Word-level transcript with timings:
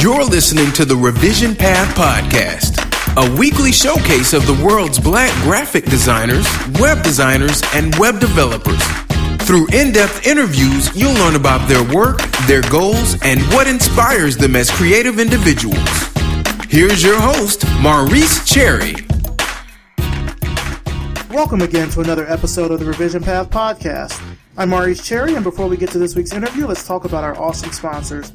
You're 0.00 0.22
listening 0.22 0.70
to 0.74 0.84
the 0.84 0.94
Revision 0.94 1.56
Path 1.56 1.96
Podcast, 1.96 2.78
a 3.16 3.36
weekly 3.36 3.72
showcase 3.72 4.32
of 4.32 4.46
the 4.46 4.54
world's 4.64 5.00
black 5.00 5.32
graphic 5.42 5.86
designers, 5.86 6.46
web 6.78 7.02
designers, 7.02 7.62
and 7.74 7.92
web 7.96 8.20
developers. 8.20 8.80
Through 9.42 9.66
in 9.72 9.90
depth 9.90 10.24
interviews, 10.24 10.94
you'll 10.94 11.14
learn 11.14 11.34
about 11.34 11.68
their 11.68 11.82
work, 11.92 12.20
their 12.46 12.62
goals, 12.70 13.20
and 13.22 13.40
what 13.52 13.66
inspires 13.66 14.36
them 14.36 14.54
as 14.54 14.70
creative 14.70 15.18
individuals. 15.18 15.88
Here's 16.68 17.02
your 17.02 17.18
host, 17.18 17.64
Maurice 17.80 18.48
Cherry. 18.48 18.94
Welcome 21.30 21.62
again 21.62 21.90
to 21.90 22.02
another 22.02 22.24
episode 22.28 22.70
of 22.70 22.78
the 22.78 22.86
Revision 22.86 23.24
Path 23.24 23.50
Podcast. 23.50 24.22
I'm 24.56 24.68
Maurice 24.68 25.04
Cherry, 25.04 25.34
and 25.34 25.42
before 25.42 25.66
we 25.66 25.76
get 25.76 25.90
to 25.90 25.98
this 25.98 26.14
week's 26.14 26.32
interview, 26.32 26.68
let's 26.68 26.86
talk 26.86 27.04
about 27.04 27.24
our 27.24 27.36
awesome 27.36 27.72
sponsors. 27.72 28.32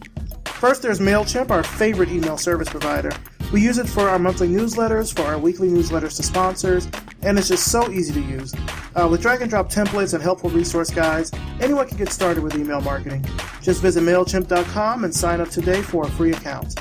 First, 0.64 0.82
there's 0.82 1.02
MailChimp, 1.02 1.52
our 1.52 1.62
favorite 1.62 2.08
email 2.08 2.38
service 2.38 2.70
provider. 2.70 3.12
We 3.52 3.62
use 3.62 3.80
it 3.80 3.86
for 3.86 4.08
our 4.08 4.18
monthly 4.18 4.48
newsletters, 4.48 5.14
for 5.14 5.24
our 5.24 5.38
weekly 5.38 5.68
newsletters 5.68 6.16
to 6.16 6.24
sponsors, 6.24 6.88
and 7.22 7.38
it's 7.38 7.50
just 7.50 7.70
so 7.70 7.92
easy 7.92 8.14
to 8.14 8.22
use. 8.22 8.54
Uh, 8.96 9.10
with 9.12 9.22
drag 9.22 9.42
and 9.42 9.50
drop 9.50 9.70
templates 9.70 10.14
and 10.14 10.24
helpful 10.24 10.50
resource 10.50 10.90
guides, 10.90 11.34
anyone 11.60 11.86
can 11.86 11.98
get 11.98 12.14
started 12.14 12.42
with 12.42 12.56
email 12.56 12.80
marketing. 12.80 13.26
Just 13.62 13.82
visit 13.82 14.04
MailChimp.com 14.04 15.04
and 15.04 15.14
sign 15.14 15.42
up 15.42 15.50
today 15.50 15.82
for 15.82 16.06
a 16.06 16.12
free 16.12 16.32
account. 16.32 16.76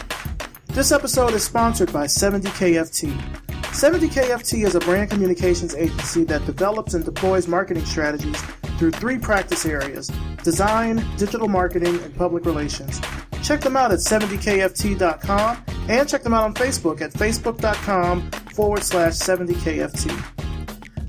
This 0.66 0.92
episode 0.92 1.34
is 1.34 1.42
sponsored 1.42 1.92
by 1.92 2.06
70KFT. 2.06 3.12
70KFT 3.48 4.64
is 4.64 4.76
a 4.76 4.80
brand 4.80 5.10
communications 5.10 5.74
agency 5.74 6.22
that 6.26 6.46
develops 6.46 6.94
and 6.94 7.04
deploys 7.04 7.48
marketing 7.48 7.84
strategies 7.84 8.40
through 8.78 8.92
three 8.92 9.18
practice 9.18 9.66
areas 9.66 10.08
design, 10.44 11.04
digital 11.16 11.48
marketing, 11.48 11.98
and 12.04 12.14
public 12.14 12.46
relations. 12.46 13.00
Check 13.42 13.60
them 13.60 13.76
out 13.76 13.90
at 13.90 13.98
70kft.com 13.98 15.64
and 15.88 16.08
check 16.08 16.22
them 16.22 16.32
out 16.34 16.44
on 16.44 16.54
Facebook 16.54 17.00
at 17.00 17.12
facebook.com 17.12 18.30
forward 18.54 18.82
slash 18.82 19.14
70kft. 19.14 20.51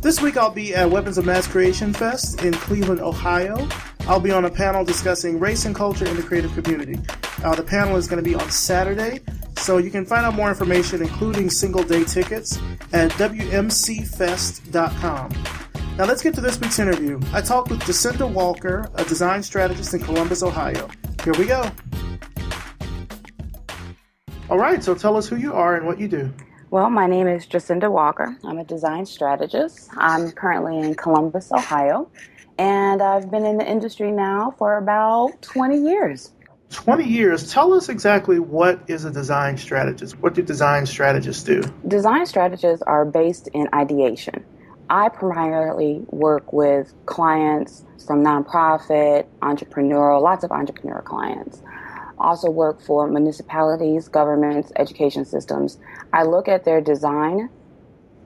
This 0.04 0.22
week 0.22 0.36
I'll 0.36 0.52
be 0.52 0.76
at 0.76 0.92
Weapons 0.92 1.18
of 1.18 1.26
Mass 1.26 1.48
Creation 1.48 1.94
Fest 1.94 2.44
in 2.44 2.54
Cleveland, 2.54 3.00
Ohio. 3.00 3.70
I'll 4.02 4.20
be 4.20 4.32
on 4.32 4.44
a 4.44 4.50
panel 4.50 4.84
discussing 4.84 5.40
race 5.40 5.64
and 5.64 5.74
culture 5.74 6.06
in 6.06 6.18
the 6.18 6.22
creative 6.22 6.54
community. 6.54 7.00
Uh, 7.42 7.56
the 7.56 7.64
panel 7.64 7.96
is 7.96 8.06
going 8.06 8.22
to 8.22 8.30
be 8.30 8.36
on 8.36 8.52
Saturday, 8.52 9.22
so 9.56 9.78
you 9.78 9.90
can 9.90 10.06
find 10.06 10.26
out 10.26 10.34
more 10.34 10.50
information, 10.50 11.02
including 11.02 11.50
single 11.50 11.84
day 11.84 12.04
tickets, 12.04 12.60
at 12.92 13.12
WMCFest.com. 13.12 15.32
Now 15.98 16.04
let's 16.04 16.22
get 16.22 16.36
to 16.36 16.42
this 16.42 16.60
week's 16.60 16.80
interview. 16.80 17.22
I 17.32 17.40
talked 17.40 17.70
with 17.70 17.80
Jacinda 17.84 18.30
Walker, 18.30 18.92
a 18.96 19.06
design 19.06 19.42
strategist 19.42 19.94
in 19.94 20.02
Columbus, 20.02 20.44
Ohio. 20.44 20.90
Here 21.24 21.32
we 21.40 21.46
go. 21.46 21.72
All 24.50 24.60
right, 24.60 24.84
so 24.84 24.96
tell 24.96 25.16
us 25.16 25.30
who 25.30 25.38
you 25.38 25.54
are 25.54 25.78
and 25.78 25.86
what 25.86 25.98
you 25.98 26.10
do. 26.10 26.34
Well, 26.74 26.90
my 26.90 27.06
name 27.06 27.28
is 27.28 27.46
Jacinda 27.46 27.92
Walker. 27.92 28.36
I'm 28.44 28.58
a 28.58 28.64
design 28.64 29.06
strategist. 29.06 29.92
I'm 29.96 30.32
currently 30.32 30.80
in 30.80 30.96
Columbus, 30.96 31.52
Ohio, 31.52 32.10
and 32.58 33.00
I've 33.00 33.30
been 33.30 33.46
in 33.46 33.60
the 33.60 33.70
industry 33.70 34.12
now 34.12 34.56
for 34.58 34.80
about 34.80 35.40
20 35.44 35.78
years. 35.78 36.32
20 36.72 37.04
years. 37.04 37.54
Tell 37.54 37.76
us 37.76 37.90
exactly 37.90 38.40
what 38.40 38.80
is 38.88 39.06
a 39.06 39.12
design 39.12 39.56
strategist? 39.56 40.18
What 40.18 40.34
do 40.34 40.42
design 40.42 40.88
strategists 40.88 41.44
do? 41.44 41.62
Design 41.88 42.26
strategists 42.26 42.82
are 42.88 43.06
based 43.06 43.50
in 43.50 43.70
ideation. 43.72 44.44
I 44.90 45.10
primarily 45.10 46.04
work 46.08 46.54
with 46.54 46.92
clients 47.06 47.84
from 48.08 48.24
nonprofit, 48.24 49.28
entrepreneurial, 49.44 50.24
lots 50.24 50.44
of 50.44 50.52
entrepreneur 50.52 51.04
clients 51.04 51.62
also 52.20 52.50
work 52.50 52.82
for 52.82 53.08
municipalities, 53.08 54.08
governments, 54.08 54.72
education 54.76 55.26
systems. 55.26 55.78
I 56.12 56.24
look 56.24 56.48
at 56.48 56.66
their 56.66 56.82
design 56.82 57.50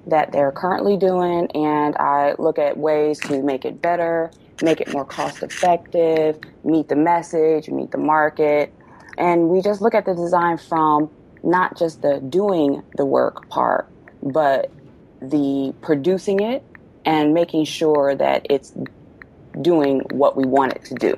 that 0.07 0.31
they're 0.31 0.51
currently 0.51 0.97
doing 0.97 1.47
and 1.51 1.95
I 1.97 2.35
look 2.39 2.57
at 2.59 2.77
ways 2.77 3.19
to 3.21 3.41
make 3.43 3.65
it 3.65 3.81
better, 3.81 4.31
make 4.61 4.81
it 4.81 4.91
more 4.93 5.05
cost 5.05 5.43
effective, 5.43 6.39
meet 6.63 6.87
the 6.87 6.95
message, 6.95 7.69
meet 7.69 7.91
the 7.91 7.97
market. 7.97 8.73
And 9.17 9.49
we 9.49 9.61
just 9.61 9.81
look 9.81 9.95
at 9.95 10.05
the 10.05 10.13
design 10.13 10.57
from 10.57 11.09
not 11.43 11.77
just 11.77 12.01
the 12.01 12.19
doing 12.19 12.83
the 12.95 13.05
work 13.05 13.49
part, 13.49 13.87
but 14.21 14.71
the 15.21 15.73
producing 15.81 16.39
it 16.39 16.63
and 17.05 17.33
making 17.33 17.65
sure 17.65 18.15
that 18.15 18.45
it's 18.49 18.73
doing 19.61 20.01
what 20.11 20.35
we 20.35 20.45
want 20.45 20.73
it 20.73 20.85
to 20.85 20.95
do. 20.95 21.17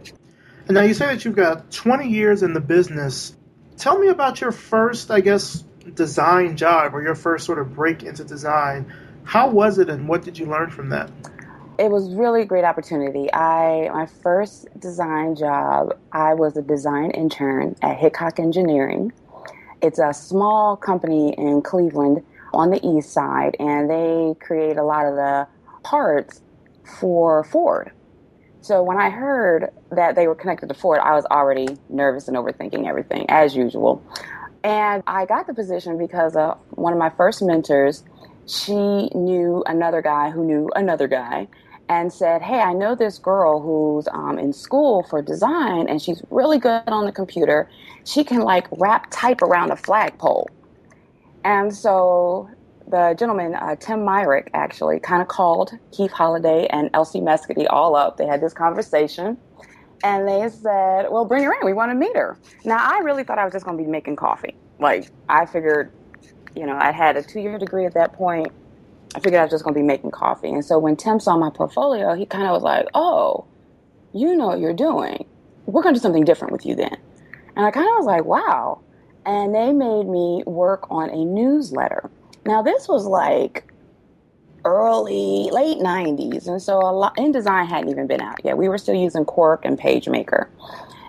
And 0.70 0.76
now 0.76 0.84
you 0.84 0.94
say 0.94 1.08
that 1.08 1.26
you've 1.26 1.36
got 1.36 1.72
20 1.72 2.08
years 2.08 2.44
in 2.44 2.54
the 2.54 2.60
business. 2.60 3.36
Tell 3.78 3.98
me 3.98 4.10
about 4.10 4.40
your 4.40 4.52
first, 4.52 5.10
I 5.10 5.20
guess, 5.20 5.64
design 5.96 6.58
job 6.58 6.94
or 6.94 7.02
your 7.02 7.16
first 7.16 7.48
sort 7.48 7.58
of 7.58 7.74
break 7.74 8.04
into 8.04 8.24
design. 8.24 8.94
How 9.24 9.50
was 9.50 9.80
it 9.80 9.90
and 9.90 10.08
what 10.08 10.22
did 10.22 10.38
you 10.38 10.46
learn 10.46 10.70
from 10.70 10.90
that? 10.90 11.10
It 11.80 11.90
was 11.90 12.14
really 12.14 12.44
a 12.44 12.46
great 12.46 12.66
opportunity. 12.66 13.34
I 13.34 13.90
my 13.92 14.06
first 14.06 14.68
design 14.80 15.36
job, 15.36 15.98
I 16.12 16.36
was 16.36 16.56
a 16.56 16.62
design 16.62 17.10
intern 17.12 17.76
at 17.82 17.98
Hickok 17.98 18.40
Engineering. 18.40 19.12
It's 19.82 19.98
a 19.98 20.14
small 20.14 20.78
company 20.78 21.34
in 21.36 21.64
Cleveland 21.64 22.24
on 22.54 22.70
the 22.70 22.88
east 22.88 23.12
side 23.12 23.56
and 23.60 23.90
they 23.90 24.36
create 24.40 24.78
a 24.78 24.84
lot 24.84 25.08
of 25.08 25.16
the 25.16 25.48
parts 25.82 26.44
for 27.00 27.44
Ford. 27.44 27.92
So 28.62 28.84
when 28.84 28.98
I 28.98 29.10
heard 29.10 29.70
that 29.92 30.16
they 30.16 30.28
were 30.28 30.36
connected 30.36 30.70
to 30.70 30.76
Ford, 30.76 31.00
I 31.00 31.16
was 31.16 31.26
already 31.26 31.68
nervous 31.90 32.28
and 32.28 32.36
overthinking 32.36 32.88
everything 32.88 33.26
as 33.30 33.56
usual. 33.56 34.04
And 34.64 35.02
I 35.08 35.26
got 35.26 35.48
the 35.48 35.54
position 35.54 35.98
because 35.98 36.36
of 36.36 36.60
one 36.72 36.92
of 36.92 37.00
my 37.00 37.10
first 37.10 37.42
mentors. 37.42 38.04
She 38.46 38.74
knew 38.74 39.64
another 39.66 40.02
guy 40.02 40.32
who 40.32 40.44
knew 40.44 40.70
another 40.76 41.08
guy 41.08 41.48
and 41.88 42.12
said, 42.12 42.42
Hey, 42.42 42.60
I 42.60 42.74
know 42.74 42.96
this 42.96 43.18
girl 43.18 43.62
who's 43.62 44.08
um, 44.12 44.38
in 44.38 44.54
school 44.54 45.04
for 45.10 45.22
design 45.22 45.88
and 45.88 46.02
she's 46.02 46.22
really 46.30 46.60
good 46.60 46.84
on 46.88 47.06
the 47.06 47.12
computer. 47.12 47.70
She 48.06 48.24
can 48.24 48.42
like 48.42 48.68
wrap 48.72 49.08
type 49.10 49.42
around 49.42 49.72
a 49.72 49.76
flagpole. 49.76 50.50
And 51.44 51.74
so 51.76 52.50
the 52.90 53.16
gentleman, 53.18 53.56
uh, 53.56 53.76
Tim 53.76 54.04
Myrick, 54.04 54.50
actually 54.54 55.00
kind 55.00 55.22
of 55.22 55.28
called 55.28 55.72
Keith 55.92 56.12
Holiday 56.12 56.68
and 56.68 56.90
Elsie 56.94 57.22
Mescudi 57.22 57.68
all 57.70 57.96
up. 57.96 58.18
They 58.18 58.26
had 58.26 58.42
this 58.42 58.54
conversation 58.54 59.38
and 60.04 60.28
they 60.28 60.50
said, 60.50 61.08
Well, 61.10 61.26
bring 61.26 61.44
her 61.44 61.54
in. 61.54 61.66
We 61.66 61.74
want 61.74 61.92
to 61.92 61.96
meet 61.96 62.16
her. 62.16 62.38
Now, 62.66 62.78
I 62.80 63.00
really 63.00 63.24
thought 63.24 63.38
I 63.38 63.44
was 63.44 63.54
just 63.54 63.66
going 63.66 63.78
to 63.78 63.84
be 63.84 63.90
making 63.90 64.16
coffee. 64.16 64.56
Like, 64.80 65.12
I 65.28 65.46
figured, 65.46 65.92
you 66.56 66.66
know, 66.66 66.78
I 66.80 66.92
had 66.92 67.18
a 67.18 67.24
two 67.24 67.40
year 67.40 67.58
degree 67.60 67.86
at 67.86 67.94
that 67.94 68.14
point. 68.14 68.48
I 69.16 69.20
figured 69.20 69.40
I 69.40 69.44
was 69.44 69.52
just 69.52 69.64
going 69.64 69.74
to 69.74 69.80
be 69.80 69.86
making 69.86 70.12
coffee. 70.12 70.50
And 70.50 70.64
so 70.64 70.80
when 70.80 70.96
Tim 70.96 71.20
saw 71.20 71.38
my 71.38 71.50
portfolio, 71.50 72.14
he 72.16 72.26
kind 72.26 72.46
of 72.46 72.52
was 72.52 72.64
like, 72.64 72.88
Oh, 72.94 73.46
you 74.14 74.36
know 74.36 74.48
what 74.48 74.60
you're 74.60 74.74
doing. 74.74 75.26
We're 75.66 75.84
going 75.84 75.94
to 75.94 76.00
do 76.00 76.02
something 76.02 76.26
different 76.26 76.54
with 76.54 76.66
you 76.66 76.76
then. 76.76 76.98
And 77.56 77.66
I 77.66 77.72
kind 77.72 77.88
of 77.88 77.96
was 77.98 78.06
like, 78.06 78.26
Wow. 78.26 78.82
And 79.26 79.54
they 79.54 79.74
made 79.74 80.08
me 80.08 80.44
work 80.48 80.88
on 80.90 81.10
a 81.10 81.26
newsletter. 81.26 82.10
Now, 82.46 82.62
this 82.62 82.88
was 82.88 83.06
like 83.06 83.72
early, 84.66 85.50
late 85.52 85.78
90s. 85.78 86.48
And 86.48 86.62
so 86.62 86.78
a 86.78 86.92
lot, 86.92 87.16
InDesign 87.18 87.68
hadn't 87.68 87.90
even 87.90 88.08
been 88.08 88.22
out 88.22 88.44
yet. 88.44 88.58
We 88.58 88.70
were 88.70 88.78
still 88.78 88.96
using 88.96 89.26
Quark 89.26 89.66
and 89.66 89.80
PageMaker. 89.80 90.48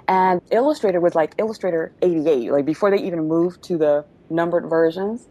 And 0.09 0.41
Illustrator 0.51 1.01
was 1.01 1.15
like 1.15 1.35
Illustrator 1.39 1.93
88, 2.03 2.51
like 2.51 2.65
before 2.65 2.91
they 2.91 2.99
even 2.99 3.29
moved 3.29 3.63
to 3.65 3.79
the 3.79 4.05
numbered 4.29 4.69
versions. 4.69 5.29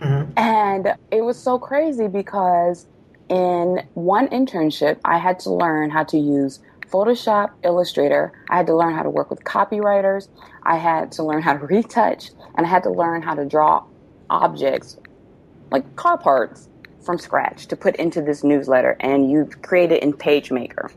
Mm-hmm. 0.00 0.32
And 0.36 0.94
it 1.10 1.22
was 1.22 1.38
so 1.38 1.58
crazy 1.58 2.08
because 2.08 2.86
in 3.28 3.86
one 3.94 4.28
internship, 4.28 4.98
I 5.04 5.18
had 5.18 5.38
to 5.40 5.50
learn 5.52 5.90
how 5.90 6.04
to 6.04 6.18
use 6.18 6.60
Photoshop, 6.88 7.52
Illustrator. 7.62 8.32
I 8.50 8.58
had 8.58 8.66
to 8.66 8.76
learn 8.76 8.94
how 8.94 9.02
to 9.02 9.10
work 9.10 9.30
with 9.30 9.44
copywriters. 9.44 10.28
I 10.62 10.76
had 10.76 11.12
to 11.12 11.22
learn 11.22 11.40
how 11.40 11.56
to 11.56 11.66
retouch, 11.66 12.30
and 12.54 12.66
I 12.66 12.68
had 12.68 12.82
to 12.82 12.90
learn 12.90 13.22
how 13.22 13.34
to 13.34 13.46
draw 13.46 13.84
objects 14.28 14.98
like 15.72 15.96
car 15.96 16.18
parts 16.18 16.68
from 17.04 17.18
scratch 17.18 17.66
to 17.66 17.76
put 17.76 17.96
into 17.96 18.22
this 18.22 18.44
newsletter 18.44 18.96
and 19.00 19.30
you 19.30 19.48
create 19.62 19.90
it 19.90 20.02
in 20.02 20.12
PageMaker. 20.12 20.92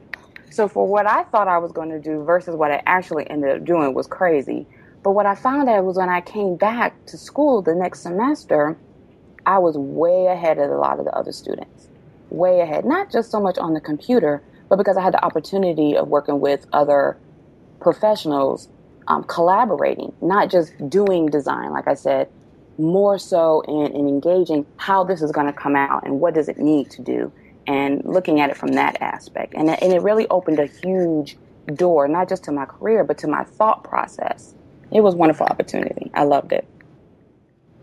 So 0.51 0.67
for 0.67 0.87
what 0.87 1.07
I 1.07 1.23
thought 1.23 1.47
I 1.47 1.57
was 1.57 1.71
going 1.71 1.89
to 1.89 1.99
do 1.99 2.23
versus 2.23 2.55
what 2.55 2.71
I 2.71 2.81
actually 2.85 3.29
ended 3.29 3.55
up 3.55 3.65
doing 3.65 3.93
was 3.93 4.07
crazy. 4.07 4.67
But 5.03 5.11
what 5.11 5.25
I 5.25 5.35
found 5.35 5.69
out 5.69 5.83
was 5.83 5.97
when 5.97 6.09
I 6.09 6.21
came 6.21 6.55
back 6.55 7.05
to 7.07 7.17
school 7.17 7.61
the 7.61 7.75
next 7.75 8.01
semester, 8.01 8.77
I 9.45 9.59
was 9.59 9.77
way 9.77 10.27
ahead 10.27 10.57
of 10.57 10.69
a 10.69 10.77
lot 10.77 10.99
of 10.99 11.05
the 11.05 11.11
other 11.11 11.31
students. 11.31 11.87
Way 12.29 12.61
ahead. 12.61 12.85
Not 12.85 13.11
just 13.11 13.31
so 13.31 13.39
much 13.39 13.57
on 13.57 13.73
the 13.73 13.81
computer, 13.81 14.41
but 14.69 14.77
because 14.77 14.97
I 14.97 15.01
had 15.01 15.13
the 15.13 15.23
opportunity 15.23 15.95
of 15.95 16.07
working 16.07 16.39
with 16.39 16.65
other 16.73 17.17
professionals, 17.79 18.67
um, 19.07 19.23
collaborating, 19.25 20.13
not 20.21 20.49
just 20.49 20.73
doing 20.89 21.27
design, 21.27 21.71
like 21.71 21.87
I 21.87 21.93
said, 21.93 22.29
more 22.77 23.17
so 23.17 23.61
in, 23.61 23.95
in 23.95 24.07
engaging 24.07 24.65
how 24.77 25.03
this 25.03 25.21
is 25.21 25.31
going 25.31 25.47
to 25.47 25.53
come 25.53 25.75
out 25.75 26.05
and 26.05 26.19
what 26.19 26.33
does 26.33 26.49
it 26.49 26.57
need 26.57 26.89
to 26.91 27.01
do 27.01 27.31
and 27.67 28.03
looking 28.05 28.41
at 28.41 28.49
it 28.49 28.57
from 28.57 28.73
that 28.73 29.01
aspect. 29.01 29.53
And, 29.55 29.69
and 29.69 29.93
it 29.93 30.01
really 30.01 30.27
opened 30.27 30.59
a 30.59 30.67
huge 30.67 31.37
door, 31.73 32.07
not 32.07 32.29
just 32.29 32.43
to 32.43 32.51
my 32.51 32.65
career, 32.65 33.03
but 33.03 33.17
to 33.19 33.27
my 33.27 33.43
thought 33.43 33.83
process 33.83 34.53
it 34.91 35.01
was 35.01 35.13
a 35.13 35.17
wonderful 35.17 35.45
opportunity. 35.45 36.11
I 36.13 36.23
loved 36.23 36.51
it. 36.51 36.65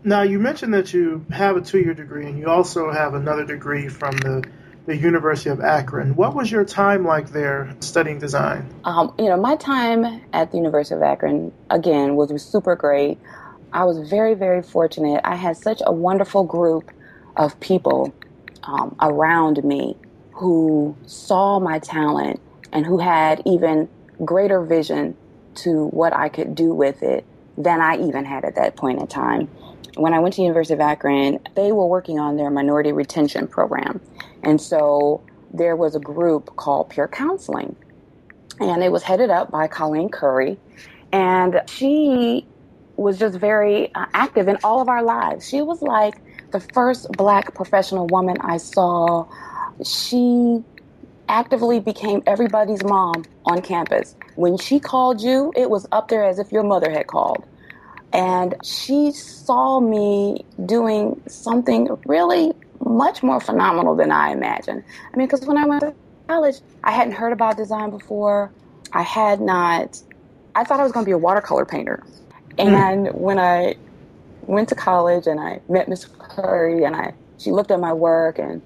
Now, 0.03 0.23
you 0.23 0.39
mentioned 0.39 0.73
that 0.73 0.93
you 0.93 1.25
have 1.31 1.55
a 1.55 1.61
two 1.61 1.79
year 1.79 1.93
degree 1.93 2.25
and 2.25 2.37
you 2.37 2.47
also 2.47 2.91
have 2.91 3.13
another 3.13 3.45
degree 3.45 3.87
from 3.87 4.17
the, 4.17 4.43
the 4.85 4.97
University 4.97 5.49
of 5.49 5.61
Akron. 5.61 6.15
What 6.15 6.35
was 6.35 6.51
your 6.51 6.65
time 6.65 7.05
like 7.05 7.29
there 7.29 7.73
studying 7.79 8.19
design? 8.19 8.73
Um, 8.83 9.13
you 9.17 9.25
know, 9.25 9.37
my 9.37 9.55
time 9.55 10.21
at 10.33 10.51
the 10.51 10.57
University 10.57 10.95
of 10.95 11.03
Akron, 11.03 11.53
again, 11.69 12.15
was, 12.15 12.33
was 12.33 12.43
super 12.43 12.75
great. 12.75 13.17
I 13.73 13.85
was 13.85 14.07
very, 14.07 14.35
very 14.35 14.61
fortunate. 14.61 15.21
I 15.23 15.35
had 15.35 15.57
such 15.57 15.81
a 15.85 15.91
wonderful 15.91 16.43
group 16.43 16.91
of 17.35 17.59
people 17.59 18.13
um, 18.63 18.95
around 19.01 19.63
me 19.63 19.97
who 20.31 20.95
saw 21.07 21.59
my 21.59 21.79
talent 21.79 22.39
and 22.71 22.85
who 22.85 22.99
had 22.99 23.41
even 23.45 23.89
greater 24.23 24.61
vision 24.61 25.17
to 25.55 25.87
what 25.87 26.15
I 26.15 26.29
could 26.29 26.55
do 26.55 26.73
with 26.73 27.01
it 27.01 27.25
than 27.57 27.81
I 27.81 27.97
even 27.97 28.25
had 28.25 28.45
at 28.45 28.55
that 28.55 28.75
point 28.75 28.99
in 28.99 29.07
time. 29.07 29.47
When 29.95 30.13
I 30.13 30.19
went 30.19 30.35
to 30.35 30.41
University 30.41 30.73
of 30.75 30.79
Akron, 30.79 31.39
they 31.55 31.71
were 31.71 31.85
working 31.85 32.19
on 32.19 32.37
their 32.37 32.49
minority 32.49 32.91
retention 32.91 33.47
program. 33.47 34.01
And 34.43 34.59
so 34.61 35.23
there 35.53 35.75
was 35.75 35.95
a 35.95 35.99
group 35.99 36.55
called 36.55 36.89
Peer 36.89 37.07
Counseling. 37.07 37.75
And 38.59 38.83
it 38.83 38.91
was 38.91 39.03
headed 39.03 39.29
up 39.29 39.51
by 39.51 39.67
Colleen 39.67 40.09
Curry. 40.09 40.57
And 41.11 41.61
she 41.67 42.45
was 42.95 43.17
just 43.17 43.37
very 43.37 43.93
uh, 43.95 44.05
active 44.13 44.47
in 44.47 44.57
all 44.63 44.81
of 44.81 44.89
our 44.89 45.03
lives. 45.03 45.47
She 45.47 45.61
was 45.61 45.81
like 45.81 46.15
the 46.51 46.59
first 46.59 47.11
black 47.13 47.53
professional 47.55 48.07
woman 48.07 48.37
I 48.41 48.57
saw. 48.57 49.27
She 49.83 50.63
actively 51.27 51.79
became 51.79 52.21
everybody's 52.27 52.83
mom 52.83 53.23
on 53.45 53.61
campus. 53.61 54.15
When 54.35 54.57
she 54.57 54.79
called 54.79 55.21
you, 55.21 55.51
it 55.55 55.69
was 55.69 55.87
up 55.91 56.09
there 56.09 56.23
as 56.23 56.39
if 56.39 56.51
your 56.51 56.63
mother 56.63 56.91
had 56.91 57.07
called. 57.07 57.45
And 58.11 58.55
she 58.63 59.11
saw 59.11 59.79
me 59.79 60.45
doing 60.63 61.19
something 61.27 61.89
really 62.05 62.53
much 62.85 63.23
more 63.23 63.39
phenomenal 63.39 63.95
than 63.95 64.11
I 64.11 64.31
imagined. 64.31 64.83
I 65.11 65.17
mean, 65.17 65.27
because 65.27 65.45
when 65.47 65.57
I 65.57 65.65
went 65.65 65.81
to 65.81 65.95
college, 66.27 66.57
I 66.83 66.91
hadn't 66.91 67.13
heard 67.13 67.33
about 67.33 67.57
design 67.57 67.89
before. 67.89 68.51
I 68.91 69.01
had 69.01 69.41
not, 69.41 69.99
I 70.53 70.63
thought 70.63 70.79
I 70.79 70.83
was 70.83 70.91
going 70.91 71.05
to 71.05 71.07
be 71.07 71.13
a 71.13 71.17
watercolor 71.17 71.65
painter. 71.65 72.03
And 72.57 73.07
mm. 73.07 73.15
when 73.15 73.39
I 73.39 73.75
went 74.43 74.69
to 74.69 74.75
college 74.75 75.27
and 75.27 75.39
I 75.39 75.61
met 75.69 75.87
Miss 75.87 76.05
Curry 76.05 76.83
and 76.83 76.95
I, 76.95 77.13
she 77.37 77.51
looked 77.51 77.71
at 77.71 77.79
my 77.79 77.93
work 77.93 78.39
and 78.39 78.61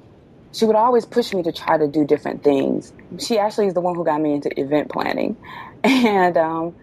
she 0.52 0.66
would 0.66 0.76
always 0.76 1.06
push 1.06 1.34
me 1.34 1.44
to 1.44 1.52
try 1.52 1.78
to 1.78 1.88
do 1.88 2.06
different 2.06 2.44
things. 2.44 2.94
She 3.20 3.38
actually 3.38 3.68
is 3.68 3.74
the 3.74 3.82
one 3.82 3.96
who 3.96 4.04
got 4.04 4.22
me 4.22 4.34
into 4.34 4.60
event 4.60 4.90
planning. 4.90 5.38
And 5.84 6.36
um, 6.38 6.76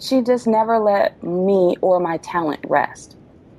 she 0.00 0.22
just 0.22 0.46
never 0.46 0.78
let 0.78 1.22
me 1.22 1.76
or 1.82 2.00
my 2.00 2.16
talent 2.16 2.60
rest. 2.66 3.14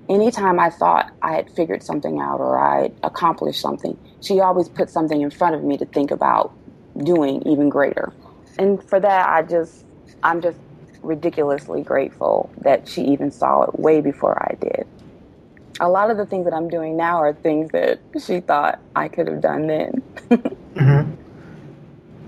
Anytime 0.10 0.60
I 0.60 0.72
thought 0.72 1.14
I 1.22 1.34
had 1.36 1.50
figured 1.52 1.84
something 1.84 2.20
out 2.20 2.40
or 2.40 2.60
I 2.60 2.92
accomplished 3.04 3.62
something, 3.62 3.98
she 4.22 4.40
always 4.40 4.68
put 4.68 4.90
something 4.90 5.22
in 5.22 5.30
front 5.30 5.56
of 5.56 5.64
me 5.64 5.78
to 5.78 5.86
think 5.86 6.10
about 6.10 6.52
doing 7.04 7.48
even 7.48 7.70
greater. 7.70 8.12
And 8.58 8.84
for 8.84 9.00
that, 9.00 9.30
I 9.30 9.44
just, 9.44 9.86
I'm 10.24 10.42
just 10.42 10.58
ridiculously 11.02 11.82
grateful 11.82 12.50
that 12.62 12.88
she 12.88 13.04
even 13.04 13.32
saw 13.32 13.64
it 13.64 13.80
way 13.80 14.02
before 14.02 14.38
I 14.42 14.56
did 14.56 14.88
a 15.80 15.90
lot 15.90 16.12
of 16.12 16.18
the 16.18 16.26
things 16.26 16.46
that 16.46 16.54
I'm 16.54 16.70
doing 16.70 16.98
now 16.98 17.18
are 17.18 17.34
things 17.34 17.72
that 17.72 18.00
she 18.24 18.42
thought 18.42 18.80
I 18.96 19.08
could 19.08 19.28
have 19.28 19.42
done 19.42 19.68
then. 19.68 20.04
mm-hmm. 20.30 21.16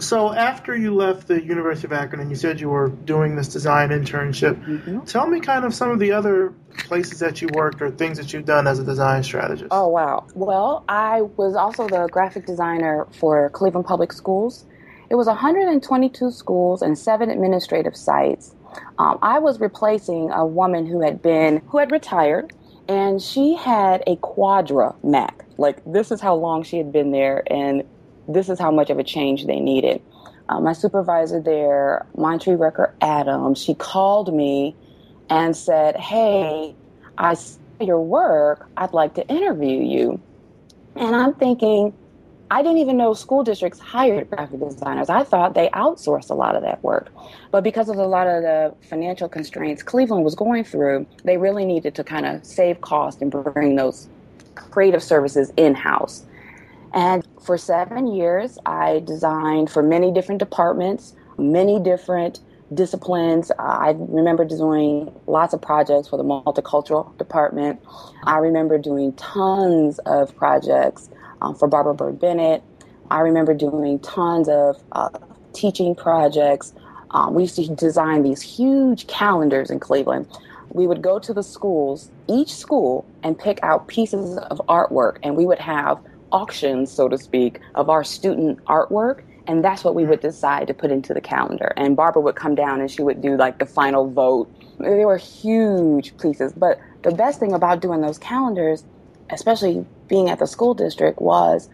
So 0.01 0.33
after 0.33 0.75
you 0.75 0.95
left 0.95 1.27
the 1.27 1.43
University 1.43 1.85
of 1.85 1.93
Akron 1.93 2.21
and 2.21 2.31
you 2.31 2.35
said 2.35 2.59
you 2.59 2.69
were 2.69 2.89
doing 2.89 3.35
this 3.35 3.47
design 3.47 3.89
internship, 3.89 4.59
mm-hmm. 4.65 5.01
tell 5.01 5.27
me 5.27 5.39
kind 5.39 5.63
of 5.63 5.75
some 5.75 5.91
of 5.91 5.99
the 5.99 6.11
other 6.11 6.55
places 6.75 7.19
that 7.19 7.39
you 7.39 7.47
worked 7.53 7.83
or 7.83 7.91
things 7.91 8.17
that 8.17 8.33
you've 8.33 8.45
done 8.45 8.65
as 8.65 8.79
a 8.79 8.83
design 8.83 9.21
strategist. 9.21 9.67
Oh 9.69 9.89
wow. 9.89 10.25
Well, 10.33 10.83
I 10.89 11.21
was 11.21 11.55
also 11.55 11.87
the 11.87 12.07
graphic 12.07 12.47
designer 12.47 13.05
for 13.11 13.51
Cleveland 13.51 13.85
Public 13.85 14.11
Schools. 14.11 14.65
It 15.11 15.15
was 15.15 15.27
122 15.27 16.31
schools 16.31 16.81
and 16.81 16.97
seven 16.97 17.29
administrative 17.29 17.95
sites. 17.95 18.55
Um, 18.97 19.19
I 19.21 19.39
was 19.39 19.59
replacing 19.59 20.31
a 20.31 20.45
woman 20.45 20.85
who 20.85 21.01
had 21.01 21.21
been 21.21 21.61
who 21.67 21.77
had 21.77 21.91
retired 21.91 22.53
and 22.87 23.21
she 23.21 23.55
had 23.55 24.03
a 24.07 24.17
Quadra 24.17 24.95
Mac. 25.03 25.45
Like 25.57 25.81
this 25.85 26.11
is 26.11 26.19
how 26.19 26.35
long 26.35 26.63
she 26.63 26.77
had 26.77 26.91
been 26.91 27.11
there, 27.11 27.43
and 27.51 27.83
this 28.27 28.49
is 28.49 28.59
how 28.59 28.71
much 28.71 28.89
of 28.89 28.99
a 28.99 29.03
change 29.03 29.45
they 29.45 29.59
needed. 29.59 30.01
Uh, 30.49 30.59
my 30.59 30.73
supervisor 30.73 31.39
there, 31.39 32.05
Montre 32.17 32.57
Recker 32.57 32.91
Adams, 32.99 33.61
she 33.61 33.73
called 33.75 34.33
me 34.33 34.75
and 35.29 35.55
said, 35.55 35.95
"Hey, 35.95 36.75
I 37.17 37.35
your 37.79 38.01
work. 38.01 38.67
I'd 38.75 38.93
like 38.93 39.15
to 39.15 39.27
interview 39.27 39.79
you." 39.79 40.19
And 40.95 41.15
I'm 41.15 41.33
thinking, 41.33 41.93
I 42.51 42.61
didn't 42.61 42.79
even 42.79 42.97
know 42.97 43.13
school 43.13 43.45
districts 43.45 43.79
hired 43.79 44.29
graphic 44.29 44.59
designers. 44.59 45.09
I 45.09 45.23
thought 45.23 45.53
they 45.53 45.69
outsourced 45.69 46.29
a 46.29 46.33
lot 46.33 46.57
of 46.57 46.63
that 46.63 46.83
work. 46.83 47.09
But 47.49 47.63
because 47.63 47.87
of 47.87 47.95
a 47.95 48.05
lot 48.05 48.27
of 48.27 48.43
the 48.43 48.75
financial 48.89 49.29
constraints 49.29 49.81
Cleveland 49.81 50.25
was 50.25 50.35
going 50.35 50.65
through, 50.65 51.07
they 51.23 51.37
really 51.37 51.63
needed 51.63 51.95
to 51.95 52.03
kind 52.03 52.25
of 52.25 52.45
save 52.45 52.81
cost 52.81 53.21
and 53.21 53.31
bring 53.31 53.77
those 53.77 54.09
creative 54.55 55.01
services 55.01 55.53
in 55.55 55.75
house. 55.75 56.25
And 56.93 57.25
for 57.41 57.57
seven 57.57 58.07
years, 58.07 58.59
I 58.65 58.99
designed 59.05 59.69
for 59.69 59.81
many 59.81 60.11
different 60.11 60.39
departments, 60.39 61.15
many 61.37 61.79
different 61.79 62.41
disciplines. 62.73 63.49
I 63.59 63.95
remember 63.97 64.43
doing 64.43 65.09
lots 65.25 65.53
of 65.53 65.61
projects 65.61 66.09
for 66.09 66.17
the 66.17 66.25
multicultural 66.25 67.17
department. 67.17 67.81
I 68.25 68.39
remember 68.39 68.77
doing 68.77 69.13
tons 69.13 69.99
of 69.99 70.35
projects 70.35 71.09
um, 71.41 71.55
for 71.55 71.67
Barbara 71.67 71.93
Byrd 71.93 72.19
Bennett. 72.19 72.63
I 73.09 73.19
remember 73.19 73.53
doing 73.53 73.99
tons 73.99 74.47
of 74.47 74.81
uh, 74.93 75.09
teaching 75.53 75.95
projects. 75.95 76.73
Um, 77.11 77.33
we 77.33 77.43
used 77.43 77.55
to 77.57 77.67
design 77.75 78.23
these 78.23 78.41
huge 78.41 79.07
calendars 79.07 79.69
in 79.69 79.79
Cleveland. 79.79 80.27
We 80.69 80.87
would 80.87 81.01
go 81.01 81.19
to 81.19 81.33
the 81.33 81.43
schools, 81.43 82.09
each 82.29 82.53
school, 82.55 83.05
and 83.23 83.37
pick 83.37 83.59
out 83.63 83.87
pieces 83.87 84.37
of 84.37 84.61
artwork, 84.69 85.17
and 85.21 85.35
we 85.35 85.45
would 85.45 85.59
have 85.59 85.99
auctions, 86.31 86.89
so 86.89 87.09
to 87.09 87.17
speak, 87.17 87.59
of 87.75 87.89
our 87.89 88.05
student 88.05 88.63
artwork. 88.65 89.23
And 89.47 89.63
that's 89.65 89.83
what 89.83 89.95
we 89.95 90.05
would 90.05 90.21
decide 90.21 90.67
to 90.67 90.73
put 90.73 90.91
into 90.91 91.13
the 91.13 91.19
calendar. 91.19 91.73
And 91.75 91.97
Barbara 91.97 92.21
would 92.21 92.35
come 92.35 92.55
down 92.55 92.79
and 92.79 92.89
she 92.89 93.01
would 93.01 93.21
do 93.21 93.35
like 93.35 93.59
the 93.59 93.65
final 93.65 94.09
vote. 94.09 94.49
They 94.79 95.03
were 95.03 95.17
huge 95.17 96.15
pieces. 96.17 96.53
But 96.53 96.79
the 97.01 97.11
best 97.11 97.39
thing 97.39 97.51
about 97.51 97.81
doing 97.81 97.99
those 97.99 98.17
calendars, 98.17 98.85
especially 99.31 99.85
being 100.07 100.29
at 100.29 100.39
the 100.39 100.47
school 100.47 100.73
district 100.73 101.21
was 101.21 101.69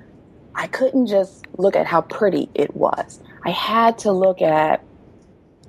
I 0.55 0.67
couldn't 0.67 1.07
just 1.07 1.45
look 1.57 1.75
at 1.75 1.85
how 1.85 2.01
pretty 2.01 2.49
it 2.55 2.75
was. 2.75 3.19
I 3.45 3.51
had 3.51 3.99
to 3.99 4.11
look 4.11 4.41
at 4.41 4.83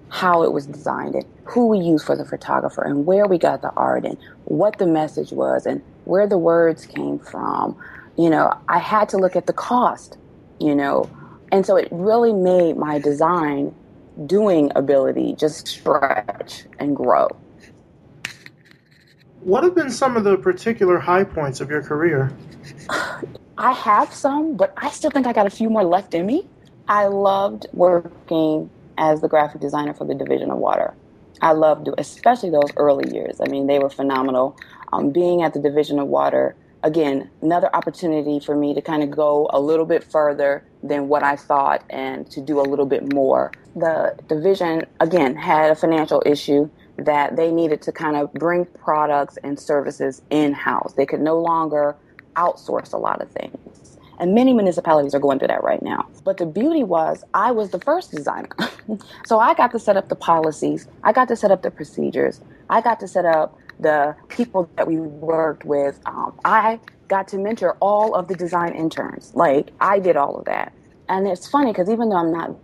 how 0.09 0.43
it 0.43 0.53
was 0.53 0.67
designed 0.67 1.15
and 1.15 1.25
who 1.45 1.67
we 1.67 1.79
used 1.79 2.07
for 2.07 2.17
the 2.17 2.25
photographer 2.25 2.83
and 2.83 3.05
where 3.05 3.27
we 3.27 3.39
got 3.39 3.61
the 3.61 3.71
art 3.71 4.05
and 4.05 4.17
what 4.45 4.79
the 4.79 4.87
message 4.87 5.31
was 5.31 5.67
and 5.67 5.83
where 6.05 6.27
the 6.27 6.39
words 6.39 6.87
came 6.87 7.19
from. 7.19 7.77
You 8.17 8.31
know, 8.31 8.59
I 8.69 8.79
had 8.79 9.11
to 9.11 9.19
look 9.19 9.37
at 9.37 9.47
the 9.47 9.53
cost, 9.53 10.17
you 10.59 10.75
know, 10.75 11.09
and 11.53 11.65
so 11.65 11.77
it 11.77 11.89
really 11.91 12.33
made 12.33 12.77
my 12.77 12.99
design 12.99 13.75
doing 14.27 14.73
ability 14.75 15.35
just 15.39 15.69
stretch 15.69 16.65
and 16.79 16.97
grow. 16.97 17.29
What 19.41 19.63
have 19.63 19.75
been 19.75 19.91
some 19.91 20.17
of 20.17 20.25
the 20.25 20.37
particular 20.37 20.99
high 20.99 21.25
points 21.25 21.61
of 21.61 21.71
your 21.71 21.83
career? 21.83 22.33
I 23.59 23.73
have 23.73 24.13
some, 24.13 24.57
but 24.57 24.73
I 24.77 24.91
still 24.91 25.11
think 25.11 25.27
I 25.27 25.33
got 25.33 25.47
a 25.47 25.51
few 25.51 25.71
more 25.71 25.85
left 25.85 26.15
in 26.15 26.27
me. 26.27 26.49
I 26.89 27.07
loved 27.07 27.67
working 27.73 28.71
as 28.97 29.21
the 29.21 29.29
graphic 29.29 29.61
designer 29.61 29.95
for 29.95 30.05
the 30.05 30.15
Division 30.15 30.51
of 30.51 30.59
Water. 30.59 30.95
I 31.41 31.53
loved, 31.53 31.89
especially 31.99 32.51
those 32.51 32.71
early 32.77 33.15
years. 33.15 33.41
I 33.41 33.49
mean, 33.49 33.69
they 33.69 33.79
were 33.79 33.91
phenomenal. 33.91 34.57
Um, 34.93 35.11
being 35.11 35.43
at 35.43 35.55
the 35.55 35.61
Division 35.61 36.01
of 36.01 36.09
Water, 36.09 36.57
again, 36.83 37.31
another 37.41 37.75
opportunity 37.75 38.41
for 38.41 38.57
me 38.57 38.75
to 38.75 38.83
kind 38.83 39.03
of 39.05 39.11
go 39.11 39.49
a 39.51 39.61
little 39.61 39.87
bit 39.87 40.03
further 40.03 40.65
than 40.83 41.09
what 41.09 41.23
I 41.23 41.37
thought 41.37 41.85
and 41.91 42.29
to 42.33 42.41
do 42.41 42.61
a 42.61 42.63
little 42.63 42.87
bit 42.87 43.13
more. 43.13 43.53
The 43.77 44.19
division, 44.29 44.87
again, 44.99 45.37
had 45.37 45.71
a 45.71 45.77
financial 45.77 46.23
issue 46.27 46.71
that 46.99 47.37
they 47.37 47.53
needed 47.53 47.83
to 47.83 47.93
kind 47.93 48.17
of 48.17 48.33
bring 48.35 48.67
products 48.67 49.39
and 49.45 49.59
services 49.59 50.23
in 50.31 50.53
house. 50.53 50.95
They 50.95 51.07
could 51.07 51.21
no 51.21 51.41
longer 51.41 51.97
outsource 52.37 52.93
a 52.93 52.99
lot 52.99 53.23
of 53.23 53.31
things. 53.31 53.99
And 54.21 54.35
many 54.35 54.53
municipalities 54.53 55.15
are 55.15 55.21
going 55.21 55.39
through 55.39 55.49
that 55.49 55.63
right 55.63 55.83
now. 55.83 56.07
But 56.25 56.39
the 56.39 56.47
beauty 56.47 56.83
was, 56.85 57.25
I 57.35 57.53
was 57.53 57.71
the 57.71 57.81
first 57.81 58.11
designer. 58.11 58.49
so 59.27 59.39
I 59.39 59.55
got 59.55 59.71
to 59.73 59.79
set 59.79 59.97
up 59.97 60.09
the 60.09 60.17
policies, 60.17 60.89
I 61.05 61.13
got 61.13 61.29
to 61.29 61.37
set 61.37 61.53
up 61.53 61.63
the 61.63 61.71
procedures, 61.71 62.41
I 62.69 62.81
got 62.81 63.01
to 63.01 63.09
set 63.09 63.25
up 63.25 63.57
the 63.79 64.17
people 64.29 64.71
that 64.77 64.89
we 64.89 64.99
worked 64.99 65.65
with. 65.65 66.01
Um, 66.07 66.35
I 66.45 66.81
got 67.09 67.29
to 67.29 67.39
mentor 67.39 67.77
all 67.81 68.15
of 68.15 68.29
the 68.29 68.35
design 68.35 68.75
interns. 68.75 69.33
Like, 69.35 69.71
I 69.81 70.01
did 70.01 70.17
all 70.17 70.37
of 70.37 70.47
that. 70.47 70.73
And 71.09 71.29
it's 71.29 71.49
funny 71.49 71.73
because 71.73 71.89
even 71.89 72.09
though 72.11 72.17
I'm 72.19 72.33
not 72.33 72.57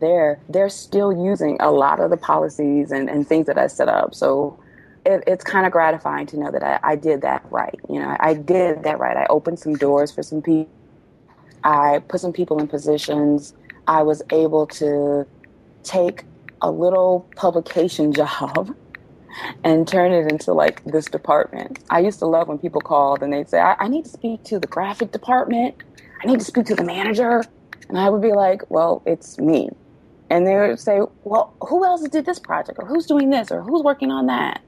there, 0.00 0.40
they're 0.48 0.68
still 0.68 1.12
using 1.12 1.56
a 1.60 1.70
lot 1.70 2.00
of 2.00 2.10
the 2.10 2.16
policies 2.16 2.92
and, 2.92 3.08
and 3.08 3.26
things 3.26 3.46
that 3.46 3.58
I 3.58 3.66
set 3.66 3.88
up. 3.88 4.14
So 4.14 4.58
it, 5.04 5.24
it's 5.26 5.44
kind 5.44 5.66
of 5.66 5.72
gratifying 5.72 6.26
to 6.26 6.38
know 6.38 6.50
that 6.50 6.62
I, 6.62 6.80
I 6.82 6.96
did 6.96 7.22
that 7.22 7.44
right. 7.50 7.78
You 7.88 8.00
know, 8.00 8.16
I 8.18 8.34
did 8.34 8.82
that 8.82 8.98
right. 8.98 9.16
I 9.16 9.26
opened 9.30 9.58
some 9.58 9.74
doors 9.74 10.10
for 10.12 10.22
some 10.22 10.42
people. 10.42 10.70
I 11.64 12.00
put 12.08 12.20
some 12.20 12.32
people 12.32 12.58
in 12.58 12.68
positions. 12.68 13.54
I 13.86 14.02
was 14.02 14.22
able 14.30 14.66
to 14.66 15.26
take 15.82 16.24
a 16.62 16.70
little 16.70 17.28
publication 17.36 18.12
job 18.20 18.74
and 19.64 19.86
turn 19.86 20.12
it 20.12 20.30
into 20.30 20.52
like 20.52 20.82
this 20.84 21.06
department. 21.06 21.78
I 21.90 22.00
used 22.00 22.18
to 22.20 22.26
love 22.26 22.48
when 22.48 22.58
people 22.58 22.80
called 22.80 23.22
and 23.22 23.32
they'd 23.32 23.48
say, 23.48 23.60
I, 23.60 23.76
I 23.78 23.88
need 23.88 24.04
to 24.04 24.10
speak 24.10 24.44
to 24.44 24.58
the 24.58 24.66
graphic 24.66 25.12
department. 25.12 25.82
I 26.22 26.26
need 26.26 26.38
to 26.38 26.44
speak 26.44 26.66
to 26.66 26.74
the 26.74 26.84
manager. 26.84 27.44
And 27.88 27.98
I 27.98 28.10
would 28.10 28.22
be 28.22 28.32
like, 28.32 28.68
well, 28.70 29.02
it's 29.06 29.38
me. 29.38 29.70
And 30.30 30.46
they 30.46 30.56
would 30.56 30.80
say, 30.80 31.00
well, 31.24 31.54
who 31.60 31.84
else 31.84 32.06
did 32.08 32.26
this 32.26 32.38
project? 32.38 32.78
Or 32.80 32.86
who's 32.86 33.06
doing 33.06 33.30
this? 33.30 33.52
Or 33.52 33.62
who's 33.62 33.82
working 33.82 34.10
on 34.10 34.26
that? 34.26 34.60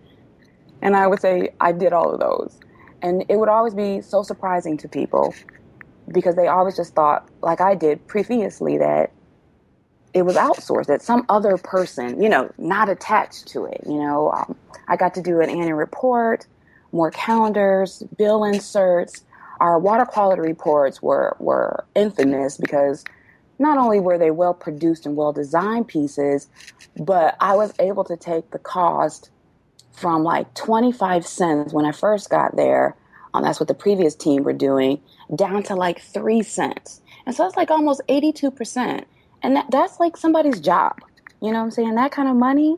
And 0.82 0.96
I 0.96 1.06
would 1.06 1.20
say, 1.20 1.50
I 1.60 1.72
did 1.72 1.92
all 1.92 2.12
of 2.12 2.20
those. 2.20 2.58
And 3.02 3.24
it 3.28 3.36
would 3.36 3.48
always 3.48 3.74
be 3.74 4.00
so 4.00 4.22
surprising 4.22 4.76
to 4.78 4.88
people 4.88 5.34
because 6.12 6.36
they 6.36 6.46
always 6.46 6.76
just 6.76 6.94
thought, 6.94 7.28
like 7.42 7.60
I 7.60 7.74
did 7.74 8.06
previously, 8.06 8.78
that 8.78 9.10
it 10.14 10.22
was 10.22 10.36
outsourced, 10.36 10.86
that 10.86 11.02
some 11.02 11.24
other 11.28 11.56
person, 11.58 12.22
you 12.22 12.28
know, 12.28 12.50
not 12.58 12.88
attached 12.88 13.48
to 13.48 13.66
it. 13.66 13.82
You 13.86 13.98
know, 13.98 14.30
um, 14.32 14.56
I 14.86 14.96
got 14.96 15.14
to 15.14 15.22
do 15.22 15.40
an 15.40 15.50
annual 15.50 15.74
report, 15.74 16.46
more 16.92 17.10
calendars, 17.10 18.02
bill 18.16 18.44
inserts. 18.44 19.24
Our 19.60 19.78
water 19.78 20.04
quality 20.06 20.40
reports 20.40 21.02
were, 21.02 21.36
were 21.40 21.84
infamous 21.94 22.56
because 22.56 23.04
not 23.58 23.78
only 23.78 24.00
were 24.00 24.18
they 24.18 24.30
well 24.30 24.54
produced 24.54 25.06
and 25.06 25.16
well 25.16 25.32
designed 25.32 25.88
pieces, 25.88 26.48
but 26.96 27.36
I 27.40 27.54
was 27.54 27.72
able 27.78 28.04
to 28.04 28.16
take 28.16 28.50
the 28.50 28.58
cost 28.58 29.30
from 29.92 30.22
like 30.22 30.52
25 30.54 31.26
cents 31.26 31.72
when 31.72 31.84
I 31.84 31.92
first 31.92 32.30
got 32.30 32.56
there. 32.56 32.96
Um, 33.34 33.42
that's 33.42 33.60
what 33.60 33.68
the 33.68 33.74
previous 33.74 34.14
team 34.14 34.44
were 34.44 34.52
doing, 34.52 35.00
down 35.34 35.62
to 35.64 35.74
like 35.74 36.00
three 36.00 36.42
cents. 36.42 37.00
And 37.26 37.34
so 37.34 37.42
that's 37.42 37.56
like 37.56 37.70
almost 37.70 38.00
82%. 38.08 39.04
And 39.42 39.56
that, 39.56 39.70
that's 39.70 40.00
like 40.00 40.16
somebody's 40.16 40.60
job. 40.60 40.96
You 41.40 41.52
know 41.52 41.58
what 41.58 41.64
I'm 41.64 41.70
saying? 41.70 41.94
That 41.94 42.10
kind 42.10 42.28
of 42.28 42.36
money, 42.36 42.76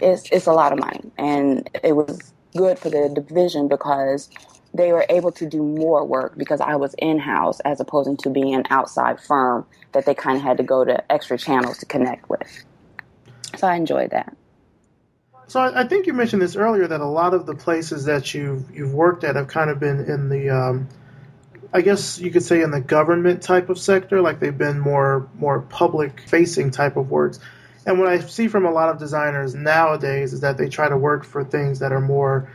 it's, 0.00 0.30
it's 0.30 0.46
a 0.46 0.52
lot 0.52 0.72
of 0.72 0.78
money. 0.78 1.10
And 1.18 1.68
it 1.82 1.92
was 1.96 2.32
good 2.56 2.78
for 2.78 2.88
the 2.88 3.08
division 3.08 3.68
because 3.68 4.30
they 4.76 4.92
were 4.92 5.06
able 5.08 5.32
to 5.32 5.46
do 5.46 5.62
more 5.62 6.04
work 6.04 6.36
because 6.36 6.60
I 6.60 6.76
was 6.76 6.94
in 6.98 7.18
house 7.18 7.60
as 7.60 7.80
opposed 7.80 8.20
to 8.20 8.30
being 8.30 8.54
an 8.54 8.64
outside 8.70 9.20
firm 9.20 9.66
that 9.92 10.06
they 10.06 10.14
kind 10.14 10.36
of 10.36 10.42
had 10.42 10.56
to 10.58 10.62
go 10.62 10.84
to 10.84 11.12
extra 11.12 11.38
channels 11.38 11.78
to 11.78 11.86
connect 11.86 12.28
with. 12.28 12.64
So 13.56 13.66
I 13.66 13.76
enjoyed 13.76 14.10
that. 14.10 14.36
So 15.48 15.60
I, 15.60 15.86
think 15.86 16.06
you 16.06 16.12
mentioned 16.12 16.42
this 16.42 16.56
earlier 16.56 16.88
that 16.88 17.00
a 17.00 17.06
lot 17.06 17.32
of 17.32 17.46
the 17.46 17.54
places 17.54 18.06
that 18.06 18.34
you've 18.34 18.68
you've 18.74 18.92
worked 18.92 19.22
at 19.22 19.36
have 19.36 19.46
kind 19.46 19.70
of 19.70 19.78
been 19.78 20.00
in 20.00 20.28
the 20.28 20.50
um, 20.50 20.88
I 21.72 21.82
guess 21.82 22.18
you 22.18 22.32
could 22.32 22.42
say 22.42 22.62
in 22.62 22.72
the 22.72 22.80
government 22.80 23.42
type 23.42 23.70
of 23.70 23.78
sector, 23.78 24.20
like 24.20 24.40
they've 24.40 24.56
been 24.56 24.80
more 24.80 25.28
more 25.34 25.60
public 25.60 26.20
facing 26.22 26.72
type 26.72 26.96
of 26.96 27.10
works. 27.10 27.38
And 27.86 28.00
what 28.00 28.08
I 28.08 28.18
see 28.18 28.48
from 28.48 28.66
a 28.66 28.72
lot 28.72 28.88
of 28.88 28.98
designers 28.98 29.54
nowadays 29.54 30.32
is 30.32 30.40
that 30.40 30.58
they 30.58 30.68
try 30.68 30.88
to 30.88 30.96
work 30.96 31.24
for 31.24 31.44
things 31.44 31.78
that 31.78 31.92
are 31.92 32.00
more 32.00 32.50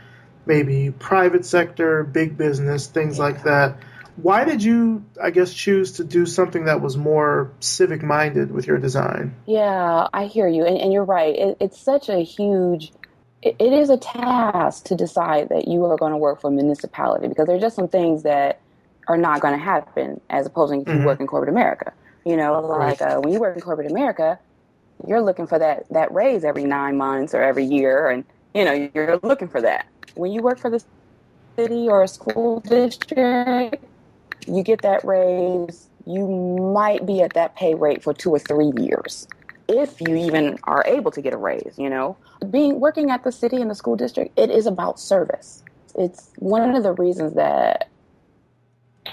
maybe 0.46 0.90
private 0.90 1.44
sector, 1.44 2.04
big 2.04 2.36
business, 2.36 2.86
things 2.86 3.18
yeah. 3.18 3.24
like 3.24 3.44
that. 3.44 3.76
Why 4.16 4.44
did 4.44 4.62
you, 4.62 5.04
I 5.22 5.30
guess, 5.30 5.54
choose 5.54 5.92
to 5.92 6.04
do 6.04 6.26
something 6.26 6.66
that 6.66 6.82
was 6.82 6.96
more 6.96 7.50
civic 7.60 8.02
minded 8.02 8.52
with 8.52 8.66
your 8.66 8.78
design? 8.78 9.34
Yeah, 9.46 10.08
I 10.12 10.26
hear 10.26 10.46
you. 10.46 10.66
And, 10.66 10.76
and 10.76 10.92
you're 10.92 11.04
right. 11.04 11.34
It, 11.34 11.56
it's 11.60 11.80
such 11.80 12.10
a 12.10 12.22
huge, 12.22 12.92
it, 13.40 13.56
is 13.58 13.88
a 13.88 13.96
task 13.96 14.84
to 14.86 14.94
decide 14.94 15.48
that 15.48 15.66
you 15.66 15.84
are 15.86 15.96
going 15.96 16.12
to 16.12 16.18
work 16.18 16.42
for 16.42 16.48
a 16.48 16.50
municipality 16.50 17.28
because 17.28 17.46
there 17.46 17.56
are 17.56 17.60
just 17.60 17.74
some 17.74 17.88
things 17.88 18.22
that 18.24 18.60
are 19.08 19.16
not 19.16 19.40
going 19.40 19.54
to 19.54 19.64
happen 19.64 20.20
as 20.28 20.46
opposed 20.46 20.72
to 20.72 20.80
if 20.80 20.86
you 20.86 20.94
mm-hmm. 20.94 21.04
work 21.04 21.20
in 21.20 21.26
corporate 21.26 21.50
America. 21.50 21.92
You 22.26 22.36
know, 22.36 22.60
like 22.60 23.00
uh, 23.00 23.18
when 23.18 23.32
you 23.32 23.40
work 23.40 23.56
in 23.56 23.62
corporate 23.62 23.90
America, 23.90 24.38
you're 25.08 25.22
looking 25.22 25.46
for 25.46 25.58
that, 25.58 25.88
that 25.90 26.12
raise 26.12 26.44
every 26.44 26.64
nine 26.64 26.96
months 26.96 27.34
or 27.34 27.42
every 27.42 27.64
year. 27.64 28.10
And, 28.10 28.24
you 28.54 28.64
know, 28.64 28.90
you're 28.94 29.18
looking 29.22 29.48
for 29.48 29.62
that. 29.62 29.86
When 30.14 30.32
you 30.32 30.42
work 30.42 30.58
for 30.58 30.70
the 30.70 30.82
city 31.56 31.88
or 31.88 32.02
a 32.02 32.08
school 32.08 32.60
district, 32.60 33.84
you 34.46 34.62
get 34.62 34.82
that 34.82 35.04
raise, 35.04 35.88
you 36.06 36.26
might 36.74 37.06
be 37.06 37.22
at 37.22 37.34
that 37.34 37.56
pay 37.56 37.74
rate 37.74 38.02
for 38.02 38.12
two 38.12 38.30
or 38.30 38.38
three 38.38 38.72
years. 38.76 39.26
If 39.68 40.00
you 40.00 40.16
even 40.16 40.58
are 40.64 40.84
able 40.86 41.10
to 41.12 41.22
get 41.22 41.32
a 41.32 41.36
raise, 41.36 41.74
you 41.78 41.88
know, 41.88 42.16
being 42.50 42.80
working 42.80 43.10
at 43.10 43.24
the 43.24 43.32
city 43.32 43.60
and 43.60 43.70
the 43.70 43.74
school 43.74 43.96
district, 43.96 44.38
it 44.38 44.50
is 44.50 44.66
about 44.66 44.98
service. 44.98 45.62
It's 45.94 46.30
one 46.36 46.74
of 46.74 46.82
the 46.82 46.92
reasons 46.92 47.34
that, 47.34 47.88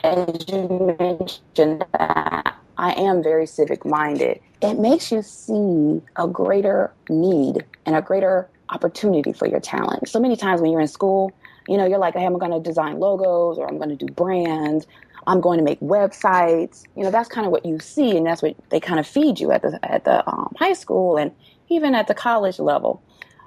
as 0.03 0.45
you 0.47 0.95
mentioned, 0.99 1.85
that 1.93 2.55
I 2.77 2.93
am 2.93 3.21
very 3.21 3.45
civic 3.45 3.85
minded. 3.85 4.39
It 4.61 4.79
makes 4.79 5.11
you 5.11 5.21
see 5.21 6.01
a 6.15 6.27
greater 6.27 6.91
need 7.09 7.65
and 7.85 7.95
a 7.95 8.01
greater 8.01 8.49
opportunity 8.71 9.33
for 9.33 9.47
your 9.47 9.59
talent. 9.59 10.07
So 10.09 10.19
many 10.19 10.35
times 10.35 10.61
when 10.61 10.71
you're 10.71 10.81
in 10.81 10.87
school, 10.87 11.31
you 11.67 11.77
know, 11.77 11.85
you're 11.85 11.99
like, 11.99 12.15
hey, 12.15 12.25
I'm 12.25 12.37
going 12.37 12.51
to 12.51 12.59
design 12.59 12.99
logos 12.99 13.57
or 13.57 13.67
I'm 13.67 13.77
going 13.77 13.95
to 13.95 14.05
do 14.05 14.11
brands 14.11 14.87
I'm 15.27 15.41
going 15.41 15.59
to 15.59 15.63
make 15.63 15.79
websites. 15.79 16.85
You 16.95 17.03
know, 17.03 17.11
that's 17.11 17.29
kind 17.29 17.45
of 17.45 17.51
what 17.51 17.65
you 17.65 17.79
see, 17.79 18.17
and 18.17 18.25
that's 18.25 18.41
what 18.41 18.55
they 18.69 18.79
kind 18.79 18.99
of 18.99 19.07
feed 19.07 19.39
you 19.39 19.51
at 19.51 19.61
the 19.61 19.79
at 19.83 20.03
the 20.05 20.27
um, 20.27 20.53
high 20.57 20.73
school 20.73 21.17
and 21.17 21.31
even 21.69 21.95
at 21.95 22.07
the 22.07 22.15
college 22.15 22.59
level. 22.59 23.01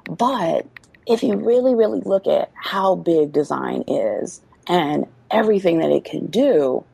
But 0.04 0.66
if 1.06 1.22
you 1.22 1.34
really, 1.34 1.74
really 1.74 2.00
look 2.00 2.26
at 2.26 2.50
how 2.54 2.94
big 2.94 3.32
design 3.32 3.82
is 3.88 4.40
and 4.68 5.06
everything 5.30 5.78
that 5.78 5.90
it 5.90 6.04
can 6.04 6.26
do, 6.26 6.84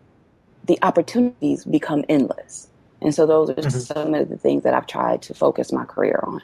the 0.65 0.79
opportunities 0.83 1.65
become 1.67 2.05
endless. 2.09 2.69
And 3.03 3.15
so 3.15 3.27
those 3.27 3.51
are 3.51 3.55
mm-hmm. 3.55 3.79
some 3.79 4.15
of 4.15 4.29
the 4.29 4.39
things 4.39 4.63
that 4.65 4.73
I've 4.73 4.87
tried 4.87 5.23
to 5.23 5.35
focus 5.35 5.71
my 5.71 5.85
career 5.85 6.21
on. 6.23 6.41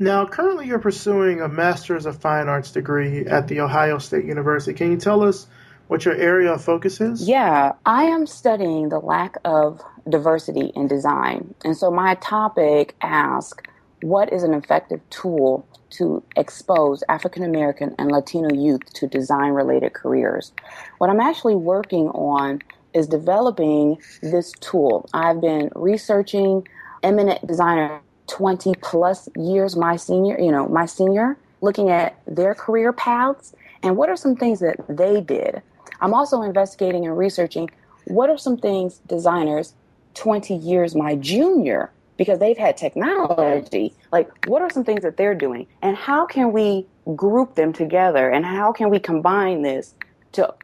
Now, 0.00 0.26
currently, 0.26 0.66
you're 0.66 0.78
pursuing 0.78 1.40
a 1.40 1.48
Master's 1.48 2.06
of 2.06 2.20
Fine 2.20 2.48
Arts 2.48 2.70
degree 2.70 3.26
at 3.26 3.48
The 3.48 3.60
Ohio 3.60 3.98
State 3.98 4.24
University. 4.24 4.72
Can 4.72 4.92
you 4.92 4.96
tell 4.96 5.24
us 5.24 5.48
what 5.88 6.04
your 6.04 6.14
area 6.14 6.52
of 6.52 6.62
focus 6.62 7.00
is? 7.00 7.28
Yeah, 7.28 7.72
I 7.84 8.04
am 8.04 8.26
studying 8.26 8.90
the 8.90 9.00
lack 9.00 9.36
of 9.44 9.80
diversity 10.08 10.72
in 10.76 10.86
design. 10.86 11.54
And 11.64 11.76
so 11.76 11.90
my 11.90 12.14
topic 12.16 12.94
asks 13.00 13.62
what 14.02 14.32
is 14.32 14.44
an 14.44 14.54
effective 14.54 15.00
tool 15.10 15.66
to 15.90 16.22
expose 16.36 17.02
African 17.08 17.42
American 17.42 17.96
and 17.98 18.12
Latino 18.12 18.54
youth 18.54 18.84
to 18.94 19.08
design 19.08 19.50
related 19.50 19.94
careers? 19.94 20.52
What 20.98 21.10
I'm 21.10 21.20
actually 21.20 21.56
working 21.56 22.08
on 22.10 22.60
is 22.94 23.08
developing 23.08 23.98
this 24.22 24.52
tool. 24.60 25.08
I've 25.12 25.40
been 25.40 25.70
researching 25.74 26.68
eminent 27.02 27.44
designer 27.46 28.00
20 28.28 28.74
plus 28.80 29.28
years 29.36 29.76
my 29.76 29.96
senior, 29.96 30.38
you 30.38 30.52
know, 30.52 30.68
my 30.68 30.86
senior, 30.86 31.36
looking 31.60 31.90
at 31.90 32.20
their 32.26 32.54
career 32.54 32.92
paths 32.92 33.54
and 33.82 33.96
what 33.96 34.08
are 34.08 34.16
some 34.16 34.36
things 34.36 34.60
that 34.60 34.76
they 34.88 35.20
did? 35.20 35.62
I'm 36.00 36.14
also 36.14 36.42
investigating 36.42 37.06
and 37.06 37.16
researching 37.16 37.70
what 38.04 38.30
are 38.30 38.38
some 38.38 38.56
things 38.56 39.00
designers 39.06 39.74
20 40.14 40.54
years 40.54 40.94
my 40.94 41.14
junior 41.16 41.90
because 42.16 42.38
they've 42.38 42.58
had 42.58 42.76
technology 42.76 43.94
like 44.10 44.46
what 44.46 44.62
are 44.62 44.70
some 44.70 44.84
things 44.84 45.02
that 45.02 45.16
they're 45.16 45.34
doing? 45.34 45.66
And 45.82 45.96
how 45.96 46.26
can 46.26 46.52
we 46.52 46.86
group 47.14 47.54
them 47.54 47.72
together? 47.72 48.30
And 48.30 48.44
how 48.44 48.72
can 48.72 48.90
we 48.90 48.98
combine 48.98 49.62
this 49.62 49.94
to 50.32 50.54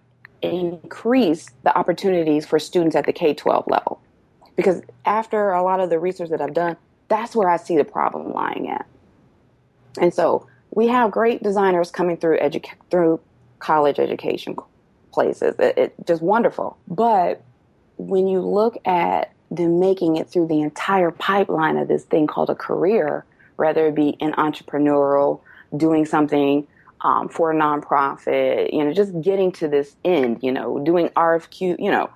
increase 0.43 1.49
the 1.63 1.77
opportunities 1.77 2.45
for 2.47 2.59
students 2.59 2.97
at 2.97 3.07
the 3.07 3.13
K-12 3.13 3.71
level? 3.71 4.01
Because 4.57 4.83
after 5.05 5.51
a 5.51 5.63
lot 5.63 5.81
of 5.81 5.91
the 5.91 5.99
research 5.99 6.31
that 6.31 6.41
I've 6.41 6.55
done 6.55 6.77
that's 7.09 7.37
where 7.37 7.49
I 7.49 7.57
see 7.57 7.77
the 7.77 7.85
problem 7.85 8.33
lying 8.33 8.69
at 8.71 8.87
and 10.01 10.13
so 10.13 10.47
we 10.71 10.89
have 10.89 11.11
great 11.11 11.43
designers 11.43 11.91
coming 11.91 12.17
through 12.17 12.39
edu- 12.39 12.65
through 12.91 13.21
college 13.59 13.99
education 13.99 14.57
places. 15.13 15.55
It, 15.59 15.79
it 15.79 15.95
just 16.07 16.21
wonderful. 16.21 16.77
But 16.89 17.43
when 17.97 18.27
you 18.27 18.41
look 18.41 18.77
at 18.87 19.33
them 19.51 19.79
making 19.79 20.17
it 20.17 20.29
through 20.29 20.49
the 20.49 20.61
entire 20.61 21.11
pipeline 21.13 21.77
of 21.77 21.87
this 21.89 22.05
thing 22.05 22.27
called 22.27 22.51
a 22.51 22.55
career, 22.55 23.25
whether 23.57 23.87
it 23.87 23.95
be 23.95 24.17
an 24.21 24.33
entrepreneurial, 24.33 25.41
doing 25.77 26.05
something 26.05 26.67
um, 27.03 27.29
for 27.29 27.53
a 27.53 27.55
nonprofit, 27.55 28.73
you 28.73 28.85
know, 28.85 28.93
just 28.93 29.21
getting 29.21 29.53
to 29.53 29.69
this 29.69 29.95
end, 30.05 30.43
you 30.43 30.51
know, 30.51 30.81
doing 30.81 31.09
RFQ, 31.11 31.79
you 31.79 31.91
know, 31.91 32.11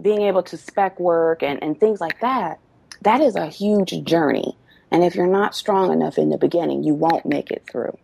being 0.00 0.22
able 0.22 0.42
to 0.44 0.56
spec 0.56 1.00
work 1.00 1.42
and, 1.42 1.60
and 1.62 1.80
things 1.80 2.00
like 2.00 2.20
that, 2.20 2.60
that 3.02 3.20
is 3.20 3.36
a 3.36 3.46
huge 3.46 4.02
journey. 4.04 4.56
And 4.90 5.04
if 5.04 5.14
you're 5.14 5.26
not 5.26 5.54
strong 5.54 5.92
enough 5.92 6.18
in 6.18 6.30
the 6.30 6.38
beginning, 6.38 6.82
you 6.82 6.94
won't 6.94 7.26
make 7.26 7.50
it 7.50 7.64
through. 7.70 7.96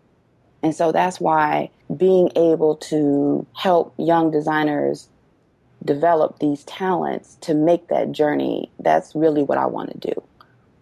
And 0.63 0.75
so 0.75 0.93
that's 0.93 1.21
why 1.21 1.71
being 1.95 2.31
able 2.37 2.77
to 2.77 3.47
help 3.55 3.95
young 3.99 4.31
designers 4.31 5.09
develop 5.85 6.39
these 6.39 6.65
talents 6.65 7.37
to 7.43 7.55
make 7.55 7.89
that 7.89 8.13
journey, 8.13 8.71
that's 8.79 9.15
really 9.15 9.43
what 9.43 9.59
I 9.59 9.67
want 9.67 9.93
to 9.93 10.09
do. 10.09 10.23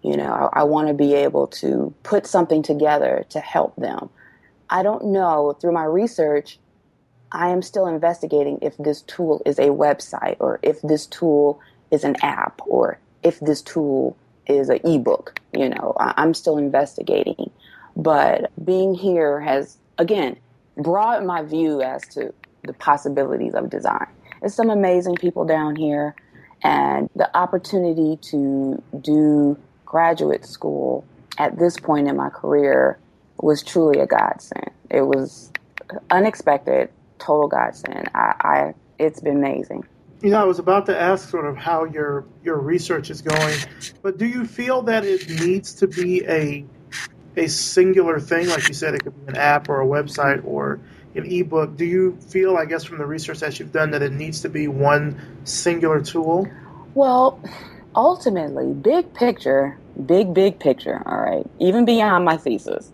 You 0.03 0.17
know, 0.17 0.51
I, 0.53 0.61
I 0.61 0.63
want 0.65 0.89
to 0.89 0.95
be 0.95 1.15
able 1.15 1.49
to 1.49 1.93
put 2.03 2.27
something 2.27 2.63
together 2.63 3.25
to 3.31 3.41
help 3.41 3.75
them. 3.77 4.11
I 4.71 4.83
don't 4.83 5.07
know 5.07 5.57
through 5.61 5.73
my 5.73 5.85
research. 5.85 6.59
I 7.31 7.49
am 7.49 7.63
still 7.63 7.87
investigating 7.87 8.59
if 8.63 8.77
this 8.77 9.03
tool 9.03 9.43
is 9.47 9.59
a 9.59 9.69
website 9.69 10.37
or 10.39 10.61
if 10.63 10.81
this 10.83 11.07
tool 11.07 11.61
is 11.91 12.05
an 12.05 12.17
app 12.23 12.61
or 12.67 12.99
if 13.23 13.41
this 13.41 13.63
tool 13.63 14.17
is 14.47 14.69
an 14.69 14.81
ebook. 14.85 15.41
You 15.53 15.69
know, 15.69 15.95
I, 15.99 16.15
I'm 16.17 16.35
still 16.35 16.59
investigating. 16.59 17.51
But 17.97 18.51
being 18.65 18.95
here 18.95 19.41
has, 19.41 19.79
again, 19.99 20.37
broadened 20.77 21.27
my 21.27 21.43
view 21.43 21.83
as 21.83 22.03
to 22.09 22.33
the 22.65 22.73
possibilities 22.73 23.55
of 23.55 23.71
design. 23.71 24.07
There's 24.41 24.55
some 24.55 24.71
amazing 24.71 25.17
people 25.17 25.45
down 25.45 25.77
here, 25.77 26.15
and 26.63 27.09
the 27.15 27.35
opportunity 27.37 28.17
to 28.31 28.83
do 29.01 29.59
graduate 29.85 30.45
school 30.45 31.05
at 31.39 31.59
this 31.59 31.77
point 31.77 32.09
in 32.09 32.17
my 32.17 32.31
career 32.31 32.99
was 33.39 33.63
truly 33.63 34.01
a 34.01 34.07
godsend. 34.07 34.71
It 34.91 35.03
was 35.03 35.51
unexpected, 36.11 36.89
total 37.19 37.49
godsend. 37.49 38.09
I, 38.15 38.35
I 38.41 38.75
it's 38.99 39.21
been 39.21 39.37
amazing. 39.37 39.85
You 40.23 40.31
know, 40.31 40.41
I 40.41 40.45
was 40.45 40.61
about 40.61 40.87
to 40.87 40.99
ask 40.99 41.29
sort 41.29 41.47
of 41.47 41.57
how 41.57 41.85
your 41.85 42.25
your 42.45 42.57
research 42.59 43.11
is 43.11 43.23
going, 43.23 43.59
but 44.03 44.19
do 44.19 44.27
you 44.27 44.47
feel 44.47 44.83
that 44.83 45.05
it 45.05 45.29
needs 45.29 45.75
to 45.75 45.89
be 45.89 46.25
a 46.27 46.65
a 47.37 47.49
singular 47.49 48.21
thing? 48.21 48.47
Like 48.49 48.69
you 48.69 48.75
said, 48.75 48.95
it 48.95 49.03
could 49.03 49.27
be 49.27 49.33
an 49.33 49.37
app 49.37 49.69
or 49.69 49.81
a 49.81 49.87
website 49.87 50.45
or 50.45 50.79
an 51.17 51.27
ebook. 51.27 51.77
Do 51.77 51.85
you 51.85 52.17
feel, 52.29 52.57
I 52.57 52.67
guess, 52.67 52.85
from 52.85 52.99
the 52.99 53.07
research 53.07 53.41
that 53.41 53.59
you've 53.59 53.73
done, 53.73 53.91
that 53.91 54.03
it 54.03 54.13
needs 54.13 54.43
to 54.43 54.49
be 54.49 54.69
one 54.69 55.21
singular 55.45 56.01
tool? 56.01 56.49
Well, 56.95 57.41
ultimately, 57.97 58.73
big 58.73 59.13
picture, 59.15 59.77
big, 60.07 60.35
big 60.35 60.59
picture, 60.61 61.03
all 61.05 61.21
right, 61.21 61.47
even 61.59 61.85
beyond 61.85 62.25
my 62.25 62.37
thesis, 62.37 62.93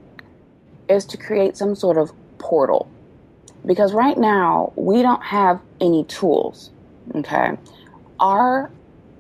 is 0.89 1.05
to 1.07 1.17
create 1.17 1.57
some 1.57 1.75
sort 1.75 1.99
of 1.99 2.11
portal. 2.39 2.89
Because 3.67 3.93
right 3.93 4.17
now, 4.17 4.73
we 4.77 5.03
don't 5.03 5.23
have 5.23 5.61
any 5.81 6.05
tools, 6.05 6.71
okay? 7.15 7.57
Our 8.21 8.71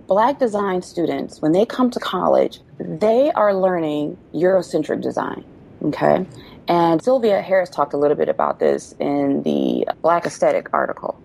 black 0.06 0.38
design 0.38 0.82
students, 0.82 1.40
when 1.40 1.52
they 1.52 1.66
come 1.66 1.90
to 1.90 2.00
college, 2.00 2.60
they 2.78 3.30
are 3.32 3.54
learning 3.54 4.16
Eurocentric 4.34 5.00
design, 5.00 5.44
okay? 5.82 6.26
And 6.66 7.02
Sylvia 7.02 7.40
Harris 7.40 7.70
talked 7.70 7.92
a 7.92 7.96
little 7.96 8.16
bit 8.16 8.28
about 8.28 8.58
this 8.58 8.94
in 8.98 9.42
the 9.42 9.86
Black 10.02 10.26
Aesthetic 10.26 10.68
article. 10.72 11.20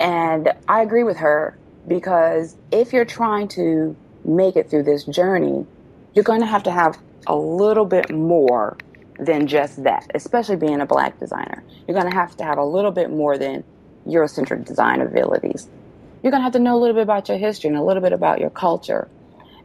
And 0.00 0.52
I 0.68 0.82
agree 0.82 1.04
with 1.04 1.18
her 1.18 1.58
because 1.86 2.56
if 2.70 2.92
you're 2.92 3.04
trying 3.04 3.48
to 3.48 3.96
make 4.24 4.56
it 4.56 4.70
through 4.70 4.84
this 4.84 5.04
journey, 5.04 5.66
you're 6.14 6.24
going 6.24 6.40
to 6.40 6.46
have 6.46 6.62
to 6.64 6.70
have 6.70 6.98
a 7.26 7.36
little 7.36 7.84
bit 7.84 8.10
more 8.10 8.76
than 9.18 9.46
just 9.46 9.82
that, 9.84 10.10
especially 10.14 10.56
being 10.56 10.80
a 10.80 10.86
black 10.86 11.18
designer. 11.18 11.62
You're 11.86 11.98
going 11.98 12.10
to 12.10 12.16
have 12.16 12.36
to 12.38 12.44
have 12.44 12.58
a 12.58 12.64
little 12.64 12.90
bit 12.90 13.10
more 13.10 13.38
than 13.38 13.64
Eurocentric 14.06 14.64
design 14.64 15.00
abilities. 15.00 15.68
You're 16.22 16.30
going 16.30 16.40
to 16.40 16.44
have 16.44 16.52
to 16.52 16.58
know 16.58 16.76
a 16.76 16.80
little 16.80 16.94
bit 16.94 17.02
about 17.02 17.28
your 17.28 17.38
history 17.38 17.68
and 17.68 17.76
a 17.76 17.82
little 17.82 18.02
bit 18.02 18.12
about 18.12 18.38
your 18.38 18.50
culture. 18.50 19.08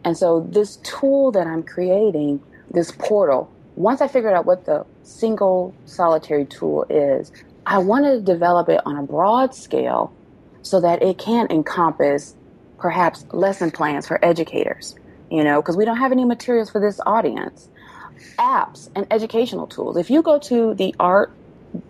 And 0.04 0.18
so, 0.18 0.48
this 0.50 0.78
tool 0.78 1.32
that 1.32 1.48
I'm 1.48 1.64
creating, 1.64 2.42
this 2.72 2.92
portal, 2.92 3.52
once 3.76 4.02
I 4.02 4.08
figured 4.08 4.34
out 4.34 4.46
what 4.46 4.66
the 4.66 4.86
single 5.04 5.74
solitary 5.86 6.46
tool 6.46 6.86
is, 6.90 7.32
I 7.66 7.80
wanted 7.80 8.12
to 8.12 8.22
develop 8.22 8.70
it 8.70 8.82
on 8.86 8.98
a 8.98 9.04
broad 9.04 9.54
scale 9.54 10.14
so 10.62 10.82
that 10.82 11.04
it 11.04 11.18
can 11.18 11.48
encompass 11.50 12.36
perhaps 12.78 13.26
lesson 13.32 13.72
plans 13.72 14.08
for 14.08 14.24
educators, 14.24 14.96
you 15.30 15.44
know, 15.44 15.62
because 15.62 15.78
we 15.78 15.86
don't 15.86 15.98
have 15.98 16.12
any 16.12 16.26
materials 16.26 16.70
for 16.70 16.80
this 16.80 17.00
audience. 17.06 17.70
Apps 18.40 18.90
and 18.96 19.06
educational 19.12 19.68
tools. 19.68 19.98
If 19.98 20.10
you 20.10 20.22
go 20.22 20.40
to 20.40 20.74
the 20.74 20.96
art 21.00 21.32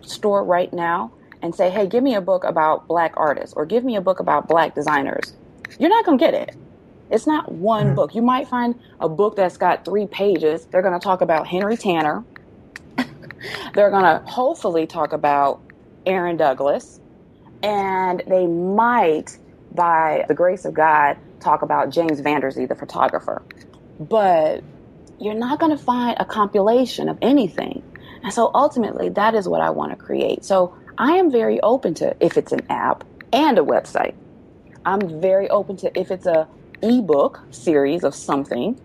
store 0.02 0.44
right 0.44 0.72
now 0.72 1.12
and 1.42 1.54
say, 1.54 1.70
hey, 1.70 1.86
give 1.86 2.02
me 2.02 2.14
a 2.14 2.20
book 2.20 2.44
about 2.44 2.86
black 2.88 3.14
artists 3.16 3.54
or 3.54 3.64
give 3.66 3.84
me 3.84 3.96
a 3.96 4.00
book 4.00 4.20
about 4.20 4.48
black 4.48 4.74
designers, 4.74 5.34
you're 5.78 5.90
not 5.90 6.04
going 6.04 6.18
to 6.18 6.24
get 6.24 6.34
it. 6.34 6.56
It's 7.10 7.26
not 7.26 7.50
one 7.50 7.86
mm-hmm. 7.86 7.94
book. 7.94 8.14
You 8.14 8.22
might 8.22 8.48
find 8.48 8.78
a 9.00 9.08
book 9.08 9.36
that's 9.36 9.56
got 9.56 9.84
three 9.84 10.06
pages. 10.06 10.66
They're 10.66 10.82
going 10.82 10.98
to 10.98 11.02
talk 11.02 11.20
about 11.20 11.46
Henry 11.46 11.76
Tanner. 11.76 12.24
They're 13.74 13.90
going 13.90 14.04
to 14.04 14.22
hopefully 14.26 14.86
talk 14.86 15.12
about 15.12 15.60
Aaron 16.04 16.36
Douglas. 16.36 17.00
And 17.62 18.22
they 18.26 18.46
might, 18.46 19.38
by 19.74 20.24
the 20.28 20.34
grace 20.34 20.64
of 20.64 20.74
God, 20.74 21.16
talk 21.40 21.62
about 21.62 21.90
James 21.90 22.20
Vanderzee, 22.20 22.68
the 22.68 22.74
photographer. 22.74 23.42
But 23.98 24.62
you're 25.18 25.34
not 25.34 25.58
going 25.58 25.76
to 25.76 25.82
find 25.82 26.16
a 26.20 26.24
compilation 26.24 27.08
of 27.08 27.18
anything. 27.22 27.82
And 28.22 28.32
so 28.32 28.50
ultimately, 28.54 29.08
that 29.10 29.34
is 29.34 29.48
what 29.48 29.60
I 29.60 29.70
want 29.70 29.92
to 29.92 29.96
create. 29.96 30.44
So 30.44 30.76
I 31.00 31.12
am 31.12 31.30
very 31.30 31.60
open 31.60 31.94
to 31.94 32.16
if 32.18 32.36
it's 32.36 32.50
an 32.50 32.66
app 32.68 33.04
and 33.32 33.56
a 33.56 33.62
website. 33.62 34.14
I'm 34.84 35.20
very 35.20 35.48
open 35.48 35.76
to 35.78 35.96
if 35.98 36.10
it's 36.10 36.26
a 36.26 36.48
ebook 36.82 37.40
series 37.52 38.02
of 38.02 38.16
something 38.16 38.80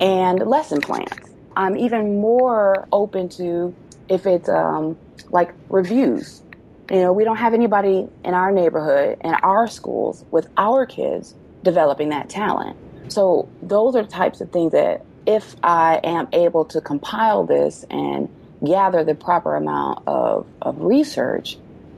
and 0.00 0.40
lesson 0.40 0.80
plans. 0.80 1.14
I'm 1.54 1.76
even 1.76 2.20
more 2.20 2.88
open 2.90 3.28
to 3.30 3.72
if 4.08 4.26
it's 4.26 4.48
um, 4.48 4.98
like 5.30 5.54
reviews. 5.68 6.42
You 6.90 7.02
know, 7.02 7.12
we 7.12 7.22
don't 7.22 7.36
have 7.36 7.54
anybody 7.54 8.08
in 8.24 8.34
our 8.34 8.50
neighborhood, 8.50 9.18
in 9.22 9.34
our 9.34 9.68
schools, 9.68 10.24
with 10.32 10.48
our 10.56 10.86
kids 10.86 11.36
developing 11.62 12.08
that 12.08 12.28
talent. 12.28 12.76
So, 13.12 13.48
those 13.62 13.94
are 13.94 14.04
types 14.04 14.40
of 14.40 14.50
things 14.50 14.72
that 14.72 15.04
if 15.26 15.54
I 15.62 16.00
am 16.02 16.28
able 16.32 16.64
to 16.66 16.80
compile 16.80 17.44
this 17.44 17.84
and 17.90 18.28
gather 18.64 19.04
the 19.04 19.14
proper 19.14 19.56
amount 19.56 20.02
of, 20.06 20.46
of 20.62 20.80
research, 20.80 21.56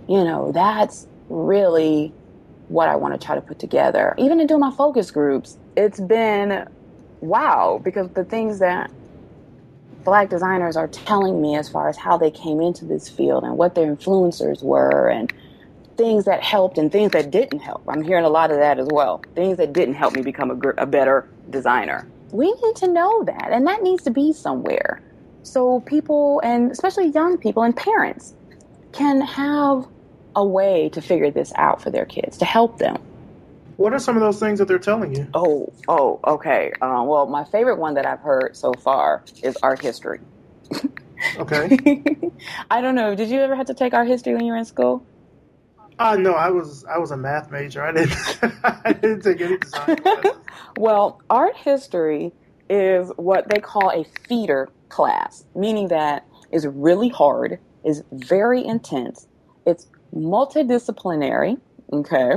you 0.08 0.24
know, 0.24 0.52
that's 0.52 1.06
really 1.28 2.12
what 2.68 2.88
I 2.88 2.96
want 2.96 3.18
to 3.18 3.24
try 3.24 3.34
to 3.34 3.40
put 3.40 3.58
together. 3.58 4.14
Even 4.18 4.40
in 4.40 4.46
doing 4.46 4.60
my 4.60 4.70
focus 4.70 5.10
groups, 5.10 5.56
it's 5.76 6.00
been 6.00 6.68
wow 7.20 7.80
because 7.82 8.08
the 8.10 8.24
things 8.24 8.60
that 8.60 8.90
black 10.04 10.28
designers 10.30 10.76
are 10.76 10.88
telling 10.88 11.40
me 11.42 11.56
as 11.56 11.68
far 11.68 11.88
as 11.88 11.96
how 11.96 12.16
they 12.16 12.30
came 12.30 12.60
into 12.60 12.84
this 12.84 13.08
field 13.08 13.44
and 13.44 13.56
what 13.56 13.74
their 13.74 13.94
influencers 13.94 14.62
were 14.62 15.08
and 15.08 15.32
things 15.96 16.24
that 16.24 16.42
helped 16.42 16.78
and 16.78 16.90
things 16.90 17.12
that 17.12 17.30
didn't 17.30 17.58
help. 17.58 17.82
I'm 17.86 18.02
hearing 18.02 18.24
a 18.24 18.30
lot 18.30 18.50
of 18.50 18.56
that 18.58 18.78
as 18.78 18.88
well. 18.90 19.22
Things 19.34 19.58
that 19.58 19.72
didn't 19.72 19.94
help 19.94 20.14
me 20.14 20.22
become 20.22 20.50
a, 20.50 20.68
a 20.78 20.86
better 20.86 21.28
designer. 21.50 22.08
We 22.32 22.52
need 22.52 22.76
to 22.76 22.88
know 22.88 23.24
that, 23.24 23.48
and 23.50 23.66
that 23.66 23.82
needs 23.82 24.04
to 24.04 24.10
be 24.10 24.32
somewhere. 24.32 25.02
So 25.42 25.80
people, 25.80 26.40
and 26.44 26.70
especially 26.70 27.08
young 27.08 27.38
people 27.38 27.62
and 27.62 27.76
parents, 27.76 28.34
can 28.92 29.20
have 29.20 29.86
a 30.36 30.44
way 30.44 30.88
to 30.90 31.00
figure 31.00 31.30
this 31.30 31.52
out 31.56 31.82
for 31.82 31.90
their 31.90 32.04
kids 32.04 32.38
to 32.38 32.44
help 32.44 32.78
them. 32.78 32.96
What 33.76 33.94
are 33.94 33.98
some 33.98 34.16
of 34.16 34.20
those 34.20 34.38
things 34.38 34.58
that 34.58 34.68
they're 34.68 34.78
telling 34.78 35.14
you? 35.14 35.26
Oh, 35.32 35.72
oh, 35.88 36.20
okay. 36.26 36.72
Um, 36.82 37.06
well, 37.06 37.26
my 37.26 37.44
favorite 37.44 37.78
one 37.78 37.94
that 37.94 38.06
I've 38.06 38.20
heard 38.20 38.54
so 38.54 38.72
far 38.74 39.24
is 39.42 39.56
art 39.62 39.80
history. 39.80 40.20
Okay. 41.36 41.78
I 42.70 42.80
don't 42.80 42.94
know. 42.94 43.14
Did 43.14 43.28
you 43.28 43.40
ever 43.40 43.54
have 43.54 43.66
to 43.66 43.74
take 43.74 43.92
art 43.92 44.08
history 44.08 44.34
when 44.34 44.44
you 44.44 44.52
were 44.52 44.58
in 44.58 44.64
school? 44.64 45.06
Uh, 45.98 46.16
no, 46.16 46.32
I 46.32 46.48
was 46.48 46.82
I 46.86 46.96
was 46.96 47.10
a 47.10 47.16
math 47.16 47.50
major. 47.50 47.82
I 47.82 47.92
didn't 47.92 48.38
I 48.64 48.92
didn't 48.94 49.20
take 49.20 49.40
any 49.42 49.58
design 49.58 49.96
classes. 49.96 50.32
well, 50.78 51.20
art 51.28 51.56
history 51.56 52.32
is 52.70 53.12
what 53.16 53.50
they 53.50 53.60
call 53.60 53.90
a 53.90 54.04
feeder 54.26 54.68
class, 54.90 55.44
meaning 55.54 55.88
that 55.88 56.26
is 56.52 56.66
really 56.66 57.08
hard, 57.08 57.58
is 57.84 58.02
very 58.12 58.64
intense. 58.64 59.26
It's 59.66 59.86
multidisciplinary, 60.14 61.58
okay? 61.92 62.34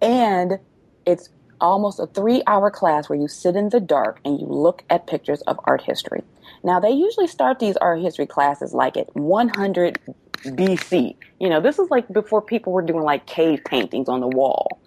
And 0.00 0.58
it's 1.06 1.30
almost 1.60 1.98
a 1.98 2.06
three 2.06 2.42
hour 2.46 2.70
class 2.70 3.08
where 3.08 3.18
you 3.18 3.28
sit 3.28 3.56
in 3.56 3.70
the 3.70 3.80
dark 3.80 4.20
and 4.24 4.38
you 4.38 4.46
look 4.46 4.84
at 4.90 5.06
pictures 5.06 5.40
of 5.42 5.58
art 5.64 5.82
history. 5.82 6.22
Now, 6.62 6.80
they 6.80 6.90
usually 6.90 7.26
start 7.26 7.58
these 7.58 7.76
art 7.78 8.00
history 8.00 8.26
classes 8.26 8.72
like 8.72 8.96
at 8.96 9.14
100 9.14 9.98
BC. 10.44 11.16
You 11.40 11.48
know, 11.48 11.60
this 11.60 11.78
is 11.78 11.90
like 11.90 12.08
before 12.12 12.42
people 12.42 12.72
were 12.72 12.82
doing 12.82 13.02
like 13.02 13.26
cave 13.26 13.60
paintings 13.64 14.08
on 14.08 14.20
the 14.20 14.28
wall. 14.28 14.80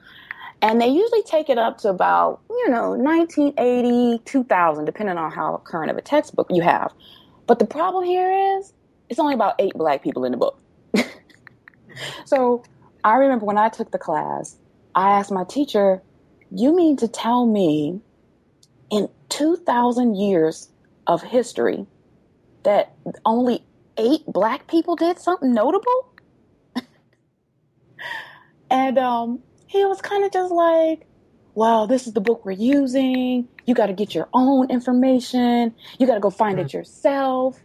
And 0.62 0.80
they 0.80 0.88
usually 0.88 1.24
take 1.24 1.50
it 1.50 1.58
up 1.58 1.80
to 1.80 1.89
about, 1.89 2.41
you 2.50 2.69
know, 2.69 2.91
1980, 2.91 4.21
2000, 4.26 4.86
depending 4.86 5.17
on 5.17 5.32
how 5.32 5.60
current 5.63 5.89
of 5.89 5.97
a 5.97 6.02
textbook 6.02 6.47
you 6.52 6.62
have. 6.62 6.93
But 7.47 7.58
the 7.60 7.65
problem 7.65 8.06
here 8.06 8.58
is 8.58 8.71
it's 9.10 9.19
only 9.19 9.34
about 9.34 9.56
eight 9.58 9.74
black 9.74 10.04
people 10.04 10.24
in 10.24 10.32
the 10.32 10.38
book. 10.38 10.60
so 12.26 12.63
I 13.04 13.15
remember 13.15 13.45
when 13.45 13.58
I 13.58 13.69
took 13.69 13.91
the 13.91 13.97
class, 13.97 14.56
I 14.93 15.17
asked 15.17 15.32
my 15.32 15.43
teacher, 15.43 16.02
You 16.52 16.76
mean 16.76 16.95
to 16.97 17.08
tell 17.08 17.47
me 17.47 18.00
in 18.91 19.10
2,000 19.30 20.15
years 20.15 20.69
of 21.08 21.24
history 21.24 21.88
that 22.63 22.93
only 23.26 23.63
eight 23.97 24.26
black 24.28 24.67
people 24.67 24.95
did 24.95 25.17
something 25.17 25.54
notable? 25.54 26.13
and 28.69 29.00
um, 29.00 29.39
he 29.72 29.86
was 29.86 30.02
kind 30.02 30.26
of 30.26 30.34
just 30.34 30.52
like, 30.52 31.08
well, 31.56 31.88
this 31.88 32.06
is 32.06 32.12
the 32.12 32.20
book 32.20 32.46
we're 32.46 32.52
using. 32.52 33.48
You 33.66 33.74
got 33.74 33.86
to 33.86 33.94
get 33.94 34.14
your 34.14 34.28
own 34.34 34.70
information. 34.70 35.74
You 35.98 36.08
got 36.08 36.16
to 36.16 36.20
go 36.20 36.30
find 36.30 36.58
mm-hmm. 36.58 36.66
it 36.66 36.74
yourself. 36.74 37.58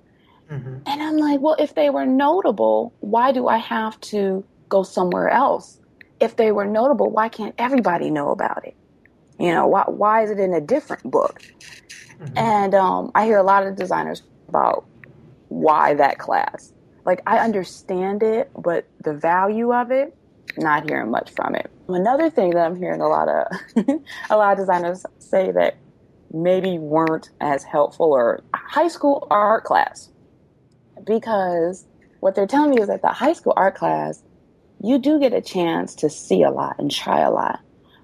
Mm-hmm. 0.49 0.77
And 0.87 1.03
I'm 1.03 1.16
like, 1.16 1.40
well, 1.40 1.57
if 1.59 1.75
they 1.75 1.90
were 1.90 2.07
notable, 2.07 2.95
why 3.01 3.33
do 3.33 3.49
I 3.49 3.57
have 3.57 4.01
to 4.12 4.45
go 4.69 4.85
somewhere 4.85 5.29
else? 5.29 5.81
If 6.21 6.37
they 6.37 6.53
were 6.53 6.64
notable, 6.64 7.11
why 7.11 7.29
can't 7.29 7.57
everybody 7.59 8.09
know 8.11 8.31
about 8.31 8.64
it? 8.64 8.77
You 9.40 9.53
know, 9.53 9.66
why, 9.66 9.83
why 9.88 10.23
is 10.23 10.31
it 10.31 10.38
in 10.38 10.55
a 10.55 10.61
different 10.61 11.11
book? 11.11 11.42
Mm-hmm. 12.21 12.38
And 12.38 12.75
um, 12.77 13.11
I 13.16 13.25
hear 13.25 13.38
a 13.38 13.42
lot 13.42 13.66
of 13.66 13.75
designers 13.75 14.23
about 14.49 14.87
why 15.49 15.95
that 15.95 16.21
class. 16.21 16.73
Like, 17.05 17.21
I 17.27 17.38
understand 17.38 18.23
it, 18.23 18.51
but 18.57 18.87
the 19.03 19.12
value 19.12 19.75
of 19.75 19.90
it, 19.90 20.16
not 20.59 20.88
hearing 20.88 21.11
much 21.11 21.31
from 21.31 21.55
it. 21.55 21.71
Another 21.88 22.31
thing 22.31 22.51
that 22.51 22.66
I'm 22.66 22.77
hearing 22.77 23.01
a 23.01 23.09
lot 23.09 23.29
of 23.29 23.47
a 24.31 24.37
lot 24.37 24.53
of 24.53 24.59
designers 24.59 25.05
say 25.19 25.53
that 25.53 25.77
maybe 26.33 26.79
weren't 26.79 27.31
as 27.40 27.62
helpful 27.62 28.12
or 28.12 28.42
high 28.55 28.88
school 28.88 29.27
art 29.31 29.64
class. 29.64 30.11
Because 31.07 31.87
what 32.21 32.35
they're 32.35 32.47
telling 32.47 32.71
me 32.71 32.81
is 32.81 32.88
that 32.88 33.03
the 33.03 33.09
high 33.09 33.33
school 33.33 33.53
art 33.57 33.75
class 33.75 34.23
you 34.83 34.99
do 34.99 35.19
get 35.19 35.33
a 35.33 35.40
chance 35.40 35.95
to 35.97 36.11
see 36.11 36.42
a 36.42 36.51
lot 36.51 36.77
and 36.79 36.90
try 36.90 37.21
a 37.21 37.31
lot. 37.31 37.61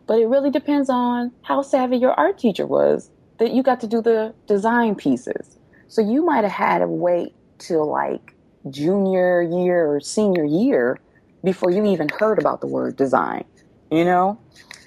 But 0.06 0.20
it 0.20 0.26
really 0.26 0.50
depends 0.50 0.88
on 0.88 1.32
how 1.42 1.62
savvy 1.62 1.96
your 1.96 2.12
art 2.12 2.38
teacher 2.38 2.66
was 2.66 3.10
that 3.38 3.52
you 3.52 3.62
got 3.62 3.80
to 3.80 3.86
do 3.86 4.00
the 4.00 4.34
design 4.46 4.94
pieces. 4.94 5.58
So 5.88 6.00
you 6.00 6.24
might 6.24 6.44
have 6.44 6.52
had 6.52 6.78
to 6.78 6.86
wait 6.86 7.34
till 7.58 7.86
like 7.90 8.34
junior 8.70 9.42
year 9.42 9.86
or 9.86 10.00
senior 10.00 10.44
year 10.44 10.98
before 11.44 11.70
you 11.70 11.84
even 11.84 12.08
heard 12.18 12.38
about 12.38 12.60
the 12.60 12.66
word 12.66 12.96
design 12.96 13.44
you 13.90 14.04
know 14.04 14.38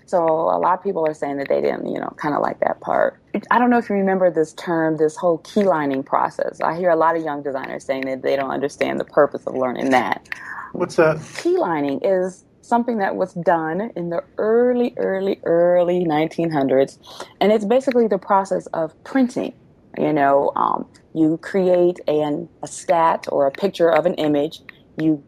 so 0.07 0.23
a 0.23 0.59
lot 0.59 0.77
of 0.77 0.83
people 0.83 1.05
are 1.07 1.13
saying 1.13 1.37
that 1.37 1.49
they 1.49 1.61
didn't, 1.61 1.87
you 1.87 1.99
know, 1.99 2.13
kind 2.17 2.35
of 2.35 2.41
like 2.41 2.59
that 2.59 2.79
part. 2.79 3.19
I 3.49 3.57
don't 3.57 3.69
know 3.69 3.77
if 3.77 3.89
you 3.89 3.95
remember 3.95 4.31
this 4.31 4.53
term, 4.53 4.97
this 4.97 5.15
whole 5.15 5.39
keylining 5.39 6.05
process. 6.05 6.61
I 6.61 6.77
hear 6.77 6.89
a 6.89 6.95
lot 6.95 7.17
of 7.17 7.23
young 7.23 7.41
designers 7.41 7.85
saying 7.85 8.05
that 8.05 8.21
they 8.21 8.35
don't 8.35 8.51
understand 8.51 8.99
the 8.99 9.05
purpose 9.05 9.43
of 9.47 9.55
learning 9.55 9.89
that. 9.91 10.27
What's 10.73 10.95
that? 10.97 11.17
Keylining 11.17 11.99
is 12.03 12.45
something 12.61 12.97
that 12.99 13.15
was 13.15 13.33
done 13.33 13.91
in 13.95 14.09
the 14.09 14.23
early, 14.37 14.93
early, 14.97 15.39
early 15.43 16.05
1900s, 16.05 16.97
and 17.41 17.51
it's 17.51 17.65
basically 17.65 18.07
the 18.07 18.17
process 18.17 18.67
of 18.67 18.93
printing. 19.03 19.53
You 19.97 20.13
know, 20.13 20.51
um, 20.55 20.87
you 21.13 21.37
create 21.37 21.99
an, 22.07 22.49
a 22.61 22.67
stat 22.67 23.27
or 23.31 23.47
a 23.47 23.51
picture 23.51 23.89
of 23.89 24.05
an 24.05 24.15
image, 24.15 24.61
you 24.97 25.23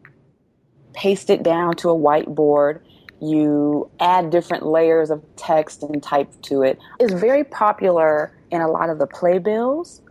paste 0.97 1.29
it 1.29 1.43
down 1.43 1.75
to 1.75 1.89
a 1.89 1.95
whiteboard, 1.95 2.81
you 3.21 3.89
add 3.99 4.31
different 4.31 4.65
layers 4.65 5.11
of 5.11 5.23
text 5.35 5.83
and 5.83 6.01
type 6.01 6.29
to 6.41 6.63
it. 6.63 6.79
It's 6.99 7.13
very 7.13 7.43
popular 7.43 8.35
in 8.49 8.61
a 8.61 8.67
lot 8.67 8.89
of 8.89 8.97
the 8.97 9.05
playbills 9.05 10.01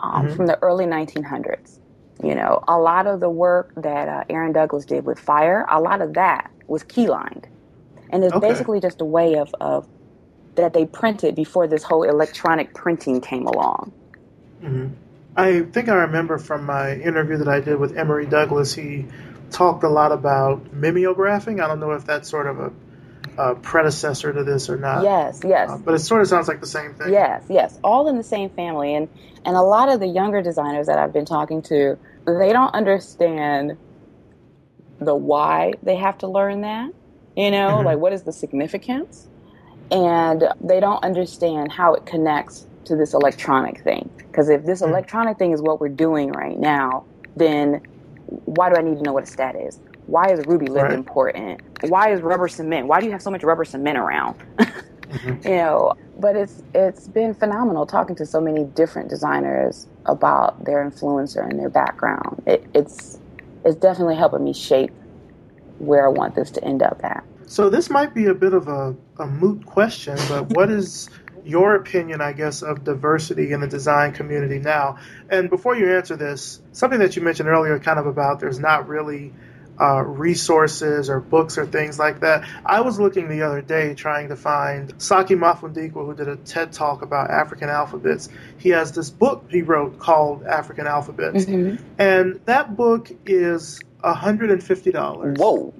um, 0.00 0.26
mm-hmm. 0.26 0.36
from 0.36 0.46
the 0.46 0.60
early 0.60 0.84
1900s. 0.84 1.78
You 2.22 2.34
know, 2.34 2.62
a 2.66 2.78
lot 2.78 3.06
of 3.06 3.20
the 3.20 3.30
work 3.30 3.72
that 3.76 4.08
uh, 4.08 4.24
Aaron 4.28 4.52
Douglas 4.52 4.84
did 4.84 5.04
with 5.04 5.18
fire, 5.18 5.64
a 5.70 5.80
lot 5.80 6.02
of 6.02 6.14
that 6.14 6.50
was 6.66 6.82
keylined. 6.82 7.44
And 8.10 8.24
it's 8.24 8.34
okay. 8.34 8.48
basically 8.48 8.80
just 8.80 9.00
a 9.00 9.04
way 9.04 9.36
of, 9.36 9.54
of 9.60 9.88
that 10.56 10.72
they 10.74 10.86
printed 10.86 11.34
before 11.34 11.66
this 11.68 11.84
whole 11.84 12.02
electronic 12.02 12.74
printing 12.74 13.20
came 13.20 13.46
along. 13.46 13.92
Mm-hmm. 14.62 14.88
I 15.36 15.62
think 15.62 15.88
I 15.88 15.94
remember 15.94 16.38
from 16.38 16.66
my 16.66 16.94
interview 16.94 17.38
that 17.38 17.48
I 17.48 17.60
did 17.60 17.78
with 17.78 17.96
Emory 17.96 18.26
Douglas, 18.26 18.74
he 18.74 19.06
talked 19.52 19.84
a 19.84 19.88
lot 19.88 20.12
about 20.12 20.74
mimeographing. 20.74 21.62
I 21.62 21.68
don't 21.68 21.80
know 21.80 21.92
if 21.92 22.04
that's 22.04 22.28
sort 22.28 22.46
of 22.46 22.58
a, 22.58 22.72
a 23.38 23.54
predecessor 23.54 24.32
to 24.32 24.44
this 24.44 24.68
or 24.68 24.76
not. 24.76 25.04
Yes, 25.04 25.40
yes. 25.44 25.70
Uh, 25.70 25.78
but 25.78 25.94
it 25.94 26.00
sort 26.00 26.22
of 26.22 26.28
sounds 26.28 26.48
like 26.48 26.60
the 26.60 26.66
same 26.66 26.94
thing. 26.94 27.12
Yes, 27.12 27.44
yes. 27.48 27.78
All 27.84 28.08
in 28.08 28.16
the 28.16 28.24
same 28.24 28.50
family. 28.50 28.94
And, 28.94 29.08
and 29.44 29.56
a 29.56 29.62
lot 29.62 29.88
of 29.88 30.00
the 30.00 30.06
younger 30.06 30.42
designers 30.42 30.86
that 30.86 30.98
I've 30.98 31.12
been 31.12 31.24
talking 31.24 31.62
to, 31.62 31.98
they 32.26 32.52
don't 32.52 32.74
understand 32.74 33.76
the 34.98 35.14
why 35.14 35.74
they 35.82 35.96
have 35.96 36.18
to 36.18 36.28
learn 36.28 36.62
that. 36.62 36.92
You 37.36 37.50
know, 37.50 37.76
mm-hmm. 37.76 37.86
like 37.86 37.98
what 37.98 38.12
is 38.12 38.22
the 38.22 38.32
significance? 38.32 39.28
And 39.90 40.44
they 40.60 40.80
don't 40.80 41.02
understand 41.04 41.72
how 41.72 41.94
it 41.94 42.06
connects 42.06 42.66
to 42.84 42.96
this 42.96 43.14
electronic 43.14 43.82
thing. 43.82 44.10
Because 44.16 44.48
if 44.48 44.64
this 44.64 44.80
mm-hmm. 44.80 44.90
electronic 44.90 45.38
thing 45.38 45.52
is 45.52 45.62
what 45.62 45.80
we're 45.80 45.88
doing 45.88 46.32
right 46.32 46.58
now, 46.58 47.04
then 47.36 47.82
why 48.44 48.70
do 48.70 48.76
I 48.76 48.82
need 48.82 48.96
to 48.96 49.02
know 49.02 49.12
what 49.12 49.24
a 49.24 49.26
stat 49.26 49.56
is? 49.56 49.80
Why 50.06 50.30
is 50.30 50.40
Rubylith 50.40 50.82
right. 50.82 50.92
important? 50.92 51.60
Why 51.88 52.12
is 52.12 52.20
rubber 52.20 52.48
cement? 52.48 52.86
Why 52.86 53.00
do 53.00 53.06
you 53.06 53.12
have 53.12 53.22
so 53.22 53.30
much 53.30 53.42
rubber 53.42 53.64
cement 53.64 53.98
around? 53.98 54.36
mm-hmm. 54.58 55.48
You 55.48 55.56
know, 55.56 55.94
but 56.18 56.36
it's 56.36 56.62
it's 56.74 57.08
been 57.08 57.34
phenomenal 57.34 57.86
talking 57.86 58.16
to 58.16 58.26
so 58.26 58.40
many 58.40 58.64
different 58.64 59.08
designers 59.08 59.86
about 60.06 60.64
their 60.64 60.88
influencer 60.88 61.48
and 61.48 61.58
their 61.58 61.70
background. 61.70 62.42
It, 62.46 62.66
it's 62.74 63.18
it's 63.64 63.76
definitely 63.76 64.16
helping 64.16 64.44
me 64.44 64.52
shape 64.52 64.90
where 65.78 66.06
I 66.06 66.08
want 66.08 66.34
this 66.34 66.50
to 66.52 66.64
end 66.64 66.82
up 66.82 67.00
at. 67.04 67.24
So 67.46 67.68
this 67.68 67.90
might 67.90 68.14
be 68.14 68.26
a 68.26 68.34
bit 68.34 68.54
of 68.54 68.68
a, 68.68 68.96
a 69.18 69.26
moot 69.26 69.66
question, 69.66 70.16
but 70.28 70.48
what 70.50 70.70
is 70.78 71.10
your 71.44 71.74
opinion, 71.74 72.20
I 72.20 72.32
guess, 72.32 72.62
of 72.62 72.84
diversity 72.84 73.52
in 73.52 73.60
the 73.60 73.66
design 73.66 74.12
community 74.12 74.58
now. 74.58 74.98
And 75.28 75.50
before 75.50 75.76
you 75.76 75.94
answer 75.94 76.16
this, 76.16 76.60
something 76.72 77.00
that 77.00 77.16
you 77.16 77.22
mentioned 77.22 77.48
earlier, 77.48 77.78
kind 77.78 77.98
of 77.98 78.06
about 78.06 78.40
there's 78.40 78.60
not 78.60 78.88
really 78.88 79.32
uh, 79.80 80.02
resources 80.02 81.10
or 81.10 81.20
books 81.20 81.58
or 81.58 81.66
things 81.66 81.98
like 81.98 82.20
that. 82.20 82.46
I 82.64 82.82
was 82.82 83.00
looking 83.00 83.28
the 83.28 83.42
other 83.42 83.62
day 83.62 83.94
trying 83.94 84.28
to 84.28 84.36
find 84.36 84.92
Saki 84.98 85.34
Mafundikwa, 85.34 86.06
who 86.06 86.14
did 86.14 86.28
a 86.28 86.36
TED 86.36 86.72
talk 86.72 87.02
about 87.02 87.30
African 87.30 87.68
alphabets. 87.68 88.28
He 88.58 88.70
has 88.70 88.92
this 88.92 89.10
book 89.10 89.46
he 89.50 89.62
wrote 89.62 89.98
called 89.98 90.44
African 90.44 90.86
Alphabets, 90.86 91.46
mm-hmm. 91.46 91.82
and 91.98 92.40
that 92.44 92.76
book 92.76 93.10
is 93.26 93.80
$150. 94.04 95.38
Whoa. 95.38 95.74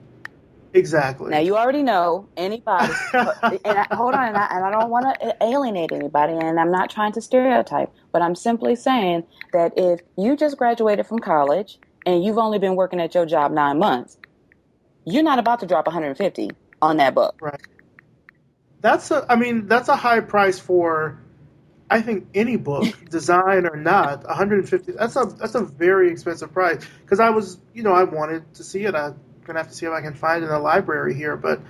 Exactly. 0.74 1.30
Now 1.30 1.38
you 1.38 1.56
already 1.56 1.82
know 1.82 2.28
anybody. 2.37 2.92
and 3.12 3.61
I, 3.64 3.87
hold 3.90 4.14
on, 4.14 4.28
and 4.28 4.37
I, 4.37 4.46
and 4.50 4.64
I 4.64 4.70
don't 4.70 4.90
want 4.90 5.20
to 5.20 5.37
alienate 5.42 5.92
anybody, 5.92 6.32
and 6.32 6.58
I'm 6.58 6.70
not 6.70 6.88
trying 6.90 7.12
to 7.12 7.20
stereotype, 7.20 7.92
but 8.11 8.22
I'm 8.22 8.35
simply 8.35 8.74
saying 8.74 9.24
that 9.52 9.72
if 9.76 10.00
you 10.16 10.37
just 10.37 10.56
graduated 10.56 11.06
from 11.06 11.18
college 11.18 11.78
and 12.06 12.24
you've 12.24 12.38
only 12.38 12.58
been 12.58 12.74
working 12.74 13.00
at 13.00 13.14
your 13.14 13.26
job 13.26 13.52
nine 13.52 13.78
months, 13.78 14.16
you're 15.04 15.22
not 15.22 15.38
about 15.38 15.61
to 15.61 15.66
drop 15.66 15.87
150 15.87 16.50
on 16.80 16.96
that 16.96 17.14
book. 17.14 17.37
Right. 17.40 17.61
That's 18.80 19.11
a. 19.11 19.26
I 19.28 19.37
mean, 19.37 19.66
that's 19.66 19.88
a 19.88 19.96
high 19.96 20.20
price 20.20 20.58
for. 20.58 21.18
I 21.90 22.00
think 22.00 22.28
any 22.35 22.56
book, 22.56 22.87
design 23.11 23.66
or 23.66 23.76
not, 23.76 24.24
150. 24.24 24.92
That's 24.92 25.16
a 25.16 25.26
that's 25.38 25.54
a 25.54 25.62
very 25.62 26.11
expensive 26.11 26.52
price. 26.52 26.85
Because 27.02 27.20
I 27.20 27.30
was, 27.30 27.58
you 27.74 27.82
know, 27.82 27.92
I 27.92 28.04
wanted 28.04 28.54
to 28.54 28.64
see 28.64 28.85
it. 28.85 28.94
I 28.94 29.12
gonna 29.44 29.59
have 29.59 29.68
to 29.68 29.74
see 29.74 29.87
if 29.87 29.92
I 29.92 30.00
can 30.00 30.14
find 30.14 30.42
in 30.42 30.50
the 30.50 30.59
library 30.59 31.14
here, 31.14 31.37
but 31.37 31.61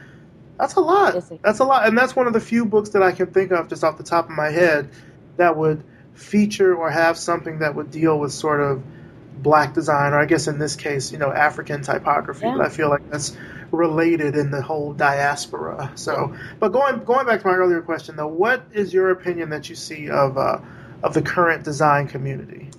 that's 0.58 0.74
a 0.74 0.80
lot. 0.80 1.14
That's 1.42 1.58
a 1.58 1.64
lot, 1.64 1.88
and 1.88 1.96
that's 1.96 2.14
one 2.14 2.26
of 2.26 2.32
the 2.32 2.40
few 2.40 2.64
books 2.64 2.90
that 2.90 3.02
I 3.02 3.12
can 3.12 3.26
think 3.26 3.52
of 3.52 3.68
just 3.68 3.82
off 3.82 3.98
the 3.98 4.04
top 4.04 4.26
of 4.26 4.36
my 4.36 4.50
head 4.50 4.88
that 5.36 5.56
would 5.56 5.82
feature 6.14 6.74
or 6.74 6.90
have 6.90 7.16
something 7.16 7.60
that 7.60 7.74
would 7.74 7.90
deal 7.90 8.18
with 8.18 8.32
sort 8.32 8.60
of 8.60 8.82
black 9.42 9.74
design, 9.74 10.12
or 10.12 10.20
I 10.20 10.26
guess 10.26 10.46
in 10.46 10.58
this 10.58 10.76
case, 10.76 11.10
you 11.10 11.18
know, 11.18 11.32
African 11.32 11.82
typography. 11.82 12.46
Yeah. 12.46 12.58
But 12.58 12.66
I 12.66 12.68
feel 12.68 12.90
like 12.90 13.08
that's 13.10 13.36
related 13.70 14.36
in 14.36 14.50
the 14.50 14.62
whole 14.62 14.92
diaspora. 14.92 15.92
So, 15.94 16.36
but 16.60 16.68
going 16.68 17.02
going 17.04 17.26
back 17.26 17.40
to 17.40 17.46
my 17.46 17.54
earlier 17.54 17.82
question 17.82 18.16
though, 18.16 18.28
what 18.28 18.62
is 18.72 18.92
your 18.92 19.10
opinion 19.10 19.50
that 19.50 19.68
you 19.68 19.74
see 19.74 20.10
of 20.10 20.36
uh, 20.36 20.60
of 21.02 21.14
the 21.14 21.22
current 21.22 21.64
design 21.64 22.06
community? 22.06 22.70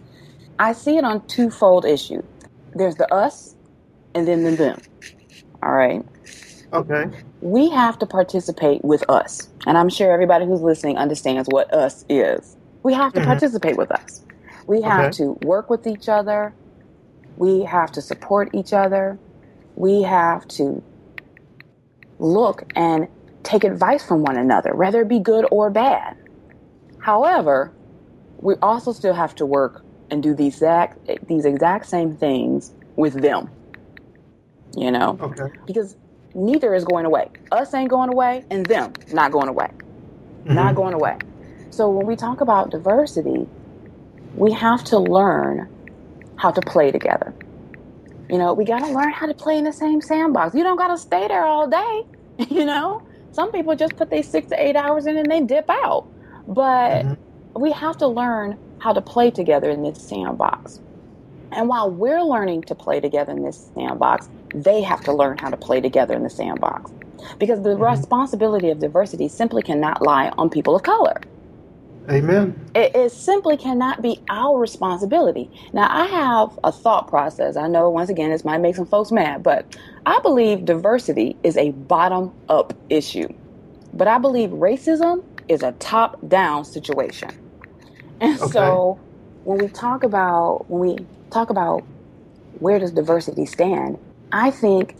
I 0.59 0.73
see 0.73 0.97
it 0.97 1.03
on 1.03 1.25
twofold 1.27 1.85
issue. 1.85 2.23
There's 2.73 2.95
the 2.95 3.11
us 3.13 3.52
and 4.15 4.27
then 4.27 4.43
the 4.43 4.51
them. 4.51 4.81
All 5.61 5.71
right. 5.71 6.03
Okay. 6.73 7.05
We 7.41 7.69
have 7.69 7.99
to 7.99 8.05
participate 8.05 8.83
with 8.83 9.07
us. 9.09 9.49
And 9.65 9.77
I'm 9.77 9.89
sure 9.89 10.11
everybody 10.11 10.45
who's 10.45 10.61
listening 10.61 10.97
understands 10.97 11.47
what 11.51 11.73
us 11.73 12.03
is. 12.09 12.57
We 12.81 12.93
have 12.93 13.13
to 13.13 13.19
mm-hmm. 13.19 13.29
participate 13.29 13.77
with 13.77 13.91
us. 13.91 14.25
We 14.65 14.81
have 14.81 15.05
okay. 15.05 15.17
to 15.17 15.37
work 15.45 15.69
with 15.69 15.85
each 15.87 16.09
other. 16.09 16.53
We 17.37 17.63
have 17.63 17.91
to 17.93 18.01
support 18.01 18.49
each 18.53 18.73
other. 18.73 19.19
We 19.75 20.01
have 20.03 20.47
to 20.49 20.83
look 22.19 22.71
and 22.75 23.07
take 23.43 23.63
advice 23.63 24.05
from 24.05 24.23
one 24.23 24.37
another, 24.37 24.73
whether 24.75 25.01
it 25.01 25.07
be 25.07 25.19
good 25.19 25.45
or 25.51 25.69
bad. 25.69 26.17
However, 26.99 27.71
we 28.39 28.55
also 28.61 28.93
still 28.93 29.13
have 29.13 29.35
to 29.35 29.45
work 29.45 29.83
and 30.09 30.23
do 30.23 30.33
these 30.33 30.55
exact, 30.55 31.27
these 31.27 31.45
exact 31.45 31.87
same 31.87 32.15
things 32.15 32.71
with 32.95 33.13
them 33.13 33.49
you 34.75 34.91
know? 34.91 35.17
Okay. 35.19 35.53
Because 35.65 35.95
neither 36.33 36.73
is 36.73 36.85
going 36.85 37.05
away. 37.05 37.29
Us 37.51 37.73
ain't 37.73 37.89
going 37.89 38.09
away, 38.09 38.45
and 38.49 38.65
them 38.65 38.93
not 39.11 39.31
going 39.31 39.49
away. 39.49 39.69
Mm-hmm. 40.43 40.55
Not 40.55 40.75
going 40.75 40.93
away. 40.93 41.17
So 41.69 41.89
when 41.89 42.05
we 42.05 42.15
talk 42.15 42.41
about 42.41 42.69
diversity, 42.69 43.47
we 44.35 44.51
have 44.51 44.83
to 44.85 44.99
learn 44.99 45.69
how 46.35 46.51
to 46.51 46.61
play 46.61 46.91
together. 46.91 47.33
You 48.29 48.37
know, 48.37 48.53
we 48.53 48.65
got 48.65 48.79
to 48.79 48.91
learn 48.91 49.11
how 49.11 49.27
to 49.27 49.33
play 49.33 49.57
in 49.57 49.63
the 49.63 49.73
same 49.73 50.01
sandbox. 50.01 50.55
You 50.55 50.63
don't 50.63 50.77
got 50.77 50.89
to 50.89 50.97
stay 50.97 51.27
there 51.27 51.45
all 51.45 51.67
day. 51.67 52.03
You 52.49 52.65
know, 52.65 53.03
Some 53.31 53.51
people 53.51 53.75
just 53.75 53.95
put 53.95 54.09
their 54.09 54.23
six 54.23 54.49
to 54.49 54.59
eight 54.59 54.75
hours 54.75 55.05
in 55.05 55.17
and 55.17 55.29
they 55.29 55.41
dip 55.41 55.69
out. 55.69 56.07
But 56.47 57.05
mm-hmm. 57.05 57.61
we 57.61 57.71
have 57.71 57.97
to 57.97 58.07
learn 58.07 58.57
how 58.79 58.91
to 58.91 59.01
play 59.01 59.29
together 59.29 59.69
in 59.69 59.83
this 59.83 60.01
sandbox. 60.01 60.81
And 61.51 61.69
while 61.69 61.91
we're 61.91 62.23
learning 62.23 62.63
to 62.63 62.75
play 62.75 62.99
together 62.99 63.31
in 63.31 63.43
this 63.43 63.69
sandbox, 63.75 64.29
they 64.53 64.81
have 64.81 65.01
to 65.01 65.13
learn 65.13 65.37
how 65.37 65.49
to 65.49 65.57
play 65.57 65.81
together 65.81 66.15
in 66.15 66.23
the 66.23 66.29
sandbox. 66.29 66.91
Because 67.39 67.61
the 67.61 67.69
mm-hmm. 67.69 67.83
responsibility 67.83 68.69
of 68.69 68.79
diversity 68.79 69.27
simply 69.27 69.61
cannot 69.61 70.01
lie 70.01 70.29
on 70.37 70.49
people 70.49 70.75
of 70.75 70.83
color. 70.83 71.19
Amen. 72.09 72.59
It, 72.75 72.93
it, 72.95 73.11
simply 73.13 73.55
cannot 73.55 74.01
be 74.01 74.21
our 74.29 74.59
responsibility. 74.59 75.49
Now, 75.71 75.87
I 75.89 76.05
have 76.07 76.59
a 76.63 76.71
thought 76.71 77.07
process. 77.07 77.55
I 77.55 77.67
know, 77.67 77.89
once 77.89 78.09
again, 78.09 78.29
this 78.29 78.43
might 78.43 78.57
make 78.57 78.75
some 78.75 78.85
folks 78.85 79.09
mad, 79.09 79.41
but 79.41 79.77
I 80.05 80.19
believe 80.19 80.65
diversity 80.65 81.37
is 81.43 81.55
a 81.55 81.71
bottom 81.71 82.33
up 82.49 82.73
issue. 82.89 83.29
But 83.93 84.09
I 84.09 84.17
believe 84.17 84.49
racism 84.49 85.23
is 85.47 85.63
a 85.63 85.71
top 85.73 86.19
down 86.27 86.65
situation. 86.65 87.29
And 88.19 88.39
okay. 88.41 88.51
so, 88.51 88.99
when 89.45 89.59
we 89.59 89.67
talk 89.67 90.03
about 90.03 90.65
when 90.69 90.97
we 90.97 91.05
talk 91.29 91.49
about 91.49 91.83
where 92.59 92.79
does 92.79 92.91
diversity 92.91 93.45
stand, 93.45 93.97
I 94.33 94.51
think 94.51 94.97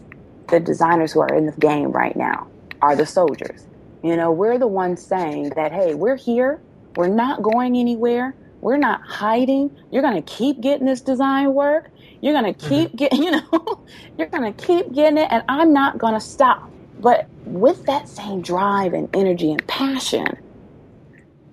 the 0.48 0.60
designers 0.60 1.12
who 1.12 1.20
are 1.20 1.34
in 1.34 1.46
the 1.46 1.52
game 1.52 1.92
right 1.92 2.16
now 2.16 2.46
are 2.80 2.96
the 2.96 3.04
soldiers. 3.04 3.66
You 4.02 4.16
know, 4.16 4.32
we're 4.32 4.58
the 4.58 4.66
ones 4.66 5.04
saying 5.04 5.50
that, 5.50 5.72
hey, 5.72 5.94
we're 5.94 6.16
here 6.16 6.60
we're 6.96 7.08
not 7.08 7.42
going 7.42 7.76
anywhere. 7.76 8.34
We're 8.60 8.76
not 8.76 9.02
hiding. 9.02 9.76
You're 9.90 10.02
going 10.02 10.20
to 10.20 10.22
keep 10.22 10.60
getting 10.60 10.86
this 10.86 11.00
design 11.00 11.52
work. 11.52 11.90
You're 12.20 12.40
going 12.40 12.54
to 12.54 12.68
keep 12.68 12.88
mm-hmm. 12.88 12.96
getting, 12.96 13.22
you 13.24 13.30
know, 13.32 13.84
you're 14.18 14.28
going 14.28 14.52
to 14.52 14.66
keep 14.66 14.92
getting 14.92 15.18
it, 15.18 15.28
and 15.30 15.42
I'm 15.48 15.72
not 15.72 15.98
going 15.98 16.14
to 16.14 16.20
stop. 16.20 16.70
But 17.00 17.28
with 17.44 17.84
that 17.86 18.08
same 18.08 18.40
drive 18.40 18.94
and 18.94 19.14
energy 19.14 19.50
and 19.50 19.66
passion, 19.66 20.26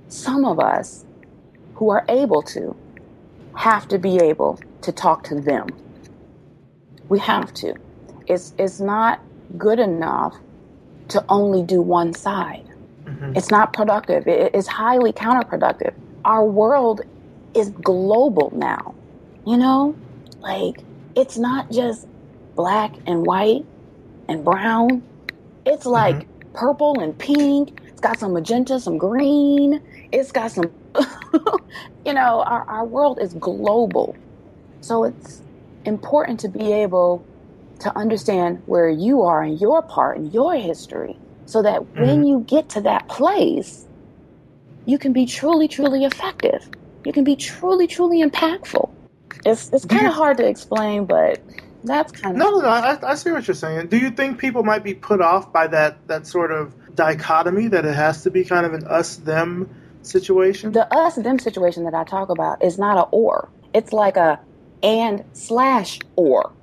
some 0.08 0.46
of 0.46 0.60
us 0.60 1.06
who 1.76 1.90
are 1.90 2.06
able 2.08 2.42
to 2.44 2.76
have 3.56 3.88
to 3.90 3.98
be 3.98 4.18
able 4.18 4.60
to 4.82 4.92
talk 4.92 5.24
to 5.26 5.42
them. 5.42 5.68
We 7.12 7.20
have 7.20 7.54
to. 7.56 7.76
It's, 8.26 8.54
it's 8.58 8.80
not 8.80 9.20
good 9.58 9.80
enough 9.80 10.34
to 11.10 11.22
only 11.28 11.62
do 11.62 11.82
one 11.82 12.14
side. 12.14 12.66
Mm-hmm. 13.04 13.36
It's 13.36 13.52
not 13.52 13.74
productive. 13.74 14.30
It 14.30 14.56
is 14.56 14.66
highly 14.66 15.12
counterproductive. 15.12 15.94
Our 16.24 16.46
world 16.46 17.02
is 17.54 17.72
global 17.72 18.54
now. 18.56 18.96
You 19.46 19.58
know, 19.58 19.94
like 20.40 20.86
it's 21.14 21.38
not 21.38 21.70
just 21.70 22.08
black 22.56 22.94
and 23.06 23.26
white 23.26 23.66
and 24.30 24.46
brown. 24.46 25.04
It's 25.66 25.86
like 25.86 26.16
mm-hmm. 26.16 26.54
purple 26.54 27.02
and 27.02 27.18
pink. 27.20 27.78
It's 27.88 28.00
got 28.00 28.20
some 28.20 28.32
magenta, 28.32 28.80
some 28.80 28.98
green. 28.98 29.82
It's 30.14 30.32
got 30.32 30.52
some, 30.52 30.72
you 32.06 32.14
know, 32.14 32.42
our, 32.44 32.64
our 32.70 32.86
world 32.86 33.20
is 33.20 33.34
global. 33.34 34.16
So 34.80 35.04
it's 35.04 35.42
important 35.86 36.40
to 36.42 36.50
be 36.50 36.72
able 36.72 37.26
to 37.80 37.96
understand 37.98 38.62
where 38.66 38.90
you 38.90 39.24
are 39.24 39.44
in 39.44 39.58
your 39.58 39.82
part 39.82 40.18
in 40.18 40.32
your 40.32 40.56
history 40.56 41.18
so 41.46 41.62
that 41.62 41.82
mm-hmm. 41.82 42.02
when 42.02 42.26
you 42.26 42.42
get 42.48 42.70
to 42.70 42.82
that 42.82 43.08
place, 43.08 43.86
you 44.86 44.98
can 44.98 45.14
be 45.14 45.26
truly, 45.26 45.68
truly 45.68 46.06
effective. 46.06 46.68
You 47.06 47.12
can 47.12 47.24
be 47.24 47.36
truly, 47.36 47.88
truly 47.88 48.24
impactful. 48.24 48.90
It's 49.46 49.70
it's 49.74 49.86
kind 49.86 50.06
of 50.06 50.14
hard 50.14 50.38
to 50.38 50.48
explain, 50.48 51.06
but 51.06 51.42
that's 51.84 52.12
kind 52.12 52.36
of 52.36 52.40
no, 52.40 52.60
no. 52.60 52.68
I, 52.68 53.12
I 53.12 53.16
see 53.16 53.32
what 53.32 53.48
you're 53.48 53.56
saying. 53.56 53.88
Do 53.88 53.98
you 53.98 54.12
think 54.12 54.38
people 54.38 54.64
might 54.64 54.84
be 54.84 54.94
put 54.94 55.20
off 55.20 55.52
by 55.52 55.68
that 55.68 56.08
that 56.08 56.28
sort 56.28 56.52
of 56.52 56.74
dichotomy 56.96 57.68
that 57.70 57.86
it 57.86 57.96
has 57.96 58.24
to 58.24 58.32
be 58.32 58.44
kind 58.44 58.66
of 58.66 58.74
an 58.74 58.86
us 58.86 59.16
them 59.18 59.70
situation? 60.04 60.74
The 60.74 60.94
us 60.94 61.16
them 61.16 61.40
situation 61.40 61.86
that 61.86 61.96
I 61.96 62.04
talk 62.04 62.30
about 62.30 62.64
is 62.64 62.78
not 62.78 62.98
a 62.98 63.10
or. 63.10 63.50
It's 63.74 63.94
like 63.94 64.18
a 64.18 64.40
and 64.84 65.24
slash 65.34 66.00
or. 66.16 66.54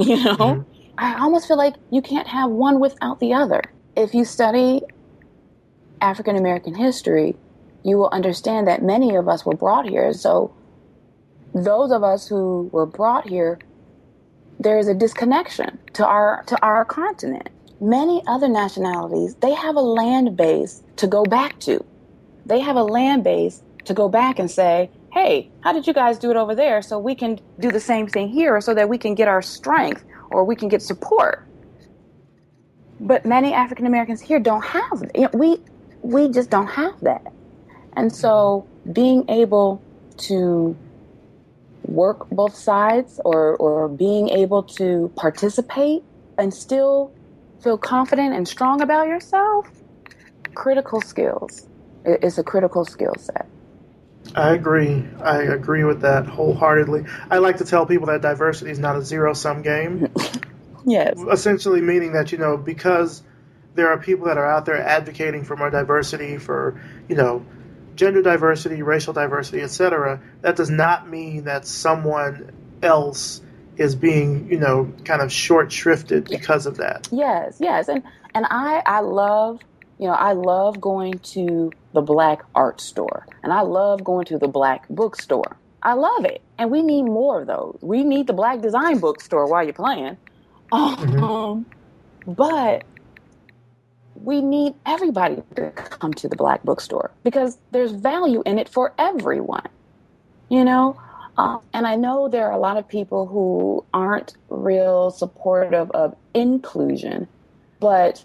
You 0.00 0.16
know, 0.24 0.36
mm-hmm. 0.36 0.94
I 0.96 1.20
almost 1.20 1.46
feel 1.46 1.58
like 1.58 1.74
you 1.90 2.00
can't 2.00 2.26
have 2.26 2.50
one 2.50 2.80
without 2.80 3.20
the 3.20 3.34
other 3.34 3.62
if 3.96 4.14
you 4.14 4.24
study 4.24 4.82
African 6.00 6.36
American 6.36 6.74
history, 6.74 7.36
you 7.84 7.96
will 7.96 8.08
understand 8.10 8.66
that 8.68 8.82
many 8.82 9.14
of 9.16 9.28
us 9.28 9.44
were 9.44 9.56
brought 9.56 9.86
here. 9.88 10.12
So, 10.12 10.52
those 11.54 11.90
of 11.90 12.02
us 12.02 12.28
who 12.28 12.70
were 12.72 12.86
brought 12.86 13.28
here, 13.28 13.58
there 14.58 14.78
is 14.78 14.88
a 14.88 14.94
disconnection 14.94 15.78
to 15.94 16.06
our 16.06 16.44
to 16.46 16.60
our 16.62 16.84
continent. 16.84 17.48
Many 17.80 18.22
other 18.26 18.48
nationalities, 18.48 19.34
they 19.36 19.54
have 19.54 19.76
a 19.76 19.80
land 19.80 20.36
base 20.36 20.82
to 20.96 21.06
go 21.06 21.24
back 21.24 21.58
to. 21.60 21.84
They 22.44 22.60
have 22.60 22.76
a 22.76 22.82
land 22.82 23.24
base 23.24 23.62
to 23.86 23.94
go 23.94 24.08
back 24.08 24.38
and 24.38 24.50
say, 24.50 24.90
"Hey, 25.12 25.50
how 25.60 25.72
did 25.72 25.86
you 25.86 25.92
guys 25.92 26.18
do 26.18 26.30
it 26.30 26.36
over 26.36 26.54
there? 26.54 26.82
So 26.82 26.98
we 26.98 27.14
can 27.14 27.40
do 27.58 27.70
the 27.70 27.80
same 27.80 28.06
thing 28.06 28.28
here, 28.28 28.60
so 28.60 28.74
that 28.74 28.88
we 28.88 28.98
can 28.98 29.14
get 29.14 29.28
our 29.28 29.42
strength 29.42 30.04
or 30.30 30.44
we 30.44 30.56
can 30.56 30.68
get 30.68 30.82
support." 30.82 31.46
But 33.00 33.24
many 33.24 33.54
African 33.54 33.86
Americans 33.86 34.20
here 34.20 34.38
don't 34.38 34.64
have 34.64 35.02
it. 35.14 35.34
We 35.34 35.60
we 36.02 36.28
just 36.28 36.50
don't 36.50 36.68
have 36.68 36.98
that. 37.00 37.32
And 37.96 38.14
so 38.14 38.66
being 38.92 39.28
able 39.28 39.82
to 40.28 40.76
work 41.84 42.28
both 42.30 42.54
sides 42.54 43.20
or, 43.24 43.56
or 43.56 43.88
being 43.88 44.28
able 44.28 44.62
to 44.62 45.10
participate 45.16 46.04
and 46.38 46.52
still 46.54 47.12
feel 47.62 47.76
confident 47.76 48.34
and 48.34 48.46
strong 48.46 48.80
about 48.80 49.08
yourself, 49.08 49.68
critical 50.54 51.00
skills. 51.00 51.66
It's 52.04 52.38
a 52.38 52.44
critical 52.44 52.84
skill 52.84 53.14
set. 53.18 53.46
I 54.34 54.54
agree. 54.54 55.04
I 55.22 55.42
agree 55.42 55.84
with 55.84 56.02
that 56.02 56.26
wholeheartedly. 56.26 57.04
I 57.30 57.38
like 57.38 57.58
to 57.58 57.64
tell 57.64 57.86
people 57.86 58.06
that 58.08 58.22
diversity 58.22 58.70
is 58.70 58.78
not 58.78 58.96
a 58.96 59.02
zero 59.02 59.34
sum 59.34 59.62
game. 59.62 60.08
Yes. 60.86 61.18
Essentially 61.30 61.82
meaning 61.82 62.12
that, 62.12 62.32
you 62.32 62.38
know, 62.38 62.56
because 62.56 63.22
there 63.74 63.88
are 63.90 63.98
people 63.98 64.26
that 64.26 64.38
are 64.38 64.46
out 64.46 64.64
there 64.64 64.78
advocating 64.78 65.44
for 65.44 65.56
more 65.56 65.70
diversity, 65.70 66.38
for, 66.38 66.80
you 67.08 67.16
know, 67.16 67.44
gender 67.94 68.22
diversity, 68.22 68.82
racial 68.82 69.12
diversity, 69.12 69.60
etc., 69.60 70.20
that 70.40 70.56
does 70.56 70.70
not 70.70 71.08
mean 71.08 71.44
that 71.44 71.66
someone 71.66 72.50
else 72.82 73.42
is 73.76 73.94
being, 73.94 74.50
you 74.50 74.58
know, 74.58 74.92
kind 75.04 75.22
of 75.22 75.32
short 75.32 75.68
shrifted 75.68 76.28
because 76.28 76.66
of 76.66 76.78
that. 76.78 77.08
Yes, 77.12 77.58
yes. 77.60 77.88
And 77.88 78.02
and 78.34 78.46
I 78.48 78.82
I 78.84 79.00
love 79.00 79.60
you 80.00 80.06
know, 80.06 80.14
I 80.14 80.32
love 80.32 80.80
going 80.80 81.18
to 81.18 81.70
the 81.92 82.00
black 82.00 82.42
art 82.54 82.80
store 82.80 83.26
and 83.42 83.52
I 83.52 83.60
love 83.60 84.02
going 84.02 84.24
to 84.26 84.38
the 84.38 84.48
black 84.48 84.88
bookstore. 84.88 85.58
I 85.82 85.92
love 85.92 86.24
it. 86.24 86.40
And 86.56 86.70
we 86.70 86.82
need 86.82 87.02
more 87.02 87.42
of 87.42 87.46
those. 87.46 87.78
We 87.82 88.02
need 88.02 88.26
the 88.26 88.32
black 88.32 88.62
design 88.62 88.98
bookstore 88.98 89.46
while 89.46 89.62
you're 89.62 89.72
playing. 89.74 90.16
Mm-hmm. 90.72 91.24
Um, 91.24 91.66
but 92.28 92.84
we 94.14 94.40
need 94.40 94.74
everybody 94.86 95.42
to 95.56 95.72
come 95.72 96.14
to 96.14 96.28
the 96.28 96.36
black 96.36 96.62
bookstore 96.62 97.10
because 97.24 97.58
there's 97.72 97.90
value 97.90 98.40
in 98.46 98.56
it 98.56 98.68
for 98.68 98.94
everyone, 98.96 99.66
you 100.48 100.64
know? 100.64 100.96
Uh, 101.36 101.58
and 101.72 101.88
I 101.88 101.96
know 101.96 102.28
there 102.28 102.46
are 102.46 102.52
a 102.52 102.58
lot 102.58 102.76
of 102.76 102.86
people 102.86 103.26
who 103.26 103.84
aren't 103.92 104.36
real 104.48 105.10
supportive 105.10 105.90
of 105.90 106.14
inclusion, 106.34 107.26
but 107.80 108.24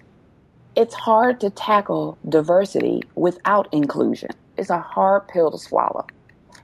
it's 0.76 0.94
hard 0.94 1.40
to 1.42 1.50
tackle 1.50 2.18
diversity 2.28 3.04
without 3.16 3.74
inclusion. 3.74 4.30
It's 4.58 4.70
a 4.70 4.80
hard 4.80 5.28
pill 5.28 5.52
to 5.52 5.58
swallow, 5.58 6.06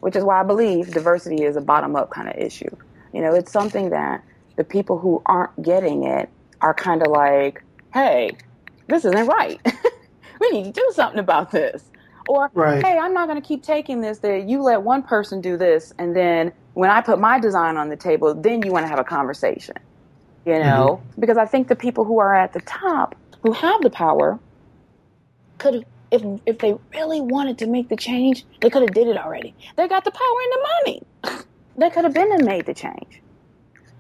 which 0.01 0.15
is 0.15 0.23
why 0.23 0.41
I 0.41 0.43
believe 0.43 0.91
diversity 0.91 1.43
is 1.43 1.55
a 1.55 1.61
bottom 1.61 1.95
up 1.95 2.09
kind 2.09 2.27
of 2.27 2.35
issue. 2.35 2.75
You 3.13 3.21
know, 3.21 3.33
it's 3.33 3.51
something 3.51 3.89
that 3.89 4.23
the 4.57 4.63
people 4.63 4.97
who 4.97 5.21
aren't 5.25 5.61
getting 5.61 6.03
it 6.03 6.29
are 6.61 6.73
kind 6.73 7.01
of 7.01 7.11
like, 7.11 7.63
hey, 7.93 8.31
this 8.87 9.05
isn't 9.05 9.27
right. 9.27 9.59
we 10.39 10.49
need 10.51 10.65
to 10.65 10.71
do 10.71 10.91
something 10.93 11.19
about 11.19 11.51
this. 11.51 11.83
Or, 12.27 12.51
right. 12.53 12.83
hey, 12.83 12.97
I'm 12.97 13.13
not 13.13 13.27
going 13.27 13.41
to 13.41 13.45
keep 13.47 13.63
taking 13.63 14.01
this 14.01 14.19
that 14.19 14.47
you 14.47 14.61
let 14.61 14.83
one 14.83 15.03
person 15.03 15.41
do 15.41 15.57
this, 15.57 15.93
and 15.97 16.15
then 16.15 16.53
when 16.73 16.89
I 16.89 17.01
put 17.01 17.19
my 17.19 17.39
design 17.39 17.77
on 17.77 17.89
the 17.89 17.97
table, 17.97 18.33
then 18.33 18.61
you 18.61 18.71
want 18.71 18.83
to 18.83 18.87
have 18.87 18.99
a 18.99 19.03
conversation. 19.03 19.75
You 20.45 20.59
know? 20.59 21.01
Mm-hmm. 21.01 21.21
Because 21.21 21.37
I 21.37 21.45
think 21.45 21.67
the 21.67 21.75
people 21.75 22.05
who 22.05 22.19
are 22.19 22.33
at 22.33 22.53
the 22.53 22.61
top, 22.61 23.15
who 23.41 23.51
have 23.51 23.81
the 23.81 23.89
power, 23.89 24.39
could 25.57 25.85
if 26.11 26.23
if 26.45 26.59
they 26.59 26.75
really 26.93 27.21
wanted 27.21 27.57
to 27.59 27.67
make 27.67 27.89
the 27.89 27.95
change, 27.95 28.45
they 28.61 28.69
could 28.69 28.81
have 28.81 28.93
did 28.93 29.07
it 29.07 29.17
already. 29.17 29.55
They 29.75 29.87
got 29.87 30.03
the 30.03 30.11
power 30.11 30.41
and 30.43 30.51
the 30.53 30.67
money. 30.79 31.43
they 31.77 31.89
could 31.89 32.03
have 32.03 32.13
been 32.13 32.31
and 32.31 32.45
made 32.45 32.65
the 32.65 32.73
change 32.73 33.21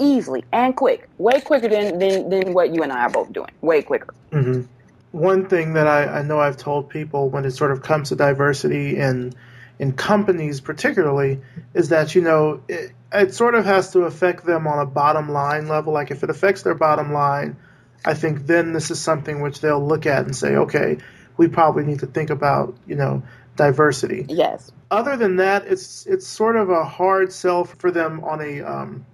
easily 0.01 0.43
and 0.51 0.75
quick, 0.75 1.07
way 1.17 1.39
quicker 1.41 1.67
than, 1.67 1.99
than, 1.99 2.29
than 2.29 2.53
what 2.53 2.73
you 2.73 2.81
and 2.83 2.91
I 2.91 3.01
are 3.01 3.09
both 3.09 3.31
doing, 3.31 3.51
way 3.61 3.81
quicker. 3.83 4.13
Mm-hmm. 4.31 4.63
One 5.11 5.47
thing 5.47 5.73
that 5.73 5.87
I, 5.87 6.05
I 6.05 6.21
know 6.23 6.39
I've 6.39 6.57
told 6.57 6.89
people 6.89 7.29
when 7.29 7.45
it 7.45 7.51
sort 7.51 7.71
of 7.71 7.83
comes 7.83 8.09
to 8.09 8.15
diversity 8.15 8.97
in 8.97 9.33
in 9.79 9.93
companies 9.93 10.61
particularly 10.61 11.41
is 11.73 11.89
that 11.89 12.13
you 12.13 12.21
know 12.21 12.61
it, 12.67 12.91
it 13.11 13.33
sort 13.33 13.55
of 13.55 13.65
has 13.65 13.91
to 13.91 14.01
affect 14.01 14.45
them 14.45 14.67
on 14.67 14.79
a 14.79 14.85
bottom 14.85 15.29
line 15.29 15.67
level. 15.67 15.91
Like 15.93 16.11
if 16.11 16.23
it 16.23 16.29
affects 16.29 16.61
their 16.61 16.75
bottom 16.75 17.11
line, 17.13 17.57
I 18.05 18.13
think 18.13 18.47
then 18.47 18.73
this 18.73 18.91
is 18.91 18.99
something 18.99 19.41
which 19.41 19.61
they'll 19.61 19.85
look 19.85 20.05
at 20.05 20.25
and 20.25 20.35
say, 20.35 20.55
okay, 20.55 20.97
we 21.37 21.47
probably 21.47 21.83
need 21.83 21.99
to 21.99 22.07
think 22.07 22.29
about, 22.29 22.75
you 22.87 22.95
know, 22.95 23.23
diversity. 23.55 24.25
Yes. 24.27 24.71
Other 24.89 25.17
than 25.17 25.37
that, 25.37 25.65
it's 25.67 26.05
it's 26.05 26.27
sort 26.27 26.55
of 26.55 26.69
a 26.69 26.83
hard 26.83 27.31
sell 27.31 27.63
for 27.63 27.91
them 27.91 28.23
on 28.23 28.41
a, 28.41 28.61
um, 28.61 29.05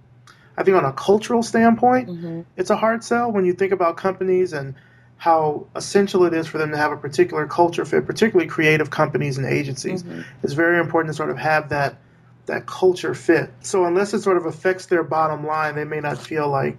I 0.56 0.64
think 0.64 0.76
on 0.76 0.84
a 0.84 0.92
cultural 0.92 1.42
standpoint, 1.42 2.08
mm-hmm. 2.08 2.40
it's 2.56 2.70
a 2.70 2.76
hard 2.76 3.04
sell 3.04 3.30
when 3.30 3.44
you 3.44 3.52
think 3.52 3.72
about 3.72 3.96
companies 3.96 4.52
and 4.52 4.74
how 5.16 5.66
essential 5.74 6.24
it 6.24 6.32
is 6.32 6.46
for 6.46 6.58
them 6.58 6.70
to 6.70 6.76
have 6.76 6.92
a 6.92 6.96
particular 6.96 7.46
culture 7.46 7.84
fit, 7.84 8.06
particularly 8.06 8.48
creative 8.48 8.88
companies 8.88 9.36
and 9.36 9.46
agencies. 9.46 10.02
Mm-hmm. 10.02 10.22
It's 10.42 10.52
very 10.52 10.80
important 10.80 11.12
to 11.12 11.16
sort 11.16 11.30
of 11.30 11.38
have 11.38 11.70
that 11.70 11.98
that 12.46 12.66
culture 12.66 13.14
fit. 13.14 13.50
So 13.60 13.84
unless 13.84 14.14
it 14.14 14.22
sort 14.22 14.38
of 14.38 14.46
affects 14.46 14.86
their 14.86 15.02
bottom 15.02 15.46
line, 15.46 15.74
they 15.74 15.84
may 15.84 16.00
not 16.00 16.18
feel 16.18 16.48
like 16.48 16.78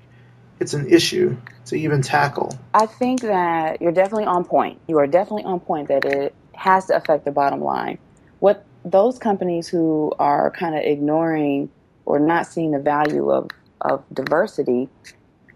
it's 0.60 0.74
an 0.74 0.90
issue 0.90 1.38
to 1.70 1.78
even 1.78 2.02
tackle. 2.02 2.58
I 2.74 2.86
think 2.86 3.22
that 3.22 3.82
you're 3.82 3.92
definitely 3.92 4.26
on 4.26 4.46
point. 4.46 4.80
You 4.88 4.98
are 5.00 5.08
definitely 5.08 5.46
on 5.46 5.60
point 5.60 5.88
that 5.88 6.06
it 6.06 6.34
has 6.54 6.88
to 6.88 6.96
affect 6.96 7.26
the 7.26 7.32
bottom 7.32 7.62
line. 7.62 7.98
What 8.40 8.66
those 8.84 9.18
companies 9.18 9.68
who 9.68 10.14
are 10.20 10.52
kind 10.52 10.76
of 10.76 10.84
ignoring 10.84 11.70
or 12.06 12.20
not 12.20 12.48
seeing 12.48 12.72
the 12.72 12.80
value 12.80 13.30
of, 13.30 13.50
of 13.82 14.04
diversity, 14.14 14.90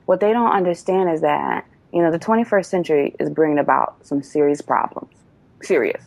what 0.06 0.20
they 0.20 0.32
don't 0.34 0.52
understand 0.52 1.10
is 1.10 1.22
that, 1.22 1.66
you 1.92 2.02
know, 2.02 2.12
the 2.12 2.20
21st 2.20 2.66
century 2.66 3.16
is 3.20 3.30
bringing 3.30 3.60
about 3.60 4.06
some 4.06 4.22
serious 4.22 4.62
problems. 4.62 5.14
Serious. 5.62 6.04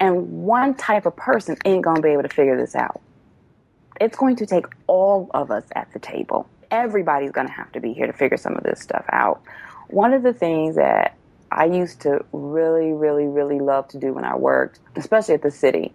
And 0.00 0.44
one 0.44 0.74
type 0.74 1.06
of 1.06 1.16
person 1.16 1.56
ain't 1.64 1.82
going 1.82 1.96
to 1.96 2.02
be 2.02 2.10
able 2.10 2.22
to 2.22 2.28
figure 2.28 2.56
this 2.56 2.74
out. 2.74 3.00
It's 4.00 4.16
going 4.16 4.36
to 4.36 4.46
take 4.46 4.66
all 4.86 5.28
of 5.34 5.50
us 5.50 5.64
at 5.74 5.92
the 5.92 5.98
table 5.98 6.48
everybody's 6.70 7.30
going 7.30 7.46
to 7.46 7.52
have 7.52 7.72
to 7.72 7.80
be 7.80 7.92
here 7.92 8.06
to 8.06 8.12
figure 8.12 8.36
some 8.36 8.56
of 8.56 8.62
this 8.62 8.80
stuff 8.80 9.04
out. 9.10 9.42
One 9.88 10.12
of 10.12 10.22
the 10.22 10.32
things 10.32 10.76
that 10.76 11.16
I 11.50 11.64
used 11.64 12.02
to 12.02 12.24
really, 12.32 12.92
really, 12.92 13.26
really 13.26 13.58
love 13.58 13.88
to 13.88 13.98
do 13.98 14.12
when 14.12 14.24
I 14.24 14.36
worked, 14.36 14.80
especially 14.96 15.34
at 15.34 15.42
the 15.42 15.50
city, 15.50 15.92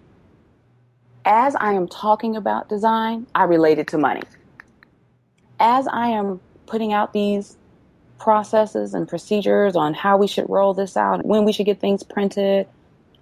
as 1.26 1.56
I 1.56 1.74
am 1.74 1.88
talking 1.88 2.36
about 2.36 2.70
design, 2.70 3.28
I 3.34 3.44
relate 3.44 3.80
it 3.80 3.88
to 3.90 3.98
money. 3.98 4.24
As 5.60 5.88
I 5.88 6.08
am 6.08 6.42
putting 6.66 6.92
out 6.92 7.14
these 7.14 7.58
processes 8.20 8.94
and 8.94 9.08
procedures 9.08 9.76
on 9.76 9.94
how 9.94 10.18
we 10.18 10.28
should 10.28 10.50
roll 10.50 10.74
this 10.74 10.98
out, 10.98 11.26
when 11.26 11.46
we 11.46 11.54
should 11.54 11.66
get 11.66 11.80
things 11.80 12.04
printed, 12.04 12.68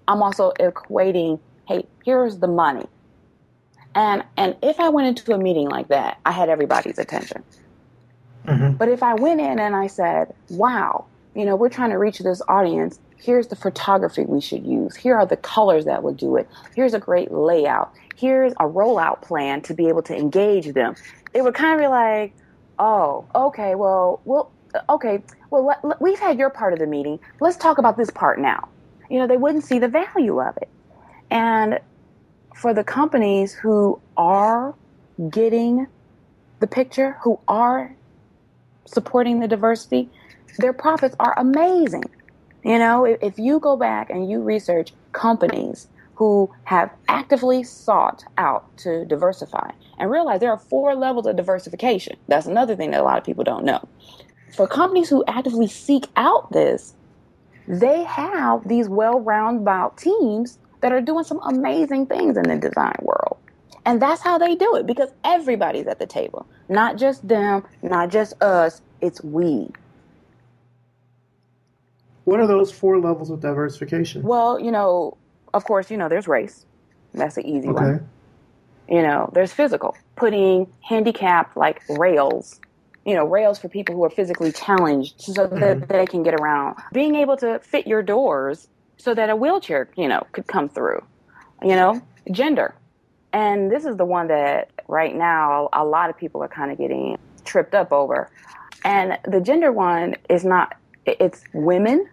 I'm 0.07 0.23
also 0.23 0.51
equating, 0.59 1.39
hey, 1.67 1.85
here's 2.03 2.37
the 2.37 2.47
money. 2.47 2.87
And 3.95 4.23
and 4.38 4.56
if 4.62 4.80
I 4.80 4.89
went 4.89 5.08
into 5.08 5.34
a 5.34 5.38
meeting 5.38 5.69
like 5.69 5.89
that, 5.89 6.19
I 6.25 6.32
had 6.32 6.49
everybody's 6.49 6.97
attention. 6.97 7.43
Mm-hmm. 8.45 8.77
But 8.77 8.89
if 8.89 9.04
I 9.04 9.13
went 9.15 9.41
in 9.41 9.60
and 9.60 9.75
I 9.75 9.88
said, 9.88 10.34
"Wow, 10.49 11.06
you 11.36 11.45
know, 11.45 11.56
we're 11.56 11.69
trying 11.69 11.89
to 11.91 11.97
reach 11.97 12.19
this 12.19 12.41
audience. 12.47 12.99
Here's 13.17 13.47
the 13.47 13.56
photography 13.56 14.23
we 14.23 14.41
should 14.41 14.65
use. 14.65 14.95
Here 14.95 15.15
are 15.15 15.25
the 15.25 15.38
colors 15.38 15.86
that 15.86 16.04
will 16.04 16.13
do 16.13 16.38
it. 16.38 16.49
Here's 16.75 16.93
a 16.93 16.99
great 16.99 17.32
layout. 17.32 17.93
Here's 18.15 18.54
a 18.54 18.65
rollout 18.65 19.21
plan 19.21 19.62
to 19.63 19.73
be 19.73 19.88
able 19.89 20.01
to 20.04 20.15
engage 20.15 20.73
them." 20.73 20.95
It 21.34 21.43
would 21.43 21.54
kind 21.54 21.73
of 21.73 21.84
be 21.84 21.88
like, 21.88 22.34
"Oh, 22.80 23.25
okay, 23.36 23.75
well, 23.75 24.21
well, 24.25 24.51
okay, 24.89 25.21
well, 25.49 25.65
let, 25.65 25.84
let, 25.84 26.01
we've 26.01 26.19
had 26.19 26.39
your 26.39 26.49
part 26.49 26.73
of 26.73 26.80
the 26.80 26.88
meeting. 26.88 27.19
Let's 27.39 27.58
talk 27.58 27.77
about 27.77 27.97
this 27.97 28.10
part 28.10 28.39
now." 28.39 28.69
You 29.10 29.19
know, 29.19 29.27
they 29.27 29.38
wouldn't 29.38 29.65
see 29.65 29.80
the 29.80 29.89
value 29.89 30.41
of 30.41 30.56
it. 30.58 30.69
And 31.30 31.80
for 32.55 32.73
the 32.73 32.83
companies 32.83 33.53
who 33.53 33.99
are 34.17 34.75
getting 35.29 35.87
the 36.59 36.67
picture, 36.67 37.17
who 37.23 37.39
are 37.47 37.95
supporting 38.85 39.39
the 39.39 39.47
diversity, 39.47 40.09
their 40.59 40.73
profits 40.73 41.15
are 41.19 41.33
amazing. 41.37 42.03
You 42.63 42.77
know, 42.77 43.05
if, 43.05 43.17
if 43.21 43.39
you 43.39 43.59
go 43.59 43.75
back 43.75 44.09
and 44.09 44.29
you 44.29 44.41
research 44.41 44.93
companies 45.11 45.87
who 46.15 46.51
have 46.65 46.91
actively 47.07 47.63
sought 47.63 48.23
out 48.37 48.77
to 48.77 49.05
diversify 49.05 49.71
and 49.97 50.11
realize 50.11 50.39
there 50.39 50.51
are 50.51 50.59
four 50.59 50.93
levels 50.93 51.25
of 51.25 51.35
diversification. 51.35 52.15
That's 52.27 52.45
another 52.45 52.75
thing 52.75 52.91
that 52.91 53.01
a 53.01 53.03
lot 53.03 53.17
of 53.17 53.23
people 53.23 53.43
don't 53.43 53.65
know. 53.65 53.87
For 54.55 54.67
companies 54.67 55.09
who 55.09 55.23
actively 55.27 55.67
seek 55.67 56.05
out 56.15 56.51
this, 56.51 56.93
they 57.67 58.03
have 58.03 58.67
these 58.67 58.87
well 58.87 59.19
rounded 59.19 59.67
out 59.67 59.97
teams 59.97 60.59
that 60.81 60.91
are 60.91 61.01
doing 61.01 61.23
some 61.23 61.39
amazing 61.43 62.07
things 62.07 62.37
in 62.37 62.43
the 62.43 62.57
design 62.57 62.95
world. 63.01 63.37
And 63.85 64.01
that's 64.01 64.21
how 64.21 64.37
they 64.37 64.55
do 64.55 64.75
it 64.75 64.85
because 64.85 65.09
everybody's 65.23 65.87
at 65.87 65.99
the 65.99 66.05
table. 66.05 66.45
Not 66.69 66.97
just 66.97 67.27
them, 67.27 67.63
not 67.81 68.09
just 68.09 68.39
us, 68.41 68.81
it's 68.99 69.23
we. 69.23 69.69
What 72.25 72.39
are 72.39 72.47
those 72.47 72.71
four 72.71 72.99
levels 72.99 73.29
of 73.31 73.39
diversification? 73.39 74.21
Well, 74.21 74.59
you 74.59 74.71
know, 74.71 75.17
of 75.53 75.65
course, 75.65 75.89
you 75.89 75.97
know, 75.97 76.09
there's 76.09 76.27
race. 76.27 76.65
That's 77.13 77.35
the 77.35 77.45
easy 77.45 77.67
okay. 77.69 77.83
one. 77.83 78.09
You 78.87 79.01
know, 79.01 79.29
there's 79.33 79.51
physical, 79.51 79.95
putting 80.15 80.71
handicapped 80.81 81.57
like 81.57 81.81
rails, 81.89 82.59
you 83.05 83.15
know, 83.15 83.25
rails 83.25 83.57
for 83.57 83.69
people 83.69 83.95
who 83.95 84.03
are 84.03 84.09
physically 84.09 84.51
challenged 84.51 85.21
so 85.21 85.47
that 85.47 85.77
mm-hmm. 85.77 85.85
they 85.85 86.05
can 86.05 86.23
get 86.23 86.35
around. 86.35 86.77
Being 86.93 87.15
able 87.15 87.37
to 87.37 87.59
fit 87.59 87.87
your 87.87 88.03
doors 88.03 88.67
so 89.01 89.13
that 89.13 89.29
a 89.29 89.35
wheelchair, 89.35 89.89
you 89.95 90.07
know, 90.07 90.25
could 90.31 90.47
come 90.47 90.69
through. 90.69 91.03
You 91.63 91.75
know, 91.75 92.01
gender. 92.31 92.75
And 93.33 93.71
this 93.71 93.85
is 93.85 93.97
the 93.97 94.05
one 94.05 94.27
that 94.27 94.71
right 94.87 95.15
now 95.15 95.69
a 95.73 95.85
lot 95.85 96.09
of 96.09 96.17
people 96.17 96.43
are 96.43 96.47
kind 96.47 96.71
of 96.71 96.77
getting 96.77 97.17
tripped 97.45 97.73
up 97.73 97.91
over. 97.91 98.29
And 98.83 99.17
the 99.25 99.39
gender 99.39 99.71
one 99.71 100.15
is 100.29 100.43
not, 100.43 100.75
it's 101.05 101.43
women, 101.53 102.09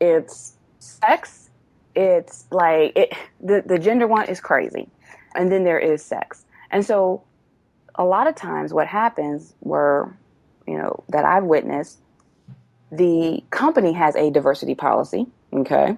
it's 0.00 0.54
sex, 0.78 1.50
it's 1.94 2.44
like, 2.50 2.92
it, 2.96 3.14
the, 3.40 3.62
the 3.64 3.78
gender 3.78 4.06
one 4.06 4.28
is 4.28 4.40
crazy. 4.40 4.88
And 5.34 5.50
then 5.50 5.64
there 5.64 5.78
is 5.78 6.04
sex. 6.04 6.44
And 6.70 6.84
so 6.84 7.22
a 7.94 8.04
lot 8.04 8.26
of 8.26 8.34
times 8.34 8.72
what 8.72 8.86
happens 8.86 9.54
where, 9.60 10.14
you 10.66 10.76
know, 10.76 11.04
that 11.08 11.24
I've 11.24 11.44
witnessed, 11.44 11.98
the 12.92 13.42
company 13.50 13.92
has 13.92 14.14
a 14.14 14.30
diversity 14.30 14.74
policy, 14.74 15.26
okay? 15.52 15.96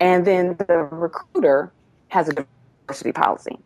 And 0.00 0.26
then 0.26 0.56
the 0.56 0.88
recruiter 0.90 1.72
has 2.08 2.28
a 2.28 2.32
diversity 2.86 3.12
policy. 3.12 3.58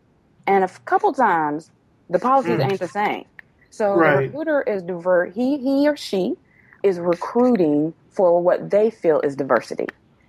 And 0.47 0.63
a 0.63 0.67
couple 0.85 1.13
times, 1.13 1.71
the 2.09 2.19
policies 2.19 2.59
mm. 2.59 2.71
ain't 2.71 2.79
the 2.79 2.87
same. 2.87 3.25
So 3.69 3.95
right. 3.95 4.15
the 4.15 4.17
recruiter 4.23 4.61
is 4.61 4.83
divert 4.83 5.33
he 5.33 5.57
he 5.57 5.87
or 5.87 5.97
she 5.97 6.35
is 6.83 6.99
recruiting 6.99 7.93
for 8.11 8.39
what 8.39 8.69
they 8.69 8.89
feel 8.89 9.19
is 9.21 9.35
diversity. 9.35 9.87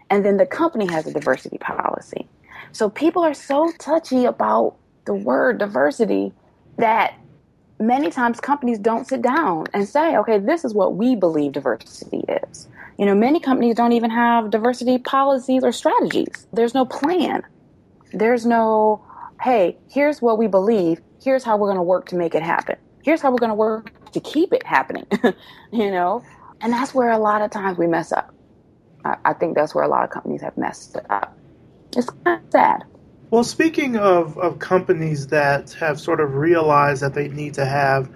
And 0.08 0.24
then 0.24 0.36
the 0.36 0.46
company 0.46 0.86
has 0.86 1.06
a 1.06 1.12
diversity 1.12 1.58
policy. 1.58 2.26
So 2.72 2.88
people 2.88 3.22
are 3.22 3.34
so 3.34 3.70
touchy 3.78 4.24
about 4.24 4.76
the 5.04 5.14
word 5.14 5.58
diversity 5.58 6.32
that 6.78 7.14
many 7.78 8.10
times 8.10 8.40
companies 8.40 8.78
don't 8.78 9.06
sit 9.06 9.22
down 9.22 9.66
and 9.74 9.88
say, 9.88 10.16
okay, 10.16 10.38
this 10.38 10.64
is 10.64 10.74
what 10.74 10.96
we 10.96 11.14
believe 11.14 11.52
diversity 11.52 12.24
is. 12.28 12.68
You 12.98 13.07
know, 13.07 13.14
many 13.14 13.40
companies 13.40 13.74
don't 13.74 13.92
even 13.92 14.11
have 14.11 14.50
diversity 14.50 14.98
policies 14.98 15.64
or 15.64 15.72
strategies. 15.72 16.46
There's 16.52 16.74
no 16.74 16.85
plan. 16.85 17.42
There's 18.12 18.46
no, 18.46 19.04
hey, 19.40 19.76
here's 19.88 20.22
what 20.22 20.38
we 20.38 20.46
believe. 20.46 21.00
Here's 21.22 21.42
how 21.42 21.57
we're 21.57 21.68
going 21.68 21.78
to 21.78 21.83
work 21.83 22.07
to 22.11 22.16
make 22.16 22.35
it 22.35 22.42
happen. 22.42 22.76
Here's 23.02 23.20
how 23.20 23.33
we're 23.33 23.38
going 23.38 23.50
to 23.50 23.57
work 23.57 23.92
to 24.12 24.20
keep 24.20 24.52
it 24.52 24.64
happening. 24.64 25.07
you 25.72 25.90
know, 25.90 26.22
and 26.61 26.72
that's 26.72 26.94
where 26.94 27.11
a 27.11 27.18
lot 27.18 27.42
of 27.42 27.50
times 27.50 27.78
we 27.78 27.87
mess 27.87 28.12
up. 28.12 28.33
I, 29.04 29.16
I 29.24 29.33
think 29.33 29.57
that's 29.57 29.74
where 29.74 29.85
a 29.85 29.88
lot 29.88 30.04
of 30.04 30.11
companies 30.11 30.42
have 30.42 30.57
messed 30.57 30.96
up. 31.11 31.37
It's 31.96 32.09
kind 32.24 32.40
of 32.44 32.52
sad. 32.52 32.85
Well, 33.30 33.44
speaking 33.44 33.96
of, 33.96 34.38
of 34.38 34.61
companies 34.61 35.26
that 35.28 35.72
have 35.72 35.98
sort 35.98 36.20
of 36.20 36.35
realized 36.35 37.02
that 37.02 37.14
they 37.14 37.28
need 37.28 37.54
to 37.54 37.64
have 37.64 38.09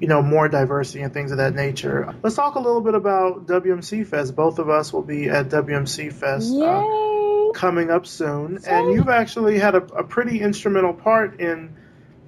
you 0.00 0.08
know, 0.08 0.22
more 0.22 0.48
diversity 0.48 1.02
and 1.02 1.12
things 1.12 1.30
of 1.30 1.38
that 1.38 1.54
nature. 1.54 2.14
Let's 2.22 2.36
talk 2.36 2.54
a 2.56 2.60
little 2.60 2.80
bit 2.80 2.94
about 2.94 3.46
WMC 3.46 4.06
Fest. 4.06 4.36
Both 4.36 4.58
of 4.58 4.68
us 4.68 4.92
will 4.92 5.02
be 5.02 5.28
at 5.28 5.48
WMC 5.48 6.12
Fest 6.12 6.52
uh, 6.54 7.52
coming 7.58 7.90
up 7.90 8.06
soon, 8.06 8.58
and 8.66 8.92
you've 8.92 9.08
actually 9.08 9.58
had 9.58 9.74
a, 9.74 9.82
a, 9.94 10.04
pretty 10.04 10.40
instrumental 10.40 10.92
part 10.92 11.40
in 11.40 11.74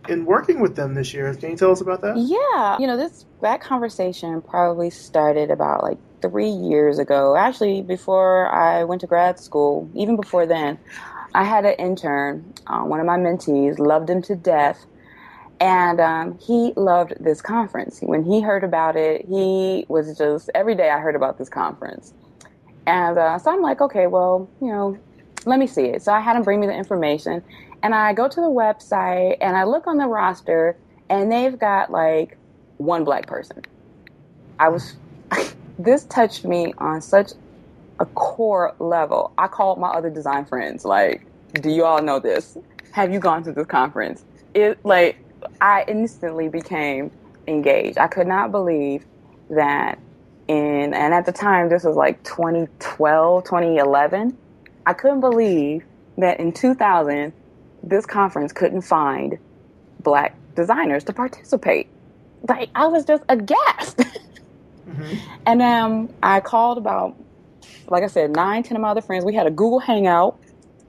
in 0.09 0.25
working 0.25 0.61
with 0.61 0.77
them 0.77 0.95
this 0.95 1.13
year. 1.13 1.35
Can 1.35 1.51
you 1.51 1.57
tell 1.57 1.71
us 1.71 1.83
about 1.83 2.01
that? 2.01 2.17
Yeah, 2.17 2.79
you 2.79 2.87
know, 2.87 2.97
this 2.97 3.27
that 3.43 3.61
conversation 3.61 4.41
probably 4.41 4.89
started 4.89 5.51
about 5.51 5.83
like 5.83 5.99
three 6.23 6.51
years 6.51 6.99
ago. 6.99 7.37
Actually, 7.37 7.83
before 7.83 8.49
I 8.49 8.85
went 8.85 9.03
to 9.03 9.07
grad 9.07 9.39
school, 9.39 9.91
even 9.95 10.17
before 10.17 10.47
then, 10.47 10.79
I 11.35 11.45
had 11.45 11.67
an 11.67 11.75
intern. 11.75 12.55
Uh, 12.67 12.81
one 12.81 13.01
of 13.01 13.07
my 13.07 13.19
mentees 13.19 13.79
loved 13.79 14.09
him 14.09 14.23
to 14.23 14.37
death 14.37 14.87
and 15.61 16.01
um, 16.01 16.39
he 16.39 16.73
loved 16.77 17.15
this 17.19 17.43
conference. 17.43 18.01
When 18.01 18.25
he 18.25 18.41
heard 18.41 18.63
about 18.63 18.97
it, 18.97 19.27
he 19.27 19.85
was 19.89 20.17
just, 20.17 20.51
every 20.55 20.75
day 20.75 20.91
I 20.91 20.99
heard 20.99 21.17
about 21.17 21.39
this 21.39 21.49
conference. 21.49 22.13
And 22.87 23.19
uh, 23.19 23.39
so 23.39 23.51
I'm 23.51 23.61
like, 23.61 23.81
okay, 23.81 24.07
well, 24.07 24.49
you 24.61 24.69
know, 24.69 24.99
let 25.47 25.59
me 25.59 25.67
see 25.67 25.87
it. 25.87 26.03
So 26.03 26.13
I 26.13 26.21
had 26.21 26.37
him 26.37 26.43
bring 26.43 26.61
me 26.61 26.67
the 26.67 26.75
information. 26.75 27.43
And 27.83 27.95
I 27.95 28.13
go 28.13 28.29
to 28.29 28.41
the 28.41 28.49
website 28.49 29.39
and 29.41 29.57
I 29.57 29.65
look 29.65 29.87
on 29.87 29.99
the 29.99 30.07
roster 30.07 30.77
and 31.11 31.31
they've 31.31 31.59
got 31.59 31.91
like 31.91 32.37
one 32.77 33.05
black 33.05 33.27
person. 33.27 33.63
I 34.59 34.69
was, 34.69 34.97
this 35.79 36.05
touched 36.05 36.45
me 36.45 36.73
on 36.79 37.01
such 37.01 37.33
a 37.99 38.07
core 38.07 38.75
level. 38.79 39.33
I 39.39 39.49
called 39.49 39.79
my 39.79 39.89
other 39.89 40.11
design 40.11 40.45
friends, 40.45 40.85
like, 40.85 41.27
do 41.55 41.71
you 41.71 41.85
all 41.85 42.03
know 42.03 42.21
this? 42.21 42.57
Have 42.93 43.13
you 43.13 43.21
gone 43.21 43.43
to 43.45 43.53
this 43.53 43.67
conference? 43.67 44.25
It 44.55 44.85
like 44.85 45.19
I 45.61 45.85
instantly 45.89 46.49
became 46.49 47.11
engaged. 47.47 47.99
I 47.99 48.07
could 48.07 48.27
not 48.27 48.51
believe 48.51 49.05
that 49.51 49.99
in 50.47 50.95
and 50.95 51.15
at 51.15 51.27
the 51.27 51.33
time 51.33 51.69
this 51.69 51.85
was 51.85 51.97
like 51.97 52.23
2012, 52.25 53.45
2011. 53.45 54.37
I 54.87 54.93
couldn't 54.95 55.21
believe 55.21 55.85
that 56.17 56.41
in 56.41 56.53
2000 56.53 57.33
this 57.83 58.07
conference 58.07 58.53
couldn't 58.53 58.83
find 58.83 59.39
black 60.01 60.35
designers 60.55 61.05
to 61.05 61.13
participate. 61.13 61.89
Like 62.49 62.71
I 62.75 62.87
was 62.87 63.05
just 63.05 63.23
aghast. 63.29 63.97
mm-hmm. 64.89 65.15
And 65.47 65.63
um, 65.63 66.15
I 66.23 66.41
called 66.41 66.79
about, 66.79 67.17
like 67.89 68.03
I 68.03 68.09
said, 68.09 68.35
nine, 68.35 68.63
ten 68.63 68.77
of 68.77 68.83
my 68.83 68.91
other 68.91 69.01
friends. 69.01 69.25
We 69.25 69.35
had 69.35 69.47
a 69.47 69.51
Google 69.51 69.81
Hangout 69.81 70.39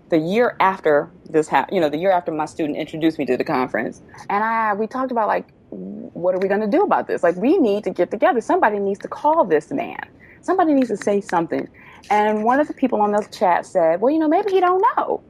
the 0.09 0.17
year 0.17 0.55
after 0.59 1.09
this 1.29 1.47
happened. 1.47 1.75
You 1.75 1.81
know, 1.81 1.89
the 1.89 1.97
year 1.97 2.11
after 2.11 2.31
my 2.31 2.45
student 2.45 2.77
introduced 2.77 3.17
me 3.19 3.25
to 3.25 3.37
the 3.37 3.43
conference, 3.43 4.01
and 4.29 4.43
I 4.43 4.73
we 4.73 4.87
talked 4.87 5.11
about 5.11 5.27
like, 5.27 5.47
what 5.69 6.35
are 6.35 6.39
we 6.39 6.47
going 6.47 6.61
to 6.61 6.67
do 6.67 6.83
about 6.83 7.07
this? 7.07 7.23
Like, 7.23 7.35
we 7.35 7.57
need 7.57 7.83
to 7.85 7.91
get 7.91 8.11
together. 8.11 8.41
Somebody 8.41 8.79
needs 8.79 8.99
to 8.99 9.07
call 9.07 9.45
this 9.45 9.71
man. 9.71 9.99
Somebody 10.41 10.73
needs 10.73 10.89
to 10.89 10.97
say 10.97 11.21
something. 11.21 11.67
And 12.09 12.43
one 12.43 12.59
of 12.59 12.67
the 12.67 12.73
people 12.73 13.01
on 13.01 13.11
the 13.11 13.27
chat 13.31 13.65
said, 13.65 14.01
"Well, 14.01 14.11
you 14.11 14.19
know, 14.19 14.27
maybe 14.27 14.51
he 14.51 14.59
don't 14.59 14.83
know." 14.95 15.21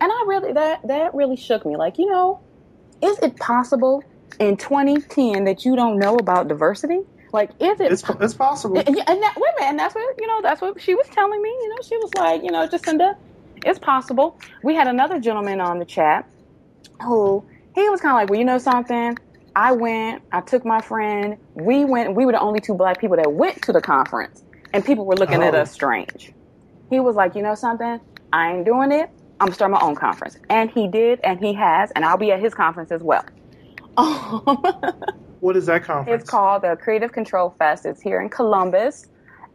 And 0.00 0.10
I 0.10 0.24
really 0.26 0.52
that 0.52 0.86
that 0.86 1.14
really 1.14 1.36
shook 1.36 1.64
me. 1.64 1.76
Like, 1.76 1.98
you 1.98 2.10
know, 2.10 2.40
is 3.02 3.18
it 3.20 3.36
possible 3.36 4.02
in 4.40 4.56
2010 4.56 5.44
that 5.44 5.64
you 5.64 5.76
don't 5.76 5.98
know 5.98 6.16
about 6.16 6.48
diversity? 6.48 7.00
Like, 7.32 7.50
is 7.60 7.80
it? 7.80 7.92
It's, 7.92 8.04
it's 8.20 8.34
possible. 8.34 8.78
And, 8.78 8.88
and 8.88 8.96
that, 8.96 9.34
wait 9.36 9.50
a 9.56 9.60
minute, 9.60 9.70
and 9.70 9.78
that's 9.78 9.94
what 9.94 10.14
you 10.20 10.26
know. 10.26 10.40
That's 10.40 10.60
what 10.60 10.80
she 10.80 10.94
was 10.94 11.08
telling 11.08 11.42
me. 11.42 11.48
You 11.48 11.68
know, 11.68 11.82
she 11.82 11.96
was 11.96 12.14
like, 12.14 12.42
you 12.44 12.50
know, 12.50 12.66
Jacinda, 12.68 13.16
it's 13.64 13.78
possible. 13.78 14.38
We 14.62 14.74
had 14.74 14.86
another 14.86 15.20
gentleman 15.20 15.60
on 15.60 15.78
the 15.78 15.84
chat 15.84 16.28
who 17.02 17.44
he 17.74 17.88
was 17.88 18.00
kind 18.00 18.12
of 18.12 18.16
like, 18.16 18.30
well, 18.30 18.38
you 18.38 18.44
know 18.44 18.58
something. 18.58 19.16
I 19.56 19.72
went. 19.72 20.22
I 20.32 20.40
took 20.40 20.64
my 20.64 20.80
friend. 20.80 21.36
We 21.54 21.84
went. 21.84 22.14
We 22.14 22.26
were 22.26 22.32
the 22.32 22.40
only 22.40 22.60
two 22.60 22.74
black 22.74 23.00
people 23.00 23.16
that 23.16 23.32
went 23.32 23.62
to 23.62 23.72
the 23.72 23.80
conference, 23.80 24.42
and 24.72 24.84
people 24.84 25.04
were 25.04 25.16
looking 25.16 25.42
oh. 25.42 25.46
at 25.46 25.54
us 25.54 25.70
strange. 25.72 26.32
He 26.90 27.00
was 27.00 27.14
like, 27.16 27.34
you 27.34 27.42
know 27.42 27.54
something. 27.54 28.00
I 28.32 28.52
ain't 28.52 28.64
doing 28.64 28.92
it. 28.92 29.10
I'm 29.40 29.52
starting 29.52 29.74
my 29.74 29.80
own 29.80 29.94
conference. 29.94 30.38
And 30.48 30.70
he 30.70 30.88
did, 30.88 31.20
and 31.22 31.38
he 31.38 31.52
has, 31.54 31.90
and 31.92 32.04
I'll 32.04 32.16
be 32.16 32.32
at 32.32 32.40
his 32.40 32.54
conference 32.54 32.90
as 32.90 33.02
well. 33.02 33.24
what 35.40 35.56
is 35.56 35.66
that 35.66 35.84
conference? 35.84 36.22
It's 36.22 36.30
called 36.30 36.62
the 36.62 36.76
Creative 36.76 37.12
Control 37.12 37.54
Fest. 37.58 37.86
It's 37.86 38.00
here 38.00 38.20
in 38.20 38.28
Columbus, 38.28 39.06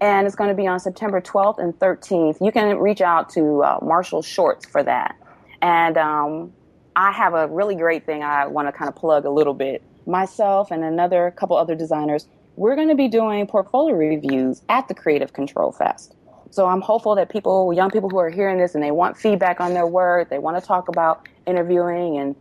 and 0.02 0.26
it's 0.26 0.36
going 0.36 0.50
to 0.50 0.56
be 0.56 0.68
on 0.68 0.80
September 0.80 1.22
12th 1.22 1.60
and 1.60 1.78
13th. 1.80 2.38
You 2.46 2.52
can 2.52 2.78
reach 2.78 3.02
out 3.02 3.30
to 3.32 3.64
uh, 3.64 3.80
Marshall 3.82 4.22
Shorts 4.22 4.66
for 4.66 4.84
that. 4.84 5.16
And 5.62 5.98
um, 5.98 6.54
I 6.96 7.12
have 7.12 7.34
a 7.34 7.48
really 7.48 7.76
great 7.76 8.06
thing 8.06 8.24
I 8.24 8.48
want 8.48 8.68
to 8.68 8.72
kind 8.72 8.88
of 8.88 8.96
plug 8.96 9.26
a 9.26 9.30
little 9.30 9.54
bit. 9.54 9.84
Myself 10.06 10.72
and 10.72 10.84
another 10.84 11.34
couple 11.38 11.58
other 11.58 11.76
designers, 11.76 12.28
we're 12.56 12.76
going 12.76 12.88
to 12.88 12.96
be 12.96 13.08
doing 13.08 13.46
portfolio 13.46 13.96
reviews 13.96 14.62
at 14.70 14.88
the 14.88 14.94
Creative 14.94 15.34
Control 15.34 15.72
Fest. 15.72 16.16
So 16.52 16.66
I'm 16.66 16.82
hopeful 16.82 17.16
that 17.16 17.30
people, 17.30 17.74
young 17.74 17.92
people 17.92 18.10
who 18.10 18.18
are 18.18 18.30
hearing 18.30 18.58
this 18.58 18.74
and 18.74 18.84
they 18.84 18.92
want 18.92 19.18
feedback 19.18 19.62
on 19.62 19.74
their 19.74 19.86
work, 19.86 20.30
they 20.30 20.40
want 20.40 20.60
to 20.60 20.66
talk 20.66 20.88
about 20.88 21.28
interviewing 21.46 22.18
and 22.18 22.36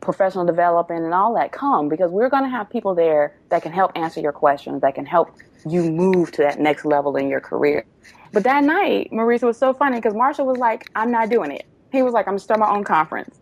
professional 0.00 0.44
development 0.44 1.04
and 1.04 1.14
all 1.14 1.34
that 1.34 1.52
come 1.52 1.88
because 1.88 2.10
we're 2.10 2.28
going 2.28 2.42
to 2.42 2.48
have 2.48 2.68
people 2.68 2.94
there 2.94 3.34
that 3.50 3.62
can 3.62 3.72
help 3.72 3.92
answer 3.94 4.20
your 4.20 4.32
questions, 4.32 4.82
that 4.82 4.94
can 4.94 5.06
help 5.06 5.30
you 5.66 5.90
move 5.90 6.32
to 6.32 6.42
that 6.42 6.58
next 6.58 6.84
level 6.84 7.16
in 7.16 7.28
your 7.28 7.40
career. 7.40 7.84
But 8.32 8.44
that 8.44 8.64
night, 8.64 9.12
Maurice 9.12 9.42
was 9.42 9.56
so 9.56 9.72
funny 9.72 9.96
because 9.96 10.14
Marshall 10.14 10.46
was 10.46 10.58
like, 10.58 10.90
I'm 10.94 11.10
not 11.10 11.30
doing 11.30 11.50
it. 11.52 11.66
He 11.92 12.02
was 12.02 12.12
like, 12.12 12.26
I'm 12.26 12.38
starting 12.38 12.60
my 12.60 12.70
own 12.70 12.84
conference. 12.84 13.38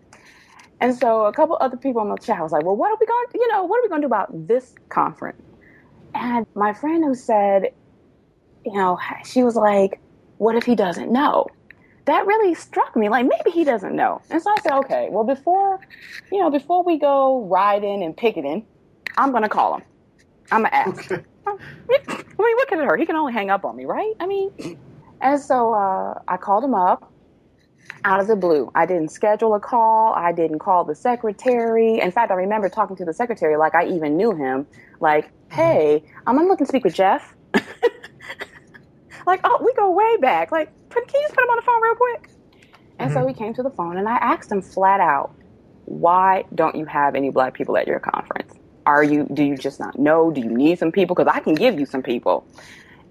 And 0.81 0.95
so 0.97 1.27
a 1.27 1.33
couple 1.33 1.57
other 1.61 1.77
people 1.77 2.01
on 2.01 2.09
the 2.09 2.16
chat 2.16 2.41
was 2.41 2.53
like, 2.53 2.64
well, 2.64 2.77
what 2.77 2.91
are 2.91 2.97
we 3.01 3.07
going 3.07 3.27
to, 3.31 3.39
you 3.39 3.49
know, 3.53 3.64
what 3.64 3.79
are 3.79 3.83
we 3.83 3.89
going 3.89 4.03
to 4.03 4.09
do 4.09 4.12
about 4.12 4.49
this 4.49 4.75
conference? 4.89 5.41
And 6.14 6.47
my 6.55 6.75
friend 6.75 7.05
who 7.05 7.14
said, 7.14 7.73
you 8.66 8.73
know, 8.73 8.99
she 9.25 9.43
was 9.43 9.57
like, 9.57 10.01
what 10.39 10.57
if 10.57 10.64
he 10.64 10.75
doesn't 10.75 11.11
know? 11.11 11.47
That 12.05 12.27
really 12.27 12.55
struck 12.55 12.97
me. 12.97 13.09
Like 13.09 13.27
maybe 13.27 13.51
he 13.51 13.64
doesn't 13.64 13.95
know. 13.95 14.20
And 14.29 14.43
so 14.43 14.51
I 14.51 14.57
said, 14.61 14.73
okay, 14.79 15.09
well 15.11 15.25
before, 15.25 15.81
you 16.33 16.41
know, 16.41 16.51
before 16.51 16.83
we 16.83 16.99
go 16.99 17.45
riding 17.45 18.03
and 18.03 18.16
picketing, 18.16 18.66
I'm 19.16 19.31
gonna 19.31 19.49
call 19.49 19.77
him. 19.77 19.83
I'm 20.51 20.62
gonna 20.62 20.75
ask. 20.75 21.12
Okay. 21.12 21.25
I 21.47 21.57
mean, 21.88 22.01
what 22.36 22.57
look 22.57 22.72
at 22.72 22.78
her. 22.78 22.97
He 22.97 23.07
can 23.07 23.16
only 23.16 23.32
hang 23.32 23.51
up 23.51 23.64
on 23.64 23.76
me, 23.76 23.84
right? 23.84 24.14
I 24.20 24.26
mean, 24.26 24.78
and 25.20 25.40
so 25.40 25.74
uh, 25.74 26.20
I 26.28 26.36
called 26.36 26.64
him 26.64 26.74
up 26.74 27.12
out 28.05 28.20
of 28.20 28.26
the 28.26 28.36
blue. 28.36 28.70
I 28.74 28.86
didn't 28.86 29.11
schedule 29.11 29.55
a 29.55 29.61
call. 29.61 30.12
I 30.14 30.32
didn't 30.32 30.59
call 30.59 30.84
the 30.84 30.95
secretary. 30.95 32.01
In 32.01 32.11
fact, 32.11 32.30
I 32.30 32.34
remember 32.34 32.68
talking 32.68 32.97
to 32.97 33.05
the 33.05 33.12
secretary 33.12 33.57
like 33.57 33.74
I 33.74 33.86
even 33.86 34.16
knew 34.16 34.34
him. 34.34 34.66
Like, 35.01 35.30
hey, 35.51 36.05
I'm 36.26 36.36
looking 36.36 36.66
to 36.66 36.68
speak 36.68 36.84
with 36.84 36.95
Jeff. 36.95 37.34
like, 39.26 39.40
oh, 39.45 39.62
we 39.64 39.72
go 39.74 39.90
way 39.90 40.16
back. 40.18 40.53
Like, 40.53 40.72
can 40.90 41.03
you 41.03 41.22
just 41.22 41.34
put 41.34 41.45
him 41.45 41.51
on 41.51 41.57
the 41.57 41.62
phone 41.62 41.82
real 41.82 41.95
quick? 41.95 42.30
And 42.99 43.11
mm-hmm. 43.11 43.20
so 43.20 43.26
he 43.26 43.34
came 43.34 43.55
to 43.55 43.62
the 43.62 43.70
phone, 43.70 43.97
and 43.97 44.09
I 44.09 44.16
asked 44.16 44.51
him 44.51 44.62
flat 44.62 45.01
out, 45.01 45.34
why 45.86 46.45
don't 46.55 46.76
you 46.76 46.84
have 46.86 47.14
any 47.14 47.30
black 47.30 47.55
people 47.55 47.76
at 47.76 47.86
your 47.86 47.99
conference? 47.99 48.55
Are 48.87 49.03
you, 49.05 49.26
do 49.33 49.45
you 49.45 49.57
just 49.57 49.78
not 49.80 49.99
know? 49.99 50.30
Do 50.30 50.41
you 50.41 50.51
need 50.51 50.78
some 50.78 50.93
people? 50.93 51.14
Because 51.14 51.33
I 51.33 51.41
can 51.41 51.55
give 51.55 51.78
you 51.78 51.87
some 51.87 52.03
people. 52.03 52.47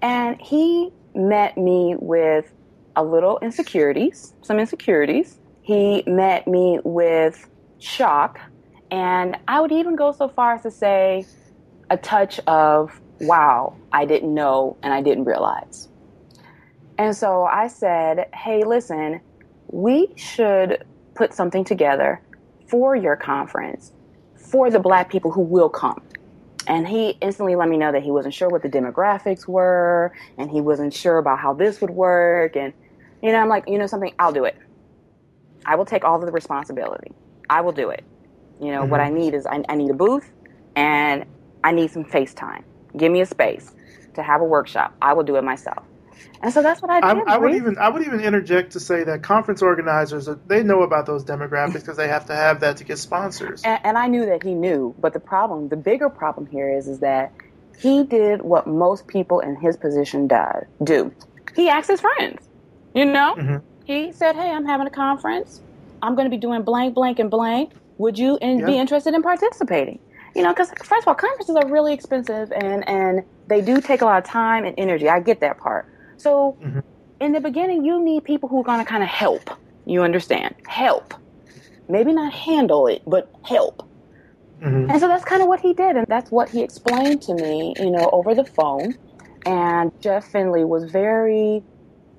And 0.00 0.40
he 0.40 0.90
met 1.14 1.56
me 1.56 1.94
with 1.98 2.52
a 2.96 3.04
little 3.04 3.38
insecurities, 3.40 4.34
some 4.42 4.58
insecurities. 4.58 5.38
He 5.62 6.02
met 6.06 6.46
me 6.46 6.80
with 6.84 7.48
shock. 7.78 8.38
And 8.90 9.36
I 9.48 9.60
would 9.60 9.72
even 9.72 9.96
go 9.96 10.12
so 10.12 10.28
far 10.28 10.54
as 10.54 10.62
to 10.62 10.70
say 10.70 11.24
a 11.88 11.96
touch 11.96 12.40
of, 12.46 13.00
wow, 13.20 13.76
I 13.92 14.04
didn't 14.04 14.34
know 14.34 14.76
and 14.82 14.92
I 14.92 15.00
didn't 15.00 15.24
realize. 15.24 15.88
And 16.98 17.16
so 17.16 17.44
I 17.44 17.68
said, 17.68 18.26
hey, 18.34 18.64
listen, 18.64 19.20
we 19.68 20.12
should 20.16 20.84
put 21.14 21.32
something 21.32 21.64
together 21.64 22.20
for 22.68 22.94
your 22.94 23.16
conference 23.16 23.92
for 24.52 24.70
the 24.70 24.78
black 24.78 25.10
people 25.10 25.32
who 25.32 25.40
will 25.40 25.70
come. 25.70 26.02
And 26.66 26.86
he 26.86 27.16
instantly 27.22 27.56
let 27.56 27.68
me 27.68 27.78
know 27.78 27.90
that 27.90 28.02
he 28.02 28.10
wasn't 28.10 28.34
sure 28.34 28.48
what 28.48 28.62
the 28.62 28.68
demographics 28.68 29.48
were 29.48 30.12
and 30.36 30.50
he 30.50 30.60
wasn't 30.60 30.94
sure 30.94 31.18
about 31.18 31.38
how 31.38 31.54
this 31.54 31.80
would 31.80 31.90
work. 31.90 32.54
And, 32.54 32.72
you 33.22 33.32
know, 33.32 33.38
I'm 33.38 33.48
like, 33.48 33.66
you 33.66 33.78
know 33.78 33.86
something, 33.86 34.14
I'll 34.18 34.32
do 34.32 34.44
it. 34.44 34.56
I 35.64 35.74
will 35.74 35.86
take 35.86 36.04
all 36.04 36.20
of 36.20 36.26
the 36.26 36.32
responsibility. 36.32 37.12
I 37.50 37.62
will 37.62 37.72
do 37.72 37.90
it. 37.90 38.04
You 38.60 38.70
know, 38.70 38.82
mm-hmm. 38.82 38.90
what 38.90 39.00
I 39.00 39.08
need 39.08 39.34
is 39.34 39.46
I, 39.46 39.64
I 39.68 39.74
need 39.74 39.90
a 39.90 39.94
booth 39.94 40.30
and 40.76 41.24
I 41.64 41.72
need 41.72 41.90
some 41.90 42.04
FaceTime. 42.04 42.62
Give 42.96 43.10
me 43.10 43.22
a 43.22 43.26
space 43.26 43.74
to 44.14 44.22
have 44.22 44.42
a 44.42 44.44
workshop. 44.44 44.94
I 45.00 45.14
will 45.14 45.24
do 45.24 45.36
it 45.36 45.42
myself. 45.42 45.84
And 46.42 46.52
so 46.52 46.62
that's 46.62 46.82
what 46.82 46.90
I 46.90 47.00
did. 47.00 47.28
I, 47.28 47.34
I 47.34 47.38
would 47.38 47.54
even 47.54 47.78
I 47.78 47.88
would 47.88 48.02
even 48.06 48.20
interject 48.20 48.72
to 48.72 48.80
say 48.80 49.04
that 49.04 49.22
conference 49.22 49.62
organizers 49.62 50.28
they 50.46 50.62
know 50.62 50.82
about 50.82 51.06
those 51.06 51.24
demographics 51.24 51.74
because 51.74 51.96
they 51.96 52.08
have 52.08 52.26
to 52.26 52.34
have 52.34 52.60
that 52.60 52.78
to 52.78 52.84
get 52.84 52.98
sponsors. 52.98 53.62
And, 53.62 53.80
and 53.84 53.98
I 53.98 54.08
knew 54.08 54.26
that 54.26 54.42
he 54.42 54.54
knew, 54.54 54.94
but 54.98 55.12
the 55.12 55.20
problem, 55.20 55.68
the 55.68 55.76
bigger 55.76 56.08
problem 56.08 56.46
here 56.46 56.70
is, 56.76 56.88
is 56.88 57.00
that 57.00 57.32
he 57.78 58.04
did 58.04 58.42
what 58.42 58.66
most 58.66 59.06
people 59.06 59.40
in 59.40 59.56
his 59.56 59.76
position 59.76 60.26
do. 60.26 60.42
Do 60.82 61.12
he 61.54 61.68
asked 61.68 61.88
his 61.88 62.00
friends? 62.00 62.48
You 62.94 63.06
know, 63.06 63.34
mm-hmm. 63.36 63.56
he 63.84 64.12
said, 64.12 64.36
"Hey, 64.36 64.50
I'm 64.50 64.66
having 64.66 64.86
a 64.86 64.90
conference. 64.90 65.60
I'm 66.02 66.14
going 66.14 66.26
to 66.26 66.30
be 66.30 66.40
doing 66.40 66.62
blank, 66.62 66.94
blank, 66.94 67.18
and 67.18 67.30
blank. 67.30 67.72
Would 67.98 68.18
you 68.18 68.38
in, 68.40 68.64
be 68.64 68.76
interested 68.78 69.14
in 69.14 69.22
participating?" 69.22 69.98
You 70.34 70.42
know, 70.42 70.52
because 70.52 70.70
first 70.84 71.02
of 71.02 71.08
all, 71.08 71.14
conferences 71.14 71.56
are 71.56 71.68
really 71.68 71.92
expensive 71.92 72.52
and 72.52 72.88
and 72.88 73.24
they 73.48 73.60
do 73.60 73.80
take 73.80 74.00
a 74.00 74.04
lot 74.04 74.18
of 74.18 74.28
time 74.28 74.64
and 74.64 74.74
energy. 74.78 75.08
I 75.08 75.20
get 75.20 75.40
that 75.40 75.58
part. 75.58 75.86
So 76.22 76.56
mm-hmm. 76.62 76.80
in 77.20 77.32
the 77.32 77.40
beginning, 77.40 77.84
you 77.84 78.02
need 78.02 78.22
people 78.22 78.48
who 78.48 78.60
are 78.60 78.64
going 78.64 78.78
to 78.78 78.84
kind 78.84 79.02
of 79.02 79.08
help. 79.08 79.50
You 79.84 80.02
understand? 80.02 80.54
Help. 80.68 81.14
Maybe 81.88 82.12
not 82.12 82.32
handle 82.32 82.86
it, 82.86 83.02
but 83.04 83.28
help. 83.42 83.88
Mm-hmm. 84.60 84.90
And 84.90 85.00
so 85.00 85.08
that's 85.08 85.24
kind 85.24 85.42
of 85.42 85.48
what 85.48 85.58
he 85.58 85.74
did. 85.74 85.96
And 85.96 86.06
that's 86.06 86.30
what 86.30 86.48
he 86.48 86.62
explained 86.62 87.22
to 87.22 87.34
me, 87.34 87.74
you 87.76 87.90
know, 87.90 88.08
over 88.12 88.36
the 88.36 88.44
phone. 88.44 88.96
And 89.44 89.90
Jeff 90.00 90.30
Finley 90.30 90.64
was 90.64 90.84
very 90.84 91.64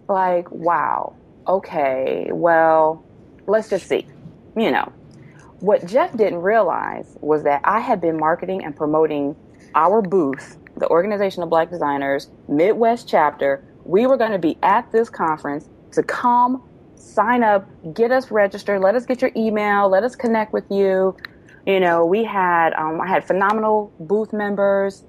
like, 0.10 0.52
wow, 0.52 1.16
okay, 1.48 2.30
well, 2.34 3.06
let's 3.48 3.70
just 3.70 3.88
see. 3.88 4.06
You 4.58 4.72
know, 4.72 4.92
what 5.62 5.86
Jeff 5.86 6.16
didn't 6.18 6.42
realize 6.42 7.18
was 7.22 7.44
that 7.44 7.62
I 7.64 7.80
had 7.80 8.02
been 8.02 8.18
marketing 8.18 8.66
and 8.66 8.76
promoting 8.76 9.38
our 9.74 10.02
booth, 10.02 10.58
the 10.76 10.90
Organization 10.90 11.42
of 11.42 11.50
Black 11.50 11.70
Designers 11.70 12.30
Midwest 12.50 13.08
chapter, 13.08 13.64
we 13.86 14.08
were 14.08 14.18
going 14.18 14.32
to 14.32 14.40
be 14.40 14.58
at 14.64 14.92
this 14.92 15.10
conference 15.10 15.70
to 15.92 16.04
come, 16.04 16.64
sign 16.96 17.44
up, 17.44 17.68
get 17.94 18.12
us 18.12 18.32
registered, 18.32 18.82
let 18.82 18.96
us 18.96 19.06
get 19.06 19.22
your 19.22 19.32
email, 19.36 19.90
let 19.90 20.04
us 20.04 20.16
connect 20.16 20.54
with 20.54 20.66
you. 20.72 21.16
You 21.66 21.80
know, 21.80 22.06
we 22.06 22.24
had 22.24 22.74
um, 22.74 23.00
I 23.02 23.08
had 23.08 23.24
phenomenal 23.26 23.94
booth 24.00 24.34
members. 24.34 25.04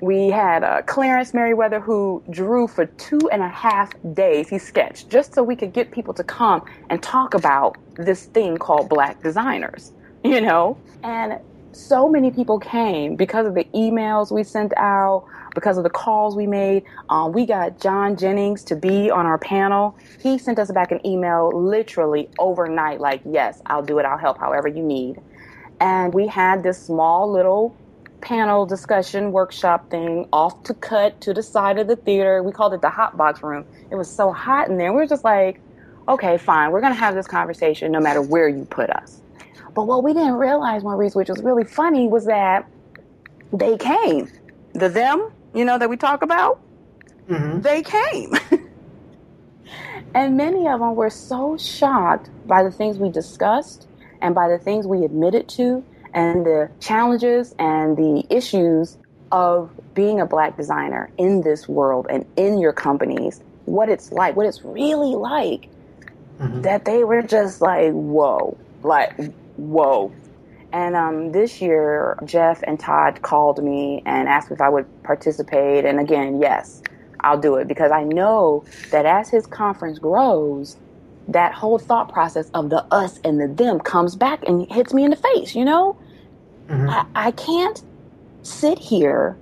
we 0.00 0.28
had 0.30 0.62
uh, 0.62 0.82
Clarence 0.82 1.34
Merriweather 1.34 1.80
who 1.80 2.22
drew 2.30 2.68
for 2.68 2.86
two 2.86 3.20
and 3.32 3.42
a 3.42 3.48
half 3.48 3.90
days. 4.14 4.48
He 4.48 4.58
sketched 4.58 5.08
just 5.10 5.34
so 5.34 5.42
we 5.42 5.56
could 5.56 5.72
get 5.72 5.90
people 5.90 6.14
to 6.14 6.24
come 6.24 6.62
and 6.90 7.02
talk 7.02 7.34
about 7.34 7.76
this 7.96 8.26
thing 8.26 8.58
called 8.58 8.88
Black 8.88 9.22
designers, 9.22 9.92
you 10.24 10.40
know? 10.40 10.78
And 11.02 11.40
so 11.72 12.08
many 12.08 12.30
people 12.30 12.58
came 12.58 13.16
because 13.16 13.46
of 13.46 13.54
the 13.54 13.64
emails 13.74 14.32
we 14.32 14.42
sent 14.42 14.72
out, 14.76 15.26
because 15.54 15.76
of 15.76 15.84
the 15.84 15.90
calls 15.90 16.36
we 16.36 16.46
made. 16.46 16.84
Um, 17.08 17.32
we 17.32 17.46
got 17.46 17.80
John 17.80 18.16
Jennings 18.16 18.64
to 18.64 18.76
be 18.76 19.10
on 19.10 19.26
our 19.26 19.38
panel. 19.38 19.96
He 20.20 20.38
sent 20.38 20.58
us 20.58 20.70
back 20.72 20.92
an 20.92 21.04
email 21.06 21.50
literally 21.54 22.28
overnight, 22.38 23.00
like, 23.00 23.22
yes, 23.24 23.60
I'll 23.66 23.82
do 23.82 23.98
it, 23.98 24.04
I'll 24.04 24.18
help 24.18 24.38
however 24.38 24.68
you 24.68 24.82
need. 24.82 25.20
And 25.80 26.12
we 26.12 26.26
had 26.26 26.62
this 26.62 26.82
small 26.82 27.30
little 27.30 27.76
panel 28.20 28.66
discussion 28.66 29.30
workshop 29.30 29.90
thing 29.90 30.26
off 30.32 30.64
to 30.64 30.74
cut 30.74 31.20
to 31.20 31.32
the 31.32 31.42
side 31.42 31.78
of 31.78 31.86
the 31.86 31.96
theater. 31.96 32.42
We 32.42 32.52
called 32.52 32.74
it 32.74 32.80
the 32.80 32.90
hot 32.90 33.16
box 33.16 33.42
room. 33.42 33.64
It 33.90 33.94
was 33.94 34.10
so 34.10 34.32
hot 34.32 34.68
in 34.68 34.76
there. 34.76 34.92
We 34.92 34.98
were 34.98 35.06
just 35.06 35.24
like, 35.24 35.60
okay, 36.08 36.38
fine, 36.38 36.72
we're 36.72 36.80
going 36.80 36.94
to 36.94 36.98
have 36.98 37.14
this 37.14 37.26
conversation 37.26 37.92
no 37.92 38.00
matter 38.00 38.22
where 38.22 38.48
you 38.48 38.64
put 38.64 38.90
us. 38.90 39.22
But 39.78 39.86
what 39.86 40.02
we 40.02 40.12
didn't 40.12 40.32
realize, 40.32 40.82
Maurice, 40.82 41.14
which 41.14 41.28
was 41.28 41.40
really 41.40 41.62
funny, 41.62 42.08
was 42.08 42.24
that 42.24 42.68
they 43.52 43.76
came. 43.76 44.28
The 44.72 44.88
them, 44.88 45.30
you 45.54 45.64
know, 45.64 45.78
that 45.78 45.88
we 45.88 45.96
talk 45.96 46.22
about, 46.22 46.60
mm-hmm. 47.28 47.60
they 47.60 47.84
came. 47.84 48.32
and 50.16 50.36
many 50.36 50.66
of 50.66 50.80
them 50.80 50.96
were 50.96 51.10
so 51.10 51.56
shocked 51.56 52.28
by 52.44 52.64
the 52.64 52.72
things 52.72 52.98
we 52.98 53.08
discussed 53.08 53.86
and 54.20 54.34
by 54.34 54.48
the 54.48 54.58
things 54.58 54.84
we 54.84 55.04
admitted 55.04 55.48
to 55.50 55.84
and 56.12 56.44
the 56.44 56.68
challenges 56.80 57.54
and 57.60 57.96
the 57.96 58.26
issues 58.30 58.98
of 59.30 59.70
being 59.94 60.20
a 60.20 60.26
black 60.26 60.56
designer 60.56 61.08
in 61.18 61.42
this 61.42 61.68
world 61.68 62.08
and 62.10 62.26
in 62.34 62.58
your 62.58 62.72
companies, 62.72 63.44
what 63.66 63.88
it's 63.88 64.10
like, 64.10 64.34
what 64.34 64.46
it's 64.46 64.64
really 64.64 65.14
like, 65.14 65.68
mm-hmm. 66.40 66.62
that 66.62 66.84
they 66.84 67.04
were 67.04 67.22
just 67.22 67.60
like, 67.60 67.92
whoa, 67.92 68.58
like, 68.82 69.16
whoa. 69.58 70.12
And 70.72 70.96
um, 70.96 71.32
this 71.32 71.60
year, 71.60 72.18
Jeff 72.24 72.62
and 72.62 72.78
Todd 72.78 73.22
called 73.22 73.62
me 73.62 74.02
and 74.04 74.28
asked 74.28 74.50
if 74.50 74.60
I 74.60 74.68
would 74.68 74.86
participate. 75.02 75.84
And 75.84 75.98
again, 75.98 76.40
yes, 76.40 76.82
I'll 77.20 77.38
do 77.38 77.56
it 77.56 77.68
because 77.68 77.90
I 77.90 78.04
know 78.04 78.64
that 78.90 79.06
as 79.06 79.30
his 79.30 79.46
conference 79.46 79.98
grows, 79.98 80.76
that 81.28 81.52
whole 81.52 81.78
thought 81.78 82.12
process 82.12 82.50
of 82.54 82.70
the 82.70 82.84
us 82.92 83.18
and 83.24 83.40
the 83.40 83.48
them 83.48 83.80
comes 83.80 84.16
back 84.16 84.42
and 84.46 84.70
hits 84.70 84.92
me 84.92 85.04
in 85.04 85.10
the 85.10 85.16
face, 85.16 85.54
you 85.54 85.64
know? 85.64 85.96
Mm-hmm. 86.68 86.88
I, 86.88 87.06
I, 87.14 87.30
can't 87.32 87.82
sit 88.42 88.78
here 88.78 89.36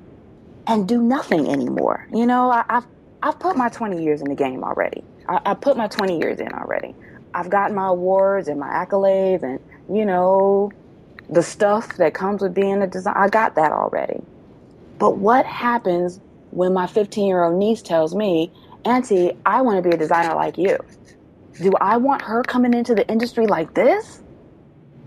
and 0.67 0.87
do 0.87 1.03
nothing 1.03 1.49
anymore. 1.49 2.07
You 2.13 2.27
know, 2.27 2.51
I, 2.51 2.65
have 2.69 2.87
I've 3.23 3.39
put 3.39 3.57
my 3.57 3.69
20 3.69 4.03
years 4.03 4.21
in 4.21 4.29
the 4.29 4.35
game 4.37 4.63
already. 4.63 5.03
I, 5.29 5.41
I 5.45 5.55
put 5.55 5.77
my 5.77 5.89
20 5.89 6.19
years 6.19 6.39
in 6.39 6.53
already. 6.53 6.95
I've 7.35 7.51
gotten 7.51 7.75
my 7.75 7.89
awards 7.89 8.47
and 8.49 8.61
my 8.61 8.69
accolades 8.69 9.43
and, 9.43 9.59
you 9.93 10.05
know, 10.05 10.73
the 11.29 11.43
stuff 11.43 11.97
that 11.97 12.15
comes 12.15 12.43
with 12.43 12.55
being 12.55 12.83
a 12.83 12.87
designer. 12.87 13.19
I 13.19 13.29
got 13.29 13.55
that 13.57 13.73
already. 13.73 14.23
But 14.99 15.19
what 15.19 15.45
happens 15.47 16.21
when 16.51 16.73
my 16.73 16.87
15 16.87 17.27
year 17.27 17.45
old 17.45 17.57
niece 17.57 17.83
tells 17.83 18.15
me, 18.15 18.53
Auntie, 18.85 19.33
I 19.45 19.63
want 19.63 19.83
to 19.83 19.89
be 19.89 19.95
a 19.95 19.99
designer 19.99 20.35
like 20.35 20.57
you? 20.57 20.79
Do 21.61 21.73
I 21.81 21.97
want 21.97 22.23
her 22.23 22.43
coming 22.43 22.75
into 22.75 22.95
the 22.95 23.07
industry 23.09 23.47
like 23.47 23.75
this? 23.75 24.23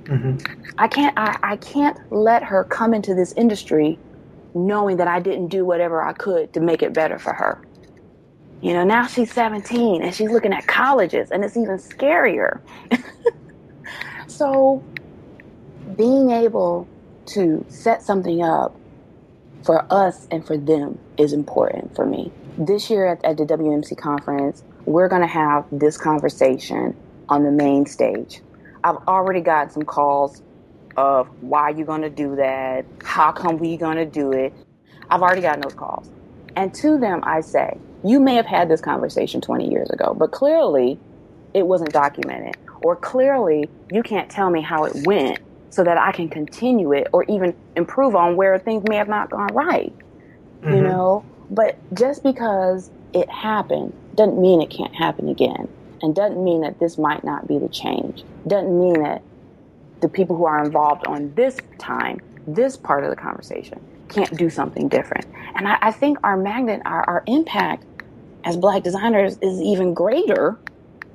Mm-hmm. 0.03 0.71
I 0.77 0.88
can't. 0.88 1.17
I, 1.17 1.38
I 1.43 1.55
can't 1.57 1.97
let 2.11 2.43
her 2.43 2.63
come 2.63 2.93
into 2.93 3.13
this 3.13 3.34
industry 3.34 3.99
knowing 4.55 4.97
that 4.97 5.07
I 5.07 5.19
didn't 5.19 5.47
do 5.47 5.63
whatever 5.63 6.01
I 6.01 6.13
could 6.13 6.53
to 6.53 6.59
make 6.59 6.82
it 6.82 6.93
better 6.93 7.19
for 7.19 7.34
her. 7.34 7.61
You 8.61 8.73
know, 8.73 8.84
now 8.84 9.05
she's 9.05 9.32
17 9.32 10.01
and 10.01 10.13
she's 10.13 10.32
looking 10.32 10.51
at 10.51 10.67
colleges, 10.67 11.32
and 11.32 11.45
it's 11.45 11.55
even 11.55 11.77
scarier. 11.77 12.59
so, 14.39 14.81
being 15.97 16.31
able 16.31 16.87
to 17.25 17.65
set 17.67 18.01
something 18.01 18.41
up 18.41 18.73
for 19.65 19.85
us 19.91 20.29
and 20.31 20.47
for 20.47 20.55
them 20.55 20.97
is 21.17 21.33
important 21.33 21.93
for 21.93 22.05
me. 22.05 22.31
This 22.57 22.89
year 22.89 23.05
at, 23.05 23.25
at 23.25 23.35
the 23.35 23.43
WMC 23.43 23.97
conference, 23.97 24.63
we're 24.85 25.09
going 25.09 25.23
to 25.23 25.27
have 25.27 25.65
this 25.73 25.97
conversation 25.97 26.95
on 27.27 27.43
the 27.43 27.51
main 27.51 27.85
stage. 27.85 28.39
I've 28.81 28.95
already 29.09 29.41
got 29.41 29.73
some 29.73 29.83
calls 29.83 30.41
of 30.95 31.27
why 31.41 31.71
you're 31.71 31.85
going 31.85 32.03
to 32.03 32.09
do 32.09 32.37
that? 32.37 32.85
How 33.03 33.33
come 33.33 33.57
we 33.57 33.75
going 33.75 33.97
to 33.97 34.05
do 34.05 34.31
it? 34.31 34.53
I've 35.09 35.21
already 35.21 35.41
gotten 35.41 35.59
those 35.59 35.73
calls. 35.73 36.09
And 36.55 36.73
to 36.75 36.97
them, 36.97 37.19
I 37.23 37.41
say, 37.41 37.77
you 38.05 38.21
may 38.21 38.35
have 38.35 38.45
had 38.45 38.69
this 38.69 38.79
conversation 38.79 39.41
20 39.41 39.69
years 39.69 39.89
ago, 39.89 40.15
but 40.17 40.31
clearly 40.31 40.97
it 41.53 41.67
wasn't 41.67 41.91
documented. 41.91 42.55
Or 42.82 42.95
clearly 42.95 43.69
you 43.91 44.03
can't 44.03 44.30
tell 44.30 44.49
me 44.49 44.61
how 44.61 44.86
it 44.86 45.05
went 45.05 45.39
so 45.69 45.84
that 45.84 45.97
I 45.97 46.11
can 46.11 46.30
continue 46.30 46.93
it 46.93 47.07
or 47.13 47.23
even 47.25 47.55
improve 47.75 48.15
on 48.15 48.36
where 48.36 48.57
things 48.57 48.84
may 48.88 48.95
have 48.95 49.07
not 49.07 49.30
gone 49.30 49.53
right. 49.53 49.93
Mm-hmm. 50.61 50.73
You 50.73 50.82
know? 50.82 51.25
But 51.51 51.77
just 51.93 52.23
because 52.23 52.89
it 53.13 53.30
happened 53.30 53.93
doesn't 54.15 54.39
mean 54.39 54.61
it 54.61 54.69
can't 54.69 54.93
happen 54.95 55.30
again. 55.30 55.67
And 56.01 56.15
doesn't 56.15 56.41
mean 56.41 56.61
that 56.61 56.80
this 56.80 56.97
might 56.97 57.23
not 57.23 57.47
be 57.47 57.57
the 57.57 57.67
change. 57.69 58.23
Doesn't 58.47 58.80
mean 58.80 59.01
that 59.03 59.21
the 60.01 60.07
people 60.07 60.38
who 60.38 60.45
are 60.45 60.63
involved 60.63 61.05
on 61.07 61.34
this 61.36 61.57
time, 61.77 62.21
this 62.47 62.77
part 62.77 63.03
of 63.03 63.09
the 63.09 63.15
conversation, 63.15 63.82
can't 64.07 64.36
do 64.38 64.49
something 64.49 64.88
different. 64.88 65.25
And 65.55 65.67
I, 65.67 65.77
I 65.82 65.91
think 65.91 66.17
our 66.23 66.38
magnet, 66.38 66.82
our, 66.86 67.03
our 67.07 67.23
impact 67.27 67.84
as 68.43 68.57
black 68.57 68.84
designers 68.84 69.38
is 69.41 69.61
even 69.61 69.93
greater 69.93 70.57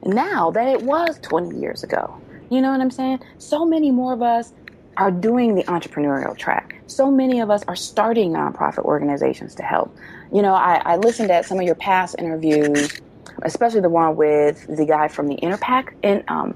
now 0.05 0.51
than 0.51 0.69
it 0.69 0.83
was 0.83 1.19
20 1.21 1.59
years 1.59 1.83
ago. 1.83 2.15
You 2.51 2.61
know 2.61 2.71
what 2.71 2.81
I'm 2.81 2.91
saying? 2.91 3.21
So 3.39 3.65
many 3.65 3.91
more 3.91 4.13
of 4.13 4.23
us 4.23 4.53
are 4.97 5.11
doing 5.11 5.55
the 5.55 5.65
entrepreneurial 5.65 6.37
track. 6.37 6.81
So 6.87 7.11
many 7.11 7.41
of 7.41 7.51
us 7.51 7.65
are 7.67 7.77
starting 7.77 8.33
nonprofit 8.33 8.85
organizations 8.85 9.55
to 9.57 9.63
help. 9.63 9.95
You 10.33 10.43
know, 10.43 10.55
I, 10.55 10.81
I 10.85 10.97
listened 10.97 11.31
at 11.31 11.47
some 11.47 11.59
of 11.59 11.65
your 11.65 11.75
past 11.75 12.17
interviews, 12.19 13.01
especially 13.43 13.81
the 13.81 13.89
one 13.89 14.17
with 14.17 14.67
the 14.69 14.85
guy 14.85 15.09
from 15.09 15.29
the 15.29 15.37
Interpack 15.37 15.95
in 16.03 16.23
um, 16.29 16.55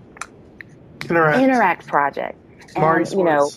Interact. 1.09 1.43
Interact 1.43 1.87
project. 1.87 2.39
And, 2.77 3.11
you 3.11 3.25
know, 3.25 3.51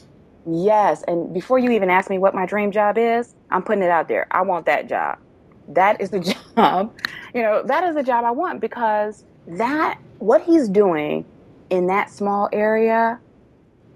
yes. 0.48 1.04
And 1.04 1.34
before 1.34 1.60
you 1.60 1.72
even 1.72 1.90
ask 1.90 2.10
me 2.10 2.18
what 2.18 2.34
my 2.34 2.46
dream 2.46 2.72
job 2.72 2.98
is, 2.98 3.34
I'm 3.50 3.64
putting 3.64 3.84
it 3.84 3.90
out 3.90 4.08
there. 4.08 4.28
I 4.32 4.42
want 4.42 4.66
that 4.68 4.88
job. 4.88 5.20
That 5.68 6.02
is 6.02 6.10
the 6.10 6.20
job. 6.56 6.98
You 7.34 7.42
know, 7.42 7.64
that 7.64 7.84
is 7.84 7.96
the 7.96 8.04
job 8.04 8.26
I 8.26 8.32
want 8.32 8.62
because 8.62 9.24
that, 9.48 10.00
what 10.20 10.42
he's 10.42 10.70
doing 10.70 11.26
in 11.70 11.88
that 11.88 12.10
small 12.10 12.50
area, 12.52 13.20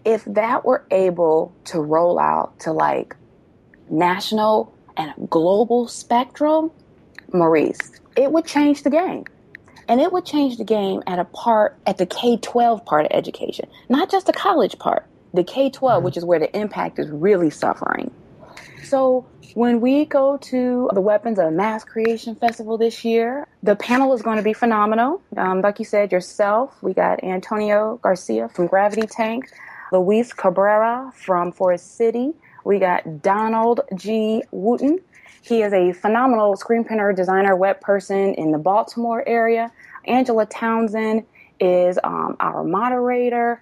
if 0.03 0.23
that 0.25 0.65
were 0.65 0.85
able 0.91 1.53
to 1.65 1.79
roll 1.79 2.19
out 2.19 2.59
to 2.61 2.71
like 2.71 3.15
national 3.89 4.73
and 4.97 5.13
global 5.29 5.87
spectrum, 5.87 6.71
Maurice, 7.33 7.99
it 8.15 8.31
would 8.31 8.45
change 8.45 8.83
the 8.83 8.89
game. 8.89 9.25
And 9.87 10.01
it 10.01 10.11
would 10.11 10.25
change 10.25 10.57
the 10.57 10.63
game 10.63 11.03
at 11.05 11.19
a 11.19 11.25
part, 11.25 11.77
at 11.85 11.97
the 11.97 12.07
K 12.07 12.37
12 12.37 12.85
part 12.85 13.05
of 13.05 13.11
education, 13.11 13.67
not 13.87 14.09
just 14.09 14.25
the 14.25 14.33
college 14.33 14.79
part, 14.79 15.05
the 15.33 15.43
K 15.43 15.69
12, 15.69 15.97
mm-hmm. 15.97 16.05
which 16.05 16.17
is 16.17 16.25
where 16.25 16.39
the 16.39 16.55
impact 16.57 16.97
is 16.97 17.09
really 17.09 17.49
suffering. 17.51 18.09
So 18.85 19.25
when 19.53 19.81
we 19.81 20.05
go 20.05 20.37
to 20.37 20.89
the 20.93 21.01
Weapons 21.01 21.39
of 21.39 21.51
Mass 21.53 21.83
Creation 21.83 22.35
Festival 22.35 22.77
this 22.77 23.03
year, 23.03 23.47
the 23.63 23.75
panel 23.75 24.13
is 24.13 24.21
going 24.21 24.37
to 24.37 24.43
be 24.43 24.53
phenomenal. 24.53 25.21
Um, 25.35 25.61
like 25.61 25.79
you 25.79 25.85
said 25.85 26.11
yourself, 26.11 26.81
we 26.81 26.93
got 26.93 27.23
Antonio 27.23 27.99
Garcia 28.01 28.49
from 28.49 28.67
Gravity 28.67 29.07
Tank, 29.07 29.49
Luis 29.91 30.33
Cabrera 30.33 31.11
from 31.15 31.51
Forest 31.51 31.95
City, 31.97 32.33
we 32.63 32.79
got 32.79 33.21
Donald 33.21 33.81
G. 33.95 34.41
Wooten 34.51 34.99
he 35.45 35.61
is 35.61 35.73
a 35.73 35.93
phenomenal 35.93 36.55
screen 36.57 36.83
printer, 36.83 37.13
designer, 37.13 37.55
web 37.55 37.79
person 37.79 38.33
in 38.33 38.51
the 38.51 38.57
Baltimore 38.57 39.23
area. 39.27 39.71
Angela 40.05 40.47
Townsend 40.47 41.23
is 41.59 41.99
um, 42.03 42.35
our 42.39 42.63
moderator. 42.63 43.61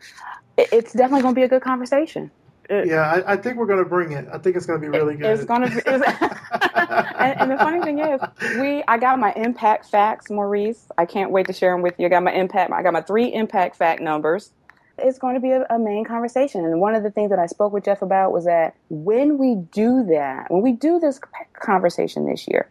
It's 0.58 0.94
definitely 0.94 1.24
going 1.24 1.36
to 1.36 1.40
be 1.40 1.44
a 1.44 1.50
good 1.50 1.62
conversation. 1.62 2.32
It, 2.70 2.88
yeah, 2.88 3.02
I, 3.02 3.34
I, 3.34 3.38
think 3.38 3.58
we're 3.58 3.66
going 3.66 3.84
to 3.84 3.90
bring 3.90 4.14
it. 4.14 4.26
I 4.32 4.38
think 4.38 4.56
it's 4.56 4.66
going 4.66 4.80
to 4.80 4.86
be 4.86 4.90
really 4.90 5.16
good. 5.16 5.26
It's 5.26 5.44
going 5.44 5.62
to 5.62 5.70
be. 5.70 5.82
and, 5.86 7.42
and, 7.42 7.52
the 7.52 7.58
funny 7.58 7.82
thing 7.82 8.00
is, 8.00 8.22
we 8.60 8.84
I 8.88 8.98
got 8.98 9.20
my 9.20 9.34
impact 9.34 9.88
facts, 9.88 10.30
Maurice. 10.30 10.88
I 10.98 11.06
can't 11.06 11.32
wait 11.32 11.48
to 11.48 11.54
share 11.54 11.74
them 11.74 11.82
with 11.82 11.96
you. 11.98 12.06
I 12.06 12.10
got 12.10 12.24
my 12.24 12.32
impact. 12.32 12.72
I 12.72 12.82
got 12.82 12.94
my 12.94 13.02
three 13.02 13.34
impact 13.34 13.76
fact 13.76 14.02
numbers 14.02 14.52
it's 14.98 15.18
going 15.18 15.36
to 15.36 15.42
be 15.42 15.52
a, 15.52 15.66
a, 15.70 15.80
main 15.80 16.06
conversation. 16.06 16.66
And 16.66 16.80
one 16.80 16.96
of 16.96 17.04
the 17.04 17.12
things 17.12 17.30
that 17.32 17.40
I 17.40 17.48
spoke 17.48 17.74
with 17.74 17.84
Jeff 17.84 18.02
about 18.02 18.32
was 18.32 18.46
that 18.46 18.76
when 18.90 19.38
we 19.38 19.56
do 19.56 20.04
that, 20.06 20.52
when 20.52 20.62
we 20.62 20.72
do 20.72 21.00
this 21.00 21.20
conversation 21.54 22.26
this 22.26 22.48
year, 22.48 22.70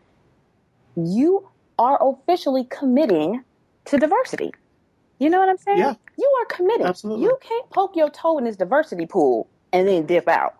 you 0.97 1.49
are 1.79 1.99
officially 2.01 2.65
committing 2.65 3.43
to 3.87 3.99
diversity. 3.99 4.53
You 5.19 5.31
know 5.31 5.39
what 5.39 5.49
I'm 5.49 5.59
saying? 5.59 5.79
Yeah. 5.79 5.95
You 6.19 6.39
are 6.41 6.57
committed. 6.57 6.87
Absolutely. 6.87 7.25
You 7.25 7.39
can't 7.41 7.71
poke 7.71 7.97
your 7.97 8.11
toe 8.11 8.39
in 8.39 8.45
this 8.45 8.57
diversity 8.57 9.07
pool 9.07 9.49
and 9.73 9.89
then 9.89 10.07
dip 10.07 10.29
out. 10.29 10.57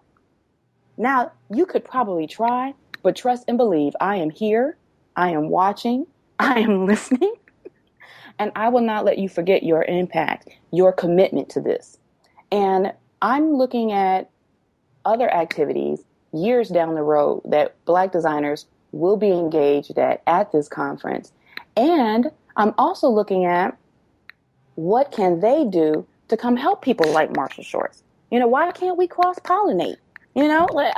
Now, 0.97 1.33
you 1.51 1.67
could 1.67 1.85
probably 1.85 2.27
try, 2.27 2.75
but 3.03 3.17
trust 3.17 3.45
and 3.49 3.57
believe 3.57 3.95
I 4.01 4.17
am 4.17 4.31
here, 4.31 4.77
I 5.17 5.31
am 5.31 5.49
watching, 5.49 6.07
I 6.39 6.61
am 6.61 6.87
listening, 6.87 7.35
and 8.39 8.53
I 8.57 8.69
will 8.69 8.81
not 8.81 9.05
let 9.05 9.19
you 9.19 9.29
forget 9.29 9.63
your 9.63 9.85
impact, 9.85 10.49
your 10.73 10.93
commitment 10.93 11.49
to 11.51 11.61
this. 11.61 11.99
And 12.51 12.93
I'm 13.21 13.55
looking 13.55 13.93
at 13.93 14.31
other 15.05 15.33
activities 15.33 16.05
years 16.33 16.69
down 16.69 16.95
the 16.95 17.03
road 17.03 17.43
that 17.45 17.75
black 17.85 18.13
designers 18.13 18.67
will 18.93 19.17
be 19.17 19.31
engaged 19.31 19.99
at 19.99 20.23
at 20.27 20.53
this 20.53 20.69
conference. 20.69 21.33
And 21.77 22.31
I'm 22.57 22.75
also 22.79 23.09
looking 23.09 23.45
at 23.45 23.77
what 24.75 25.11
can 25.13 25.41
they 25.41 25.65
do 25.65 26.07
to 26.29 26.37
come 26.37 26.57
help 26.57 26.83
people 26.83 27.11
like 27.13 27.35
Marshall 27.35 27.65
Shorts. 27.65 28.02
You 28.33 28.39
know, 28.39 28.49
why 28.49 28.73
can't 28.73 28.97
we 28.97 29.07
cross 29.07 29.39
pollinate? 29.39 29.99
You 30.35 30.49
know, 30.49 30.67
like, 30.73 30.95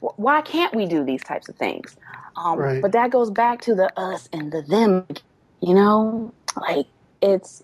why 0.00 0.42
can't 0.42 0.74
we 0.74 0.84
do 0.84 1.04
these 1.04 1.22
types 1.22 1.48
of 1.48 1.54
things? 1.54 1.96
Um, 2.34 2.58
right. 2.58 2.82
But 2.82 2.90
that 2.92 3.12
goes 3.12 3.30
back 3.30 3.60
to 3.62 3.76
the 3.76 3.96
us 3.98 4.28
and 4.32 4.50
the 4.50 4.60
them. 4.60 5.06
You 5.60 5.74
know, 5.74 6.34
like 6.56 6.86
it's 7.22 7.62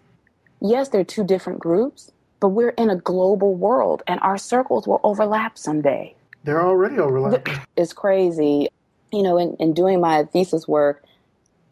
yes, 0.60 0.88
they're 0.88 1.02
two 1.02 1.24
different 1.24 1.58
groups, 1.58 2.12
but 2.38 2.50
we're 2.50 2.70
in 2.70 2.88
a 2.88 2.94
global 2.94 3.52
world, 3.52 4.04
and 4.06 4.20
our 4.20 4.38
circles 4.38 4.86
will 4.86 5.00
overlap 5.02 5.58
someday. 5.58 6.14
They're 6.44 6.64
already 6.64 6.98
overlapping. 6.98 7.56
It's 7.76 7.92
crazy. 7.92 8.68
You 9.12 9.24
know, 9.24 9.38
in, 9.38 9.56
in 9.58 9.74
doing 9.74 10.00
my 10.00 10.22
thesis 10.22 10.68
work, 10.68 11.04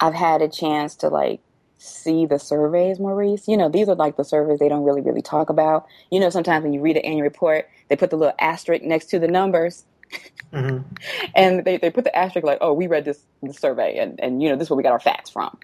I've 0.00 0.14
had 0.14 0.42
a 0.42 0.48
chance 0.48 0.96
to 0.96 1.08
like 1.08 1.40
see 1.80 2.26
the 2.26 2.38
surveys, 2.38 3.00
Maurice. 3.00 3.48
You 3.48 3.56
know, 3.56 3.68
these 3.68 3.88
are 3.88 3.94
like 3.94 4.16
the 4.16 4.24
surveys 4.24 4.58
they 4.58 4.68
don't 4.68 4.84
really, 4.84 5.00
really 5.00 5.22
talk 5.22 5.50
about. 5.50 5.86
You 6.10 6.20
know, 6.20 6.30
sometimes 6.30 6.62
when 6.62 6.72
you 6.72 6.80
read 6.80 6.96
an 6.96 7.04
annual 7.04 7.22
report, 7.22 7.68
they 7.88 7.96
put 7.96 8.10
the 8.10 8.16
little 8.16 8.34
asterisk 8.38 8.82
next 8.84 9.06
to 9.06 9.18
the 9.18 9.28
numbers. 9.28 9.84
Mm-hmm. 10.52 10.82
and 11.34 11.64
they, 11.64 11.78
they 11.78 11.90
put 11.90 12.04
the 12.04 12.14
asterisk 12.14 12.46
like, 12.46 12.58
oh, 12.60 12.72
we 12.72 12.86
read 12.86 13.04
this, 13.04 13.20
this 13.42 13.58
survey 13.58 13.96
and, 13.98 14.20
and, 14.20 14.42
you 14.42 14.48
know, 14.48 14.56
this 14.56 14.66
is 14.66 14.70
where 14.70 14.76
we 14.76 14.82
got 14.82 14.92
our 14.92 15.00
facts 15.00 15.30
from. 15.30 15.56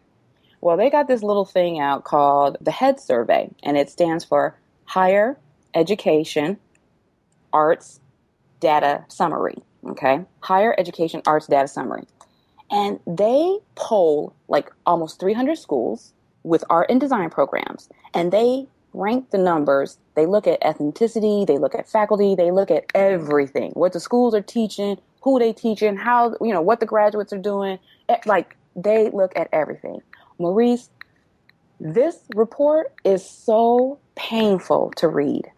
Well, 0.60 0.76
they 0.76 0.90
got 0.90 1.06
this 1.06 1.22
little 1.22 1.44
thing 1.44 1.78
out 1.78 2.04
called 2.04 2.56
the 2.60 2.72
HEAD 2.72 2.98
survey, 2.98 3.50
and 3.62 3.76
it 3.76 3.90
stands 3.90 4.24
for 4.24 4.58
Higher 4.86 5.38
Education 5.74 6.58
Arts 7.52 8.00
Data 8.58 9.04
Summary. 9.08 9.62
Okay? 9.86 10.24
Higher 10.40 10.74
Education 10.78 11.22
Arts 11.26 11.46
Data 11.46 11.68
Summary. 11.68 12.04
And 12.70 13.00
they 13.06 13.58
poll 13.74 14.34
like 14.48 14.70
almost 14.84 15.20
300 15.20 15.56
schools 15.56 16.12
with 16.42 16.64
art 16.70 16.88
and 16.90 17.00
design 17.00 17.30
programs, 17.30 17.88
and 18.14 18.32
they 18.32 18.66
rank 18.92 19.30
the 19.30 19.38
numbers. 19.38 19.98
They 20.14 20.26
look 20.26 20.46
at 20.46 20.60
ethnicity, 20.62 21.46
they 21.46 21.58
look 21.58 21.74
at 21.74 21.88
faculty, 21.88 22.34
they 22.34 22.50
look 22.50 22.70
at 22.70 22.86
everything. 22.94 23.72
What 23.72 23.92
the 23.92 24.00
schools 24.00 24.34
are 24.34 24.42
teaching, 24.42 24.98
who 25.22 25.38
they 25.38 25.52
teaching, 25.52 25.96
how 25.96 26.36
you 26.40 26.52
know 26.52 26.62
what 26.62 26.80
the 26.80 26.86
graduates 26.86 27.32
are 27.32 27.38
doing. 27.38 27.78
Eh, 28.08 28.16
like 28.26 28.56
they 28.74 29.10
look 29.10 29.32
at 29.36 29.48
everything. 29.52 30.00
Maurice, 30.38 30.90
this 31.80 32.18
report 32.34 32.92
is 33.04 33.28
so 33.28 33.98
painful 34.14 34.92
to 34.96 35.08
read, 35.08 35.50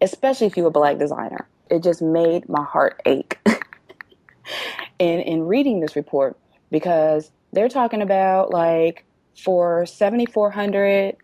especially 0.00 0.46
if 0.46 0.56
you're 0.56 0.68
a 0.68 0.70
black 0.70 0.98
designer. 0.98 1.46
It 1.70 1.82
just 1.82 2.02
made 2.02 2.48
my 2.48 2.64
heart 2.64 3.00
ache. 3.06 3.38
in 4.98 5.20
in 5.20 5.46
reading 5.46 5.80
this 5.80 5.96
report, 5.96 6.36
because 6.70 7.30
they're 7.52 7.68
talking 7.68 8.02
about 8.02 8.50
like 8.50 9.04
for 9.36 9.86
7,400 9.86 11.16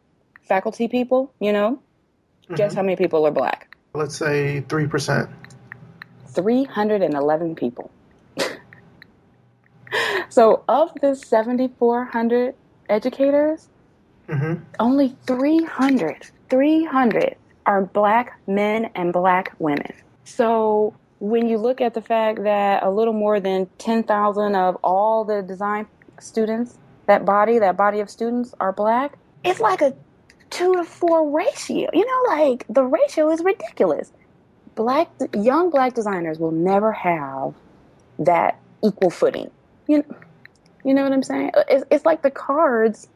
faculty 0.42 0.88
people, 0.88 1.32
you 1.40 1.52
know, 1.52 1.80
mm-hmm. 2.44 2.54
guess 2.54 2.74
how 2.74 2.82
many 2.82 2.96
people 2.96 3.26
are 3.26 3.30
black? 3.30 3.76
Let's 3.94 4.16
say 4.16 4.62
3%. 4.68 5.32
311 6.28 7.54
people. 7.54 7.90
so, 10.28 10.64
of 10.68 10.92
the 11.00 11.14
7,400 11.14 12.54
educators, 12.88 13.68
mm-hmm. 14.28 14.62
only 14.78 15.16
300, 15.26 16.30
300 16.50 17.36
are 17.64 17.82
black 17.82 18.38
men 18.46 18.90
and 18.94 19.12
black 19.12 19.54
women. 19.58 19.92
So, 20.24 20.94
when 21.18 21.48
you 21.48 21.58
look 21.58 21.80
at 21.80 21.94
the 21.94 22.02
fact 22.02 22.42
that 22.42 22.82
a 22.82 22.90
little 22.90 23.14
more 23.14 23.40
than 23.40 23.68
10,000 23.78 24.54
of 24.54 24.76
all 24.82 25.24
the 25.24 25.42
design 25.42 25.86
students, 26.20 26.78
that 27.06 27.24
body, 27.24 27.58
that 27.58 27.76
body 27.76 28.00
of 28.00 28.10
students 28.10 28.54
are 28.60 28.72
black, 28.72 29.18
it's 29.44 29.60
like 29.60 29.80
a 29.80 29.94
two 30.50 30.74
to 30.74 30.84
four 30.84 31.30
ratio. 31.30 31.88
You 31.92 32.04
know, 32.04 32.36
like 32.36 32.66
the 32.68 32.84
ratio 32.84 33.30
is 33.30 33.42
ridiculous. 33.42 34.12
Black, 34.74 35.08
young 35.34 35.70
black 35.70 35.94
designers 35.94 36.38
will 36.38 36.52
never 36.52 36.92
have 36.92 37.54
that 38.18 38.60
equal 38.84 39.10
footing. 39.10 39.50
You 39.86 39.98
know, 39.98 40.16
you 40.84 40.94
know 40.94 41.02
what 41.02 41.12
I'm 41.12 41.22
saying? 41.22 41.50
Uh, 41.54 41.64
it's, 41.68 41.84
it's 41.90 42.04
like 42.04 42.22
the 42.22 42.30
cards 42.30 43.08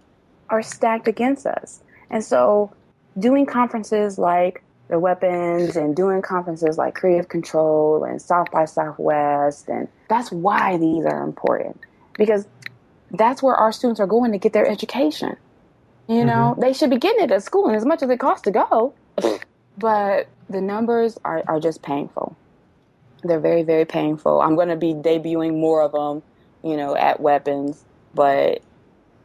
are 0.48 0.62
stacked 0.62 1.06
against 1.06 1.46
us. 1.46 1.80
And 2.10 2.24
so 2.24 2.72
doing 3.18 3.46
conferences 3.46 4.18
like 4.18 4.62
the 4.90 4.98
weapons 4.98 5.76
and 5.76 5.94
doing 5.94 6.20
conferences 6.20 6.76
like 6.76 6.96
Creative 6.96 7.28
Control 7.28 8.04
and 8.04 8.20
South 8.20 8.50
by 8.50 8.64
Southwest. 8.64 9.68
And 9.68 9.88
that's 10.08 10.32
why 10.32 10.76
these 10.78 11.04
are 11.06 11.22
important 11.22 11.80
because 12.14 12.46
that's 13.12 13.42
where 13.42 13.54
our 13.54 13.70
students 13.70 14.00
are 14.00 14.06
going 14.06 14.32
to 14.32 14.38
get 14.38 14.52
their 14.52 14.68
education. 14.68 15.36
You 16.08 16.24
know, 16.24 16.52
mm-hmm. 16.52 16.60
they 16.60 16.72
should 16.72 16.90
be 16.90 16.98
getting 16.98 17.22
it 17.22 17.30
at 17.30 17.44
school 17.44 17.68
and 17.68 17.76
as 17.76 17.86
much 17.86 18.02
as 18.02 18.10
it 18.10 18.18
costs 18.18 18.42
to 18.42 18.50
go. 18.50 18.92
but 19.78 20.26
the 20.48 20.60
numbers 20.60 21.16
are, 21.24 21.44
are 21.46 21.60
just 21.60 21.82
painful. 21.82 22.36
They're 23.22 23.38
very, 23.38 23.62
very 23.62 23.84
painful. 23.84 24.40
I'm 24.40 24.56
going 24.56 24.70
to 24.70 24.76
be 24.76 24.92
debuting 24.92 25.60
more 25.60 25.82
of 25.82 25.92
them, 25.92 26.22
you 26.68 26.76
know, 26.76 26.96
at 26.96 27.20
weapons, 27.20 27.84
but 28.12 28.60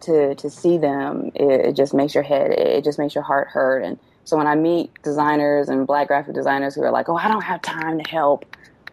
to, 0.02 0.36
to 0.36 0.50
see 0.50 0.78
them, 0.78 1.32
it, 1.34 1.70
it 1.70 1.76
just 1.76 1.96
makes 1.96 2.14
your 2.14 2.24
head, 2.24 2.52
it 2.52 2.84
just 2.84 3.00
makes 3.00 3.16
your 3.16 3.24
heart 3.24 3.48
hurt. 3.48 3.84
And 3.84 3.98
so 4.26 4.38
when 4.38 4.48
I 4.48 4.56
meet 4.56 4.92
designers 5.04 5.70
and 5.70 5.88
black 5.88 6.08
graphic 6.08 6.34
designers 6.34 6.76
who 6.76 6.82
are 6.84 6.92
like, 6.92 7.08
"Oh, 7.08 7.16
I 7.16 7.28
don't 7.28 7.44
have 7.44 7.62
time 7.62 8.00
to 8.00 8.10
help. 8.10 8.46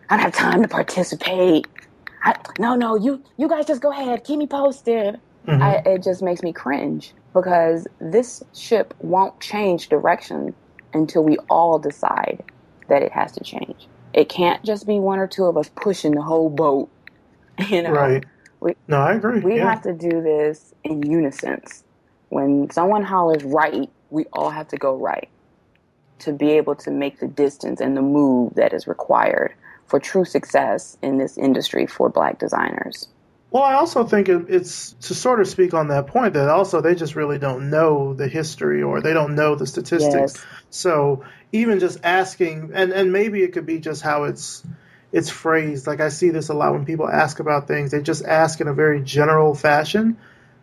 I 0.09 0.17
don't 0.17 0.25
have 0.25 0.35
time 0.35 0.63
to 0.63 0.69
participate." 0.69 1.67
I, 2.23 2.37
no, 2.59 2.77
no, 2.77 2.95
you 2.95 3.23
you 3.37 3.49
guys 3.49 3.67
just 3.67 3.83
go 3.83 3.91
ahead, 3.91 4.25
keep 4.25 4.39
me 4.39 4.47
posted. 4.47 5.19
Mm-hmm. 5.47 5.63
I, 5.63 5.83
it 5.85 6.03
just 6.05 6.23
makes 6.23 6.43
me 6.43 6.53
cringe 6.53 7.15
because 7.35 7.89
this 8.01 8.45
ship 8.55 8.95
won't 9.01 9.41
change 9.41 9.89
direction 9.89 10.55
until 10.95 11.25
we 11.25 11.37
all 11.51 11.79
decide 11.79 12.45
that 12.89 13.03
it 13.03 13.11
has 13.11 13.33
to 13.33 13.43
change. 13.43 13.89
It 14.13 14.29
can't 14.29 14.63
just 14.63 14.87
be 14.87 15.01
one 15.01 15.19
or 15.19 15.27
two 15.27 15.45
of 15.45 15.57
us 15.57 15.71
pushing 15.75 16.13
the 16.13 16.23
whole 16.23 16.51
boat. 16.51 16.91
You 17.69 17.83
know, 17.83 17.91
right? 17.93 18.25
We, 18.61 18.75
no, 18.89 18.97
I 18.97 19.15
agree. 19.15 19.41
We 19.41 19.57
yeah. 19.57 19.71
have 19.71 19.83
to 19.83 19.93
do 19.93 20.23
this 20.23 20.73
in 20.85 21.03
unison. 21.03 21.63
When 22.31 22.71
someone 22.71 23.03
hollers 23.03 23.45
right, 23.45 23.91
we 24.13 24.27
all 24.33 24.51
have 24.51 24.69
to 24.69 24.77
go 24.77 24.95
right 24.95 25.29
to 26.21 26.33
be 26.33 26.53
able 26.53 26.77
to 26.77 26.91
make 26.91 27.19
the 27.19 27.27
distance 27.27 27.81
and 27.81 27.97
the 27.97 28.03
move 28.03 28.55
that 28.55 28.73
is 28.73 28.87
required 28.87 29.55
for 29.87 29.99
true 29.99 30.25
success 30.25 30.97
in 31.03 31.19
this 31.19 31.37
industry 31.37 31.87
for 31.87 32.09
black 32.09 32.39
designers. 32.39 33.09
Well, 33.51 33.65
I 33.65 33.75
also 33.75 34.05
think 34.05 34.29
it's 34.29 34.93
to 35.03 35.15
sort 35.15 35.41
of 35.41 35.49
speak 35.49 35.75
on 35.75 35.89
that 35.89 36.07
point 36.07 36.35
that 36.35 36.49
also 36.49 36.81
they 36.81 36.95
just 36.95 37.17
really 37.17 37.39
don't 37.39 37.69
know 37.69 38.15
the 38.15 38.29
history 38.29 38.83
or 38.83 39.03
they 39.03 39.13
don't 39.13 39.35
know 39.35 39.57
the 39.57 39.67
statistics. 39.67 40.35
Yes. 40.37 40.47
So 40.71 41.25
even 41.51 41.79
just 41.79 41.99
asking, 42.03 42.71
and, 42.73 42.93
and 42.93 43.13
maybe 43.13 43.43
it 43.43 43.53
could 43.53 43.67
be 43.67 43.79
just 43.79 44.01
how 44.01 44.25
it's 44.25 44.63
it's 45.13 45.29
phrased. 45.29 45.87
Like 45.87 46.01
I 46.01 46.09
see 46.09 46.31
this 46.31 46.49
a 46.49 46.55
lot 46.55 46.73
when 46.73 46.87
people 46.87 47.07
ask 47.07 47.41
about 47.41 47.69
things, 47.69 47.91
they 47.91 48.01
just 48.01 48.25
ask 48.25 48.63
in 48.63 48.69
a 48.69 48.73
very 48.73 49.03
general 49.03 49.55
fashion 49.55 50.17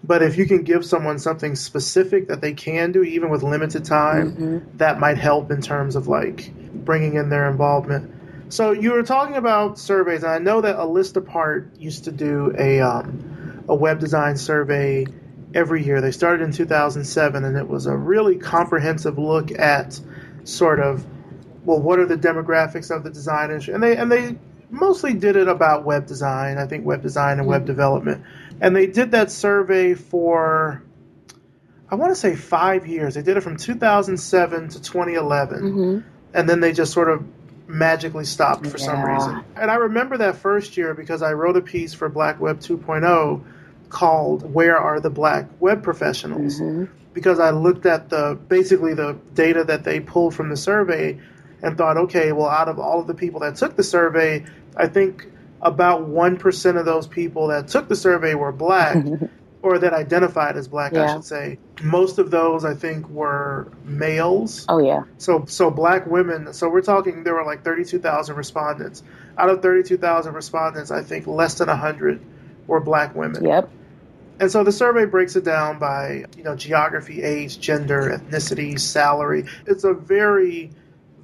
but 0.03 0.23
if 0.23 0.37
you 0.37 0.45
can 0.45 0.63
give 0.63 0.85
someone 0.85 1.19
something 1.19 1.55
specific 1.55 2.27
that 2.29 2.41
they 2.41 2.53
can 2.53 2.91
do, 2.91 3.03
even 3.03 3.29
with 3.29 3.43
limited 3.43 3.83
time, 3.83 4.31
mm-hmm. 4.31 4.77
that 4.77 4.99
might 4.99 5.17
help 5.17 5.51
in 5.51 5.61
terms 5.61 5.95
of 5.95 6.07
like 6.07 6.53
bringing 6.73 7.15
in 7.15 7.29
their 7.29 7.49
involvement. 7.49 8.13
So 8.51 8.71
you 8.71 8.93
were 8.93 9.03
talking 9.03 9.35
about 9.35 9.77
surveys, 9.77 10.23
and 10.23 10.31
I 10.31 10.39
know 10.39 10.61
that 10.61 10.77
A 10.77 10.85
List 10.85 11.17
Apart 11.17 11.75
used 11.77 12.05
to 12.05 12.11
do 12.11 12.53
a 12.57 12.79
um, 12.79 13.63
a 13.67 13.75
web 13.75 13.99
design 13.99 14.37
survey 14.37 15.05
every 15.53 15.83
year. 15.85 16.01
They 16.01 16.11
started 16.11 16.43
in 16.43 16.51
2007, 16.51 17.43
and 17.43 17.57
it 17.57 17.67
was 17.67 17.85
a 17.85 17.95
really 17.95 18.37
comprehensive 18.37 19.19
look 19.19 19.51
at 19.51 19.99
sort 20.45 20.79
of 20.79 21.05
well, 21.65 21.79
what 21.79 21.99
are 21.99 22.05
the 22.05 22.17
demographics 22.17 22.89
of 22.89 23.03
the 23.03 23.11
design 23.11 23.49
industry, 23.51 23.73
and 23.73 23.83
they 23.83 23.97
and 23.97 24.11
they 24.11 24.37
mostly 24.71 25.13
did 25.13 25.35
it 25.35 25.47
about 25.47 25.85
web 25.85 26.07
design. 26.07 26.57
I 26.57 26.65
think 26.65 26.85
web 26.85 27.01
design 27.01 27.37
and 27.37 27.47
web 27.47 27.61
mm-hmm. 27.61 27.67
development. 27.67 28.23
And 28.61 28.75
they 28.75 28.87
did 28.87 29.11
that 29.11 29.31
survey 29.31 29.93
for, 29.93 30.83
I 31.89 31.95
want 31.95 32.11
to 32.11 32.15
say 32.15 32.35
five 32.35 32.87
years. 32.87 33.15
They 33.15 33.21
did 33.21 33.37
it 33.37 33.41
from 33.41 33.57
2007 33.57 34.69
to 34.69 34.81
2011. 34.81 35.59
Mm-hmm. 35.61 36.07
And 36.33 36.49
then 36.49 36.59
they 36.59 36.73
just 36.73 36.93
sort 36.93 37.09
of 37.09 37.25
magically 37.67 38.25
stopped 38.25 38.67
for 38.67 38.77
yeah. 38.77 38.85
some 38.85 39.03
reason. 39.03 39.43
And 39.55 39.71
I 39.71 39.75
remember 39.75 40.17
that 40.17 40.37
first 40.37 40.75
year 40.75 40.93
because 40.93 41.21
I 41.21 41.33
wrote 41.33 41.55
a 41.55 41.61
piece 41.61 41.93
for 41.93 42.09
Black 42.09 42.39
Web 42.39 42.59
2.0 42.59 43.43
called 43.89 44.53
Where 44.53 44.77
Are 44.77 44.99
the 44.99 45.09
Black 45.09 45.47
Web 45.59 45.83
Professionals? 45.83 46.59
Mm-hmm. 46.59 46.93
Because 47.13 47.39
I 47.39 47.51
looked 47.51 47.85
at 47.85 48.09
the 48.09 48.37
basically 48.47 48.93
the 48.93 49.17
data 49.33 49.63
that 49.63 49.83
they 49.83 49.99
pulled 49.99 50.35
from 50.35 50.49
the 50.49 50.57
survey 50.57 51.19
and 51.61 51.77
thought, 51.77 51.97
okay, 51.97 52.31
well, 52.31 52.49
out 52.49 52.69
of 52.69 52.79
all 52.79 52.99
of 52.99 53.07
the 53.07 53.13
people 53.13 53.41
that 53.41 53.55
took 53.55 53.75
the 53.75 53.83
survey, 53.83 54.45
I 54.75 54.87
think 54.87 55.27
about 55.61 56.07
1% 56.07 56.79
of 56.79 56.85
those 56.85 57.07
people 57.07 57.47
that 57.47 57.67
took 57.67 57.87
the 57.87 57.95
survey 57.95 58.33
were 58.33 58.51
black 58.51 58.97
or 59.61 59.79
that 59.79 59.93
identified 59.93 60.55
as 60.55 60.67
black, 60.67 60.95
I 60.95 61.13
should 61.13 61.25
say. 61.25 61.59
Most 61.81 62.17
of 62.17 62.31
those, 62.31 62.63
I 62.63 62.73
think, 62.73 63.09
were 63.09 63.71
males. 63.83 64.65
Oh 64.69 64.79
yeah. 64.79 65.03
So, 65.17 65.45
so 65.47 65.69
black 65.69 66.05
women. 66.05 66.53
So 66.53 66.69
we're 66.69 66.81
talking. 66.81 67.23
There 67.23 67.33
were 67.33 67.45
like 67.45 67.63
thirty-two 67.63 67.99
thousand 67.99 68.35
respondents. 68.35 69.03
Out 69.37 69.49
of 69.49 69.61
thirty-two 69.61 69.97
thousand 69.97 70.33
respondents, 70.33 70.91
I 70.91 71.03
think 71.03 71.27
less 71.27 71.55
than 71.55 71.67
hundred 71.67 72.21
were 72.67 72.79
black 72.79 73.15
women. 73.15 73.43
Yep. 73.43 73.69
And 74.39 74.49
so 74.49 74.63
the 74.63 74.71
survey 74.71 75.03
breaks 75.05 75.35
it 75.35 75.43
down 75.43 75.79
by 75.79 76.25
you 76.37 76.43
know 76.43 76.55
geography, 76.55 77.21
age, 77.21 77.59
gender, 77.59 78.17
ethnicity, 78.17 78.79
salary. 78.79 79.45
It's 79.65 79.83
a 79.83 79.93
very, 79.93 80.71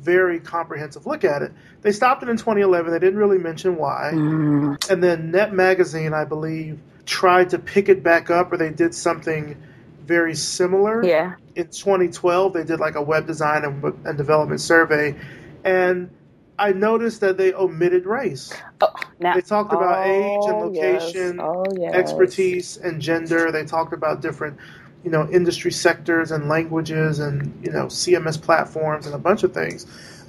very 0.05 0.39
comprehensive 0.39 1.05
look 1.05 1.23
at 1.25 1.41
it. 1.41 1.51
They 1.81 1.91
stopped 1.91 2.23
it 2.23 2.29
in 2.29 2.37
2011. 2.37 2.91
They 2.93 2.99
didn't 2.99 3.19
really 3.19 3.39
mention 3.39 3.75
why. 3.77 4.11
Mm, 4.13 4.89
And 4.89 5.03
then 5.03 5.31
Net 5.31 5.53
Magazine, 5.53 6.13
I 6.13 6.25
believe, 6.25 6.79
tried 7.05 7.49
to 7.51 7.59
pick 7.59 7.89
it 7.89 8.03
back 8.03 8.29
up, 8.29 8.51
or 8.53 8.57
they 8.57 8.69
did 8.69 8.95
something 8.95 9.57
very 10.05 10.35
similar 10.35 11.03
yeah. 11.03 11.35
in 11.55 11.65
2012 11.67 12.53
they 12.53 12.63
did 12.63 12.79
like 12.79 12.93
a 12.95 13.01
web 13.01 13.25
design 13.25 13.63
and, 13.65 13.83
and 14.05 14.17
development 14.17 14.61
survey 14.61 15.15
and 15.63 16.11
i 16.59 16.71
noticed 16.71 17.21
that 17.21 17.37
they 17.37 17.53
omitted 17.53 18.05
race 18.05 18.53
Oh, 18.81 18.93
now, 19.19 19.33
they 19.33 19.41
talked 19.41 19.73
about 19.73 20.05
age 20.05 20.45
and 20.45 20.55
oh, 20.55 20.71
yes. 20.71 21.01
location 21.01 21.39
Oh 21.41 21.65
yes. 21.75 21.95
expertise 21.95 22.77
and 22.77 23.01
gender 23.01 23.51
they 23.51 23.65
talked 23.65 23.93
about 23.93 24.21
different 24.21 24.59
you 25.05 25.11
know 25.11 25.29
industry 25.29 25.71
sectors 25.71 26.31
and 26.31 26.49
languages 26.49 27.19
and 27.19 27.63
you 27.63 27.71
know 27.71 27.85
cms 27.85 28.41
platforms 28.41 29.05
and 29.05 29.15
a 29.15 29.19
bunch 29.19 29.43
of 29.43 29.53
things 29.53 29.85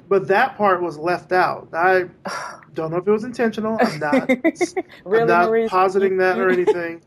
but 0.07 0.27
that 0.29 0.55
part 0.57 0.81
was 0.81 0.97
left 0.97 1.31
out 1.33 1.67
i 1.73 2.05
don't 2.75 2.91
know 2.91 2.97
if 2.97 3.07
it 3.07 3.11
was 3.11 3.23
intentional 3.25 3.77
i'm 3.81 3.99
not 3.99 4.29
really, 5.05 5.21
I'm 5.21 5.27
not 5.27 5.45
Maurice? 5.47 5.69
positing 5.71 6.17
that 6.17 6.37
or 6.39 6.49
anything. 6.57 7.01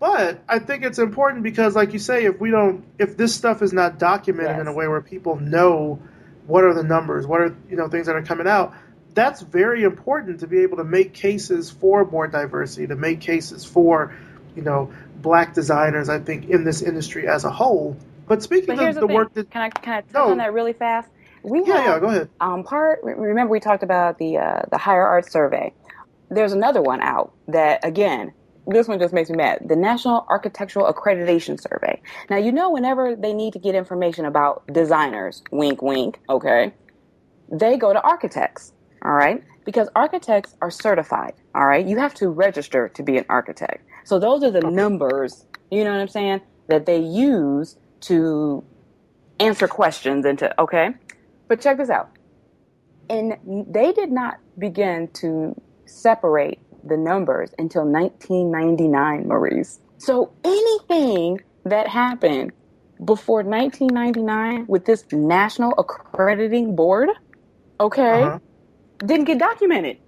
but 0.00 0.42
I 0.48 0.60
think 0.60 0.84
it's 0.84 1.00
important 1.00 1.42
because, 1.42 1.74
like 1.74 1.92
you 1.92 1.98
say, 1.98 2.24
if 2.24 2.40
we 2.40 2.50
don't, 2.52 2.84
if 2.98 3.16
this 3.16 3.34
stuff 3.34 3.62
is 3.62 3.72
not 3.72 3.98
documented 3.98 4.52
Yes. 4.56 4.60
in 4.60 4.68
a 4.68 4.72
way 4.72 4.86
where 4.86 5.00
people 5.02 5.36
know 5.40 5.98
what 6.46 6.62
are 6.64 6.72
the 6.72 6.84
numbers, 6.84 7.26
what 7.26 7.40
are 7.40 7.56
you 7.68 7.76
know 7.76 7.88
things 7.88 8.06
that 8.06 8.14
are 8.14 8.22
coming 8.22 8.46
out, 8.46 8.74
that's 9.14 9.40
very 9.42 9.82
important 9.82 10.40
to 10.40 10.46
be 10.46 10.60
able 10.60 10.76
to 10.76 10.84
make 10.84 11.14
cases 11.14 11.68
for 11.70 12.04
more 12.04 12.28
diversity, 12.28 12.86
to 12.86 12.94
make 12.96 13.20
cases 13.20 13.64
for 13.64 14.14
you 14.54 14.62
know 14.62 14.92
black 15.22 15.54
designers. 15.54 16.08
I 16.08 16.18
think 16.20 16.46
in 16.48 16.64
this 16.64 16.82
industry 16.82 17.28
as 17.28 17.44
a 17.44 17.50
whole. 17.50 17.96
But 18.28 18.42
speaking 18.42 18.76
But 18.76 18.88
of 18.88 18.94
the, 18.94 19.00
the 19.02 19.06
work 19.06 19.34
that, 19.34 19.50
can 19.50 19.62
I 19.62 19.70
can 19.70 19.94
I 19.94 20.00
touch 20.02 20.06
No. 20.14 20.30
on 20.30 20.38
that 20.38 20.52
really 20.52 20.72
fast? 20.74 21.08
We 21.42 21.64
yeah, 21.64 21.76
have, 21.76 21.84
yeah, 21.86 21.98
go 22.00 22.06
ahead. 22.08 22.30
um, 22.40 22.64
part. 22.64 23.00
Remember, 23.02 23.50
we 23.52 23.60
talked 23.60 23.82
about 23.82 24.18
the 24.18 24.38
uh, 24.38 24.62
the 24.70 24.78
higher 24.78 25.06
art 25.06 25.30
survey. 25.30 25.74
There's 26.30 26.52
another 26.52 26.82
one 26.82 27.00
out 27.02 27.32
that 27.48 27.80
again. 27.84 28.32
This 28.66 28.88
one 28.88 28.98
just 29.00 29.14
makes 29.14 29.30
me 29.30 29.36
mad. 29.36 29.60
The 29.66 29.76
National 29.76 30.26
Architectural 30.28 30.92
Accreditation 30.92 31.58
Survey. 31.60 32.02
Now, 32.30 32.36
you 32.36 32.52
know, 32.52 32.70
whenever 32.70 33.16
they 33.16 33.32
need 33.32 33.54
to 33.54 33.58
get 33.58 33.74
information 33.74 34.26
about 34.26 34.62
designers, 34.72 35.42
wink, 35.50 35.82
wink, 35.82 36.20
okay, 36.28 36.74
they 37.50 37.76
go 37.78 37.92
to 37.92 38.00
architects, 38.02 38.72
all 39.04 39.12
right? 39.12 39.42
Because 39.68 39.90
architects 39.94 40.56
are 40.62 40.70
certified, 40.70 41.34
all 41.54 41.66
right? 41.66 41.86
You 41.86 41.98
have 41.98 42.14
to 42.14 42.30
register 42.30 42.88
to 42.88 43.02
be 43.02 43.18
an 43.18 43.26
architect. 43.28 43.84
So 44.04 44.18
those 44.18 44.42
are 44.42 44.50
the 44.50 44.62
numbers, 44.62 45.44
you 45.70 45.84
know 45.84 45.92
what 45.92 46.00
I'm 46.00 46.08
saying, 46.08 46.40
that 46.68 46.86
they 46.86 46.98
use 46.98 47.76
to 48.08 48.64
answer 49.38 49.68
questions 49.68 50.24
and 50.24 50.38
to, 50.38 50.58
okay? 50.58 50.88
But 51.48 51.60
check 51.60 51.76
this 51.76 51.90
out. 51.90 52.08
And 53.10 53.36
they 53.68 53.92
did 53.92 54.10
not 54.10 54.36
begin 54.58 55.08
to 55.20 55.54
separate 55.84 56.60
the 56.82 56.96
numbers 56.96 57.50
until 57.58 57.84
1999, 57.84 59.28
Maurice. 59.28 59.80
So 59.98 60.32
anything 60.44 61.40
that 61.66 61.88
happened 61.88 62.52
before 63.04 63.42
1999 63.42 64.64
with 64.66 64.86
this 64.86 65.04
national 65.12 65.74
accrediting 65.76 66.74
board, 66.74 67.10
okay, 67.80 68.22
Uh-huh. 68.22 68.38
Didn't 69.04 69.24
get 69.24 69.38
documented. 69.38 69.98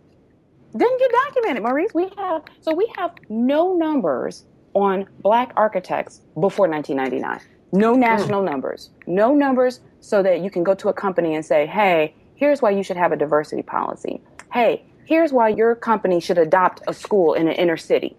Didn't 0.76 0.98
get 0.98 1.10
documented, 1.26 1.62
Maurice. 1.62 1.92
We 1.94 2.10
have 2.16 2.42
so 2.60 2.74
we 2.74 2.90
have 2.96 3.12
no 3.28 3.74
numbers 3.74 4.44
on 4.74 5.06
black 5.20 5.52
architects 5.56 6.20
before 6.34 6.68
1999. 6.68 7.40
No 7.72 7.94
hmm. 7.94 8.00
national 8.00 8.42
numbers. 8.42 8.90
No 9.06 9.34
numbers 9.34 9.80
so 10.00 10.22
that 10.22 10.40
you 10.40 10.50
can 10.50 10.62
go 10.62 10.74
to 10.74 10.88
a 10.88 10.92
company 10.92 11.34
and 11.34 11.44
say, 11.44 11.66
"Hey, 11.66 12.14
here's 12.34 12.62
why 12.62 12.70
you 12.70 12.82
should 12.82 12.96
have 12.96 13.12
a 13.12 13.16
diversity 13.16 13.62
policy. 13.62 14.20
Hey, 14.52 14.84
here's 15.04 15.32
why 15.32 15.48
your 15.48 15.74
company 15.74 16.20
should 16.20 16.38
adopt 16.38 16.82
a 16.86 16.94
school 16.94 17.34
in 17.34 17.48
an 17.48 17.54
inner 17.54 17.76
city." 17.76 18.16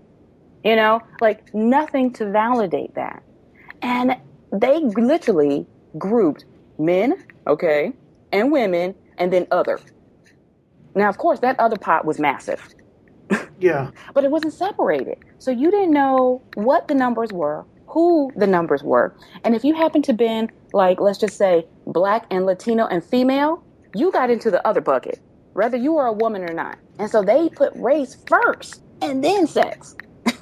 You 0.63 0.75
know, 0.75 1.01
like 1.21 1.53
nothing 1.55 2.11
to 2.13 2.29
validate 2.29 2.93
that. 2.95 3.23
And 3.81 4.15
they 4.51 4.79
literally 4.79 5.65
grouped 5.97 6.45
men, 6.77 7.23
okay, 7.47 7.93
and 8.31 8.51
women, 8.51 8.93
and 9.17 9.31
then 9.33 9.47
other. 9.51 9.79
Now, 10.95 11.09
of 11.09 11.17
course, 11.17 11.39
that 11.39 11.59
other 11.59 11.77
pot 11.77 12.05
was 12.05 12.19
massive, 12.19 12.61
Yeah, 13.59 13.91
but 14.13 14.23
it 14.23 14.31
wasn't 14.31 14.53
separated. 14.53 15.17
So 15.39 15.51
you 15.51 15.71
didn't 15.71 15.91
know 15.91 16.41
what 16.55 16.87
the 16.87 16.95
numbers 16.95 17.31
were, 17.31 17.65
who 17.87 18.31
the 18.35 18.47
numbers 18.47 18.83
were. 18.83 19.15
And 19.43 19.55
if 19.55 19.63
you 19.63 19.73
happened 19.75 20.03
to 20.05 20.13
been 20.13 20.49
like, 20.73 20.99
let's 20.99 21.17
just 21.17 21.37
say, 21.37 21.65
black 21.87 22.25
and 22.29 22.45
Latino 22.45 22.87
and 22.87 23.03
female, 23.03 23.63
you 23.95 24.11
got 24.11 24.29
into 24.29 24.51
the 24.51 24.65
other 24.67 24.81
bucket, 24.81 25.19
whether 25.53 25.77
you 25.77 25.93
were 25.93 26.05
a 26.05 26.13
woman 26.13 26.43
or 26.43 26.53
not. 26.53 26.77
And 26.99 27.09
so 27.09 27.21
they 27.21 27.49
put 27.49 27.73
race 27.75 28.17
first 28.27 28.81
and 29.01 29.23
then 29.23 29.47
sex. 29.47 29.95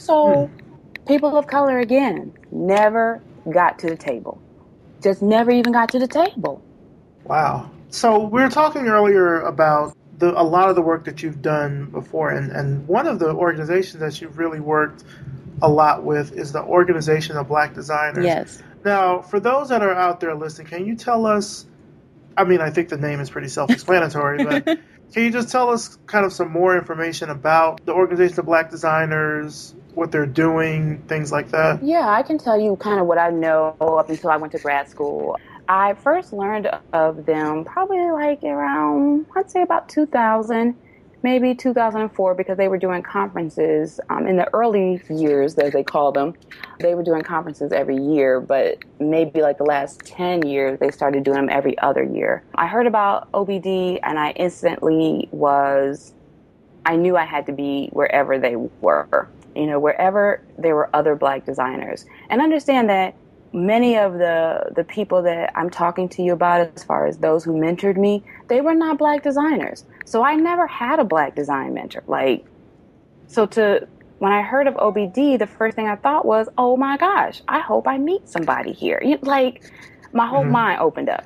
so 0.00 0.46
hmm. 0.46 1.04
people 1.06 1.36
of 1.36 1.46
color, 1.46 1.78
again, 1.78 2.32
never 2.50 3.20
got 3.50 3.78
to 3.80 3.88
the 3.88 3.96
table. 3.96 4.40
Just 5.02 5.20
never 5.20 5.50
even 5.50 5.72
got 5.72 5.90
to 5.90 5.98
the 5.98 6.08
table. 6.08 6.62
Wow. 7.24 7.70
So 7.94 8.18
we 8.18 8.42
were 8.42 8.50
talking 8.50 8.88
earlier 8.88 9.40
about 9.42 9.96
the, 10.18 10.32
a 10.38 10.42
lot 10.42 10.68
of 10.68 10.74
the 10.74 10.82
work 10.82 11.04
that 11.04 11.22
you've 11.22 11.40
done 11.40 11.86
before, 11.86 12.30
and, 12.30 12.50
and 12.50 12.88
one 12.88 13.06
of 13.06 13.20
the 13.20 13.30
organizations 13.30 14.00
that 14.00 14.20
you've 14.20 14.36
really 14.36 14.58
worked 14.58 15.04
a 15.62 15.68
lot 15.68 16.02
with 16.02 16.32
is 16.32 16.50
the 16.50 16.62
Organization 16.62 17.36
of 17.36 17.46
Black 17.46 17.72
Designers. 17.72 18.24
Yes. 18.24 18.62
Now, 18.84 19.22
for 19.22 19.38
those 19.38 19.68
that 19.68 19.80
are 19.80 19.94
out 19.94 20.18
there 20.18 20.34
listening, 20.34 20.66
can 20.66 20.86
you 20.86 20.96
tell 20.96 21.24
us? 21.24 21.66
I 22.36 22.42
mean, 22.42 22.60
I 22.60 22.70
think 22.70 22.88
the 22.88 22.98
name 22.98 23.20
is 23.20 23.30
pretty 23.30 23.46
self-explanatory, 23.46 24.44
but 24.44 24.64
can 25.12 25.22
you 25.22 25.30
just 25.30 25.50
tell 25.50 25.70
us 25.70 25.96
kind 26.06 26.26
of 26.26 26.32
some 26.32 26.50
more 26.50 26.76
information 26.76 27.30
about 27.30 27.86
the 27.86 27.92
Organization 27.92 28.40
of 28.40 28.46
Black 28.46 28.72
Designers, 28.72 29.72
what 29.94 30.10
they're 30.10 30.26
doing, 30.26 30.98
things 31.06 31.30
like 31.30 31.52
that? 31.52 31.80
Yeah, 31.80 32.08
I 32.08 32.24
can 32.24 32.38
tell 32.38 32.60
you 32.60 32.74
kind 32.74 32.98
of 32.98 33.06
what 33.06 33.18
I 33.18 33.30
know 33.30 33.76
up 33.78 34.10
until 34.10 34.30
I 34.30 34.36
went 34.36 34.52
to 34.52 34.58
grad 34.58 34.88
school. 34.88 35.38
I 35.68 35.94
first 35.94 36.32
learned 36.32 36.70
of 36.92 37.24
them 37.24 37.64
probably 37.64 38.10
like 38.10 38.42
around, 38.42 39.26
I'd 39.34 39.50
say 39.50 39.62
about 39.62 39.88
2000, 39.88 40.76
maybe 41.22 41.54
2004, 41.54 42.34
because 42.34 42.58
they 42.58 42.68
were 42.68 42.76
doing 42.76 43.02
conferences 43.02 43.98
um, 44.10 44.26
in 44.26 44.36
the 44.36 44.52
early 44.52 45.00
years, 45.08 45.56
as 45.56 45.72
they 45.72 45.82
call 45.82 46.12
them. 46.12 46.34
They 46.80 46.94
were 46.94 47.02
doing 47.02 47.22
conferences 47.22 47.72
every 47.72 47.96
year, 47.96 48.40
but 48.40 48.78
maybe 49.00 49.40
like 49.40 49.56
the 49.56 49.64
last 49.64 50.00
10 50.04 50.46
years, 50.46 50.78
they 50.80 50.90
started 50.90 51.24
doing 51.24 51.36
them 51.36 51.48
every 51.48 51.78
other 51.78 52.02
year. 52.02 52.44
I 52.54 52.66
heard 52.66 52.86
about 52.86 53.32
OBD 53.32 54.00
and 54.02 54.18
I 54.18 54.30
instantly 54.32 55.28
was, 55.30 56.12
I 56.84 56.96
knew 56.96 57.16
I 57.16 57.24
had 57.24 57.46
to 57.46 57.52
be 57.52 57.88
wherever 57.92 58.38
they 58.38 58.56
were 58.56 59.30
you 59.56 59.66
know, 59.66 59.78
wherever 59.78 60.42
there 60.58 60.74
were 60.74 60.90
other 60.94 61.14
black 61.14 61.44
designers. 61.46 62.06
And 62.28 62.40
understand 62.40 62.90
that 62.90 63.14
many 63.54 63.98
of 63.98 64.14
the 64.14 64.72
the 64.76 64.84
people 64.84 65.22
that 65.24 65.52
I'm 65.56 65.70
talking 65.70 66.10
to 66.10 66.22
you 66.24 66.34
about 66.34 66.72
as 66.76 66.84
far 66.84 67.06
as 67.08 67.18
those 67.18 67.44
who 67.44 67.54
mentored 67.54 67.98
me, 67.98 68.24
they 68.50 68.62
were 68.62 68.76
not 68.76 68.98
black 68.98 69.24
designers. 69.24 69.84
So 70.06 70.24
I 70.24 70.36
never 70.36 70.68
had 70.68 71.00
a 71.00 71.04
black 71.06 71.36
design 71.36 71.74
mentor. 71.74 72.04
Like 72.08 72.46
so 73.28 73.46
to 73.46 73.88
when 74.18 74.32
I 74.32 74.42
heard 74.42 74.66
of 74.68 74.74
OBD, 74.76 75.36
the 75.38 75.46
first 75.46 75.76
thing 75.76 75.88
I 75.88 75.96
thought 75.96 76.26
was, 76.26 76.48
"Oh 76.58 76.76
my 76.78 76.96
gosh, 76.98 77.42
I 77.48 77.60
hope 77.60 77.88
I 77.88 77.98
meet 77.98 78.28
somebody 78.28 78.72
here." 78.72 79.00
You, 79.04 79.18
like 79.22 79.62
my 80.12 80.26
whole 80.28 80.46
Mhm. 80.46 80.50
mind 80.50 80.80
opened 80.80 81.08
up. 81.10 81.24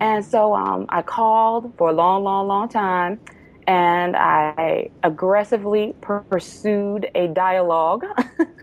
And 0.00 0.24
so 0.24 0.54
um, 0.54 0.86
I 0.88 1.02
called 1.02 1.74
for 1.76 1.90
a 1.90 1.92
long, 1.92 2.24
long, 2.24 2.48
long 2.48 2.68
time 2.68 3.20
and 3.66 4.16
I 4.16 4.90
aggressively 5.02 5.94
per- 6.00 6.24
pursued 6.30 7.08
a 7.14 7.28
dialogue. 7.28 8.04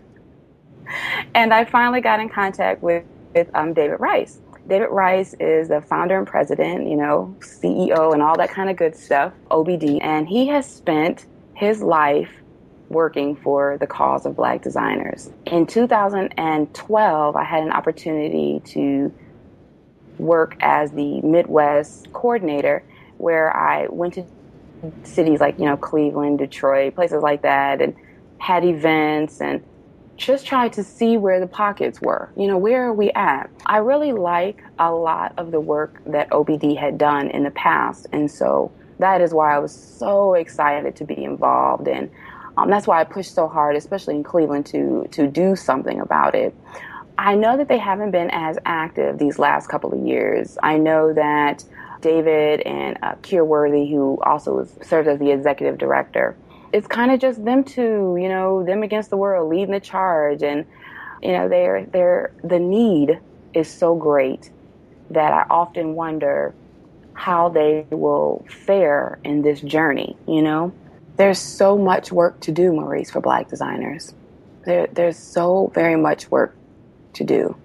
and 1.34 1.52
I 1.52 1.64
finally 1.64 2.00
got 2.00 2.20
in 2.20 2.28
contact 2.28 2.82
with, 2.82 3.04
with 3.34 3.48
um, 3.54 3.72
David 3.74 4.00
Rice. 4.00 4.38
David 4.66 4.88
Rice 4.88 5.34
is 5.40 5.68
the 5.68 5.80
founder 5.82 6.18
and 6.18 6.26
president, 6.26 6.88
you 6.88 6.96
know, 6.96 7.36
CEO 7.40 8.14
and 8.14 8.22
all 8.22 8.36
that 8.38 8.50
kind 8.50 8.70
of 8.70 8.76
good 8.76 8.96
stuff, 8.96 9.32
OBD. 9.50 9.98
And 10.02 10.26
he 10.26 10.46
has 10.48 10.68
spent 10.68 11.26
his 11.54 11.82
life 11.82 12.30
working 12.88 13.36
for 13.36 13.76
the 13.78 13.86
cause 13.86 14.24
of 14.24 14.36
black 14.36 14.62
designers. 14.62 15.30
In 15.46 15.66
2012, 15.66 17.36
I 17.36 17.44
had 17.44 17.62
an 17.62 17.72
opportunity 17.72 18.60
to 18.66 19.12
work 20.18 20.56
as 20.60 20.92
the 20.92 21.20
Midwest 21.22 22.12
coordinator 22.12 22.82
where 23.18 23.54
I 23.54 23.86
went 23.88 24.14
to 24.14 24.24
cities 25.02 25.40
like, 25.40 25.58
you 25.58 25.64
know, 25.64 25.76
Cleveland, 25.76 26.38
Detroit, 26.38 26.94
places 26.94 27.22
like 27.22 27.42
that, 27.42 27.80
and 27.80 27.94
had 28.38 28.64
events 28.64 29.40
and 29.40 29.62
just 30.16 30.46
tried 30.46 30.72
to 30.74 30.84
see 30.84 31.16
where 31.16 31.40
the 31.40 31.46
pockets 31.46 32.00
were. 32.00 32.30
You 32.36 32.46
know, 32.46 32.58
where 32.58 32.86
are 32.86 32.92
we 32.92 33.10
at? 33.12 33.50
I 33.66 33.78
really 33.78 34.12
like 34.12 34.62
a 34.78 34.92
lot 34.92 35.34
of 35.36 35.50
the 35.50 35.60
work 35.60 36.00
that 36.06 36.30
OBD 36.30 36.76
had 36.78 36.98
done 36.98 37.30
in 37.30 37.42
the 37.42 37.50
past. 37.50 38.06
And 38.12 38.30
so 38.30 38.72
that 38.98 39.20
is 39.20 39.32
why 39.32 39.54
I 39.54 39.58
was 39.58 39.74
so 39.74 40.34
excited 40.34 40.96
to 40.96 41.04
be 41.04 41.24
involved. 41.24 41.88
And 41.88 42.10
um, 42.56 42.70
that's 42.70 42.86
why 42.86 43.00
I 43.00 43.04
pushed 43.04 43.34
so 43.34 43.48
hard, 43.48 43.76
especially 43.76 44.14
in 44.14 44.22
Cleveland, 44.22 44.66
to, 44.66 45.08
to 45.12 45.26
do 45.26 45.56
something 45.56 46.00
about 46.00 46.34
it. 46.34 46.54
I 47.18 47.34
know 47.34 47.56
that 47.56 47.68
they 47.68 47.78
haven't 47.78 48.10
been 48.10 48.30
as 48.30 48.58
active 48.64 49.18
these 49.18 49.38
last 49.38 49.68
couple 49.68 49.92
of 49.92 50.04
years. 50.06 50.58
I 50.62 50.78
know 50.78 51.12
that 51.12 51.64
David 52.00 52.60
and 52.62 52.98
uh, 53.02 53.14
Keir 53.22 53.44
Worthy, 53.44 53.90
who 53.90 54.18
also 54.24 54.68
served 54.82 55.08
as 55.08 55.18
the 55.18 55.30
executive 55.30 55.78
director, 55.78 56.36
it's 56.74 56.88
kind 56.88 57.12
of 57.12 57.20
just 57.20 57.44
them 57.44 57.62
two, 57.62 58.16
you 58.20 58.28
know, 58.28 58.64
them 58.64 58.82
against 58.82 59.08
the 59.08 59.16
world, 59.16 59.48
leading 59.48 59.70
the 59.70 59.78
charge, 59.78 60.42
and 60.42 60.66
you 61.22 61.30
know, 61.30 61.48
they're 61.48 61.86
they're 61.86 62.32
the 62.42 62.58
need 62.58 63.20
is 63.54 63.70
so 63.70 63.94
great 63.94 64.50
that 65.10 65.32
I 65.32 65.46
often 65.48 65.94
wonder 65.94 66.52
how 67.12 67.48
they 67.48 67.86
will 67.90 68.44
fare 68.50 69.20
in 69.22 69.42
this 69.42 69.60
journey. 69.60 70.16
You 70.26 70.42
know, 70.42 70.74
there's 71.16 71.38
so 71.38 71.78
much 71.78 72.10
work 72.10 72.40
to 72.40 72.50
do, 72.50 72.72
Maurice, 72.72 73.08
for 73.08 73.20
Black 73.20 73.48
designers. 73.48 74.12
There, 74.64 74.88
there's 74.90 75.16
so 75.16 75.70
very 75.74 75.94
much 75.94 76.28
work 76.28 76.56
to 77.12 77.22
do, 77.22 77.56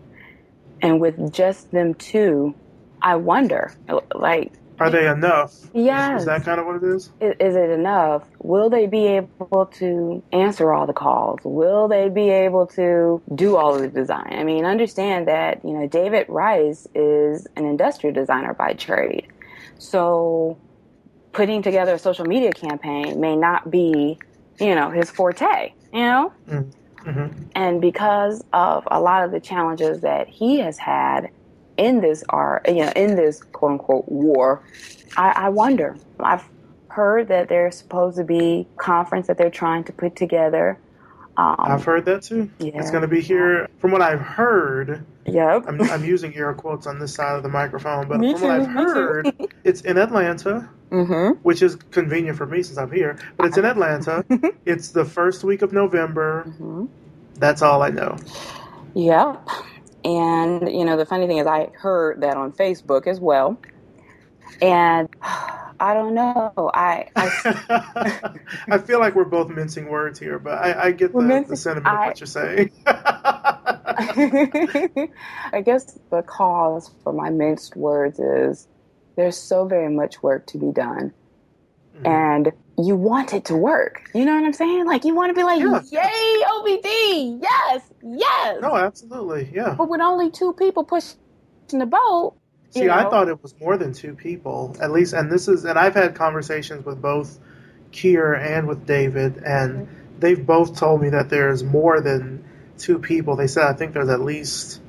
and 0.84 1.02
with 1.02 1.34
just 1.34 1.72
them 1.72 1.96
two, 1.96 2.54
I 3.02 3.16
wonder, 3.16 3.74
like 4.14 4.54
are 4.80 4.90
they 4.90 5.08
enough? 5.08 5.56
Yes. 5.74 6.16
Is, 6.16 6.22
is 6.22 6.26
that 6.28 6.44
kind 6.44 6.60
of 6.60 6.66
what 6.66 6.78
it 6.78 6.84
is? 6.84 7.12
is? 7.20 7.36
Is 7.40 7.56
it 7.56 7.70
enough? 7.70 8.24
Will 8.40 8.70
they 8.70 8.88
be 8.88 9.08
able 9.08 9.66
to 9.76 10.24
answer 10.32 10.72
all 10.72 10.88
the 10.88 10.94
calls? 10.94 11.40
Will 11.44 11.88
they 11.88 12.10
be 12.10 12.30
able 12.30 12.68
to 12.68 13.22
do 13.36 13.58
all 13.58 13.76
of 13.76 13.82
the 13.82 13.90
design? 13.90 14.32
I 14.32 14.44
mean, 14.44 14.66
understand 14.66 15.28
that, 15.28 15.64
you 15.64 15.74
know, 15.74 15.88
David 15.88 16.28
Rice 16.30 16.88
is 16.96 17.48
an 17.56 17.66
industrial 17.66 18.14
designer 18.14 18.54
by 18.54 18.74
trade. 18.74 19.28
So 19.78 20.58
putting 21.32 21.62
together 21.62 21.94
a 21.94 22.00
social 22.00 22.26
media 22.26 22.52
campaign 22.52 23.20
may 23.20 23.36
not 23.36 23.70
be, 23.70 24.18
you 24.60 24.76
know, 24.76 24.90
his 24.90 25.10
forte, 25.10 25.74
you 25.94 26.00
know? 26.00 26.34
Mm-hmm. 26.48 27.44
And 27.56 27.82
because 27.82 28.44
of 28.54 28.88
a 28.92 29.00
lot 29.00 29.24
of 29.24 29.32
the 29.32 29.40
challenges 29.40 30.02
that 30.02 30.28
he 30.28 30.60
has 30.60 30.78
had, 30.78 31.30
in 31.80 32.02
this 32.02 32.24
art, 32.30 32.68
you 32.68 32.86
know, 32.86 32.92
in 32.96 33.16
this 33.16 33.42
quote 33.42 33.72
unquote 33.72 34.10
war, 34.10 34.62
I, 35.18 35.30
I 35.30 35.50
wonder. 35.50 35.98
I've 36.20 36.48
heard 36.90 37.30
that 37.30 37.50
there's 37.50 37.78
supposed 37.78 38.18
to 38.18 38.24
be 38.24 38.68
conference 38.78 39.28
that 39.28 39.38
they're 39.38 39.50
trying 39.50 39.86
to 39.86 39.94
put 39.94 40.16
together. 40.16 40.78
Um, 41.38 41.56
I've 41.58 41.86
heard 41.86 42.04
that 42.06 42.24
too. 42.24 42.50
Yeah. 42.60 42.72
It's 42.76 42.92
going 42.92 43.04
to 43.04 43.08
be 43.08 43.22
here. 43.22 43.70
From 43.80 43.92
what 43.92 44.02
I've 44.02 44.20
heard, 44.20 45.06
yep. 45.26 45.64
I'm, 45.68 45.82
I'm, 45.84 46.04
using 46.04 46.36
air 46.36 46.54
quotes 46.54 46.86
on 46.86 47.00
this 47.00 47.14
side 47.14 47.38
of 47.38 47.44
the 47.44 47.50
microphone, 47.50 48.10
but 48.10 48.20
me 48.20 48.34
from 48.34 48.42
too, 48.42 48.48
what 48.48 48.60
I've 48.60 48.68
heard, 48.68 49.52
it's 49.64 49.82
in 49.82 49.98
Atlanta, 49.98 50.70
mm-hmm. 50.92 51.40
which 51.44 51.62
is 51.62 51.78
convenient 51.78 52.38
for 52.38 52.46
me 52.46 52.62
since 52.62 52.78
I'm 52.78 52.92
here. 52.92 53.18
But 53.38 53.48
it's 53.48 53.58
in 53.58 53.64
Atlanta. 53.64 54.26
it's 54.66 54.90
the 54.90 55.06
first 55.06 55.46
week 55.46 55.62
of 55.62 55.72
November. 55.72 56.44
Mm-hmm. 56.46 56.88
That's 57.36 57.62
all 57.62 57.82
I 57.84 57.90
know. 57.90 58.18
Yep. 58.96 59.48
And, 60.04 60.72
you 60.72 60.86
know, 60.86 60.98
the 60.98 61.06
funny 61.06 61.28
thing 61.28 61.40
is, 61.40 61.48
I 61.48 61.70
heard 61.74 62.22
that 62.22 62.38
on 62.38 62.54
Facebook 62.54 63.08
as 63.08 63.20
well. 63.20 63.60
And 64.62 65.10
I 65.82 65.94
don't 65.94 66.14
know. 66.14 66.52
I 66.74 67.08
I, 67.16 68.40
I 68.70 68.78
feel 68.80 69.00
like 69.00 69.16
we're 69.16 69.24
both 69.24 69.50
mincing 69.50 69.88
words 69.88 70.20
here, 70.20 70.38
but 70.38 70.58
I, 70.58 70.88
I 70.88 70.92
get 70.92 71.14
the, 71.14 71.22
mincing, 71.22 71.52
the 71.52 71.56
sentiment 71.56 71.88
I, 71.88 72.02
of 72.02 72.08
what 72.08 72.20
you're 72.20 72.28
saying. 72.28 72.72
I 75.54 75.62
guess 75.64 75.98
the 76.12 76.22
cause 76.22 76.92
for 77.04 77.14
my 77.14 77.30
minced 77.30 77.78
words 77.78 78.20
is 78.20 78.68
there's 79.16 79.38
so 79.38 79.66
very 79.66 79.90
much 79.90 80.22
work 80.22 80.48
to 80.48 80.58
be 80.58 80.72
done. 80.72 81.14
Mm-hmm. 81.96 82.08
And 82.08 82.52
you 82.86 82.96
want 82.96 83.34
it 83.34 83.46
to 83.46 83.56
work. 83.56 84.10
You 84.14 84.26
know 84.26 84.36
what 84.36 84.44
I'm 84.44 84.54
saying? 84.54 84.86
Like 84.86 85.04
you 85.06 85.16
want 85.16 85.30
to 85.30 85.34
be 85.34 85.44
like, 85.44 85.60
yeah. 85.92 86.04
yay, 86.04 86.44
OBD, 86.46 87.42
yes, 87.42 87.82
yes. 88.04 88.58
No, 88.62 88.76
absolutely, 88.76 89.50
yeah. 89.54 89.76
But 89.78 89.90
with 89.90 90.02
only 90.02 90.32
two 90.32 90.54
people 90.54 90.84
pushing 90.84 91.18
the 91.72 91.86
boat. 91.86 92.36
See, 92.72 92.86
know. 92.86 92.94
I 92.94 93.04
thought 93.04 93.28
it 93.30 93.42
was 93.42 93.56
more 93.60 93.78
than 93.78 93.94
two 93.94 94.14
people, 94.14 94.76
at 94.80 94.92
least. 94.92 95.14
And 95.14 95.32
this 95.32 95.48
is, 95.48 95.66
and 95.66 95.78
I've 95.78 95.96
had 95.96 96.16
conversations 96.16 96.86
with 96.86 97.02
both 97.02 97.40
Keir 97.92 98.34
and 98.34 98.68
with 98.68 98.86
David, 98.86 99.38
and 99.38 99.88
mm-hmm. 99.88 100.20
they've 100.20 100.46
both 100.46 100.78
told 100.78 101.02
me 101.02 101.10
that 101.10 101.30
there's 101.30 101.64
more 101.64 102.02
than 102.02 102.44
two 102.78 103.00
people. 103.00 103.36
They 103.36 103.48
said 103.48 103.66
I 103.66 103.74
think 103.74 103.94
there's 103.94 104.10
at 104.10 104.22
least, 104.22 104.82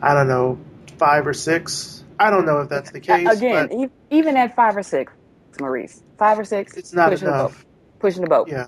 I 0.00 0.14
don't 0.14 0.28
know, 0.28 0.58
five 0.98 1.26
or 1.26 1.34
six. 1.34 2.02
I 2.18 2.30
don't 2.30 2.46
know 2.46 2.60
if 2.60 2.68
that's 2.68 2.90
the 2.90 3.00
case. 3.00 3.28
Again, 3.28 3.68
but, 3.68 3.90
even 4.10 4.36
at 4.36 4.56
five 4.56 4.76
or 4.76 4.82
six, 4.82 5.12
Maurice, 5.60 6.02
five 6.18 6.38
or 6.38 6.44
six. 6.44 6.76
It's 6.76 6.92
not 6.92 7.10
pushing 7.10 7.28
enough. 7.28 7.50
The 7.50 7.64
boat, 7.64 8.00
pushing 8.00 8.22
the 8.22 8.28
boat. 8.28 8.48
Yeah. 8.48 8.66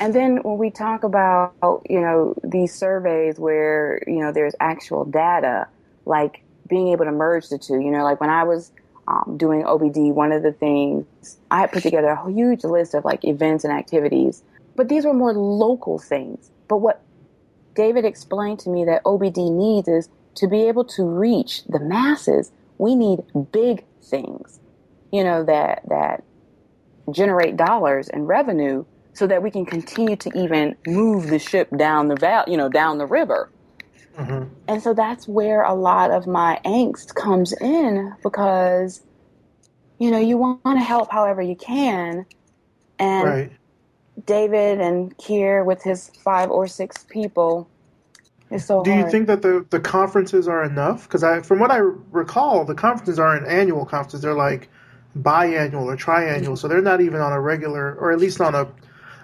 And 0.00 0.14
then 0.14 0.38
when 0.38 0.58
we 0.58 0.70
talk 0.70 1.04
about, 1.04 1.54
you 1.88 2.00
know, 2.00 2.34
these 2.42 2.74
surveys 2.74 3.38
where, 3.38 4.02
you 4.06 4.20
know, 4.20 4.32
there's 4.32 4.54
actual 4.60 5.04
data, 5.04 5.68
like 6.04 6.42
being 6.68 6.88
able 6.88 7.04
to 7.04 7.12
merge 7.12 7.48
the 7.48 7.58
two, 7.58 7.80
you 7.80 7.90
know, 7.90 8.02
like 8.02 8.20
when 8.20 8.30
I 8.30 8.42
was 8.42 8.72
um, 9.06 9.36
doing 9.36 9.62
OBD, 9.62 10.12
one 10.12 10.32
of 10.32 10.42
the 10.42 10.52
things 10.52 11.06
I 11.50 11.60
had 11.60 11.72
put 11.72 11.82
together 11.82 12.08
a 12.08 12.30
huge 12.30 12.64
list 12.64 12.94
of 12.94 13.04
like 13.04 13.24
events 13.24 13.64
and 13.64 13.72
activities, 13.72 14.42
but 14.74 14.88
these 14.88 15.04
were 15.04 15.14
more 15.14 15.32
local 15.32 15.98
things. 15.98 16.50
But 16.66 16.78
what 16.78 17.00
David 17.74 18.04
explained 18.04 18.58
to 18.60 18.70
me 18.70 18.84
that 18.86 19.04
OBD 19.04 19.52
needs 19.52 19.88
is 19.88 20.08
to 20.36 20.48
be 20.48 20.62
able 20.62 20.84
to 20.84 21.04
reach 21.04 21.64
the 21.64 21.78
masses, 21.78 22.50
we 22.78 22.96
need 22.96 23.20
big 23.52 23.84
things 24.02 24.58
you 25.14 25.22
know, 25.22 25.44
that, 25.44 25.80
that 25.88 26.24
generate 27.12 27.56
dollars 27.56 28.08
and 28.08 28.26
revenue 28.26 28.84
so 29.12 29.28
that 29.28 29.44
we 29.44 29.48
can 29.48 29.64
continue 29.64 30.16
to 30.16 30.28
even 30.36 30.74
move 30.88 31.28
the 31.28 31.38
ship 31.38 31.68
down 31.76 32.08
the 32.08 32.16
val, 32.16 32.42
you 32.48 32.56
know, 32.56 32.68
down 32.68 32.98
the 32.98 33.06
river. 33.06 33.48
Mm-hmm. 34.18 34.52
And 34.66 34.82
so 34.82 34.92
that's 34.92 35.28
where 35.28 35.62
a 35.62 35.72
lot 35.72 36.10
of 36.10 36.26
my 36.26 36.60
angst 36.64 37.14
comes 37.14 37.52
in 37.60 38.12
because, 38.24 39.02
you 40.00 40.10
know, 40.10 40.18
you 40.18 40.36
want 40.36 40.64
to 40.64 40.80
help 40.80 41.12
however 41.12 41.40
you 41.40 41.54
can. 41.54 42.26
And 42.98 43.28
right. 43.28 43.52
David 44.26 44.80
and 44.80 45.16
Keir 45.16 45.62
with 45.62 45.80
his 45.84 46.10
five 46.24 46.50
or 46.50 46.66
six 46.66 47.04
people 47.08 47.70
is 48.50 48.64
so 48.64 48.82
Do 48.82 48.90
hard. 48.90 49.04
you 49.04 49.10
think 49.12 49.28
that 49.28 49.42
the, 49.42 49.64
the 49.70 49.78
conferences 49.78 50.48
are 50.48 50.64
enough? 50.64 51.04
Because 51.04 51.22
I, 51.22 51.40
from 51.40 51.60
what 51.60 51.70
I 51.70 51.76
recall, 52.10 52.64
the 52.64 52.74
conferences 52.74 53.20
aren't 53.20 53.46
annual 53.46 53.86
conferences. 53.86 54.22
They're 54.22 54.34
like 54.34 54.68
biannual 55.18 55.84
or 55.84 55.96
triannual, 55.96 56.58
so 56.58 56.68
they're 56.68 56.82
not 56.82 57.00
even 57.00 57.20
on 57.20 57.32
a 57.32 57.40
regular, 57.40 57.94
or 57.94 58.12
at 58.12 58.18
least 58.18 58.40
on 58.40 58.54
a 58.54 58.66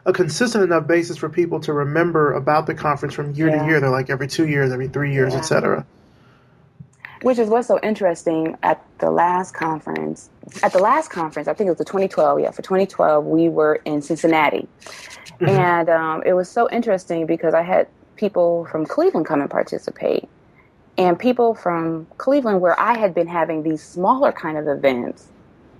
a 0.07 0.12
consistent 0.12 0.64
enough 0.64 0.86
basis 0.86 1.16
for 1.16 1.28
people 1.28 1.61
to 1.61 1.72
remember 1.72 2.32
about 2.32 2.66
the 2.66 2.74
conference 2.74 3.14
from 3.14 3.32
year 3.34 3.49
yeah. 3.49 3.61
to 3.61 3.66
year. 3.66 3.80
They're 3.80 3.91
like 3.91 4.11
every 4.11 4.28
two 4.28 4.49
years, 4.49 4.72
every 4.72 4.88
three 4.88 5.12
years, 5.12 5.32
yeah. 5.32 5.41
etc. 5.41 5.86
Which 7.22 7.38
is 7.38 7.49
what's 7.49 7.68
so 7.68 7.78
interesting 7.82 8.57
at 8.62 8.82
the 8.99 9.11
last 9.11 9.55
conference. 9.55 10.30
At 10.62 10.72
the 10.72 10.78
last 10.78 11.11
conference, 11.11 11.49
I 11.49 11.55
think 11.55 11.66
it 11.68 11.70
was 11.70 11.78
the 11.78 11.84
2012. 11.84 12.41
Yeah, 12.41 12.51
for 12.51 12.62
2012, 12.62 13.26
we 13.26 13.49
were 13.49 13.76
in 13.84 14.01
Cincinnati, 14.01 14.66
mm-hmm. 14.80 15.49
and 15.49 15.91
um, 15.91 16.22
it 16.24 16.32
was 16.32 16.49
so 16.49 16.68
interesting 16.70 17.26
because 17.26 17.53
I 17.53 17.62
had 17.62 17.88
people 18.16 18.66
from 18.70 18.86
Cleveland 18.86 19.26
come 19.26 19.43
and 19.43 19.51
participate, 19.51 20.28
and 20.97 21.18
people 21.18 21.55
from 21.55 22.07
Cleveland 22.16 22.62
where 22.62 22.78
I 22.80 22.97
had 22.97 23.14
been 23.14 23.26
having 23.26 23.62
these 23.62 23.82
smaller 23.82 24.32
kind 24.32 24.57
of 24.57 24.66
events 24.66 25.28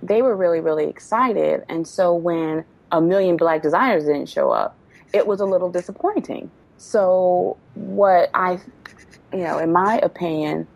they 0.01 0.21
were 0.21 0.35
really, 0.35 0.59
really 0.59 0.85
excited. 0.85 1.63
And 1.69 1.87
so 1.87 2.13
when 2.13 2.65
a 2.91 3.01
million 3.01 3.37
black 3.37 3.61
designers 3.61 4.05
didn't 4.05 4.27
show 4.27 4.51
up, 4.51 4.77
it 5.13 5.27
was 5.27 5.39
a 5.39 5.45
little 5.45 5.71
disappointing. 5.71 6.51
So, 6.77 7.57
what 7.75 8.29
I, 8.33 8.59
you 9.31 9.43
know, 9.43 9.59
in 9.59 9.71
my 9.71 9.99
opinion, 10.01 10.67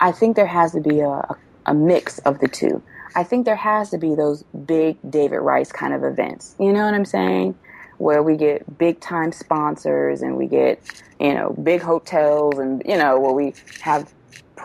I 0.00 0.12
think 0.12 0.36
there 0.36 0.46
has 0.46 0.72
to 0.72 0.80
be 0.80 1.00
a, 1.00 1.22
a 1.66 1.74
mix 1.74 2.18
of 2.20 2.40
the 2.40 2.48
two. 2.48 2.82
I 3.14 3.22
think 3.24 3.46
there 3.46 3.56
has 3.56 3.90
to 3.90 3.98
be 3.98 4.14
those 4.14 4.42
big 4.66 4.98
David 5.08 5.38
Rice 5.38 5.72
kind 5.72 5.94
of 5.94 6.04
events. 6.04 6.54
You 6.58 6.72
know 6.72 6.84
what 6.84 6.94
I'm 6.94 7.04
saying? 7.04 7.54
Where 7.98 8.22
we 8.22 8.36
get 8.36 8.76
big 8.76 9.00
time 9.00 9.32
sponsors 9.32 10.20
and 10.20 10.36
we 10.36 10.46
get, 10.46 10.82
you 11.18 11.32
know, 11.32 11.56
big 11.62 11.80
hotels 11.80 12.58
and, 12.58 12.82
you 12.84 12.98
know, 12.98 13.18
where 13.18 13.32
we 13.32 13.54
have 13.80 14.12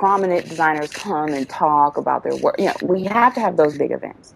prominent 0.01 0.49
designers 0.49 0.89
come 0.89 1.31
and 1.31 1.47
talk 1.47 1.95
about 1.95 2.23
their 2.23 2.35
work. 2.37 2.55
You 2.57 2.65
know, 2.65 2.73
we 2.81 3.03
have 3.03 3.35
to 3.35 3.39
have 3.39 3.55
those 3.55 3.77
big 3.77 3.91
events. 3.91 4.33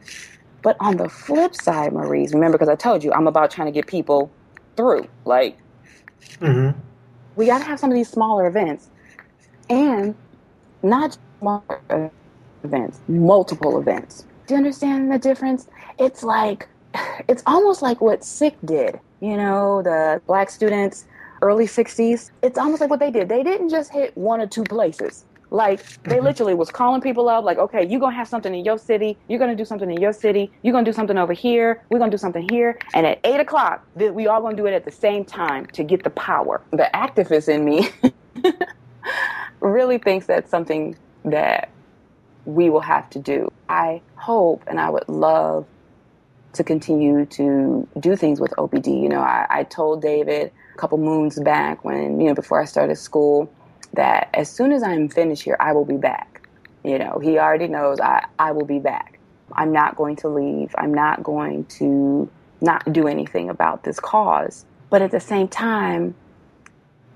But 0.61 0.78
on 0.80 0.97
the 0.97 1.09
flip 1.09 1.55
side, 1.55 1.91
Maurice, 1.91 2.36
remember, 2.36 2.59
because 2.59 2.70
I 2.70 2.76
told 2.76 3.03
you 3.03 3.11
I'm 3.11 3.26
about 3.26 3.49
trying 3.49 3.66
to 3.66 3.72
get 3.72 3.88
people 3.88 4.30
through. 4.78 5.07
Like, 5.26 5.57
mm-hmm. 6.39 6.80
we 7.36 7.47
got 7.47 7.57
to 7.57 7.63
have 7.63 7.80
some 7.80 7.89
of 7.89 7.95
these 7.95 8.07
smaller 8.07 8.45
events, 8.45 8.91
and 9.68 10.13
not 10.84 11.07
just 11.09 11.20
smaller 11.39 12.11
events, 12.63 12.99
multiple 13.07 13.80
events. 13.80 14.24
Do 14.45 14.53
you 14.53 14.59
understand 14.59 15.11
the 15.11 15.18
difference? 15.18 15.68
It's 15.97 16.22
like 16.22 16.68
it's 17.28 17.41
almost 17.47 17.82
like 17.82 18.01
what 18.01 18.22
SNCC 18.22 18.53
did, 18.66 18.99
you 19.20 19.36
know, 19.36 19.82
the 19.82 20.22
black 20.28 20.51
students, 20.51 21.05
early 21.41 21.66
60s. 21.66 22.30
It's 22.43 22.59
almost 22.59 22.82
like 22.82 22.91
what 22.91 22.99
they 22.99 23.09
did. 23.09 23.30
They 23.30 23.41
didn't 23.41 23.70
just 23.70 23.91
hit 23.91 24.16
one 24.16 24.39
or 24.39 24.45
two 24.45 24.63
places. 24.63 25.26
Like 25.52 25.80
they 26.04 26.16
mm-hmm. 26.16 26.26
literally 26.26 26.54
was 26.54 26.70
calling 26.70 27.02
people 27.02 27.30
up, 27.30 27.43
like, 27.43 27.58
okay, 27.58 27.88
you're 27.88 28.00
gonna 28.00 28.16
have 28.16 28.28
something 28.28 28.54
in 28.54 28.66
your 28.66 28.78
city, 28.78 29.18
you're 29.28 29.39
gonna 29.39 29.56
do 29.56 29.66
something 29.66 29.89
in 29.89 30.02
your 30.02 30.14
city, 30.14 30.52
you're 30.64 30.74
gonna 30.74 30.86
do 30.86 30.93
something 30.93 31.18
over 31.18 31.34
here, 31.34 31.84
we're 31.89 32.00
gonna 32.00 32.12
do 32.12 32.18
something 32.18 32.48
here, 32.50 32.80
and 32.93 33.06
at 33.06 33.20
eight 33.24 33.39
o'clock, 33.39 33.86
we 33.96 34.28
all 34.28 34.41
gonna 34.41 34.56
do 34.56 34.66
it 34.66 34.74
at 34.74 34.86
the 34.86 34.91
same 34.91 35.24
time 35.24 35.66
to 35.68 35.84
get 35.84 36.04
the 36.04 36.10
power. 36.10 36.62
The 36.72 36.89
activist 36.93 37.48
in 37.48 37.64
me 37.64 37.89
really 39.60 39.98
thinks 39.98 40.26
that's 40.26 40.50
something 40.50 40.98
that 41.24 41.70
we 42.46 42.70
will 42.70 42.82
have 42.82 43.10
to 43.12 43.20
do. 43.20 43.52
I 43.70 44.02
hope 44.16 44.64
and 44.68 44.80
I 44.80 44.89
would 44.89 45.08
love 45.10 45.66
to 46.54 46.64
continue 46.64 47.26
to 47.26 47.88
do 48.00 48.16
things 48.16 48.39
with 48.39 48.52
OBD. 48.52 49.02
You 49.02 49.10
know, 49.10 49.20
I, 49.20 49.46
I 49.50 49.64
told 49.64 50.02
David 50.02 50.52
a 50.74 50.78
couple 50.78 50.98
moons 50.98 51.39
back 51.39 51.84
when, 51.84 52.20
you 52.20 52.28
know, 52.28 52.34
before 52.34 52.62
I 52.62 52.66
started 52.66 52.96
school, 52.96 53.52
that 53.96 54.30
as 54.34 54.50
soon 54.50 54.72
as 54.72 54.84
I'm 54.84 55.10
finished 55.10 55.43
here, 55.43 55.58
I 55.60 55.74
will 55.74 55.86
be 55.86 55.98
back. 55.98 56.48
You 56.84 57.00
know, 57.00 57.20
he 57.22 57.39
already 57.39 57.68
knows 57.68 58.00
I, 58.00 58.26
I 58.38 58.52
will 58.52 58.66
be 58.66 58.80
back. 58.80 59.20
I'm 59.52 59.72
not 59.72 59.96
going 59.96 60.16
to 60.18 60.28
leave. 60.28 60.74
I'm 60.78 60.93
not 60.93 61.24
going 61.24 61.66
to 61.80 62.30
not 62.62 62.91
do 62.91 63.08
anything 63.08 63.50
about 63.50 63.84
this 63.84 64.00
cause. 64.00 64.66
But 64.89 65.02
at 65.02 65.12
the 65.12 65.20
same 65.20 65.48
time, 65.48 66.16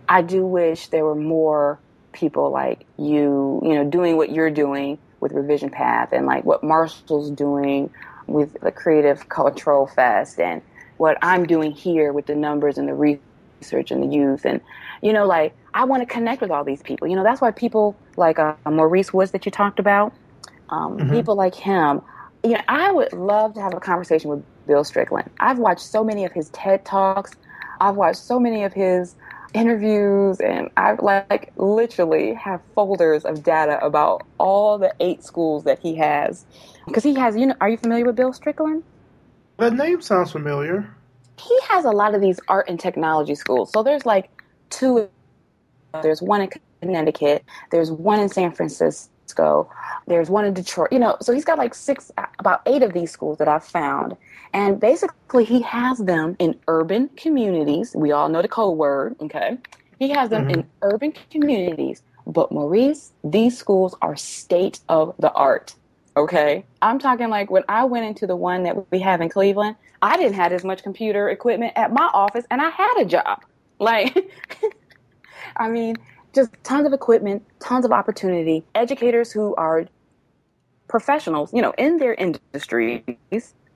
I 0.08 0.22
do 0.22 0.46
wish 0.46 0.88
there 0.88 1.06
were 1.06 1.16
more 1.16 1.80
people 2.12 2.52
like 2.52 2.86
you, 2.98 3.62
you 3.64 3.76
know, 3.76 3.84
doing 3.86 4.18
what 4.18 4.32
you're 4.32 4.50
doing 4.50 4.98
with 5.20 5.34
Revision 5.34 5.70
Path 5.70 6.10
and 6.12 6.26
like 6.26 6.44
what 6.46 6.64
Marshall's 6.64 7.30
doing 7.30 7.92
with 8.26 8.60
the 8.62 8.72
Creative 8.72 9.28
Control 9.30 9.86
Fest 9.86 10.40
and 10.40 10.62
what 10.98 11.18
I'm 11.22 11.46
doing 11.46 11.72
here 11.72 12.12
with 12.12 12.26
the 12.26 12.36
numbers 12.36 12.78
and 12.78 12.88
the 12.88 12.94
research 12.94 13.92
and 13.92 14.04
the 14.04 14.16
youth. 14.16 14.46
And, 14.46 14.62
you 15.02 15.14
know, 15.14 15.26
like 15.26 15.56
I 15.74 15.86
want 15.86 16.02
to 16.02 16.06
connect 16.06 16.41
with 16.41 16.52
all 16.52 16.64
these 16.64 16.82
people. 16.82 17.08
You 17.08 17.16
know, 17.16 17.24
that's 17.24 17.41
why 17.41 17.52
people 17.52 17.95
like 18.18 18.39
uh, 18.39 18.56
Maurice 18.66 19.14
Woods 19.14 19.32
that 19.32 19.45
you 19.45 19.52
talked 19.52 19.80
about, 19.80 20.14
um, 20.70 20.97
mm-hmm. 20.97 21.12
people 21.12 21.36
like 21.36 21.56
him. 21.56 22.02
You 22.43 22.52
know, 22.52 22.62
I 22.68 22.91
would 22.91 23.12
love 23.14 23.54
to 23.56 23.62
have 23.62 23.74
a 23.74 23.80
conversation 23.80 24.30
with 24.30 24.43
Bill 24.66 24.84
Strickland. 24.84 25.30
I've 25.39 25.60
watched 25.60 25.82
so 25.82 26.04
many 26.04 26.26
of 26.26 26.32
his 26.32 26.50
TED 26.50 26.86
Talks. 26.86 27.32
I've 27.82 27.95
watched 27.95 28.20
so 28.20 28.39
many 28.39 28.64
of 28.64 28.74
his 28.74 29.16
interviews 29.54 30.39
and 30.39 30.70
I 30.78 30.93
like 30.93 31.52
literally 31.56 32.34
have 32.36 32.62
folders 32.76 33.26
of 33.26 33.43
data 33.43 33.84
about 33.84 34.26
all 34.38 34.78
the 34.78 34.93
eight 35.00 35.24
schools 35.24 35.64
that 35.64 35.80
he 35.80 35.95
has. 35.95 36.45
Because 36.86 37.04
he 37.04 37.16
has, 37.16 37.36
you 37.36 37.47
know, 37.47 37.56
are 37.62 37.70
you 37.70 37.78
familiar 37.78 38.06
with 38.06 38.16
Bill 38.16 38.34
Strickland? 38.34 38.84
That 39.58 39.74
name 39.74 40.02
sounds 40.02 40.32
familiar. 40.32 40.89
He 41.38 41.58
has 41.70 41.86
a 41.86 41.91
lot 41.91 42.16
of 42.16 42.22
these 42.22 42.39
art 42.47 42.70
and 42.70 42.80
technology 42.80 43.36
schools. 43.36 43.72
So 43.72 43.84
there's 43.84 44.06
like 44.06 44.30
two, 44.70 45.10
there's 46.02 46.22
one 46.22 46.42
in 46.42 46.50
Connecticut, 46.82 47.44
there's 47.72 47.92
one 47.92 48.20
in 48.20 48.30
San 48.30 48.52
Francisco, 48.52 49.70
there's 50.08 50.30
one 50.30 50.46
in 50.46 50.54
Detroit, 50.54 50.92
you 50.92 51.00
know, 51.00 51.18
so 51.22 51.34
he's 51.34 51.46
got 51.46 51.58
like 51.58 51.74
six, 51.74 52.12
about 52.40 52.62
eight 52.66 52.82
of 52.82 52.94
these 52.94 53.12
schools 53.12 53.38
that 53.38 53.48
I've 53.48 53.64
found. 53.64 54.16
And 54.54 54.80
basically, 54.80 55.46
he 55.46 55.62
has 55.62 56.00
them 56.00 56.36
in 56.40 56.60
urban 56.68 57.10
communities. 57.16 57.96
We 57.96 58.12
all 58.12 58.30
know 58.30 58.42
the 58.42 58.48
code 58.48 58.78
word, 58.78 59.16
okay? 59.22 59.58
He 60.00 60.10
has 60.10 60.30
them 60.30 60.48
mm-hmm. 60.48 60.62
in 60.62 60.70
urban 60.82 61.14
communities. 61.30 62.02
But 62.26 62.52
Maurice, 62.52 63.12
these 63.24 63.58
schools 63.58 63.96
are 64.02 64.16
state 64.16 64.80
of 64.90 65.16
the 65.20 65.32
art, 65.34 65.76
okay? 66.16 66.64
I'm 66.82 67.00
talking 67.00 67.30
like 67.30 67.52
when 67.52 67.64
I 67.70 67.84
went 67.86 68.06
into 68.06 68.26
the 68.26 68.36
one 68.36 68.64
that 68.64 68.92
we 68.92 69.00
have 69.00 69.22
in 69.22 69.30
Cleveland, 69.30 69.76
I 70.02 70.16
didn't 70.18 70.36
have 70.36 70.54
as 70.54 70.64
much 70.64 70.84
computer 70.84 71.30
equipment 71.30 71.74
at 71.76 71.92
my 71.92 72.10
office, 72.14 72.46
and 72.50 72.62
I 72.62 72.70
had 72.70 72.94
a 73.00 73.06
job. 73.06 73.44
Like, 73.80 74.32
I 75.56 75.70
mean, 75.70 75.96
just 76.34 76.52
tons 76.64 76.86
of 76.86 76.94
equipment, 76.94 77.44
tons 77.60 77.86
of 77.86 77.92
opportunity, 77.92 78.64
educators 78.76 79.32
who 79.32 79.56
are 79.56 79.86
professionals, 80.88 81.54
you 81.54 81.62
know, 81.62 81.74
in 81.78 81.98
their 81.98 82.14
industries 82.16 83.04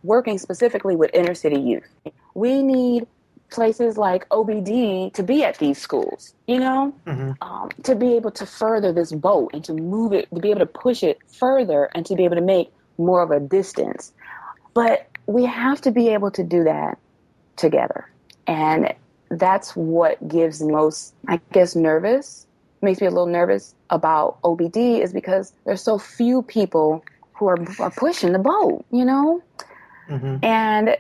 working 0.04 0.38
specifically 0.38 0.96
with 0.96 1.10
inner 1.14 1.34
city 1.34 1.60
youth. 1.60 1.88
We 2.34 2.62
need 2.62 3.08
places 3.50 3.98
like 3.98 4.28
OBD 4.30 5.14
to 5.14 5.24
be 5.24 5.44
at 5.44 5.58
these 5.60 5.78
schools, 5.78 6.34
you 6.48 6.60
know, 6.60 6.94
mm-hmm. 7.06 7.32
um, 7.42 7.70
to 7.84 7.96
be 7.96 8.14
able 8.16 8.32
to 8.32 8.46
further 8.46 8.92
this 8.92 9.12
boat 9.12 9.52
and 9.54 9.64
to 9.64 9.74
move 9.74 10.12
it, 10.12 10.28
to 10.34 10.42
be 10.42 10.50
able 10.50 10.60
to 10.60 10.66
push 10.66 11.04
it 11.04 11.20
further 11.28 11.90
and 11.94 12.06
to 12.08 12.16
be 12.16 12.26
able 12.26 12.36
to 12.36 12.42
make 12.42 12.72
more 12.98 13.22
of 13.22 13.32
a 13.32 13.40
distance. 13.40 14.12
But 14.74 15.08
we 15.28 15.46
have 15.46 15.82
to 15.82 15.92
be 15.92 16.10
able 16.10 16.32
to 16.32 16.44
do 16.44 16.64
that 16.64 16.98
together. 17.56 18.10
And 18.48 18.94
that's 19.40 19.76
what 19.76 20.28
gives 20.28 20.62
me 20.62 20.74
most, 20.74 21.14
I 21.28 21.40
guess, 21.52 21.76
nervous, 21.76 22.48
makes 22.82 23.02
me 23.02 23.08
a 23.08 23.10
little 23.10 23.28
nervous 23.28 23.76
about 23.90 24.42
OBD 24.42 25.02
is 25.02 25.14
because 25.14 25.54
there's 25.66 25.82
so 25.82 25.98
few 25.98 26.42
people 26.42 27.04
who 27.34 27.48
are, 27.48 27.58
are 27.80 27.92
pushing 27.92 28.34
the 28.34 28.40
boat, 28.40 28.86
you 28.92 29.06
know? 29.06 29.42
Mm-hmm. 30.10 30.44
And 30.44 30.98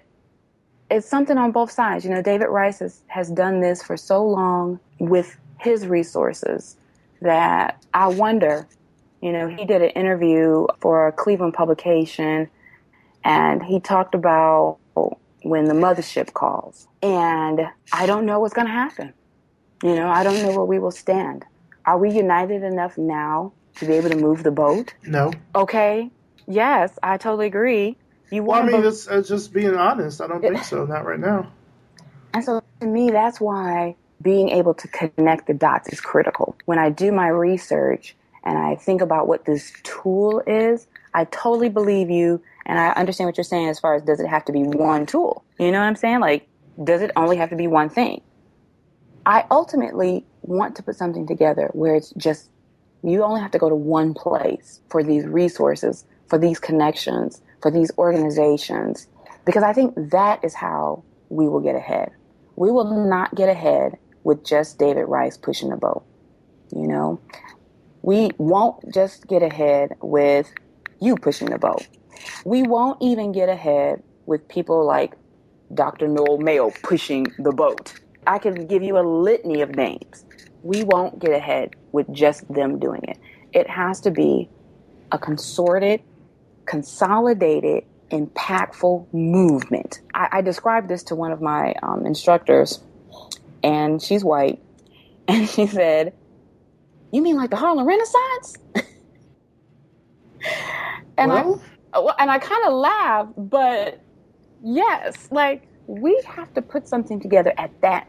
it's 0.89 1.07
something 1.07 1.38
on 1.38 1.51
both 1.51 1.71
sides. 1.71 2.05
You 2.05 2.11
know, 2.11 2.21
David 2.21 2.47
Rice 2.47 2.79
has, 2.79 3.01
has 3.07 3.29
done 3.29 3.61
this 3.61 3.84
for 3.84 3.97
so 3.97 4.25
long 4.25 4.79
with 4.99 5.38
his 5.59 5.88
resources 5.88 6.77
that 7.21 7.84
I 7.93 8.07
wonder, 8.07 8.67
you 9.21 9.31
know, 9.31 9.47
he 9.47 9.65
did 9.65 9.81
an 9.81 9.89
interview 9.89 10.67
for 10.79 11.07
a 11.07 11.11
Cleveland 11.11 11.53
publication 11.53 12.49
and 13.23 13.63
he 13.63 13.79
talked 13.79 14.15
about 14.15 14.77
when 15.44 15.66
the 15.66 15.74
mothership 15.74 16.34
calls. 16.34 16.88
And 17.02 17.62
I 17.91 18.06
don't 18.06 18.26
know 18.26 18.39
what's 18.39 18.54
going 18.54 18.68
to 18.68 18.74
happen. 18.74 19.14
You 19.84 19.96
know, 19.96 20.08
I 20.08 20.24
don't 20.24 20.41
know 20.41 20.56
where 20.56 20.66
we 20.66 20.80
will 20.80 20.91
stand. 20.91 21.46
Are 21.86 21.98
we 21.98 22.12
united 22.12 22.64
enough 22.64 22.98
now 22.98 23.54
to 23.76 23.86
be 23.86 23.94
able 23.94 24.10
to 24.10 24.18
move 24.18 24.44
the 24.44 24.52
boat? 24.52 24.94
No. 25.04 25.32
Okay. 25.54 26.10
Yes, 26.48 26.98
I 27.04 27.18
totally 27.18 27.48
agree. 27.48 27.98
You 28.32 28.44
well, 28.44 28.64
I 28.64 28.66
mean, 28.66 28.84
it's, 28.86 29.08
it's, 29.08 29.30
just 29.30 29.54
being 29.54 29.76
honest. 29.76 30.22
I 30.22 30.28
don't 30.28 30.41
think 30.41 30.64
so. 30.64 30.86
Not 30.86 31.06
right 31.06 31.20
now. 31.20 31.52
And 32.34 32.44
so, 32.44 32.64
to 32.80 32.88
me, 32.88 33.12
that's 33.12 33.39
why 33.39 33.96
being 34.22 34.50
able 34.50 34.74
to 34.74 34.88
connect 34.88 35.48
the 35.48 35.54
dots 35.54 35.89
is 35.89 36.02
critical. 36.02 36.56
When 36.66 36.80
I 36.80 36.89
do 36.89 37.12
my 37.12 37.28
research 37.28 38.16
and 38.44 38.58
I 38.58 38.76
think 38.76 39.02
about 39.02 39.28
what 39.28 39.46
this 39.46 39.72
tool 39.84 40.41
is, 40.48 40.88
I 41.14 41.26
totally 41.26 41.70
believe 41.70 42.10
you, 42.10 42.41
and 42.66 42.80
I 42.80 42.89
understand 42.91 43.28
what 43.28 43.38
you're 43.38 43.43
saying 43.43 43.70
as 43.70 43.80
far 43.80 43.95
as 43.95 44.03
does 44.03 44.20
it 44.20 44.28
have 44.28 44.45
to 44.45 44.51
be 44.51 44.64
one 44.64 45.05
tool? 45.05 45.43
You 45.59 45.72
know 45.72 45.80
what 45.80 45.86
I'm 45.86 45.95
saying? 45.95 46.20
Like, 46.20 46.47
does 46.84 47.01
it 47.01 47.11
only 47.16 47.38
have 47.38 47.49
to 47.49 47.55
be 47.55 47.68
one 47.68 47.89
thing? 47.89 48.22
I 49.26 49.45
ultimately 49.51 50.26
want 50.41 50.76
to 50.76 50.84
put 50.84 50.95
something 50.95 51.28
together 51.28 51.70
where 51.74 51.95
it's 51.95 52.11
just 52.18 52.49
you 53.03 53.24
only 53.24 53.41
have 53.41 53.51
to 53.51 53.57
go 53.57 53.70
to 53.70 53.76
one 53.76 54.14
place 54.14 54.82
for 54.89 55.03
these 55.03 55.26
resources, 55.26 56.05
for 56.28 56.38
these 56.38 56.59
connections, 56.59 57.41
for 57.61 57.70
these 57.70 57.91
organizations, 57.97 59.07
because 59.45 59.64
I 59.64 59.74
think 59.74 59.93
that 60.11 60.43
is 60.43 60.53
how 60.53 61.03
we 61.30 61.47
will 61.47 61.59
get 61.59 61.76
ahead. 61.76 62.11
We 62.55 62.72
will 62.72 63.07
not 63.07 63.36
get 63.36 63.49
ahead 63.49 63.97
with 64.24 64.45
just 64.45 64.78
David 64.78 65.05
Rice 65.05 65.38
pushing 65.38 65.70
the 65.70 65.78
boat. 65.78 66.03
You 66.74 66.88
know, 66.88 67.20
we 68.01 68.32
won't 68.38 68.93
just 68.93 69.28
get 69.28 69.43
ahead 69.43 69.95
with 70.01 70.51
you 71.01 71.18
pushing 71.18 71.49
the 71.49 71.57
boat. 71.57 71.88
We 72.45 72.63
won't 72.63 73.01
even 73.01 73.32
get 73.32 73.49
ahead 73.49 74.03
with 74.26 74.47
people 74.47 74.86
like 74.86 75.15
Dr. 75.74 76.07
Noel 76.07 76.38
Mayo 76.38 76.71
pushing 76.84 77.28
the 77.39 77.51
boat. 77.51 77.93
I 78.28 78.39
can 78.39 78.67
give 78.67 78.84
you 78.84 78.97
a 78.97 79.05
litany 79.05 79.61
of 79.61 79.76
names. 79.76 80.26
We 80.61 80.84
won't 80.84 81.19
get 81.19 81.32
ahead 81.32 81.76
with 81.91 82.11
just 82.13 82.47
them 82.53 82.80
doing 82.80 83.01
it. 83.03 83.17
It 83.51 83.69
has 83.69 83.99
to 84.01 84.11
be 84.11 84.49
a 85.11 85.17
consorted 85.17 86.01
consolidated, 86.65 87.84
impactful 88.11 89.13
movement. 89.13 90.01
I, 90.13 90.30
I 90.32 90.41
described 90.41 90.89
this 90.89 91.03
to 91.03 91.15
one 91.15 91.32
of 91.32 91.41
my 91.41 91.74
um, 91.84 92.05
instructors, 92.05 92.80
and 93.63 94.01
she's 94.01 94.24
white, 94.24 94.61
and 95.28 95.47
she 95.49 95.67
said, 95.67 96.13
"You 97.11 97.21
mean 97.21 97.36
like 97.36 97.49
the 97.49 97.55
Harlem 97.55 97.88
Renaissance?" 97.88 98.57
and 101.17 101.32
well? 101.32 101.61
Uh, 101.94 102.06
I 102.06 102.16
and 102.20 102.32
I 102.32 102.39
kind 102.39 102.66
of 102.66 102.74
laugh, 102.74 103.28
but 103.38 104.02
yes, 104.64 105.28
like 105.32 105.68
we 105.88 106.22
have 106.28 106.54
to 106.56 106.62
put 106.62 106.88
something 106.88 107.20
together 107.20 107.54
at 107.58 107.82
that 107.82 108.08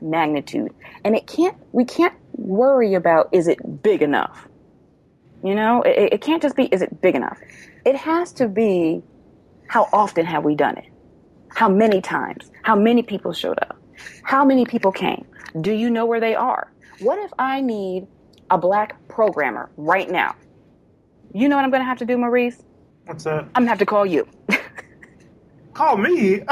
magnitude, 0.00 0.72
and 1.04 1.16
it 1.16 1.26
can't. 1.26 1.56
We 1.72 1.84
can't 1.84 2.14
worry 2.34 2.94
about 2.94 3.28
is 3.32 3.48
it 3.48 3.82
big 3.82 4.02
enough. 4.02 4.48
You 5.44 5.54
know, 5.54 5.82
it, 5.82 6.14
it 6.14 6.20
can't 6.20 6.42
just 6.42 6.56
be 6.56 6.64
is 6.64 6.82
it 6.82 7.00
big 7.00 7.14
enough 7.16 7.38
it 7.84 7.96
has 7.96 8.32
to 8.34 8.48
be 8.48 9.02
how 9.68 9.88
often 9.92 10.26
have 10.26 10.44
we 10.44 10.54
done 10.54 10.76
it? 10.78 10.86
How 11.48 11.68
many 11.68 12.00
times? 12.00 12.50
How 12.62 12.76
many 12.76 13.02
people 13.02 13.32
showed 13.32 13.58
up? 13.58 13.78
How 14.22 14.44
many 14.44 14.64
people 14.64 14.92
came? 14.92 15.26
Do 15.60 15.72
you 15.72 15.90
know 15.90 16.06
where 16.06 16.20
they 16.20 16.34
are? 16.34 16.72
What 17.00 17.18
if 17.18 17.32
I 17.38 17.60
need 17.60 18.06
a 18.50 18.58
black 18.58 19.08
programmer 19.08 19.70
right 19.76 20.08
now? 20.10 20.34
You 21.34 21.48
know 21.48 21.56
what 21.56 21.64
I'm 21.64 21.70
going 21.70 21.80
to 21.80 21.86
have 21.86 21.98
to 21.98 22.04
do, 22.06 22.16
Maurice? 22.18 22.62
What's 23.06 23.24
that? 23.24 23.48
I'm 23.54 23.64
to 23.64 23.68
have 23.68 23.78
to 23.78 23.86
call 23.86 24.06
you. 24.06 24.26
Call 25.74 25.96
me. 25.96 26.42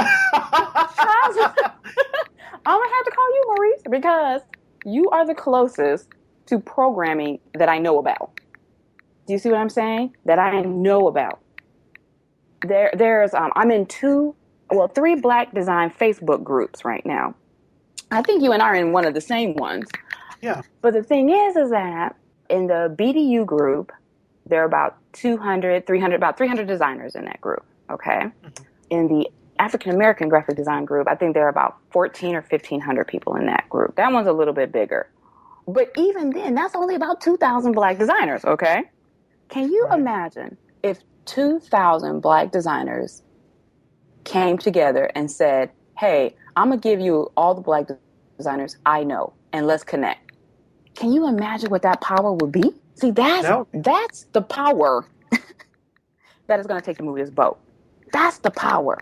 I'm 2.66 2.78
gonna 2.78 2.94
have 2.94 3.04
to 3.04 3.10
call 3.10 3.34
you, 3.34 3.44
Maurice, 3.48 3.82
because 3.90 4.40
you 4.84 5.10
are 5.10 5.26
the 5.26 5.34
closest 5.34 6.08
to 6.46 6.58
programming 6.58 7.38
that 7.54 7.68
I 7.68 7.78
know 7.78 7.98
about. 7.98 8.40
Do 9.26 9.34
you 9.34 9.38
see 9.38 9.50
what 9.50 9.58
I'm 9.58 9.68
saying? 9.68 10.16
That 10.24 10.38
I 10.38 10.62
know 10.62 11.06
about. 11.08 11.40
There, 12.66 12.90
there's. 12.94 13.34
Um, 13.34 13.52
I'm 13.54 13.70
in 13.70 13.86
two, 13.86 14.34
well, 14.70 14.88
three 14.88 15.14
Black 15.14 15.54
design 15.54 15.90
Facebook 15.90 16.42
groups 16.42 16.84
right 16.84 17.04
now. 17.04 17.34
I 18.10 18.22
think 18.22 18.42
you 18.42 18.52
and 18.52 18.62
I 18.62 18.66
are 18.66 18.74
in 18.74 18.92
one 18.92 19.06
of 19.06 19.14
the 19.14 19.20
same 19.20 19.54
ones. 19.54 19.88
Yeah. 20.42 20.62
But 20.82 20.94
the 20.94 21.02
thing 21.02 21.30
is, 21.30 21.56
is 21.56 21.70
that 21.70 22.16
in 22.48 22.66
the 22.66 22.94
BDU 22.98 23.46
group, 23.46 23.92
there 24.46 24.62
are 24.62 24.66
about 24.66 24.96
200, 25.12 25.86
300, 25.86 26.14
about 26.14 26.36
300 26.36 26.66
designers 26.66 27.14
in 27.14 27.24
that 27.24 27.40
group. 27.40 27.64
Okay. 27.90 28.20
Mm-hmm. 28.20 28.64
In 28.90 29.08
the 29.08 29.28
African 29.58 29.94
American 29.94 30.28
graphic 30.28 30.56
design 30.56 30.84
group, 30.84 31.06
I 31.08 31.14
think 31.14 31.34
there 31.34 31.44
are 31.46 31.50
about 31.50 31.76
14 31.92 32.34
or 32.34 32.40
1500 32.40 33.06
people 33.06 33.36
in 33.36 33.46
that 33.46 33.68
group. 33.68 33.96
That 33.96 34.12
one's 34.12 34.26
a 34.26 34.32
little 34.32 34.54
bit 34.54 34.72
bigger. 34.72 35.08
But 35.68 35.92
even 35.96 36.30
then, 36.30 36.54
that's 36.54 36.74
only 36.74 36.94
about 36.94 37.20
2,000 37.20 37.72
black 37.72 37.98
designers. 37.98 38.44
Okay. 38.44 38.84
Can 39.48 39.70
you 39.70 39.84
right. 39.84 39.98
imagine 39.98 40.56
if 40.82 41.00
2,000 41.26 42.20
black 42.20 42.50
designers 42.50 43.22
came 44.24 44.58
together 44.58 45.10
and 45.14 45.30
said, 45.30 45.70
Hey, 45.98 46.34
I'm 46.56 46.68
going 46.68 46.80
to 46.80 46.88
give 46.88 47.00
you 47.00 47.30
all 47.36 47.54
the 47.54 47.60
black 47.60 47.86
designers 48.38 48.76
I 48.86 49.04
know 49.04 49.34
and 49.52 49.66
let's 49.66 49.84
connect. 49.84 50.32
Can 50.94 51.12
you 51.12 51.28
imagine 51.28 51.70
what 51.70 51.82
that 51.82 52.00
power 52.00 52.32
would 52.32 52.52
be? 52.52 52.74
See, 53.00 53.10
that's 53.10 53.44
no. 53.44 53.66
that's 53.72 54.26
the 54.32 54.42
power 54.42 55.06
that 56.46 56.60
is 56.60 56.66
going 56.66 56.78
to 56.78 56.84
take 56.84 56.98
to 56.98 57.02
move 57.02 57.16
this 57.16 57.30
boat. 57.30 57.58
That's 58.12 58.38
the 58.38 58.50
power. 58.50 58.98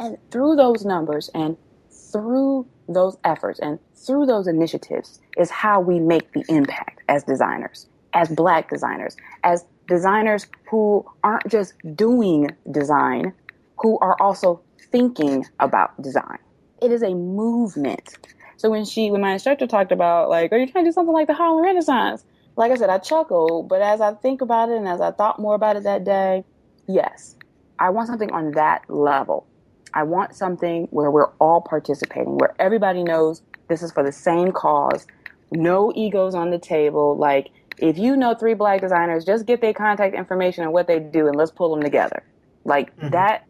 And 0.00 0.18
through 0.30 0.56
those 0.56 0.84
numbers 0.84 1.30
and 1.34 1.56
through 1.90 2.66
those 2.88 3.16
efforts 3.24 3.60
and 3.60 3.78
through 3.94 4.26
those 4.26 4.48
initiatives 4.48 5.20
is 5.36 5.50
how 5.50 5.80
we 5.80 6.00
make 6.00 6.32
the 6.32 6.44
impact 6.48 7.02
as 7.08 7.22
designers, 7.22 7.86
as 8.12 8.28
black 8.28 8.70
designers, 8.70 9.16
as 9.44 9.64
designers 9.86 10.46
who 10.68 11.04
aren't 11.22 11.48
just 11.48 11.74
doing 11.94 12.50
design, 12.72 13.32
who 13.78 13.98
are 14.00 14.16
also 14.20 14.60
thinking 14.90 15.44
about 15.60 16.00
design. 16.02 16.38
It 16.82 16.90
is 16.90 17.02
a 17.02 17.14
movement. 17.14 18.18
So 18.56 18.70
when 18.70 18.84
she, 18.84 19.10
when 19.10 19.20
my 19.20 19.32
instructor 19.32 19.66
talked 19.66 19.92
about 19.92 20.28
like, 20.28 20.52
are 20.52 20.58
you 20.58 20.66
trying 20.66 20.84
to 20.84 20.88
do 20.88 20.92
something 20.92 21.14
like 21.14 21.28
the 21.28 21.34
Harlem 21.34 21.62
Renaissance? 21.62 22.24
Like 22.58 22.72
I 22.72 22.74
said, 22.74 22.90
I 22.90 22.98
chuckled, 22.98 23.68
but 23.68 23.82
as 23.82 24.00
I 24.00 24.14
think 24.14 24.40
about 24.40 24.68
it 24.68 24.78
and 24.78 24.88
as 24.88 25.00
I 25.00 25.12
thought 25.12 25.38
more 25.38 25.54
about 25.54 25.76
it 25.76 25.84
that 25.84 26.02
day, 26.02 26.44
yes, 26.88 27.36
I 27.78 27.90
want 27.90 28.08
something 28.08 28.32
on 28.32 28.50
that 28.50 28.82
level. 28.90 29.46
I 29.94 30.02
want 30.02 30.34
something 30.34 30.88
where 30.90 31.08
we're 31.08 31.30
all 31.38 31.60
participating, 31.60 32.36
where 32.36 32.56
everybody 32.58 33.04
knows 33.04 33.42
this 33.68 33.80
is 33.80 33.92
for 33.92 34.02
the 34.02 34.10
same 34.10 34.50
cause, 34.50 35.06
no 35.52 35.92
egos 35.94 36.34
on 36.34 36.50
the 36.50 36.58
table. 36.58 37.16
Like, 37.16 37.50
if 37.78 37.96
you 37.96 38.16
know 38.16 38.34
three 38.34 38.54
black 38.54 38.80
designers, 38.80 39.24
just 39.24 39.46
get 39.46 39.60
their 39.60 39.72
contact 39.72 40.16
information 40.16 40.64
and 40.64 40.72
what 40.72 40.88
they 40.88 40.98
do 40.98 41.28
and 41.28 41.36
let's 41.36 41.52
pull 41.52 41.72
them 41.72 41.84
together. 41.84 42.24
Like, 42.64 42.92
mm-hmm. 42.96 43.10
that 43.10 43.46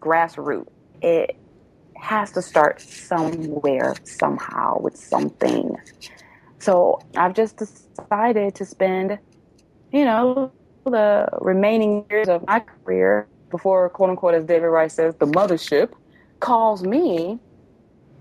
grassroots, 0.00 0.68
it 1.02 1.36
has 1.96 2.30
to 2.30 2.42
start 2.42 2.80
somewhere, 2.80 3.96
somehow, 4.04 4.78
with 4.78 4.96
something. 4.96 5.76
So 6.62 7.00
I've 7.16 7.34
just 7.34 7.56
decided 7.56 8.54
to 8.54 8.64
spend, 8.64 9.18
you 9.90 10.04
know, 10.04 10.52
the 10.84 11.26
remaining 11.40 12.06
years 12.08 12.28
of 12.28 12.46
my 12.46 12.60
career 12.60 13.26
before, 13.50 13.90
quote 13.90 14.10
unquote, 14.10 14.34
as 14.34 14.44
David 14.44 14.68
Rice 14.68 14.94
says, 14.94 15.16
the 15.16 15.26
mothership 15.26 15.90
calls 16.38 16.84
me 16.84 17.40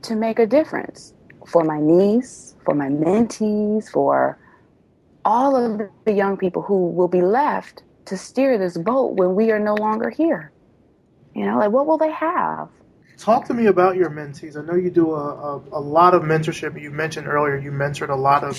to 0.02 0.16
make 0.16 0.40
a 0.40 0.48
difference 0.48 1.14
for 1.46 1.64
my 1.64 1.80
niece, 1.80 2.56
for 2.66 2.74
my 2.74 2.88
mentees, 2.88 3.88
for 3.92 4.40
all 5.24 5.56
of 5.56 5.88
the 6.06 6.12
young 6.12 6.36
people 6.36 6.64
who 6.64 6.88
will 6.88 7.08
be 7.08 7.22
left 7.22 7.84
to 8.06 8.18
steer 8.18 8.58
this 8.58 8.76
boat 8.76 9.14
when 9.18 9.36
we 9.36 9.52
are 9.52 9.60
no 9.60 9.76
longer 9.76 10.10
here. 10.10 10.52
You 11.36 11.46
know, 11.46 11.60
like 11.60 11.70
what 11.70 11.86
will 11.86 12.00
they 12.00 12.12
have? 12.12 12.70
Talk 13.22 13.46
to 13.46 13.54
me 13.54 13.68
about 13.68 13.98
your 13.98 14.10
mentees. 14.10 14.58
I 14.58 14.66
know 14.66 14.74
you 14.74 14.90
do 14.90 15.14
a, 15.14 15.36
a, 15.36 15.62
a, 15.74 15.80
lot 15.80 16.16
of 16.16 16.24
mentorship. 16.24 16.82
You 16.82 16.90
mentioned 16.90 17.28
earlier 17.28 17.56
you 17.56 17.70
mentored 17.72 18.10
a 18.10 18.16
lot 18.16 18.44
of, 18.44 18.58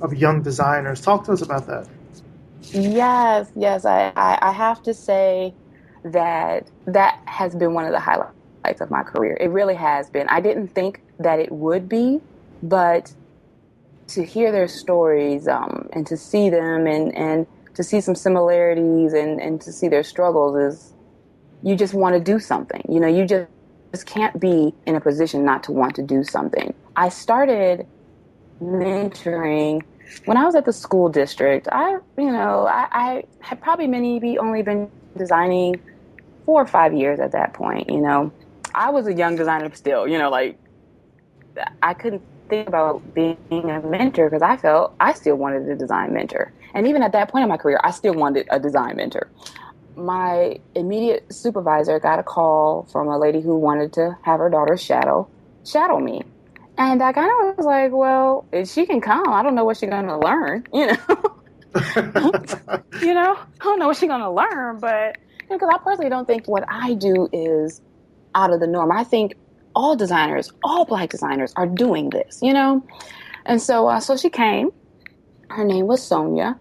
of 0.00 0.14
young 0.14 0.40
designers. 0.40 1.02
Talk 1.02 1.24
to 1.24 1.32
us 1.32 1.42
about 1.42 1.66
that. 1.66 1.86
Yes, 2.72 3.52
yes. 3.54 3.84
I, 3.84 4.10
I, 4.16 4.38
I 4.40 4.52
have 4.52 4.82
to 4.84 4.94
say 4.94 5.52
that 6.04 6.70
that 6.86 7.20
has 7.26 7.54
been 7.54 7.74
one 7.74 7.84
of 7.84 7.92
the 7.92 8.00
highlights 8.00 8.80
of 8.80 8.90
my 8.90 9.02
career. 9.02 9.36
It 9.38 9.48
really 9.48 9.74
has 9.74 10.08
been. 10.08 10.26
I 10.30 10.40
didn't 10.40 10.68
think 10.68 11.02
that 11.18 11.38
it 11.38 11.52
would 11.52 11.86
be, 11.86 12.22
but 12.62 13.12
to 14.06 14.24
hear 14.24 14.50
their 14.50 14.68
stories 14.68 15.46
um, 15.46 15.86
and 15.92 16.06
to 16.06 16.16
see 16.16 16.48
them 16.48 16.86
and, 16.86 17.14
and 17.14 17.46
to 17.74 17.82
see 17.82 18.00
some 18.00 18.14
similarities 18.14 19.12
and, 19.12 19.38
and 19.38 19.60
to 19.60 19.70
see 19.70 19.88
their 19.88 20.02
struggles 20.02 20.56
is 20.56 20.94
you 21.62 21.76
just 21.76 21.92
want 21.92 22.14
to 22.14 22.20
do 22.20 22.40
something. 22.40 22.80
You 22.88 23.00
know, 23.00 23.06
you 23.06 23.26
just, 23.26 23.48
just 23.92 24.06
can't 24.06 24.38
be 24.38 24.74
in 24.86 24.94
a 24.94 25.00
position 25.00 25.44
not 25.44 25.62
to 25.64 25.72
want 25.72 25.94
to 25.96 26.02
do 26.02 26.22
something. 26.24 26.74
I 26.96 27.08
started 27.08 27.86
mentoring 28.62 29.82
when 30.24 30.36
I 30.36 30.44
was 30.44 30.54
at 30.54 30.64
the 30.64 30.72
school 30.72 31.08
district. 31.08 31.68
I, 31.70 31.92
you 32.16 32.30
know, 32.30 32.66
I, 32.66 32.88
I 32.90 33.24
had 33.40 33.60
probably 33.60 33.86
maybe 33.86 34.38
only 34.38 34.62
been 34.62 34.90
designing 35.16 35.80
four 36.44 36.62
or 36.62 36.66
five 36.66 36.92
years 36.92 37.20
at 37.20 37.32
that 37.32 37.52
point, 37.54 37.90
you 37.90 38.00
know. 38.00 38.32
I 38.74 38.90
was 38.90 39.06
a 39.06 39.14
young 39.14 39.36
designer 39.36 39.74
still, 39.74 40.06
you 40.06 40.18
know, 40.18 40.30
like 40.30 40.58
I 41.82 41.94
couldn't 41.94 42.22
think 42.48 42.68
about 42.68 43.02
being 43.14 43.36
a 43.50 43.80
mentor 43.80 44.28
because 44.28 44.42
I 44.42 44.56
felt 44.56 44.94
I 45.00 45.12
still 45.12 45.36
wanted 45.36 45.68
a 45.68 45.76
design 45.76 46.12
mentor. 46.12 46.52
And 46.74 46.86
even 46.86 47.02
at 47.02 47.12
that 47.12 47.30
point 47.30 47.42
in 47.42 47.48
my 47.48 47.56
career, 47.56 47.80
I 47.82 47.90
still 47.90 48.14
wanted 48.14 48.46
a 48.50 48.58
design 48.58 48.96
mentor. 48.96 49.28
My 49.98 50.60
immediate 50.74 51.32
supervisor 51.32 51.98
got 51.98 52.18
a 52.18 52.22
call 52.22 52.88
from 52.92 53.08
a 53.08 53.18
lady 53.18 53.40
who 53.40 53.58
wanted 53.58 53.92
to 53.94 54.16
have 54.22 54.40
her 54.40 54.48
daughter 54.48 54.76
shadow 54.76 55.28
shadow 55.66 55.98
me. 55.98 56.22
And 56.76 57.02
I 57.02 57.12
kind 57.12 57.30
of 57.30 57.56
was 57.56 57.66
like, 57.66 57.90
well, 57.92 58.46
if 58.52 58.68
she 58.70 58.86
can 58.86 59.00
come, 59.00 59.28
I 59.28 59.42
don't 59.42 59.54
know 59.54 59.64
what 59.64 59.76
she's 59.76 59.90
going 59.90 60.06
to 60.06 60.18
learn, 60.18 60.64
you 60.72 60.86
know. 60.86 62.32
you 63.02 63.14
know, 63.14 63.36
I 63.60 63.64
don't 63.64 63.78
know 63.78 63.88
what 63.88 63.96
she's 63.96 64.08
going 64.08 64.20
to 64.20 64.30
learn, 64.30 64.78
but 64.78 65.18
because 65.50 65.68
I 65.72 65.78
personally 65.78 66.10
don't 66.10 66.26
think 66.26 66.46
what 66.46 66.64
I 66.68 66.94
do 66.94 67.28
is 67.32 67.80
out 68.34 68.52
of 68.52 68.60
the 68.60 68.66
norm. 68.66 68.92
I 68.92 69.04
think 69.04 69.34
all 69.74 69.96
designers, 69.96 70.52
all 70.62 70.84
black 70.84 71.10
designers 71.10 71.52
are 71.56 71.66
doing 71.66 72.10
this, 72.10 72.38
you 72.42 72.52
know? 72.52 72.84
And 73.44 73.60
so, 73.60 73.88
uh, 73.88 74.00
so 74.00 74.16
she 74.16 74.30
came. 74.30 74.70
Her 75.50 75.64
name 75.64 75.86
was 75.86 76.02
Sonia. 76.02 76.58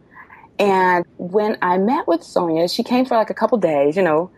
And 0.59 1.05
when 1.17 1.57
I 1.61 1.77
met 1.77 2.07
with 2.07 2.23
Sonia, 2.23 2.67
she 2.67 2.83
came 2.83 3.05
for 3.05 3.15
like 3.15 3.29
a 3.29 3.33
couple 3.33 3.57
days, 3.57 3.95
you 3.95 4.01
know, 4.01 4.31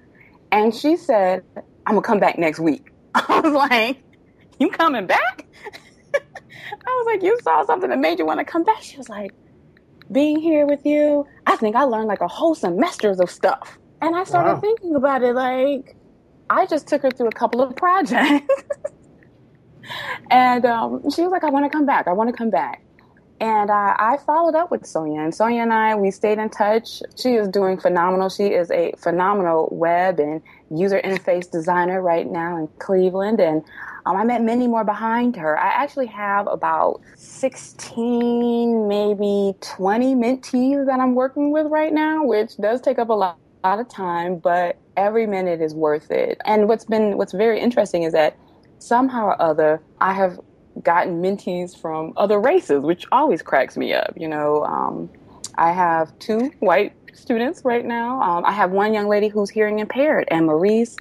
and 0.51 0.75
she 0.75 0.97
said, 0.97 1.43
I'm 1.85 1.95
gonna 1.95 2.01
come 2.01 2.19
back 2.19 2.37
next 2.37 2.59
week. 2.59 2.91
I 3.15 3.39
was 3.39 3.53
like, 3.53 4.03
You 4.59 4.69
coming 4.69 5.07
back? 5.07 5.45
I 6.13 6.85
was 6.85 7.05
like, 7.05 7.23
You 7.23 7.37
saw 7.41 7.65
something 7.65 7.89
that 7.89 7.99
made 7.99 8.19
you 8.19 8.25
want 8.25 8.39
to 8.39 8.45
come 8.45 8.63
back? 8.63 8.81
She 8.81 8.97
was 8.97 9.09
like, 9.09 9.31
Being 10.11 10.39
here 10.39 10.65
with 10.65 10.85
you, 10.85 11.25
I 11.45 11.55
think 11.55 11.75
I 11.75 11.83
learned 11.83 12.07
like 12.07 12.21
a 12.21 12.27
whole 12.27 12.55
semesters 12.55 13.19
of 13.19 13.29
stuff. 13.29 13.77
And 14.01 14.15
I 14.15 14.23
started 14.23 14.55
wow. 14.55 14.59
thinking 14.59 14.95
about 14.95 15.23
it 15.23 15.33
like, 15.33 15.95
I 16.49 16.65
just 16.65 16.87
took 16.87 17.03
her 17.03 17.11
through 17.11 17.27
a 17.27 17.31
couple 17.31 17.61
of 17.61 17.75
projects. 17.77 18.63
and 20.29 20.65
um, 20.65 21.09
she 21.09 21.21
was 21.21 21.31
like, 21.31 21.43
I 21.43 21.49
want 21.49 21.65
to 21.65 21.69
come 21.69 21.85
back. 21.85 22.07
I 22.07 22.13
want 22.13 22.29
to 22.29 22.35
come 22.35 22.49
back. 22.49 22.83
And 23.39 23.69
uh, 23.69 23.95
I 23.97 24.17
followed 24.25 24.55
up 24.55 24.69
with 24.69 24.85
Sonia, 24.85 25.21
and 25.21 25.33
Sonia 25.33 25.61
and 25.61 25.71
I, 25.71 25.95
we 25.95 26.11
stayed 26.11 26.39
in 26.39 26.49
touch. 26.49 27.01
She 27.15 27.35
is 27.35 27.47
doing 27.47 27.79
phenomenal. 27.79 28.29
She 28.29 28.47
is 28.47 28.69
a 28.69 28.93
phenomenal 28.97 29.69
web 29.71 30.19
and 30.19 30.41
user 30.69 30.99
interface 31.01 31.49
designer 31.49 32.01
right 32.01 32.29
now 32.29 32.57
in 32.57 32.67
Cleveland. 32.79 33.39
And 33.39 33.63
um, 34.05 34.17
I 34.17 34.25
met 34.25 34.41
many 34.41 34.67
more 34.67 34.83
behind 34.83 35.37
her. 35.37 35.57
I 35.57 35.69
actually 35.69 36.07
have 36.07 36.47
about 36.47 36.99
16, 37.15 38.87
maybe 38.89 39.53
20 39.61 40.15
mentees 40.15 40.85
that 40.85 40.99
I'm 40.99 41.15
working 41.15 41.51
with 41.51 41.67
right 41.67 41.93
now, 41.93 42.25
which 42.25 42.57
does 42.57 42.81
take 42.81 42.99
up 42.99 43.09
a 43.09 43.13
lot 43.13 43.37
lot 43.63 43.79
of 43.79 43.89
time, 43.89 44.37
but 44.37 44.77
every 44.95 45.27
minute 45.27 45.61
is 45.61 45.73
worth 45.73 46.11
it. 46.11 46.39
And 46.45 46.67
what's 46.67 46.85
been 46.85 47.17
what's 47.17 47.33
very 47.33 47.59
interesting 47.59 48.03
is 48.03 48.13
that 48.13 48.37
somehow 48.79 49.25
or 49.25 49.41
other 49.41 49.81
I 49.99 50.13
have 50.13 50.39
gotten 50.83 51.21
mentees 51.21 51.77
from 51.77 52.13
other 52.17 52.39
races, 52.39 52.83
which 52.83 53.05
always 53.11 53.41
cracks 53.41 53.77
me 53.77 53.93
up. 53.93 54.13
You 54.15 54.27
know, 54.27 54.63
um, 54.63 55.09
I 55.55 55.71
have 55.71 56.17
two 56.19 56.51
white 56.59 56.93
students 57.13 57.63
right 57.65 57.85
now. 57.85 58.21
Um, 58.21 58.45
I 58.45 58.51
have 58.51 58.71
one 58.71 58.93
young 58.93 59.07
lady 59.07 59.27
who's 59.27 59.49
hearing 59.49 59.79
impaired, 59.79 60.27
and 60.29 60.45
Maurice. 60.45 60.95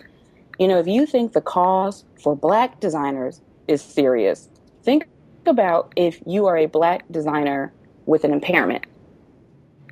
You 0.59 0.67
know, 0.67 0.79
if 0.79 0.89
you 0.89 1.07
think 1.07 1.35
the 1.35 1.41
cause 1.41 2.05
for 2.21 2.35
black 2.35 2.81
designers 2.81 3.41
is 3.69 3.81
serious, 3.81 4.49
think 4.83 5.07
about 5.47 5.93
if 5.95 6.21
you 6.27 6.47
are 6.47 6.57
a 6.57 6.67
black 6.67 7.05
designer 7.11 7.73
with 8.07 8.25
an 8.25 8.33
impairment. 8.33 8.85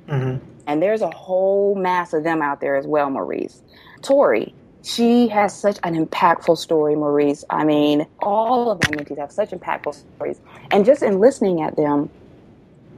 Mm-hmm. 0.07 0.45
And 0.67 0.83
there's 0.83 1.01
a 1.01 1.09
whole 1.11 1.75
mass 1.75 2.13
of 2.13 2.23
them 2.23 2.41
out 2.41 2.59
there 2.59 2.75
as 2.75 2.85
well, 2.85 3.09
Maurice. 3.09 3.61
Tori, 4.01 4.53
she 4.87 5.27
has 5.27 5.57
such 5.57 5.77
an 5.83 5.93
impactful 6.05 6.57
story, 6.57 6.95
Maurice. 6.95 7.43
I 7.49 7.65
mean, 7.65 8.07
all 8.19 8.71
of 8.71 8.81
my 8.83 8.97
mentees 8.97 9.17
have 9.17 9.31
such 9.31 9.49
impactful 9.51 10.01
stories. 10.15 10.39
And 10.71 10.85
just 10.85 11.03
in 11.03 11.19
listening 11.19 11.61
at 11.61 11.75
them, 11.75 12.09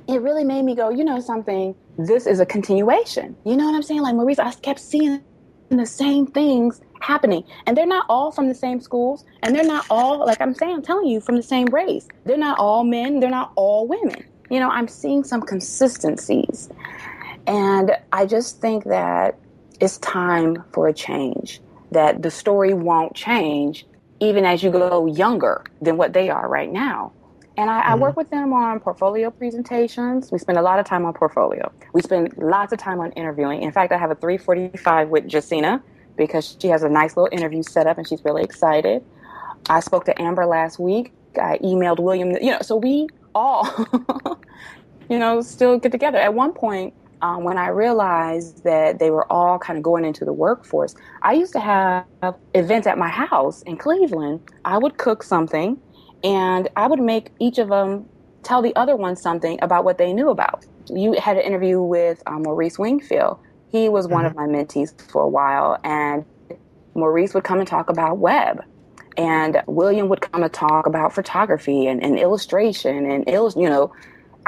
it 0.07 0.21
really 0.21 0.43
made 0.43 0.63
me 0.63 0.75
go, 0.75 0.89
you 0.89 1.03
know, 1.03 1.19
something, 1.19 1.75
this 1.97 2.27
is 2.27 2.39
a 2.39 2.45
continuation. 2.45 3.35
You 3.43 3.57
know 3.57 3.65
what 3.65 3.73
I'm 3.73 3.81
saying? 3.81 4.01
Like, 4.01 4.13
Maurice, 4.13 4.37
I 4.37 4.51
kept 4.51 4.79
seeing 4.79 5.21
the 5.69 5.85
same 5.85 6.27
things 6.27 6.79
happening. 6.99 7.43
And 7.65 7.75
they're 7.75 7.87
not 7.87 8.05
all 8.07 8.31
from 8.31 8.47
the 8.47 8.55
same 8.55 8.81
schools. 8.81 9.25
And 9.41 9.55
they're 9.55 9.63
not 9.63 9.85
all, 9.89 10.25
like 10.25 10.41
I'm 10.41 10.53
saying, 10.53 10.75
I'm 10.75 10.81
telling 10.83 11.07
you, 11.07 11.19
from 11.19 11.37
the 11.37 11.43
same 11.43 11.65
race. 11.67 12.07
They're 12.25 12.37
not 12.37 12.59
all 12.59 12.83
men. 12.83 13.19
They're 13.19 13.29
not 13.31 13.51
all 13.55 13.87
women. 13.87 14.23
You 14.51 14.59
know, 14.59 14.69
I'm 14.69 14.87
seeing 14.87 15.23
some 15.23 15.41
consistencies. 15.41 16.69
And 17.47 17.91
I 18.11 18.27
just 18.27 18.61
think 18.61 18.83
that 18.85 19.39
it's 19.79 19.97
time 19.99 20.63
for 20.71 20.87
a 20.87 20.93
change, 20.93 21.61
that 21.91 22.21
the 22.21 22.31
story 22.31 22.73
won't 22.73 23.15
change 23.15 23.85
even 24.19 24.45
as 24.45 24.61
you 24.63 24.69
go 24.69 25.05
younger 25.05 25.63
than 25.81 25.97
what 25.97 26.13
they 26.13 26.29
are 26.29 26.47
right 26.47 26.71
now. 26.71 27.11
And 27.57 27.69
I, 27.69 27.81
mm-hmm. 27.81 27.91
I, 27.91 27.95
work 27.95 28.15
with 28.15 28.29
them 28.29 28.53
on 28.53 28.79
portfolio 28.79 29.31
presentations. 29.31 30.31
We 30.31 30.37
spend 30.37 30.57
a 30.57 30.61
lot 30.61 30.79
of 30.79 30.85
time 30.85 31.05
on 31.05 31.13
portfolio. 31.13 31.71
We 31.93 32.01
spend 32.01 32.37
lots 32.37 32.71
of 32.71 32.79
time 32.79 32.99
on 32.99 33.11
interviewing. 33.13 33.63
In 33.63 33.71
fact, 33.71 33.91
I 33.91 33.97
have 33.97 34.11
a 34.11 34.15
345 34.15 35.09
with 35.09 35.25
Jacina 35.25 35.81
because 36.15 36.57
she 36.61 36.67
has 36.67 36.83
a 36.83 36.89
nice 36.89 37.17
little 37.17 37.29
interview 37.31 37.63
set 37.63 37.87
up 37.87 37.97
and 37.97 38.07
she's 38.07 38.23
really 38.23 38.43
excited. 38.43 39.03
I 39.69 39.81
spoke 39.81 40.05
to 40.05 40.21
Amber 40.21 40.45
last 40.45 40.79
week. 40.79 41.11
I 41.39 41.57
emailed 41.59 41.99
William, 41.99 42.31
you 42.31 42.51
know, 42.51 42.59
so 42.61 42.77
we 42.77 43.07
all, 43.35 43.67
you 45.09 45.19
know, 45.19 45.41
still 45.41 45.77
get 45.79 45.91
together. 45.91 46.17
At 46.17 46.33
one 46.33 46.53
point, 46.53 46.93
um, 47.21 47.43
when 47.43 47.57
I 47.57 47.67
realized 47.69 48.63
that 48.63 48.99
they 48.99 49.11
were 49.11 49.31
all 49.31 49.59
kind 49.59 49.77
of 49.77 49.83
going 49.83 50.05
into 50.05 50.25
the 50.25 50.33
workforce, 50.33 50.95
I 51.21 51.33
used 51.33 51.53
to 51.53 51.59
have 51.59 52.05
events 52.53 52.87
at 52.87 52.97
my 52.97 53.09
house 53.09 53.61
in 53.63 53.77
Cleveland. 53.77 54.41
I 54.65 54.77
would 54.77 54.97
cook 54.97 55.23
something 55.23 55.79
and 56.23 56.69
I 56.75 56.87
would 56.87 56.99
make 56.99 57.31
each 57.39 57.57
of 57.57 57.69
them 57.69 58.07
tell 58.43 58.61
the 58.61 58.75
other 58.75 58.95
one 58.95 59.15
something 59.15 59.59
about 59.61 59.83
what 59.83 59.97
they 59.97 60.13
knew 60.13 60.29
about. 60.29 60.65
You 60.89 61.13
had 61.13 61.37
an 61.37 61.43
interview 61.43 61.81
with 61.81 62.23
um, 62.25 62.43
Maurice 62.43 62.79
Wingfield. 62.79 63.39
He 63.69 63.89
was 63.89 64.05
mm-hmm. 64.05 64.15
one 64.15 64.25
of 64.25 64.33
mm-hmm. 64.33 64.51
my 64.51 64.57
mentees 64.63 64.99
for 65.11 65.21
a 65.21 65.27
while, 65.27 65.77
and 65.83 66.25
Maurice 66.95 67.33
would 67.33 67.43
come 67.43 67.59
and 67.59 67.67
talk 67.67 67.89
about 67.89 68.17
web. 68.17 68.63
And 69.17 69.61
William 69.67 70.07
would 70.07 70.21
come 70.21 70.43
and 70.43 70.53
talk 70.53 70.87
about 70.87 71.13
photography 71.13 71.87
and, 71.87 72.01
and 72.01 72.17
illustration 72.17 73.09
and 73.11 73.27
you 73.27 73.69
know, 73.69 73.91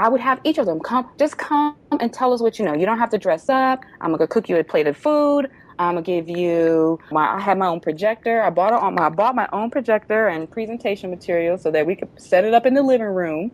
I 0.02 0.10
would 0.10 0.20
have 0.20 0.42
each 0.44 0.58
of 0.58 0.66
them 0.66 0.80
come, 0.80 1.08
just 1.20 1.38
come 1.38 1.78
and 2.00 2.12
tell 2.12 2.34
us 2.34 2.42
what 2.42 2.58
you 2.58 2.66
know. 2.66 2.74
You 2.74 2.88
don't 2.88 2.98
have 2.98 3.12
to 3.12 3.20
dress 3.20 3.50
up. 3.50 3.84
I'm 4.02 4.12
gonna 4.12 4.26
cook 4.26 4.50
you 4.50 4.58
a 4.58 4.64
plate 4.64 4.88
of 4.88 4.98
food. 4.98 5.48
I'm 5.78 5.94
gonna 5.94 6.02
give 6.02 6.28
you 6.28 7.00
my. 7.12 7.36
I 7.36 7.40
had 7.40 7.60
my 7.60 7.68
own 7.68 7.80
projector. 7.82 8.42
I 8.42 8.50
bought 8.50 8.74
on 8.74 8.96
my. 8.96 9.06
I 9.06 9.10
bought 9.10 9.36
my 9.36 9.48
own 9.54 9.70
projector 9.70 10.28
and 10.28 10.50
presentation 10.50 11.12
material 11.12 11.56
so 11.60 11.70
that 11.70 11.86
we 11.86 11.96
could 11.96 12.10
set 12.20 12.46
it 12.46 12.54
up 12.56 12.66
in 12.66 12.74
the 12.74 12.82
living 12.82 13.06
room, 13.06 13.52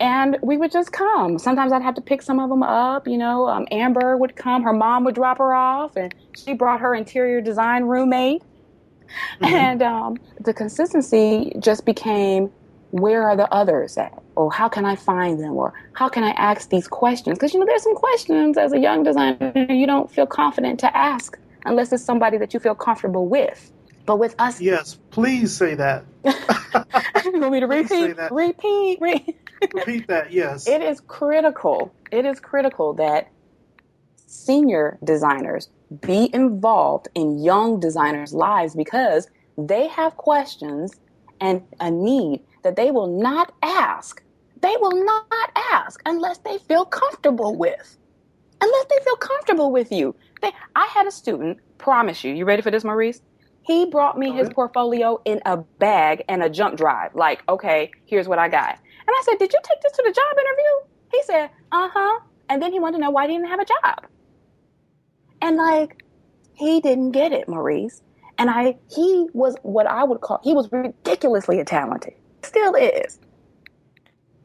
and 0.00 0.38
we 0.42 0.56
would 0.56 0.72
just 0.72 0.90
come. 0.92 1.38
Sometimes 1.38 1.70
I'd 1.70 1.82
have 1.82 1.96
to 1.96 2.02
pick 2.02 2.22
some 2.22 2.40
of 2.40 2.48
them 2.48 2.62
up. 2.62 3.06
You 3.06 3.18
know, 3.18 3.46
um, 3.46 3.66
Amber 3.70 4.16
would 4.16 4.36
come. 4.36 4.62
Her 4.62 4.72
mom 4.72 5.04
would 5.04 5.14
drop 5.14 5.36
her 5.36 5.52
off, 5.52 5.96
and 5.96 6.14
she 6.34 6.54
brought 6.54 6.80
her 6.80 6.94
interior 6.94 7.42
design 7.42 7.84
roommate. 7.84 8.40
Mm-hmm. 9.42 9.44
And 9.44 9.82
um, 9.82 10.16
the 10.40 10.54
consistency 10.54 11.52
just 11.58 11.84
became 11.84 12.50
where 12.94 13.28
are 13.28 13.36
the 13.36 13.52
others 13.52 13.98
at? 13.98 14.22
Or 14.36 14.52
how 14.52 14.68
can 14.68 14.84
I 14.84 14.94
find 14.94 15.40
them? 15.40 15.54
Or 15.54 15.74
how 15.94 16.08
can 16.08 16.22
I 16.22 16.30
ask 16.30 16.70
these 16.70 16.86
questions? 16.86 17.36
Because, 17.36 17.52
you 17.52 17.58
know, 17.58 17.66
there's 17.66 17.82
some 17.82 17.96
questions 17.96 18.56
as 18.56 18.72
a 18.72 18.78
young 18.78 19.02
designer 19.02 19.52
you 19.68 19.84
don't 19.84 20.08
feel 20.08 20.26
confident 20.26 20.78
to 20.78 20.96
ask 20.96 21.36
unless 21.66 21.92
it's 21.92 22.04
somebody 22.04 22.38
that 22.38 22.54
you 22.54 22.60
feel 22.60 22.76
comfortable 22.76 23.26
with. 23.26 23.72
But 24.06 24.20
with 24.20 24.36
us, 24.38 24.60
yes, 24.60 24.96
please 25.10 25.52
say 25.52 25.74
that. 25.74 26.04
you 26.24 27.40
want 27.40 27.50
me 27.50 27.58
to 27.58 27.66
repeat? 27.66 28.16
Repeat, 28.30 29.00
repeat, 29.00 29.36
repeat 29.72 30.06
that. 30.06 30.32
Yes, 30.32 30.68
it 30.68 30.80
is 30.80 31.00
critical. 31.00 31.92
It 32.12 32.24
is 32.24 32.38
critical 32.38 32.92
that 32.94 33.28
senior 34.26 34.98
designers 35.02 35.68
be 36.00 36.30
involved 36.32 37.08
in 37.16 37.42
young 37.42 37.80
designers' 37.80 38.32
lives 38.32 38.76
because 38.76 39.28
they 39.58 39.88
have 39.88 40.16
questions 40.16 40.92
and 41.40 41.62
a 41.80 41.90
need 41.90 42.40
that 42.64 42.76
they 42.76 42.90
will 42.90 43.06
not 43.06 43.54
ask. 43.62 44.22
They 44.60 44.76
will 44.80 45.04
not 45.04 45.50
ask 45.72 46.00
unless 46.06 46.38
they 46.38 46.58
feel 46.58 46.84
comfortable 46.84 47.56
with. 47.56 47.98
Unless 48.60 48.86
they 48.86 49.04
feel 49.04 49.16
comfortable 49.16 49.70
with 49.70 49.92
you. 49.92 50.16
They, 50.42 50.50
I 50.74 50.86
had 50.86 51.06
a 51.06 51.10
student, 51.10 51.58
promise 51.78 52.24
you, 52.24 52.32
you 52.34 52.44
ready 52.44 52.62
for 52.62 52.70
this, 52.70 52.82
Maurice? 52.82 53.20
He 53.62 53.86
brought 53.86 54.18
me 54.18 54.30
his 54.32 54.48
portfolio 54.50 55.20
in 55.24 55.40
a 55.46 55.56
bag 55.56 56.24
and 56.28 56.42
a 56.42 56.50
jump 56.50 56.76
drive. 56.76 57.14
Like, 57.14 57.42
okay, 57.48 57.90
here's 58.04 58.28
what 58.28 58.38
I 58.38 58.48
got. 58.48 58.70
And 58.70 59.08
I 59.08 59.22
said, 59.24 59.38
Did 59.38 59.52
you 59.52 59.58
take 59.62 59.80
this 59.82 59.92
to 59.92 60.02
the 60.04 60.12
job 60.12 60.38
interview? 60.38 60.94
He 61.12 61.22
said, 61.24 61.50
Uh 61.72 61.88
huh. 61.92 62.20
And 62.48 62.60
then 62.62 62.72
he 62.72 62.80
wanted 62.80 62.98
to 62.98 63.02
know 63.04 63.10
why 63.10 63.26
he 63.26 63.34
didn't 63.34 63.48
have 63.48 63.60
a 63.60 63.64
job. 63.64 64.06
And 65.40 65.56
like, 65.56 66.04
he 66.54 66.80
didn't 66.80 67.12
get 67.12 67.32
it, 67.32 67.48
Maurice. 67.48 68.02
And 68.38 68.50
I, 68.50 68.76
he 68.94 69.28
was 69.32 69.56
what 69.62 69.86
I 69.86 70.04
would 70.04 70.20
call, 70.20 70.40
he 70.42 70.52
was 70.54 70.70
ridiculously 70.70 71.62
talented. 71.64 72.14
Still 72.44 72.74
is. 72.74 73.18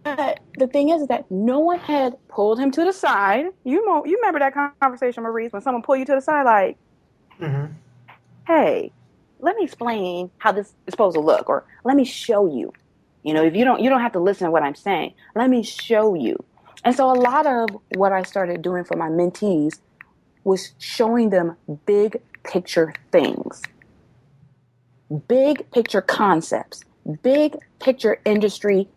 But 0.03 0.39
the 0.57 0.67
thing 0.67 0.89
is 0.89 1.07
that 1.07 1.29
no 1.29 1.59
one 1.59 1.79
had 1.79 2.15
pulled 2.29 2.59
him 2.59 2.71
to 2.71 2.85
the 2.85 2.93
side. 2.93 3.47
You 3.65 3.85
know, 3.85 4.05
you 4.05 4.15
remember 4.17 4.39
that 4.39 4.53
conversation, 4.79 5.23
Maurice, 5.23 5.51
when 5.51 5.61
someone 5.61 5.83
pulled 5.83 5.99
you 5.99 6.05
to 6.05 6.15
the 6.15 6.21
side, 6.21 6.43
like, 6.43 6.77
mm-hmm. 7.39 7.73
"Hey, 8.47 8.91
let 9.39 9.57
me 9.57 9.65
explain 9.65 10.31
how 10.37 10.53
this 10.53 10.67
is 10.67 10.91
supposed 10.91 11.15
to 11.15 11.21
look, 11.21 11.49
or 11.49 11.65
let 11.83 11.95
me 11.97 12.05
show 12.05 12.47
you." 12.47 12.73
You 13.23 13.33
know, 13.33 13.43
if 13.43 13.55
you 13.55 13.65
don't, 13.65 13.81
you 13.81 13.89
don't 13.89 14.01
have 14.01 14.13
to 14.13 14.19
listen 14.19 14.45
to 14.45 14.51
what 14.51 14.63
I'm 14.63 14.75
saying. 14.75 15.13
Let 15.35 15.49
me 15.49 15.63
show 15.63 16.13
you. 16.15 16.43
And 16.85 16.95
so, 16.95 17.11
a 17.11 17.19
lot 17.19 17.45
of 17.45 17.67
what 17.95 18.13
I 18.13 18.23
started 18.23 18.61
doing 18.61 18.85
for 18.85 18.95
my 18.95 19.09
mentees 19.09 19.79
was 20.45 20.73
showing 20.79 21.29
them 21.29 21.57
big 21.85 22.21
picture 22.43 22.93
things, 23.11 23.61
big 25.27 25.69
picture 25.71 26.01
concepts, 26.01 26.85
big 27.15 27.55
picture 27.79 28.19
industry 28.25 28.87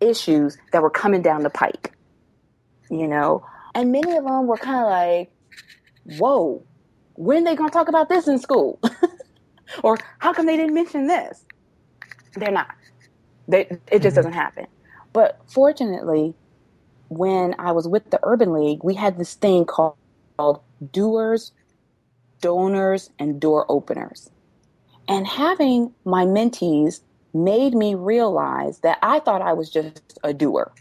issues 0.00 0.56
that 0.72 0.82
were 0.82 0.90
coming 0.90 1.22
down 1.22 1.42
the 1.42 1.50
pike, 1.50 1.92
you 2.90 3.06
know? 3.06 3.44
And 3.74 3.92
many 3.92 4.16
of 4.16 4.24
them 4.24 4.46
were 4.46 4.56
kind 4.56 4.80
of 4.80 4.90
like, 4.90 6.18
whoa, 6.18 6.62
when 7.14 7.44
they 7.44 7.54
going 7.54 7.70
to 7.70 7.74
talk 7.74 7.88
about 7.88 8.08
this 8.08 8.28
in 8.28 8.38
school? 8.38 8.80
or 9.82 9.96
how 10.18 10.32
come 10.32 10.46
they 10.46 10.56
didn't 10.56 10.74
mention 10.74 11.06
this? 11.06 11.44
They're 12.34 12.50
not. 12.50 12.74
They, 13.48 13.60
it 13.60 13.68
just 13.68 13.90
mm-hmm. 13.90 14.14
doesn't 14.14 14.32
happen. 14.32 14.66
But 15.12 15.40
fortunately, 15.46 16.34
when 17.08 17.54
I 17.58 17.72
was 17.72 17.88
with 17.88 18.10
the 18.10 18.20
Urban 18.22 18.52
League, 18.52 18.82
we 18.82 18.94
had 18.94 19.18
this 19.18 19.34
thing 19.34 19.64
called, 19.64 19.96
called 20.36 20.60
doers, 20.92 21.52
donors, 22.40 23.10
and 23.18 23.40
door 23.40 23.64
openers. 23.68 24.30
And 25.08 25.26
having 25.26 25.92
my 26.04 26.24
mentees 26.24 27.00
made 27.32 27.74
me 27.74 27.94
realize 27.94 28.80
that 28.80 28.98
I 29.02 29.20
thought 29.20 29.42
I 29.42 29.52
was 29.52 29.70
just 29.70 30.18
a 30.24 30.32
doer. 30.32 30.72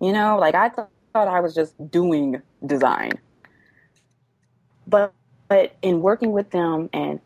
You 0.00 0.12
know, 0.12 0.38
like 0.38 0.54
I 0.54 0.68
th- 0.68 0.88
thought 1.12 1.28
I 1.28 1.40
was 1.40 1.54
just 1.54 1.74
doing 1.90 2.40
design. 2.66 3.12
But 4.86 5.12
but 5.48 5.74
in 5.82 6.00
working 6.00 6.32
with 6.32 6.50
them 6.50 6.88
and 6.92 7.20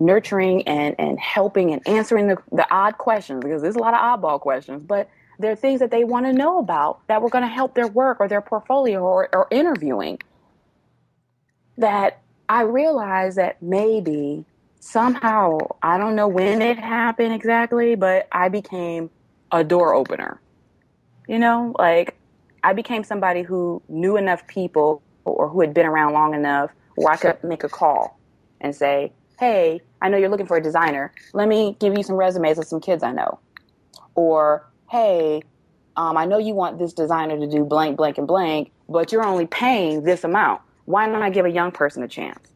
nurturing 0.00 0.66
and, 0.68 0.94
and 0.98 1.18
helping 1.18 1.72
and 1.72 1.86
answering 1.88 2.28
the, 2.28 2.36
the 2.52 2.66
odd 2.70 2.98
questions, 2.98 3.42
because 3.42 3.62
there's 3.62 3.74
a 3.74 3.80
lot 3.80 3.94
of 3.94 4.00
oddball 4.00 4.40
questions, 4.40 4.82
but 4.82 5.08
there 5.38 5.50
are 5.50 5.56
things 5.56 5.80
that 5.80 5.90
they 5.90 6.04
want 6.04 6.26
to 6.26 6.32
know 6.32 6.58
about 6.58 7.00
that 7.08 7.22
were 7.22 7.30
going 7.30 7.42
to 7.42 7.48
help 7.48 7.74
their 7.74 7.86
work 7.88 8.20
or 8.20 8.28
their 8.28 8.42
portfolio 8.42 9.00
or, 9.00 9.28
or 9.32 9.46
interviewing. 9.50 10.18
That 11.78 12.20
I 12.48 12.62
realized 12.62 13.38
that 13.38 13.62
maybe 13.62 14.44
somehow, 14.80 15.58
I 15.82 15.98
don't 15.98 16.16
know 16.16 16.28
when 16.28 16.62
it 16.62 16.78
happened 16.78 17.32
exactly, 17.32 17.94
but 17.94 18.28
I 18.32 18.48
became 18.48 19.10
a 19.52 19.64
door 19.64 19.94
opener. 19.94 20.40
You 21.26 21.38
know, 21.38 21.74
like 21.78 22.16
I 22.64 22.72
became 22.72 23.04
somebody 23.04 23.42
who 23.42 23.82
knew 23.88 24.16
enough 24.16 24.46
people 24.46 25.02
or 25.24 25.48
who 25.48 25.60
had 25.60 25.74
been 25.74 25.86
around 25.86 26.14
long 26.14 26.34
enough 26.34 26.70
where 26.94 27.12
I 27.12 27.16
could 27.16 27.42
make 27.44 27.64
a 27.64 27.68
call 27.68 28.18
and 28.60 28.74
say, 28.74 29.12
Hey, 29.38 29.80
I 30.02 30.08
know 30.08 30.16
you're 30.16 30.30
looking 30.30 30.46
for 30.46 30.56
a 30.56 30.62
designer. 30.62 31.12
Let 31.32 31.48
me 31.48 31.76
give 31.78 31.96
you 31.96 32.02
some 32.02 32.16
resumes 32.16 32.58
of 32.58 32.64
some 32.64 32.80
kids 32.80 33.02
I 33.02 33.12
know. 33.12 33.38
Or, 34.14 34.66
Hey, 34.90 35.42
um, 35.96 36.16
I 36.16 36.24
know 36.24 36.38
you 36.38 36.54
want 36.54 36.78
this 36.78 36.92
designer 36.92 37.38
to 37.38 37.46
do 37.46 37.64
blank, 37.64 37.96
blank, 37.96 38.18
and 38.18 38.26
blank, 38.26 38.72
but 38.88 39.12
you're 39.12 39.24
only 39.24 39.46
paying 39.46 40.02
this 40.02 40.24
amount. 40.24 40.62
Why 40.86 41.06
not 41.06 41.22
I 41.22 41.30
give 41.30 41.44
a 41.44 41.50
young 41.50 41.72
person 41.72 42.02
a 42.02 42.08
chance? 42.08 42.48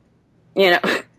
You 0.55 0.71
know, 0.71 0.81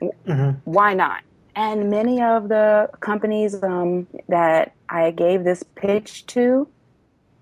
Mm-hmm. 0.00 0.50
Why 0.64 0.94
not? 0.94 1.22
And 1.56 1.90
many 1.90 2.22
of 2.22 2.48
the 2.48 2.88
companies 3.00 3.62
um, 3.62 4.06
that 4.28 4.74
I 4.88 5.10
gave 5.10 5.44
this 5.44 5.62
pitch 5.62 6.26
to, 6.26 6.68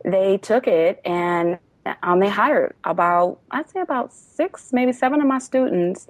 they 0.04 0.38
took 0.38 0.66
it 0.66 1.00
and 1.04 1.58
um, 2.02 2.20
they 2.20 2.28
hired 2.28 2.74
about, 2.84 3.40
I'd 3.50 3.68
say 3.70 3.80
about 3.80 4.12
six, 4.12 4.72
maybe 4.72 4.92
seven 4.92 5.20
of 5.20 5.26
my 5.26 5.38
students 5.38 6.08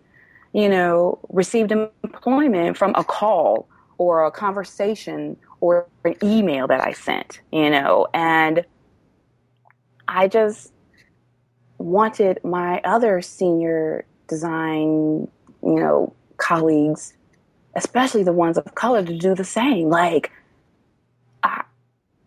you 0.53 0.69
know, 0.69 1.19
received 1.29 1.73
employment 1.73 2.77
from 2.77 2.93
a 2.95 3.05
call 3.05 3.69
or 3.99 4.25
a 4.25 4.31
conversation 4.31 5.37
or 5.61 5.87
an 6.05 6.15
email 6.23 6.66
that 6.69 6.81
I 6.81 6.93
sent, 6.93 7.41
you 7.53 7.70
know, 7.70 8.07
and 8.15 8.65
I 10.07 10.29
just 10.29 10.73
wanted 11.79 12.41
my 12.45 12.81
other 12.85 13.20
senior 13.20 14.05
design, 14.29 15.29
you 15.62 15.81
know, 15.81 16.15
colleagues, 16.39 17.15
especially 17.74 18.23
the 18.23 18.32
ones 18.32 18.56
of 18.56 18.74
color, 18.74 19.05
to 19.05 19.16
do 19.19 19.35
the 19.35 19.44
same. 19.44 19.89
Like, 19.89 20.32
I, 21.43 21.65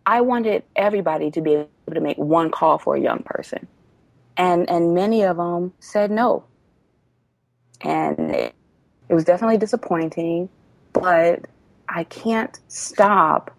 I 0.06 0.20
wanted 0.20 0.62
everybody 0.76 1.30
to 1.32 1.40
be 1.40 1.54
able 1.54 1.68
to 1.92 2.00
make 2.00 2.18
one 2.18 2.50
call 2.50 2.78
for 2.78 2.94
a 2.94 3.00
young 3.00 3.22
person, 3.24 3.66
and 4.36 4.68
and 4.70 4.94
many 4.94 5.22
of 5.22 5.36
them 5.36 5.72
said 5.80 6.10
no, 6.10 6.44
and 7.80 8.30
it, 8.30 8.54
it 9.08 9.14
was 9.14 9.24
definitely 9.24 9.58
disappointing, 9.58 10.48
but 10.92 11.46
I 11.88 12.04
can't 12.04 12.58
stop 12.68 13.54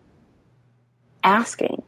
asking, 1.24 1.84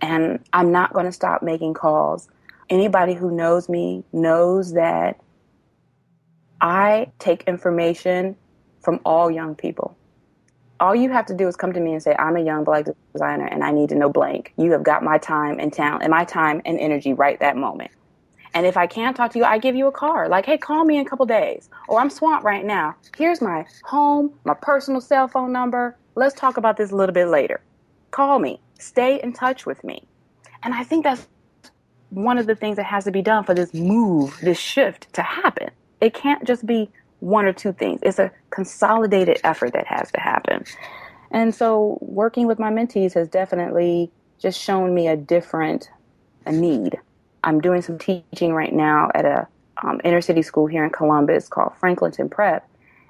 and 0.00 0.40
I'm 0.52 0.72
not 0.72 0.92
going 0.92 1.06
to 1.06 1.12
stop 1.12 1.42
making 1.42 1.74
calls. 1.74 2.28
Anybody 2.68 3.14
who 3.14 3.30
knows 3.30 3.68
me 3.68 4.04
knows 4.12 4.72
that 4.72 5.20
I 6.60 7.12
take 7.18 7.44
information 7.44 8.36
from 8.82 9.00
all 9.04 9.30
young 9.30 9.54
people. 9.54 9.96
All 10.78 10.94
you 10.94 11.10
have 11.10 11.26
to 11.26 11.34
do 11.34 11.48
is 11.48 11.56
come 11.56 11.72
to 11.72 11.80
me 11.80 11.92
and 11.92 12.02
say, 12.02 12.14
I'm 12.18 12.36
a 12.36 12.40
young 12.40 12.64
black 12.64 12.86
designer 13.12 13.46
and 13.46 13.64
I 13.64 13.72
need 13.72 13.88
to 13.90 13.94
know 13.94 14.10
blank. 14.10 14.52
You 14.58 14.72
have 14.72 14.82
got 14.82 15.02
my 15.02 15.18
time 15.18 15.58
and 15.58 15.72
talent 15.72 16.02
and 16.02 16.10
my 16.10 16.24
time 16.24 16.60
and 16.64 16.78
energy 16.78 17.14
right 17.14 17.40
that 17.40 17.56
moment. 17.56 17.90
And 18.54 18.66
if 18.66 18.76
I 18.76 18.86
can't 18.86 19.16
talk 19.16 19.32
to 19.32 19.38
you, 19.38 19.44
I 19.44 19.58
give 19.58 19.74
you 19.74 19.86
a 19.86 19.92
card. 19.92 20.30
Like, 20.30 20.46
hey, 20.46 20.56
call 20.56 20.84
me 20.84 20.98
in 20.98 21.06
a 21.06 21.08
couple 21.08 21.26
days. 21.26 21.68
Or 21.88 22.00
I'm 22.00 22.08
swamped 22.10 22.44
right 22.44 22.64
now. 22.64 22.94
Here's 23.16 23.42
my 23.42 23.66
home, 23.84 24.32
my 24.44 24.54
personal 24.54 25.00
cell 25.00 25.28
phone 25.28 25.52
number. 25.52 25.96
Let's 26.14 26.34
talk 26.34 26.56
about 26.56 26.76
this 26.78 26.90
a 26.90 26.96
little 26.96 27.12
bit 27.12 27.28
later. 27.28 27.60
Call 28.12 28.38
me. 28.38 28.60
Stay 28.78 29.20
in 29.22 29.32
touch 29.34 29.66
with 29.66 29.84
me. 29.84 30.04
And 30.62 30.72
I 30.74 30.84
think 30.84 31.04
that's 31.04 31.26
one 32.10 32.38
of 32.38 32.46
the 32.46 32.54
things 32.54 32.76
that 32.76 32.86
has 32.86 33.04
to 33.04 33.10
be 33.10 33.20
done 33.20 33.44
for 33.44 33.54
this 33.54 33.74
move, 33.74 34.38
this 34.40 34.58
shift 34.58 35.12
to 35.14 35.22
happen. 35.22 35.70
It 36.00 36.14
can't 36.14 36.44
just 36.46 36.66
be 36.66 36.90
one 37.20 37.44
or 37.44 37.52
two 37.52 37.72
things. 37.72 38.00
It's 38.02 38.18
a 38.18 38.30
consolidated 38.50 39.40
effort 39.44 39.72
that 39.72 39.86
has 39.86 40.10
to 40.12 40.20
happen. 40.20 40.64
And 41.30 41.54
so 41.54 41.98
working 42.00 42.46
with 42.46 42.58
my 42.58 42.70
mentees 42.70 43.14
has 43.14 43.28
definitely 43.28 44.10
just 44.38 44.60
shown 44.60 44.94
me 44.94 45.08
a 45.08 45.16
different 45.16 45.90
a 46.44 46.52
need. 46.52 46.98
I'm 47.44 47.60
doing 47.60 47.82
some 47.82 47.98
teaching 47.98 48.52
right 48.52 48.72
now 48.72 49.10
at 49.14 49.24
a 49.24 49.48
um, 49.82 50.00
inner 50.04 50.20
city 50.20 50.42
school 50.42 50.66
here 50.66 50.84
in 50.84 50.90
Columbus 50.90 51.48
called 51.48 51.72
Franklinton 51.80 52.30
Prep. 52.30 52.68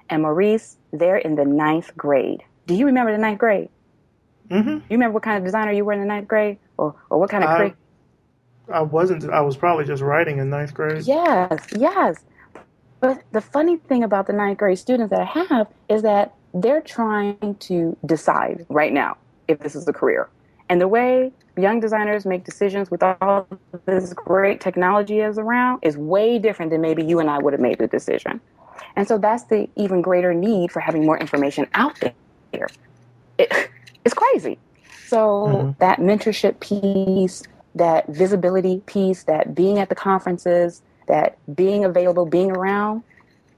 And 0.08 0.22
Maurice, 0.22 0.76
they're 0.92 1.18
in 1.18 1.34
the 1.34 1.44
ninth 1.44 1.96
grade. 1.96 2.42
Do 2.66 2.74
you 2.74 2.86
remember 2.86 3.12
the 3.12 3.18
ninth 3.18 3.38
grade? 3.38 3.68
Mm-hmm. 4.48 4.70
You 4.70 4.82
remember 4.90 5.14
what 5.14 5.22
kind 5.22 5.38
of 5.38 5.44
designer 5.44 5.72
you 5.72 5.84
were 5.84 5.92
in 5.92 6.00
the 6.00 6.06
ninth 6.06 6.28
grade, 6.28 6.58
or 6.76 6.94
or 7.10 7.18
what 7.18 7.30
kind 7.30 7.42
of? 7.42 7.50
I, 7.50 7.74
I 8.72 8.82
wasn't. 8.82 9.28
I 9.28 9.40
was 9.40 9.56
probably 9.56 9.84
just 9.84 10.02
writing 10.02 10.38
in 10.38 10.50
ninth 10.50 10.72
grade. 10.72 11.04
Yes, 11.04 11.66
yes. 11.76 12.22
But 13.00 13.22
the 13.32 13.40
funny 13.40 13.76
thing 13.76 14.02
about 14.02 14.26
the 14.26 14.32
ninth 14.32 14.58
grade 14.58 14.78
students 14.78 15.10
that 15.10 15.20
I 15.20 15.24
have 15.24 15.68
is 15.88 16.02
that 16.02 16.34
they're 16.54 16.80
trying 16.80 17.56
to 17.60 17.96
decide 18.06 18.64
right 18.68 18.92
now 18.92 19.16
if 19.48 19.58
this 19.58 19.74
is 19.74 19.86
a 19.86 19.92
career. 19.92 20.28
And 20.68 20.80
the 20.80 20.88
way 20.88 21.32
young 21.56 21.80
designers 21.80 22.26
make 22.26 22.44
decisions 22.44 22.90
with 22.90 23.02
all 23.02 23.46
this 23.84 24.12
great 24.12 24.60
technology 24.60 25.20
is 25.20 25.38
around 25.38 25.80
is 25.82 25.96
way 25.96 26.38
different 26.38 26.70
than 26.70 26.80
maybe 26.80 27.04
you 27.04 27.20
and 27.20 27.30
I 27.30 27.38
would 27.38 27.52
have 27.52 27.60
made 27.60 27.78
the 27.78 27.86
decision. 27.86 28.40
And 28.96 29.06
so 29.06 29.18
that's 29.18 29.44
the 29.44 29.68
even 29.76 30.02
greater 30.02 30.34
need 30.34 30.72
for 30.72 30.80
having 30.80 31.04
more 31.04 31.18
information 31.18 31.66
out 31.74 31.98
there. 32.52 32.68
It, 33.38 33.70
it's 34.04 34.14
crazy. 34.14 34.58
So 35.06 35.18
mm-hmm. 35.18 35.70
that 35.78 36.00
mentorship 36.00 36.60
piece, 36.60 37.42
that 37.74 38.08
visibility 38.08 38.82
piece, 38.86 39.24
that 39.24 39.54
being 39.54 39.78
at 39.78 39.88
the 39.88 39.94
conferences, 39.94 40.82
that 41.06 41.38
being 41.54 41.84
available, 41.84 42.26
being 42.26 42.50
around 42.50 43.02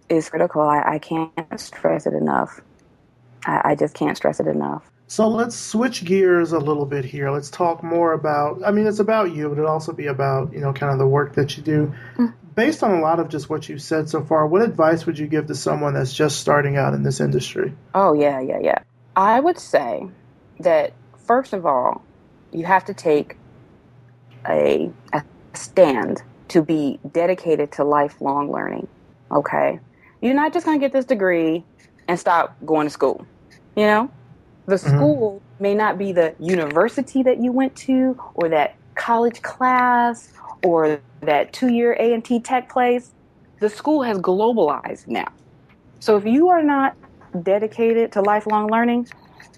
is 0.08 0.28
critical. 0.28 0.62
I, 0.62 0.82
I 0.94 0.98
can't 0.98 1.32
stress 1.60 2.06
it 2.06 2.14
enough. 2.14 2.60
I, 3.44 3.70
I 3.70 3.74
just 3.74 3.94
can't 3.94 4.16
stress 4.16 4.40
it 4.40 4.46
enough. 4.46 4.90
So 5.10 5.26
let's 5.26 5.56
switch 5.56 6.04
gears 6.04 6.52
a 6.52 6.58
little 6.58 6.84
bit 6.84 7.04
here. 7.04 7.30
Let's 7.30 7.50
talk 7.50 7.82
more 7.82 8.12
about, 8.12 8.60
I 8.64 8.70
mean, 8.70 8.86
it's 8.86 8.98
about 8.98 9.34
you, 9.34 9.48
but 9.48 9.58
it'll 9.58 9.70
also 9.70 9.92
be 9.92 10.06
about, 10.06 10.52
you 10.52 10.60
know, 10.60 10.72
kind 10.74 10.92
of 10.92 10.98
the 10.98 11.06
work 11.06 11.34
that 11.34 11.56
you 11.56 11.62
do. 11.62 11.94
Mm. 12.16 12.34
Based 12.54 12.82
on 12.82 12.90
a 12.90 13.00
lot 13.00 13.18
of 13.18 13.30
just 13.30 13.48
what 13.48 13.68
you've 13.68 13.80
said 13.80 14.10
so 14.10 14.22
far, 14.22 14.46
what 14.46 14.60
advice 14.60 15.06
would 15.06 15.18
you 15.18 15.26
give 15.26 15.46
to 15.46 15.54
someone 15.54 15.94
that's 15.94 16.12
just 16.12 16.40
starting 16.40 16.76
out 16.76 16.92
in 16.92 17.04
this 17.04 17.20
industry? 17.20 17.72
Oh, 17.94 18.12
yeah, 18.12 18.40
yeah, 18.40 18.58
yeah. 18.60 18.78
I 19.16 19.40
would 19.40 19.58
say 19.58 20.06
that, 20.60 20.92
first 21.26 21.54
of 21.54 21.64
all, 21.64 22.04
you 22.52 22.66
have 22.66 22.84
to 22.86 22.94
take 22.94 23.36
a, 24.46 24.90
a 25.12 25.22
stand 25.54 26.22
to 26.48 26.62
be 26.62 26.98
dedicated 27.12 27.72
to 27.72 27.84
lifelong 27.84 28.50
learning. 28.50 28.88
Okay? 29.30 29.80
You're 30.20 30.34
not 30.34 30.52
just 30.52 30.66
going 30.66 30.78
to 30.78 30.84
get 30.84 30.92
this 30.92 31.04
degree 31.04 31.64
and 32.08 32.18
stop 32.18 32.56
going 32.64 32.86
to 32.86 32.90
school. 32.90 33.26
You 33.76 33.86
know? 33.86 34.10
The 34.66 34.76
mm-hmm. 34.76 34.96
school 34.96 35.42
may 35.60 35.74
not 35.74 35.98
be 35.98 36.12
the 36.12 36.34
university 36.38 37.22
that 37.22 37.40
you 37.40 37.52
went 37.52 37.74
to 37.76 38.18
or 38.34 38.48
that 38.48 38.76
college 38.94 39.42
class 39.42 40.32
or 40.64 41.00
that 41.20 41.52
two 41.52 41.72
year 41.72 41.92
A&T 41.94 42.40
tech 42.40 42.68
place. 42.68 43.12
The 43.60 43.68
school 43.68 44.02
has 44.02 44.18
globalized 44.18 45.06
now. 45.08 45.28
So 46.00 46.16
if 46.16 46.24
you 46.24 46.48
are 46.48 46.62
not 46.62 46.96
dedicated 47.42 48.12
to 48.12 48.22
lifelong 48.22 48.70
learning, 48.70 49.08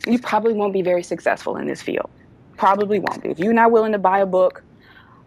you 0.07 0.19
probably 0.19 0.55
won't 0.55 0.73
be 0.73 0.83
very 0.83 1.03
successful 1.03 1.57
in 1.57 1.67
this 1.67 1.83
field. 1.83 2.09
Probably 2.57 2.99
won't 2.99 3.23
be. 3.23 3.31
If 3.31 3.39
you're 3.39 3.53
not 3.53 3.71
willing 3.71 3.93
to 3.93 3.99
buy 3.99 4.21
a 4.21 4.27
book, 4.27 4.63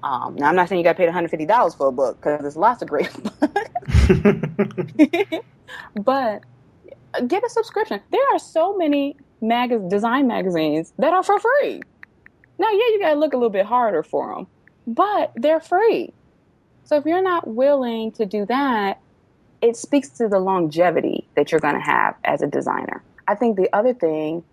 um, 0.03 0.35
now 0.35 0.49
I'm 0.49 0.55
not 0.55 0.69
saying 0.69 0.79
you 0.79 0.83
got 0.83 0.97
paid 0.97 1.09
$150 1.09 1.77
for 1.77 1.87
a 1.87 1.91
book 1.91 2.17
because 2.17 2.41
there's 2.41 2.57
lots 2.57 2.81
of 2.81 2.89
great 2.89 3.09
books, 3.23 3.69
but 5.95 6.43
get 7.27 7.43
a 7.43 7.49
subscription. 7.49 8.01
There 8.11 8.21
are 8.33 8.39
so 8.39 8.75
many 8.77 9.15
mag- 9.41 9.89
design 9.89 10.27
magazines 10.27 10.93
that 10.97 11.13
are 11.13 11.23
for 11.23 11.39
free. 11.39 11.81
Now, 12.59 12.69
yeah, 12.69 12.77
you 12.77 12.99
got 13.01 13.13
to 13.13 13.19
look 13.19 13.33
a 13.33 13.37
little 13.37 13.49
bit 13.49 13.65
harder 13.65 14.03
for 14.03 14.35
them, 14.35 14.47
but 14.85 15.31
they're 15.35 15.61
free. 15.61 16.13
So 16.83 16.97
if 16.97 17.05
you're 17.05 17.23
not 17.23 17.47
willing 17.47 18.11
to 18.13 18.25
do 18.25 18.45
that, 18.47 18.99
it 19.61 19.77
speaks 19.77 20.09
to 20.09 20.27
the 20.27 20.39
longevity 20.39 21.29
that 21.35 21.51
you're 21.51 21.61
going 21.61 21.75
to 21.75 21.81
have 21.81 22.15
as 22.25 22.41
a 22.41 22.47
designer. 22.47 23.03
I 23.27 23.35
think 23.35 23.55
the 23.55 23.73
other 23.73 23.93
thing, 23.93 24.43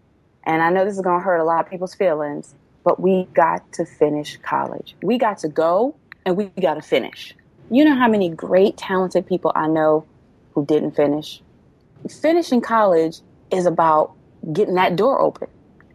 and 0.44 0.62
I 0.62 0.70
know 0.70 0.84
this 0.84 0.94
is 0.94 1.00
going 1.00 1.20
to 1.20 1.24
hurt 1.24 1.38
a 1.38 1.44
lot 1.44 1.64
of 1.64 1.70
people's 1.70 1.94
feelings, 1.94 2.54
but 2.84 3.00
we 3.00 3.26
got 3.34 3.72
to 3.74 3.84
finish 3.84 4.38
college. 4.38 4.96
We 5.02 5.18
got 5.18 5.38
to 5.38 5.48
go 5.48 5.94
and 6.24 6.36
we 6.36 6.46
got 6.60 6.74
to 6.74 6.82
finish. 6.82 7.34
You 7.70 7.84
know 7.84 7.94
how 7.94 8.08
many 8.08 8.28
great, 8.28 8.76
talented 8.76 9.26
people 9.26 9.52
I 9.54 9.68
know 9.68 10.06
who 10.54 10.64
didn't 10.64 10.92
finish? 10.92 11.42
Finishing 12.08 12.60
college 12.60 13.20
is 13.50 13.66
about 13.66 14.12
getting 14.52 14.74
that 14.74 14.96
door 14.96 15.20
open. 15.20 15.48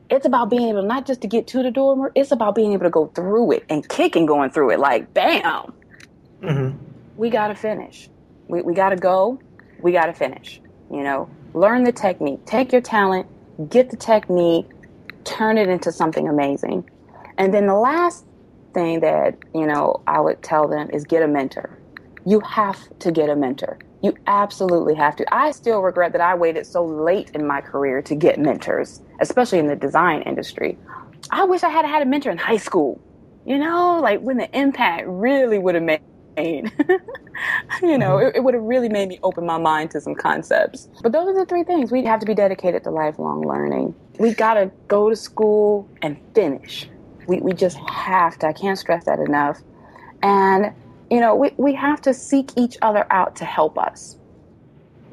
It's 0.09 0.25
about 0.25 0.49
being 0.49 0.69
able 0.69 0.83
not 0.83 1.05
just 1.07 1.21
to 1.21 1.27
get 1.27 1.47
to 1.47 1.63
the 1.63 1.71
door, 1.71 2.11
it's 2.13 2.31
about 2.31 2.53
being 2.53 2.73
able 2.73 2.83
to 2.83 2.91
go 2.91 3.07
through 3.07 3.53
it 3.53 3.65
and 3.69 3.87
kicking 3.89 4.25
going 4.25 4.51
through 4.51 4.71
it 4.71 4.79
like 4.79 5.13
bam. 5.13 5.73
Mm-hmm. 6.41 6.77
We 7.17 7.29
got 7.29 7.47
to 7.47 7.55
finish. 7.55 8.07
We, 8.47 8.61
we 8.61 8.73
got 8.73 8.89
to 8.89 8.97
go. 8.97 9.39
We 9.81 9.91
got 9.91 10.05
to 10.05 10.13
finish. 10.13 10.61
You 10.91 11.01
know, 11.01 11.29
learn 11.53 11.83
the 11.83 11.91
technique. 11.91 12.45
Take 12.45 12.71
your 12.71 12.81
talent, 12.81 13.27
get 13.69 13.89
the 13.89 13.97
technique, 13.97 14.67
turn 15.25 15.57
it 15.57 15.67
into 15.67 15.91
something 15.91 16.27
amazing. 16.27 16.89
And 17.37 17.53
then 17.53 17.67
the 17.67 17.75
last 17.75 18.25
thing 18.73 19.01
that, 19.01 19.37
you 19.53 19.67
know, 19.67 20.01
I 20.07 20.21
would 20.21 20.41
tell 20.41 20.67
them 20.67 20.89
is 20.91 21.03
get 21.03 21.21
a 21.23 21.27
mentor. 21.27 21.77
You 22.25 22.39
have 22.41 22.79
to 22.99 23.11
get 23.11 23.29
a 23.29 23.35
mentor. 23.35 23.77
You 24.01 24.13
absolutely 24.27 24.95
have 24.95 25.15
to. 25.17 25.35
I 25.35 25.51
still 25.51 25.81
regret 25.81 26.11
that 26.13 26.21
I 26.21 26.35
waited 26.35 26.65
so 26.65 26.85
late 26.85 27.31
in 27.31 27.45
my 27.45 27.61
career 27.61 28.01
to 28.03 28.15
get 28.15 28.39
mentors, 28.39 29.01
especially 29.19 29.59
in 29.59 29.67
the 29.67 29.75
design 29.75 30.21
industry. 30.21 30.77
I 31.31 31.43
wish 31.45 31.63
I 31.63 31.69
had 31.69 31.85
had 31.85 32.01
a 32.01 32.05
mentor 32.05 32.31
in 32.31 32.37
high 32.37 32.57
school. 32.57 33.01
You 33.45 33.57
know, 33.57 33.99
like 34.01 34.21
when 34.21 34.37
the 34.37 34.57
impact 34.57 35.05
really 35.07 35.59
would 35.59 35.75
have 35.75 35.83
made 35.83 36.01
you 37.81 37.97
know, 37.97 38.17
mm-hmm. 38.17 38.27
it, 38.27 38.35
it 38.37 38.43
would 38.43 38.53
have 38.53 38.63
really 38.63 38.89
made 38.89 39.07
me 39.07 39.19
open 39.23 39.45
my 39.45 39.57
mind 39.57 39.91
to 39.91 40.01
some 40.01 40.15
concepts. 40.15 40.89
But 41.01 41.11
those 41.11 41.27
are 41.27 41.33
the 41.33 41.45
three 41.45 41.63
things. 41.63 41.91
We 41.91 42.03
have 42.05 42.19
to 42.19 42.25
be 42.25 42.33
dedicated 42.33 42.83
to 42.83 42.91
lifelong 42.91 43.41
learning. 43.47 43.95
We 44.19 44.33
got 44.33 44.55
to 44.55 44.71
go 44.87 45.09
to 45.09 45.15
school 45.15 45.87
and 46.01 46.17
finish. 46.33 46.89
We, 47.27 47.39
we 47.39 47.53
just 47.53 47.77
have 47.77 48.37
to. 48.39 48.47
I 48.47 48.53
can't 48.53 48.77
stress 48.77 49.05
that 49.05 49.19
enough. 49.19 49.61
And, 50.21 50.73
you 51.09 51.19
know, 51.19 51.35
we, 51.35 51.51
we 51.57 51.73
have 51.73 52.01
to 52.01 52.13
seek 52.13 52.51
each 52.57 52.77
other 52.81 53.05
out 53.11 53.35
to 53.37 53.45
help 53.45 53.77
us. 53.77 54.17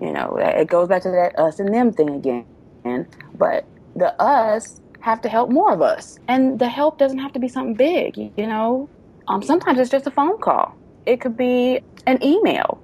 You 0.00 0.12
know, 0.12 0.36
it 0.38 0.68
goes 0.68 0.88
back 0.88 1.02
to 1.02 1.10
that 1.10 1.38
us 1.38 1.60
and 1.60 1.72
them 1.72 1.92
thing 1.92 2.10
again. 2.10 3.06
But 3.34 3.64
the 3.94 4.20
us 4.20 4.80
have 5.00 5.20
to 5.22 5.28
help 5.28 5.50
more 5.50 5.72
of 5.72 5.82
us. 5.82 6.18
And 6.28 6.58
the 6.58 6.68
help 6.68 6.98
doesn't 6.98 7.18
have 7.18 7.32
to 7.32 7.38
be 7.38 7.48
something 7.48 7.74
big, 7.74 8.16
you 8.16 8.46
know? 8.46 8.88
Um, 9.28 9.42
sometimes 9.42 9.78
it's 9.78 9.90
just 9.90 10.06
a 10.06 10.10
phone 10.10 10.38
call 10.38 10.76
it 11.06 11.20
could 11.20 11.36
be 11.36 11.80
an 12.06 12.22
email. 12.22 12.82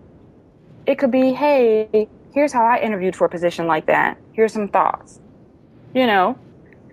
It 0.86 0.98
could 0.98 1.10
be, 1.10 1.32
hey, 1.32 2.08
here's 2.32 2.52
how 2.52 2.64
I 2.64 2.78
interviewed 2.78 3.14
for 3.14 3.26
a 3.26 3.28
position 3.28 3.66
like 3.66 3.86
that. 3.86 4.18
Here's 4.32 4.52
some 4.52 4.68
thoughts. 4.68 5.20
You 5.94 6.06
know, 6.06 6.38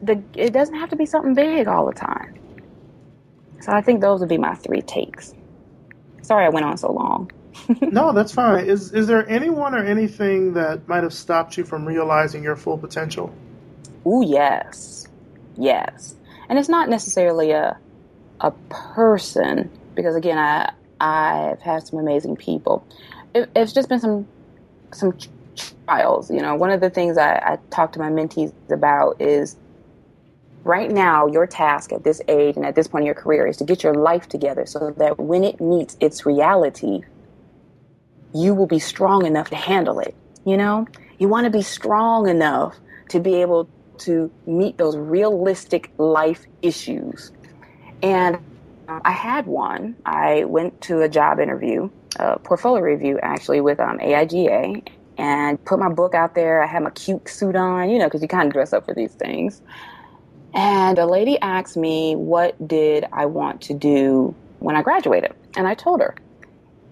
the 0.02 0.22
it 0.36 0.54
doesn't 0.54 0.76
have 0.76 0.90
to 0.90 0.96
be 0.96 1.06
something 1.06 1.34
big 1.34 1.68
all 1.68 1.86
the 1.86 1.94
time. 1.94 2.36
So 3.62 3.72
I 3.72 3.82
think 3.82 4.02
those 4.02 4.20
would 4.20 4.30
be 4.30 4.38
my 4.38 4.56
three 4.56 4.82
takes. 4.82 5.34
Sorry 6.22 6.46
I 6.46 6.50
went 6.50 6.66
on 6.66 6.78
so 6.78 6.92
long. 6.92 7.32
no, 7.82 8.12
that's 8.12 8.32
fine. 8.32 8.66
Is 8.66 8.94
is 8.94 9.08
there 9.08 9.28
anyone 9.30 9.74
or 9.74 9.84
anything 9.84 10.54
that 10.54 10.88
might 10.88 11.04
have 11.04 11.14
stopped 11.14 11.58
you 11.58 11.64
from 11.64 11.86
realizing 11.86 12.44
your 12.44 12.56
full 12.56 12.78
potential? 12.78 13.34
Ooh, 14.06 14.24
yes. 14.26 15.08
Yes. 15.58 16.16
And 16.50 16.60
it's 16.60 16.70
not 16.70 16.90
necessarily 16.90 17.52
a 17.52 17.78
a 18.42 18.52
person 18.70 19.70
because 19.96 20.16
again, 20.16 20.38
I 20.38 20.74
I've 21.00 21.62
had 21.62 21.86
some 21.88 22.00
amazing 22.00 22.36
people. 22.38 22.86
It, 23.34 23.50
it's 23.56 23.74
just 23.74 23.90
been 23.90 24.00
some 24.00 24.28
some 24.92 25.18
trials. 25.86 26.30
You 26.32 26.42
know, 26.42 26.56
one 26.56 26.70
of 26.70 26.82
the 26.82 26.90
things 26.90 27.18
I, 27.18 27.36
I 27.36 27.58
talk 27.70 27.92
to 27.94 28.00
my 28.00 28.10
mentees 28.10 28.54
about 28.72 29.22
is 29.22 29.56
right 30.64 30.90
now 30.90 31.28
your 31.28 31.46
task 31.46 31.94
at 31.94 32.04
this 32.04 32.22
age 32.28 32.56
and 32.56 32.66
at 32.66 32.76
this 32.76 32.88
point 32.88 33.04
in 33.04 33.06
your 33.06 33.16
career 33.16 33.46
is 33.48 33.58
to 33.58 33.64
get 33.64 33.84
your 33.84 33.94
life 33.94 34.28
together 34.28 34.66
so 34.66 34.92
that 34.98 35.20
when 35.20 35.44
it 35.44 35.62
meets 35.62 35.96
its 36.00 36.26
reality, 36.26 37.02
you 38.34 38.54
will 38.54 38.68
be 38.68 38.80
strong 38.80 39.26
enough 39.26 39.50
to 39.50 39.56
handle 39.56 40.00
it. 40.00 40.16
You 40.46 40.58
know, 40.58 40.88
you 41.18 41.28
want 41.28 41.46
to 41.46 41.52
be 41.52 41.62
strong 41.62 42.28
enough 42.28 42.76
to 43.10 43.20
be 43.20 43.36
able 43.36 43.70
to 44.00 44.32
meet 44.46 44.78
those 44.78 44.98
realistic 44.98 45.92
life 45.98 46.46
issues. 46.62 47.32
And 48.04 48.40
I 48.88 49.12
had 49.12 49.46
one. 49.48 49.96
I 50.06 50.46
went 50.46 50.82
to 50.82 51.02
a 51.02 51.10
job 51.10 51.40
interview, 51.40 51.90
a 52.18 52.40
portfolio 52.40 52.84
review 52.84 53.20
actually 53.22 53.62
with 53.62 53.80
um, 53.80 54.00
AIGA, 54.00 54.88
and 55.18 55.64
put 55.66 55.80
my 55.80 55.90
book 55.90 56.14
out 56.14 56.36
there. 56.36 56.62
I 56.62 56.68
had 56.68 56.84
my 56.84 56.90
cute 56.92 57.28
suit 57.30 57.56
on, 57.56 57.90
you 57.90 58.00
know, 58.00 58.06
because 58.06 58.22
you 58.22 58.28
kind 58.28 58.48
of 58.48 58.54
dress 58.54 58.74
up 58.74 58.86
for 58.86 58.94
these 58.94 59.14
things. 59.14 59.62
And 60.54 60.98
a 60.98 61.06
lady 61.06 61.40
asked 61.40 61.78
me, 61.78 62.16
What 62.16 62.68
did 62.68 63.06
I 63.12 63.26
want 63.26 63.62
to 63.64 63.74
do 63.74 64.34
when 64.60 64.76
I 64.76 64.82
graduated? 64.82 65.34
And 65.56 65.68
I 65.68 65.74
told 65.74 66.02
her. 66.02 66.16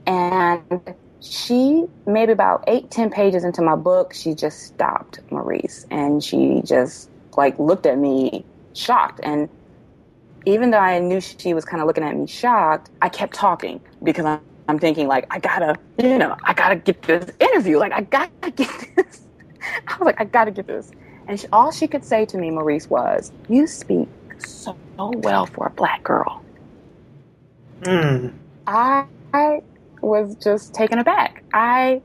And 0.06 0.96
she, 1.22 1.86
maybe 2.06 2.34
about 2.34 2.66
eight, 2.68 2.92
ten 2.92 3.10
pages 3.10 3.44
into 3.46 3.62
my 3.62 3.76
book, 3.76 4.14
she 4.14 4.34
just 4.34 4.64
stopped, 4.64 5.20
Maurice. 5.32 5.86
And 5.90 6.24
she 6.24 6.62
just 6.66 7.10
like 7.38 7.58
looked 7.58 7.86
at 7.86 7.98
me 7.98 8.46
shocked. 8.74 9.22
And 9.24 9.50
even 10.46 10.72
though 10.72 10.80
I 10.80 11.00
knew 11.00 11.22
she 11.22 11.54
was 11.54 11.66
kind 11.66 11.82
of 11.82 11.88
looking 11.88 12.04
at 12.04 12.16
me 12.16 12.28
shocked, 12.28 12.90
I 13.02 13.10
kept 13.10 13.34
talking 13.34 13.82
because 14.04 14.26
I'm, 14.26 14.42
I'm 14.68 14.80
thinking 14.80 15.08
like, 15.08 15.26
I 15.32 15.40
gotta, 15.40 15.76
you 16.02 16.18
know, 16.18 16.36
I 16.44 16.54
gotta 16.54 16.76
get 16.76 17.02
this 17.04 17.30
interview. 17.40 17.78
Like, 17.78 17.94
I 17.94 18.02
gotta 18.02 18.52
get 18.52 18.70
this. 18.96 19.22
I 19.88 19.98
was 19.98 20.06
like, 20.06 20.20
I 20.20 20.26
gotta 20.26 20.52
get 20.52 20.68
this. 20.68 20.92
And 21.28 21.40
she, 21.40 21.48
all 21.54 21.72
she 21.72 21.88
could 21.88 22.04
say 22.04 22.26
to 22.26 22.38
me, 22.38 22.52
Maurice, 22.52 22.90
was, 22.90 23.32
"You 23.48 23.66
speak 23.66 24.10
so 24.40 24.76
well 24.98 25.46
for 25.46 25.68
a 25.68 25.70
black 25.72 26.04
girl." 26.04 26.44
Mm. 27.82 28.34
I, 28.68 29.06
I 29.34 29.62
was 30.02 30.36
just 30.36 30.74
taken 30.74 31.00
aback. 31.00 31.44
I 31.54 32.02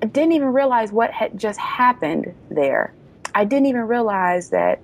didn't 0.00 0.32
even 0.32 0.48
realize 0.52 0.92
what 0.92 1.10
had 1.10 1.38
just 1.38 1.58
happened 1.58 2.34
there. 2.50 2.92
I 3.34 3.44
didn't 3.44 3.66
even 3.66 3.82
realize 3.82 4.50
that 4.50 4.80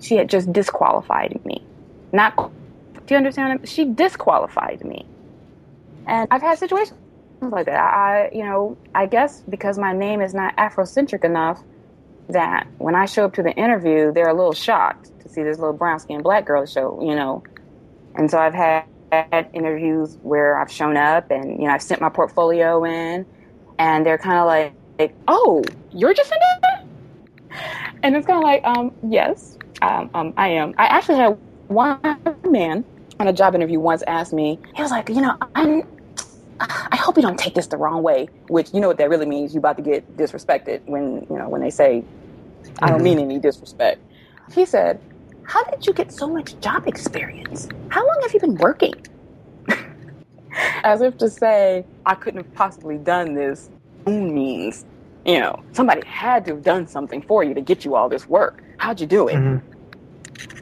she 0.00 0.16
had 0.16 0.28
just 0.28 0.52
disqualified 0.52 1.40
me. 1.44 1.62
Not, 2.12 2.36
do 2.36 3.14
you 3.14 3.16
understand? 3.16 3.68
She 3.68 3.84
disqualified 3.84 4.84
me. 4.84 5.06
And 6.06 6.28
I've 6.30 6.42
had 6.42 6.58
situations 6.58 6.98
like 7.40 7.66
that. 7.66 7.80
I, 7.80 8.30
you 8.32 8.44
know, 8.44 8.76
I 8.94 9.06
guess 9.06 9.42
because 9.48 9.78
my 9.78 9.92
name 9.92 10.20
is 10.20 10.34
not 10.34 10.56
Afrocentric 10.56 11.24
enough, 11.24 11.62
that 12.28 12.66
when 12.78 12.94
I 12.94 13.06
show 13.06 13.24
up 13.24 13.34
to 13.34 13.42
the 13.42 13.52
interview, 13.52 14.12
they're 14.12 14.28
a 14.28 14.34
little 14.34 14.52
shocked 14.52 15.10
to 15.20 15.28
see 15.28 15.42
this 15.42 15.58
little 15.58 15.72
brown 15.72 15.98
skinned 15.98 16.22
black 16.22 16.46
girl 16.46 16.64
show, 16.66 17.00
you 17.02 17.14
know. 17.14 17.42
And 18.14 18.30
so 18.30 18.38
I've 18.38 18.54
had, 18.54 18.84
had 19.10 19.50
interviews 19.52 20.16
where 20.22 20.58
I've 20.58 20.70
shown 20.70 20.96
up 20.96 21.30
and, 21.30 21.60
you 21.60 21.66
know, 21.66 21.74
I've 21.74 21.82
sent 21.82 22.00
my 22.00 22.08
portfolio 22.08 22.84
in 22.84 23.26
and 23.78 24.06
they're 24.06 24.18
kind 24.18 24.38
of 24.38 24.46
like, 24.46 24.72
like, 24.98 25.14
oh, 25.28 25.64
you're 25.92 26.14
just 26.14 26.30
in 26.30 26.38
it? 26.38 26.86
And 28.02 28.16
it's 28.16 28.26
kind 28.26 28.38
of 28.38 28.44
like, 28.44 28.64
um, 28.64 28.92
yes, 29.08 29.58
um, 29.82 30.10
um, 30.14 30.34
I 30.36 30.48
am. 30.48 30.74
I 30.78 30.86
actually 30.86 31.16
had 31.16 31.38
one 31.70 32.00
man 32.48 32.84
on 33.20 33.28
a 33.28 33.32
job 33.32 33.54
interview 33.54 33.78
once 33.78 34.02
asked 34.06 34.32
me, 34.32 34.58
he 34.74 34.82
was 34.82 34.90
like, 34.90 35.08
you 35.08 35.20
know, 35.20 35.36
I'm, 35.54 35.86
I 36.60 36.96
hope 36.96 37.16
you 37.16 37.22
don't 37.22 37.38
take 37.38 37.54
this 37.54 37.68
the 37.68 37.76
wrong 37.76 38.02
way, 38.02 38.28
which 38.48 38.74
you 38.74 38.80
know 38.80 38.88
what 38.88 38.98
that 38.98 39.08
really 39.08 39.26
means. 39.26 39.54
You're 39.54 39.60
about 39.60 39.76
to 39.76 39.82
get 39.82 40.16
disrespected 40.16 40.84
when 40.84 41.26
you 41.30 41.38
know 41.38 41.48
when 41.48 41.62
they 41.62 41.70
say, 41.70 42.04
"I 42.82 42.90
don't 42.90 43.02
mean 43.02 43.18
any 43.18 43.38
disrespect." 43.38 44.02
He 44.52 44.66
said, 44.66 45.00
"How 45.44 45.64
did 45.64 45.86
you 45.86 45.94
get 45.94 46.12
so 46.12 46.28
much 46.28 46.60
job 46.60 46.86
experience? 46.86 47.66
How 47.88 48.06
long 48.06 48.18
have 48.22 48.34
you 48.34 48.40
been 48.40 48.56
working?" 48.56 48.92
As 50.84 51.00
if 51.00 51.16
to 51.18 51.30
say, 51.30 51.86
"I 52.04 52.14
couldn't 52.14 52.44
have 52.44 52.54
possibly 52.54 52.98
done 52.98 53.34
this." 53.34 53.70
Means, 54.06 54.84
you 55.24 55.40
know, 55.40 55.62
somebody 55.72 56.06
had 56.06 56.44
to 56.46 56.54
have 56.54 56.62
done 56.62 56.86
something 56.86 57.22
for 57.22 57.42
you 57.42 57.54
to 57.54 57.60
get 57.62 57.86
you 57.86 57.94
all 57.94 58.10
this 58.10 58.28
work. 58.28 58.62
How'd 58.76 59.00
you 59.00 59.06
do 59.06 59.28
it? 59.28 59.36
Mm-hmm. 59.36 59.69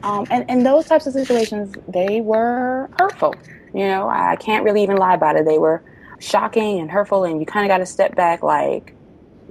Um, 0.03 0.25
and 0.29 0.49
and 0.49 0.65
those 0.65 0.85
types 0.85 1.07
of 1.07 1.13
situations, 1.13 1.75
they 1.87 2.21
were 2.21 2.89
hurtful. 2.97 3.35
You 3.73 3.87
know, 3.87 4.09
I 4.09 4.35
can't 4.37 4.63
really 4.63 4.83
even 4.83 4.97
lie 4.97 5.13
about 5.13 5.35
it. 5.35 5.45
They 5.45 5.57
were 5.59 5.83
shocking 6.19 6.79
and 6.79 6.89
hurtful, 6.89 7.23
and 7.23 7.39
you 7.39 7.45
kind 7.45 7.65
of 7.65 7.69
got 7.69 7.79
to 7.79 7.85
step 7.85 8.15
back, 8.15 8.41
like, 8.41 8.93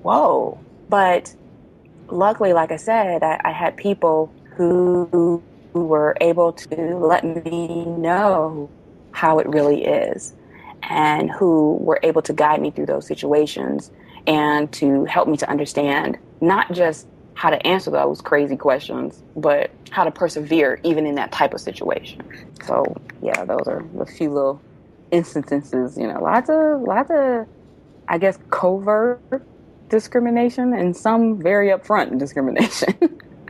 whoa. 0.03 0.59
But 0.89 1.35
luckily, 2.09 2.53
like 2.53 2.73
I 2.73 2.77
said, 2.77 3.23
I, 3.23 3.41
I 3.45 3.53
had 3.53 3.77
people 3.77 4.33
who, 4.57 5.43
who 5.73 5.85
were 5.85 6.17
able 6.21 6.53
to 6.53 6.97
let 6.97 7.25
me 7.25 7.85
know 7.85 8.71
how 9.13 9.39
it 9.39 9.49
really 9.49 9.85
is 9.85 10.35
and 10.83 11.31
who 11.31 11.75
were 11.81 12.01
able 12.03 12.23
to 12.23 12.33
guide 12.33 12.61
me 12.61 12.71
through 12.71 12.87
those 12.87 13.07
situations 13.07 13.91
and 14.27 14.71
to 14.73 15.05
help 15.05 15.29
me 15.29 15.37
to 15.37 15.49
understand 15.51 16.19
not 16.41 16.73
just 16.73 17.07
how 17.39 17.51
to 17.51 17.65
answer 17.65 17.89
those 17.93 18.21
crazy 18.21 18.57
questions, 18.57 19.23
but 19.37 19.71
how 19.91 20.03
to 20.03 20.11
persevere 20.11 20.81
even 20.83 21.07
in 21.07 21.15
that 21.15 21.31
type 21.31 21.55
of 21.55 21.61
situation. 21.61 22.21
So 22.65 22.85
yeah, 23.23 23.45
those 23.45 23.69
are 23.69 23.85
a 24.01 24.07
few 24.07 24.33
little 24.33 24.61
instances. 25.13 25.97
You 25.97 26.09
know, 26.09 26.21
lots 26.21 26.51
of 26.51 26.81
lots 26.83 27.11
of, 27.13 27.47
I 28.09 28.19
guess, 28.19 28.37
covert 28.51 29.47
discrimination 29.89 30.75
and 30.75 30.97
some 30.97 31.41
very 31.41 31.69
upfront 31.69 32.19
discrimination. 32.19 32.93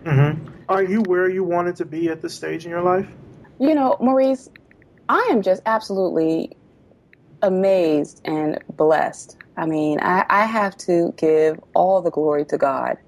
mm-hmm. 0.04 0.48
Are 0.68 0.82
you 0.82 1.00
where 1.00 1.30
you 1.30 1.42
wanted 1.42 1.76
to 1.76 1.86
be 1.86 2.10
at 2.10 2.20
this 2.20 2.34
stage 2.34 2.66
in 2.66 2.70
your 2.70 2.82
life? 2.82 3.08
You 3.58 3.74
know, 3.74 3.96
Maurice, 4.00 4.50
I 5.08 5.28
am 5.30 5.40
just 5.40 5.62
absolutely 5.64 6.54
amazed 7.40 8.20
and 8.26 8.58
blessed. 8.76 9.38
I 9.56 9.64
mean, 9.64 9.98
I, 10.02 10.26
I 10.28 10.44
have 10.44 10.76
to 10.78 11.14
give 11.16 11.58
all 11.74 12.02
the 12.02 12.10
glory 12.10 12.44
to 12.44 12.58
God 12.58 12.98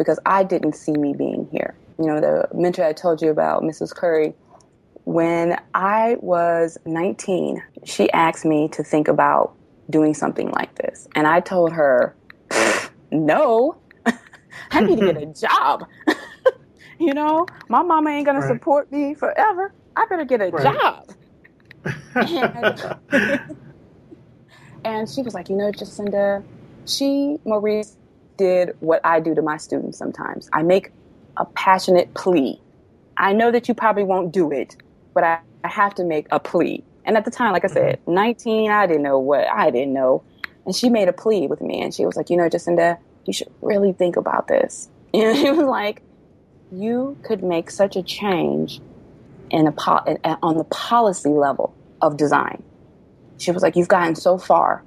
because 0.00 0.18
I 0.24 0.44
didn't 0.44 0.72
see 0.72 0.92
me 0.92 1.12
being 1.12 1.46
here. 1.52 1.74
You 1.98 2.06
know, 2.06 2.20
the 2.22 2.48
mentor 2.54 2.84
I 2.84 2.94
told 2.94 3.20
you 3.20 3.30
about, 3.30 3.62
Mrs. 3.62 3.94
Curry, 3.94 4.32
when 5.04 5.60
I 5.74 6.16
was 6.20 6.78
19, 6.86 7.62
she 7.84 8.10
asked 8.12 8.46
me 8.46 8.68
to 8.68 8.82
think 8.82 9.08
about 9.08 9.54
doing 9.90 10.14
something 10.14 10.48
like 10.52 10.74
this. 10.76 11.06
And 11.14 11.26
I 11.26 11.40
told 11.40 11.74
her, 11.74 12.16
no, 13.12 13.76
I 14.70 14.80
need 14.80 15.00
to 15.00 15.12
get 15.12 15.22
a 15.22 15.26
job. 15.38 15.86
you 16.98 17.12
know, 17.12 17.44
my 17.68 17.82
mama 17.82 18.08
ain't 18.08 18.24
going 18.24 18.38
right. 18.38 18.48
to 18.48 18.54
support 18.54 18.90
me 18.90 19.12
forever. 19.12 19.74
I 19.96 20.06
better 20.06 20.24
get 20.24 20.40
a 20.40 20.48
right. 20.48 20.62
job. 20.62 21.10
and, 22.14 23.56
and 24.82 25.10
she 25.10 25.20
was 25.20 25.34
like, 25.34 25.50
you 25.50 25.56
know, 25.56 25.70
Jacinda, 25.70 26.42
she, 26.86 27.36
Maurice, 27.44 27.98
did 28.40 28.74
what 28.80 29.04
I 29.04 29.20
do 29.20 29.34
to 29.34 29.42
my 29.42 29.58
students 29.58 29.98
sometimes. 29.98 30.48
I 30.54 30.62
make 30.62 30.92
a 31.36 31.44
passionate 31.44 32.14
plea. 32.14 32.58
I 33.18 33.34
know 33.34 33.50
that 33.50 33.68
you 33.68 33.74
probably 33.74 34.02
won't 34.02 34.32
do 34.32 34.50
it, 34.50 34.76
but 35.12 35.24
I, 35.24 35.40
I 35.62 35.68
have 35.68 35.94
to 35.96 36.04
make 36.04 36.26
a 36.30 36.40
plea. 36.40 36.82
And 37.04 37.18
at 37.18 37.26
the 37.26 37.30
time, 37.30 37.52
like 37.52 37.66
I 37.66 37.68
said, 37.68 38.00
mm-hmm. 38.00 38.14
19, 38.14 38.70
I 38.70 38.86
didn't 38.86 39.02
know 39.02 39.18
what 39.18 39.46
I 39.50 39.70
didn't 39.70 39.92
know. 39.92 40.22
And 40.64 40.74
she 40.74 40.88
made 40.88 41.08
a 41.08 41.12
plea 41.12 41.48
with 41.48 41.60
me 41.60 41.82
and 41.82 41.92
she 41.92 42.06
was 42.06 42.16
like, 42.16 42.30
you 42.30 42.36
know, 42.38 42.48
Jacinda, 42.48 42.98
you 43.26 43.34
should 43.34 43.50
really 43.60 43.92
think 43.92 44.16
about 44.16 44.48
this. 44.48 44.88
And 45.12 45.36
she 45.36 45.50
was 45.50 45.66
like, 45.66 46.02
you 46.72 47.18
could 47.24 47.42
make 47.42 47.70
such 47.70 47.96
a 47.96 48.02
change 48.02 48.80
in 49.50 49.66
a 49.66 49.72
po- 49.72 50.16
on 50.40 50.56
the 50.56 50.64
policy 50.64 51.30
level 51.30 51.74
of 52.00 52.16
design. 52.16 52.62
She 53.38 53.50
was 53.50 53.62
like, 53.62 53.74
you've 53.74 53.88
gotten 53.88 54.14
so 54.14 54.38
far. 54.38 54.84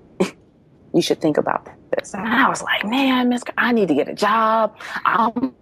You 0.93 1.01
should 1.01 1.19
think 1.21 1.37
about 1.37 1.67
this. 1.91 2.13
And 2.13 2.27
I 2.27 2.47
was 2.47 2.61
like, 2.61 2.85
man, 2.85 3.29
Miss, 3.29 3.43
I 3.57 3.71
need 3.71 3.87
to 3.87 3.95
get 3.95 4.07
a 4.07 4.13
job. 4.13 4.77
I'm 5.05 5.53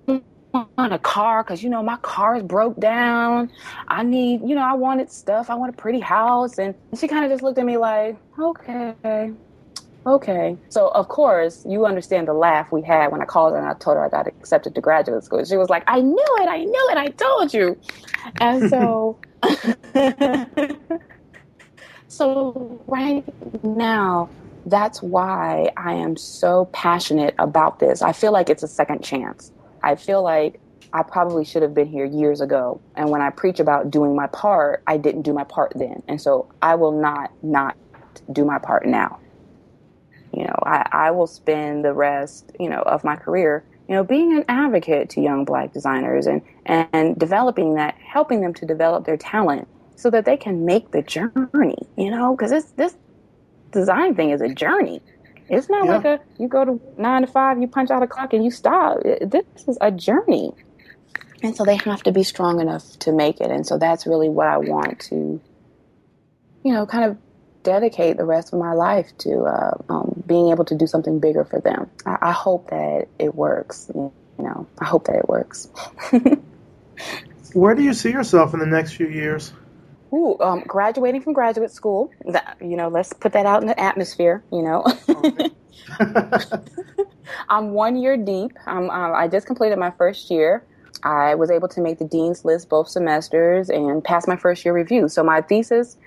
on 0.53 0.91
a 0.91 0.99
car 0.99 1.43
because 1.43 1.63
you 1.63 1.69
know 1.69 1.81
my 1.81 1.97
car 1.97 2.35
is 2.35 2.43
broke 2.43 2.79
down. 2.79 3.49
I 3.87 4.03
need, 4.03 4.41
you 4.41 4.55
know, 4.55 4.63
I 4.63 4.73
wanted 4.73 5.09
stuff. 5.09 5.49
I 5.49 5.55
want 5.55 5.73
a 5.73 5.77
pretty 5.77 5.99
house, 5.99 6.59
and 6.59 6.75
she 6.99 7.07
kind 7.07 7.23
of 7.23 7.31
just 7.31 7.43
looked 7.43 7.57
at 7.57 7.65
me 7.65 7.77
like, 7.77 8.17
okay, 8.37 9.31
okay. 10.05 10.57
So, 10.69 10.89
of 10.89 11.07
course, 11.07 11.65
you 11.67 11.85
understand 11.85 12.27
the 12.27 12.33
laugh 12.33 12.71
we 12.71 12.81
had 12.81 13.11
when 13.11 13.21
I 13.21 13.25
called 13.25 13.53
her 13.53 13.59
and 13.59 13.67
I 13.67 13.73
told 13.73 13.95
her 13.95 14.05
I 14.05 14.09
got 14.09 14.27
accepted 14.27 14.75
to 14.75 14.81
graduate 14.81 15.23
school. 15.23 15.43
She 15.45 15.55
was 15.55 15.69
like, 15.69 15.83
I 15.87 16.01
knew 16.01 16.35
it, 16.39 16.49
I 16.49 16.63
knew 16.65 16.89
it, 16.91 16.97
I 16.97 17.07
told 17.07 17.53
you. 17.53 17.77
And 18.41 18.69
so, 18.69 19.17
so 22.09 22.83
right 22.87 23.23
now, 23.63 24.29
that's 24.65 25.01
why 25.01 25.71
I 25.77 25.93
am 25.93 26.15
so 26.17 26.65
passionate 26.73 27.35
about 27.39 27.79
this. 27.79 28.01
I 28.01 28.13
feel 28.13 28.31
like 28.31 28.49
it's 28.49 28.63
a 28.63 28.67
second 28.67 29.03
chance. 29.03 29.51
I 29.83 29.95
feel 29.95 30.21
like 30.21 30.59
I 30.93 31.03
probably 31.03 31.45
should 31.45 31.61
have 31.61 31.73
been 31.73 31.87
here 31.87 32.05
years 32.05 32.41
ago. 32.41 32.81
And 32.95 33.09
when 33.09 33.21
I 33.21 33.29
preach 33.29 33.59
about 33.59 33.89
doing 33.89 34.15
my 34.15 34.27
part, 34.27 34.83
I 34.87 34.97
didn't 34.97 35.21
do 35.23 35.33
my 35.33 35.45
part 35.45 35.73
then. 35.75 36.03
And 36.07 36.21
so 36.21 36.51
I 36.61 36.75
will 36.75 36.91
not 36.91 37.31
not 37.41 37.77
do 38.31 38.45
my 38.45 38.59
part 38.59 38.85
now. 38.85 39.19
You 40.33 40.45
know, 40.45 40.55
I, 40.63 40.87
I 40.91 41.11
will 41.11 41.27
spend 41.27 41.83
the 41.83 41.93
rest, 41.93 42.51
you 42.59 42.69
know, 42.69 42.81
of 42.81 43.03
my 43.03 43.15
career, 43.15 43.65
you 43.87 43.95
know, 43.95 44.03
being 44.03 44.35
an 44.35 44.45
advocate 44.47 45.09
to 45.11 45.21
young 45.21 45.43
black 45.43 45.73
designers 45.73 46.25
and, 46.27 46.41
and 46.65 47.17
developing 47.17 47.75
that, 47.75 47.95
helping 47.95 48.41
them 48.41 48.53
to 48.55 48.65
develop 48.65 49.05
their 49.05 49.17
talent 49.17 49.67
so 49.95 50.09
that 50.09 50.25
they 50.25 50.37
can 50.37 50.65
make 50.65 50.91
the 50.91 51.01
journey, 51.01 51.77
you 51.97 52.09
know, 52.09 52.35
because 52.35 52.51
this 52.51 52.71
this 52.71 52.95
design 53.71 54.15
thing 54.15 54.31
is 54.31 54.41
a 54.41 54.49
journey. 54.49 55.01
It's 55.49 55.69
not 55.69 55.85
yeah. 55.85 55.97
like 55.97 56.05
a 56.05 56.19
you 56.37 56.47
go 56.47 56.63
to 56.63 56.81
nine 56.97 57.21
to 57.21 57.27
five, 57.27 57.61
you 57.61 57.67
punch 57.67 57.91
out 57.91 58.03
a 58.03 58.07
clock 58.07 58.33
and 58.33 58.43
you 58.43 58.51
stop. 58.51 58.99
This 59.03 59.45
is 59.67 59.77
a 59.81 59.91
journey. 59.91 60.53
And 61.43 61.55
so 61.55 61.65
they 61.65 61.75
have 61.75 62.03
to 62.03 62.11
be 62.11 62.23
strong 62.23 62.59
enough 62.61 62.99
to 62.99 63.11
make 63.11 63.41
it. 63.41 63.49
And 63.49 63.65
so 63.65 63.77
that's 63.77 64.05
really 64.05 64.29
what 64.29 64.47
I 64.47 64.57
want 64.57 64.99
to, 65.09 65.41
you 66.63 66.73
know, 66.73 66.85
kind 66.85 67.05
of 67.05 67.17
dedicate 67.63 68.17
the 68.17 68.25
rest 68.25 68.53
of 68.53 68.59
my 68.59 68.73
life 68.73 69.11
to 69.19 69.43
uh, 69.43 69.77
um, 69.89 70.23
being 70.25 70.51
able 70.51 70.65
to 70.65 70.75
do 70.75 70.87
something 70.87 71.19
bigger 71.19 71.43
for 71.43 71.59
them. 71.59 71.89
I, 72.05 72.17
I 72.21 72.31
hope 72.31 72.69
that 72.69 73.07
it 73.19 73.33
works. 73.33 73.89
You 73.93 74.11
know, 74.37 74.67
I 74.79 74.85
hope 74.85 75.05
that 75.05 75.15
it 75.15 75.27
works. 75.27 75.67
Where 77.53 77.75
do 77.75 77.83
you 77.83 77.93
see 77.93 78.11
yourself 78.11 78.53
in 78.53 78.59
the 78.59 78.65
next 78.65 78.93
few 78.93 79.07
years? 79.07 79.51
Ooh, 80.13 80.37
um, 80.39 80.63
graduating 80.67 81.21
from 81.21 81.33
graduate 81.33 81.71
school. 81.71 82.11
That, 82.25 82.57
you 82.59 82.75
know, 82.75 82.89
let's 82.89 83.13
put 83.13 83.31
that 83.33 83.45
out 83.45 83.61
in 83.61 83.67
the 83.67 83.79
atmosphere. 83.79 84.43
You 84.51 84.61
know, 84.61 84.85
I'm 87.49 87.71
one 87.71 87.95
year 87.95 88.17
deep. 88.17 88.51
Um, 88.65 88.89
I 88.91 89.27
just 89.27 89.47
completed 89.47 89.77
my 89.79 89.91
first 89.91 90.29
year. 90.29 90.65
I 91.03 91.35
was 91.35 91.49
able 91.49 91.67
to 91.69 91.81
make 91.81 91.97
the 91.97 92.05
dean's 92.05 92.45
list 92.45 92.69
both 92.69 92.89
semesters 92.89 93.69
and 93.69 94.03
pass 94.03 94.27
my 94.27 94.35
first 94.35 94.63
year 94.65 94.73
review. 94.73 95.07
So 95.07 95.23
my 95.23 95.41
thesis 95.41 95.97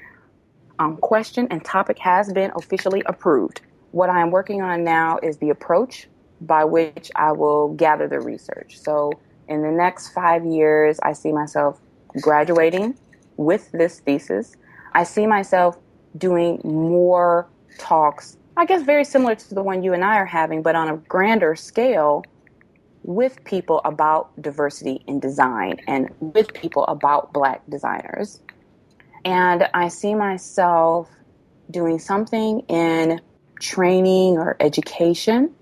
um, 0.78 0.96
question 0.98 1.48
and 1.50 1.64
topic 1.64 1.98
has 1.98 2.32
been 2.32 2.52
officially 2.56 3.02
approved. 3.06 3.60
What 3.92 4.10
I 4.10 4.20
am 4.20 4.30
working 4.30 4.60
on 4.60 4.84
now 4.84 5.18
is 5.22 5.38
the 5.38 5.50
approach 5.50 6.08
by 6.40 6.64
which 6.64 7.10
I 7.16 7.32
will 7.32 7.74
gather 7.74 8.06
the 8.06 8.20
research. 8.20 8.78
So 8.78 9.12
in 9.48 9.62
the 9.62 9.70
next 9.70 10.10
five 10.10 10.44
years, 10.44 10.98
I 11.02 11.12
see 11.12 11.32
myself 11.32 11.80
graduating 12.20 12.96
with 13.36 13.70
this 13.72 14.00
thesis. 14.00 14.56
I 14.92 15.04
see 15.04 15.26
myself 15.26 15.78
doing 16.16 16.60
more 16.64 17.48
talks, 17.78 18.36
I 18.56 18.66
guess 18.66 18.82
very 18.82 19.04
similar 19.04 19.34
to 19.34 19.54
the 19.54 19.62
one 19.62 19.82
you 19.82 19.92
and 19.94 20.04
I 20.04 20.16
are 20.16 20.26
having, 20.26 20.62
but 20.62 20.76
on 20.76 20.88
a 20.88 20.96
grander 20.96 21.56
scale 21.56 22.24
with 23.02 23.42
people 23.44 23.80
about 23.84 24.30
diversity 24.40 25.02
in 25.06 25.18
design 25.18 25.80
and 25.88 26.08
with 26.20 26.54
people 26.54 26.86
about 26.86 27.32
black 27.32 27.62
designers. 27.68 28.40
And 29.24 29.68
I 29.74 29.88
see 29.88 30.14
myself 30.14 31.10
doing 31.70 31.98
something 31.98 32.60
in 32.68 33.20
training 33.60 34.38
or 34.38 34.56
education 34.60 35.54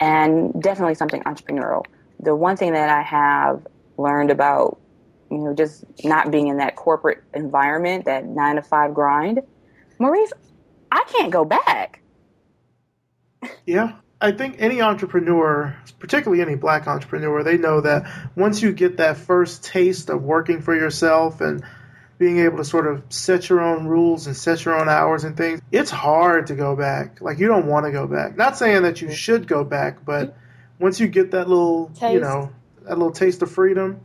and 0.00 0.60
definitely 0.60 0.96
something 0.96 1.22
entrepreneurial. 1.22 1.84
The 2.20 2.34
one 2.34 2.56
thing 2.56 2.72
that 2.72 2.88
I 2.88 3.02
have 3.02 3.66
learned 3.96 4.30
about 4.30 4.78
you 5.30 5.38
know, 5.38 5.54
just 5.54 5.84
not 6.04 6.30
being 6.30 6.48
in 6.48 6.58
that 6.58 6.76
corporate 6.76 7.22
environment, 7.34 8.04
that 8.04 8.24
nine 8.24 8.56
to 8.56 8.62
five 8.62 8.94
grind. 8.94 9.40
Maurice, 9.98 10.32
I 10.90 11.04
can't 11.08 11.32
go 11.32 11.44
back. 11.44 12.00
Yeah. 13.64 13.96
I 14.18 14.32
think 14.32 14.56
any 14.58 14.80
entrepreneur, 14.80 15.76
particularly 15.98 16.42
any 16.42 16.54
black 16.54 16.86
entrepreneur, 16.86 17.42
they 17.42 17.58
know 17.58 17.82
that 17.82 18.10
once 18.34 18.62
you 18.62 18.72
get 18.72 18.96
that 18.96 19.18
first 19.18 19.64
taste 19.64 20.08
of 20.08 20.22
working 20.22 20.62
for 20.62 20.74
yourself 20.74 21.42
and 21.42 21.62
being 22.18 22.38
able 22.38 22.56
to 22.56 22.64
sort 22.64 22.86
of 22.86 23.02
set 23.10 23.50
your 23.50 23.60
own 23.60 23.86
rules 23.86 24.26
and 24.26 24.34
set 24.34 24.64
your 24.64 24.74
own 24.80 24.88
hours 24.88 25.24
and 25.24 25.36
things, 25.36 25.60
it's 25.70 25.90
hard 25.90 26.46
to 26.46 26.54
go 26.54 26.74
back. 26.74 27.20
Like 27.20 27.38
you 27.38 27.46
don't 27.46 27.66
want 27.66 27.84
to 27.84 27.92
go 27.92 28.06
back. 28.06 28.36
Not 28.36 28.56
saying 28.56 28.84
that 28.84 29.02
you 29.02 29.10
should 29.12 29.46
go 29.46 29.64
back, 29.64 30.02
but 30.04 30.34
once 30.78 30.98
you 30.98 31.08
get 31.08 31.32
that 31.32 31.46
little, 31.48 31.88
taste. 31.90 32.14
you 32.14 32.20
know, 32.20 32.50
that 32.84 32.96
little 32.96 33.12
taste 33.12 33.42
of 33.42 33.50
freedom, 33.50 34.00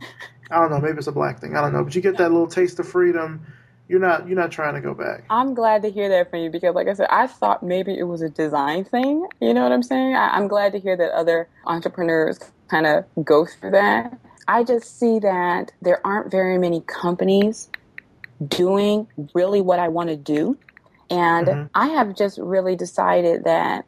I 0.52 0.60
don't 0.60 0.70
know. 0.70 0.80
Maybe 0.80 0.98
it's 0.98 1.06
a 1.06 1.12
black 1.12 1.40
thing. 1.40 1.56
I 1.56 1.60
don't 1.60 1.72
know. 1.72 1.84
But 1.84 1.94
you 1.94 2.02
get 2.02 2.18
that 2.18 2.30
little 2.30 2.46
taste 2.46 2.78
of 2.78 2.88
freedom. 2.88 3.46
You're 3.88 4.00
not 4.00 4.28
you're 4.28 4.38
not 4.38 4.52
trying 4.52 4.74
to 4.74 4.80
go 4.80 4.94
back. 4.94 5.24
I'm 5.28 5.54
glad 5.54 5.82
to 5.82 5.90
hear 5.90 6.08
that 6.08 6.30
from 6.30 6.40
you 6.40 6.50
because, 6.50 6.74
like 6.74 6.88
I 6.88 6.94
said, 6.94 7.08
I 7.10 7.26
thought 7.26 7.62
maybe 7.62 7.98
it 7.98 8.04
was 8.04 8.22
a 8.22 8.28
design 8.28 8.84
thing. 8.84 9.26
You 9.40 9.52
know 9.54 9.62
what 9.62 9.72
I'm 9.72 9.82
saying? 9.82 10.14
I, 10.14 10.28
I'm 10.36 10.48
glad 10.48 10.72
to 10.72 10.78
hear 10.78 10.96
that 10.96 11.12
other 11.12 11.48
entrepreneurs 11.66 12.38
kind 12.68 12.86
of 12.86 13.04
go 13.24 13.44
through 13.44 13.72
that. 13.72 14.18
I 14.48 14.64
just 14.64 14.98
see 14.98 15.18
that 15.20 15.72
there 15.82 16.04
aren't 16.06 16.30
very 16.30 16.58
many 16.58 16.80
companies 16.82 17.68
doing 18.46 19.06
really 19.34 19.60
what 19.60 19.78
I 19.78 19.88
want 19.88 20.08
to 20.08 20.16
do. 20.16 20.58
And 21.10 21.46
mm-hmm. 21.46 21.66
I 21.74 21.88
have 21.88 22.16
just 22.16 22.38
really 22.38 22.76
decided 22.76 23.44
that 23.44 23.84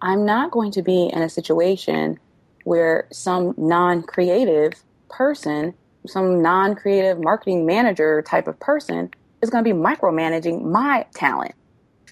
I'm 0.00 0.24
not 0.24 0.50
going 0.50 0.72
to 0.72 0.82
be 0.82 1.10
in 1.12 1.22
a 1.22 1.28
situation 1.28 2.18
where 2.64 3.06
some 3.12 3.54
non 3.56 4.02
creative 4.02 4.72
person, 5.08 5.74
some 6.06 6.42
non 6.42 6.74
creative 6.74 7.18
marketing 7.20 7.66
manager 7.66 8.22
type 8.22 8.46
of 8.46 8.58
person, 8.60 9.10
is 9.42 9.50
going 9.50 9.64
to 9.64 9.74
be 9.74 9.78
micromanaging 9.78 10.62
my 10.64 11.06
talent. 11.14 11.54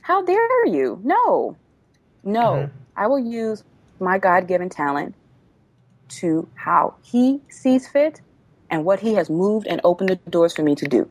How 0.02 0.22
dare 0.22 0.66
you? 0.66 1.00
No, 1.02 1.56
no. 2.22 2.52
Mm-hmm. 2.52 2.76
I 2.96 3.06
will 3.06 3.18
use 3.18 3.64
my 4.00 4.18
God 4.18 4.46
given 4.46 4.68
talent 4.68 5.14
to 6.08 6.48
how 6.54 6.94
He 7.02 7.40
sees 7.48 7.88
fit 7.88 8.20
and 8.70 8.84
what 8.84 9.00
He 9.00 9.14
has 9.14 9.30
moved 9.30 9.66
and 9.66 9.80
opened 9.84 10.10
the 10.10 10.16
doors 10.30 10.54
for 10.54 10.62
me 10.62 10.74
to 10.76 10.86
do. 10.86 11.08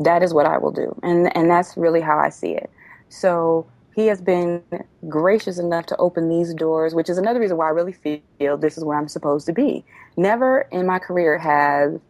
That 0.00 0.22
is 0.22 0.32
what 0.32 0.46
I 0.46 0.58
will 0.58 0.72
do. 0.72 0.98
And, 1.02 1.34
and 1.36 1.50
that's 1.50 1.76
really 1.76 2.00
how 2.00 2.18
I 2.18 2.30
see 2.30 2.52
it. 2.52 2.70
So 3.10 3.66
he 3.94 4.06
has 4.06 4.20
been 4.20 4.62
gracious 5.08 5.58
enough 5.58 5.86
to 5.86 5.96
open 5.96 6.28
these 6.28 6.54
doors, 6.54 6.94
which 6.94 7.08
is 7.08 7.18
another 7.18 7.40
reason 7.40 7.56
why 7.56 7.66
I 7.66 7.70
really 7.70 7.92
feel 7.92 8.56
this 8.56 8.78
is 8.78 8.84
where 8.84 8.96
I'm 8.96 9.08
supposed 9.08 9.46
to 9.46 9.52
be. 9.52 9.84
Never 10.16 10.62
in 10.70 10.86
my 10.86 10.98
career 10.98 11.38
have 11.38 12.00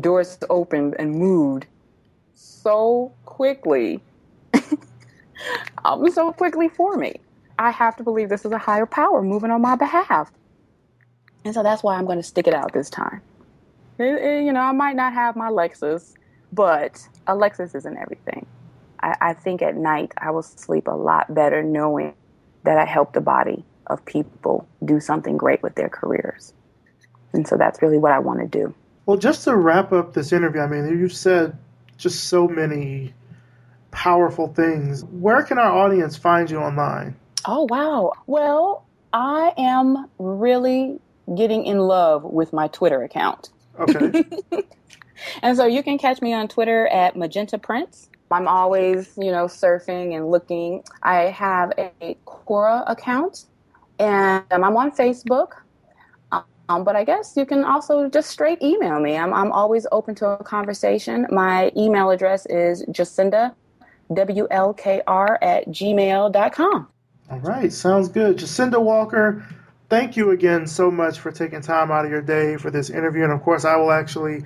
doors 0.00 0.38
opened 0.48 0.94
and 0.98 1.12
moved 1.12 1.66
so 2.34 3.12
quickly, 3.24 4.00
um, 5.84 6.10
so 6.10 6.32
quickly 6.32 6.68
for 6.68 6.96
me. 6.96 7.16
I 7.58 7.72
have 7.72 7.96
to 7.96 8.04
believe 8.04 8.28
this 8.28 8.44
is 8.44 8.52
a 8.52 8.58
higher 8.58 8.86
power 8.86 9.20
moving 9.20 9.50
on 9.50 9.60
my 9.60 9.74
behalf. 9.74 10.30
And 11.44 11.52
so 11.52 11.62
that's 11.62 11.82
why 11.82 11.96
I'm 11.96 12.04
going 12.04 12.18
to 12.18 12.24
stick 12.24 12.46
it 12.46 12.54
out 12.54 12.72
this 12.72 12.88
time. 12.88 13.20
It, 13.98 14.22
it, 14.22 14.44
you 14.44 14.52
know, 14.52 14.60
I 14.60 14.72
might 14.72 14.94
not 14.94 15.12
have 15.12 15.34
my 15.34 15.48
Lexus, 15.48 16.14
but 16.52 17.08
a 17.26 17.34
Lexus 17.34 17.74
isn't 17.74 17.96
everything. 17.96 18.46
I, 19.00 19.16
I 19.20 19.32
think 19.34 19.62
at 19.62 19.76
night 19.76 20.12
I 20.18 20.30
will 20.30 20.42
sleep 20.42 20.88
a 20.88 20.92
lot 20.92 21.32
better 21.34 21.62
knowing 21.62 22.14
that 22.64 22.78
I 22.78 22.84
helped 22.84 23.14
the 23.14 23.20
body 23.20 23.64
of 23.86 24.04
people 24.04 24.68
do 24.84 25.00
something 25.00 25.36
great 25.36 25.62
with 25.62 25.74
their 25.74 25.88
careers. 25.88 26.52
And 27.32 27.46
so 27.46 27.56
that's 27.56 27.82
really 27.82 27.98
what 27.98 28.12
I 28.12 28.18
want 28.18 28.40
to 28.40 28.46
do. 28.46 28.74
Well, 29.06 29.16
just 29.16 29.44
to 29.44 29.56
wrap 29.56 29.92
up 29.92 30.12
this 30.12 30.32
interview, 30.32 30.60
I 30.60 30.66
mean, 30.66 30.86
you've 30.98 31.12
said 31.12 31.56
just 31.96 32.24
so 32.24 32.46
many 32.46 33.14
powerful 33.90 34.48
things. 34.48 35.04
Where 35.04 35.42
can 35.42 35.58
our 35.58 35.72
audience 35.72 36.16
find 36.16 36.50
you 36.50 36.58
online? 36.58 37.16
Oh, 37.46 37.66
wow. 37.70 38.12
Well, 38.26 38.86
I 39.12 39.52
am 39.56 40.10
really 40.18 41.00
getting 41.34 41.64
in 41.64 41.78
love 41.78 42.24
with 42.24 42.52
my 42.52 42.68
Twitter 42.68 43.02
account. 43.02 43.50
Okay. 43.78 44.24
and 45.42 45.56
so 45.56 45.66
you 45.66 45.82
can 45.82 45.98
catch 45.98 46.20
me 46.20 46.32
on 46.32 46.48
Twitter 46.48 46.86
at 46.88 47.16
Magenta 47.16 47.58
Prince. 47.58 48.10
I'm 48.30 48.48
always, 48.48 49.12
you 49.16 49.30
know, 49.30 49.46
surfing 49.46 50.16
and 50.16 50.30
looking. 50.30 50.82
I 51.02 51.24
have 51.24 51.72
a 51.78 52.16
Quora 52.26 52.84
account 52.86 53.46
and 53.98 54.44
I'm 54.50 54.76
on 54.76 54.90
Facebook. 54.92 55.52
Um, 56.70 56.84
but 56.84 56.96
I 56.96 57.04
guess 57.04 57.34
you 57.34 57.46
can 57.46 57.64
also 57.64 58.10
just 58.10 58.28
straight 58.28 58.60
email 58.62 59.00
me. 59.00 59.16
I'm, 59.16 59.32
I'm 59.32 59.52
always 59.52 59.86
open 59.90 60.14
to 60.16 60.26
a 60.26 60.44
conversation. 60.44 61.26
My 61.30 61.72
email 61.74 62.10
address 62.10 62.44
is 62.46 62.84
Jacinda, 62.86 63.54
W-L-K-R 64.12 65.38
at 65.40 65.68
gmail.com. 65.68 66.88
All 67.30 67.38
right. 67.40 67.72
Sounds 67.72 68.08
good. 68.08 68.36
Jacinda 68.36 68.82
Walker, 68.82 69.46
thank 69.88 70.16
you 70.16 70.30
again 70.30 70.66
so 70.66 70.90
much 70.90 71.20
for 71.20 71.32
taking 71.32 71.62
time 71.62 71.90
out 71.90 72.04
of 72.04 72.10
your 72.10 72.22
day 72.22 72.58
for 72.58 72.70
this 72.70 72.90
interview. 72.90 73.24
And 73.24 73.32
of 73.32 73.42
course, 73.42 73.64
I 73.64 73.76
will 73.76 73.90
actually 73.90 74.44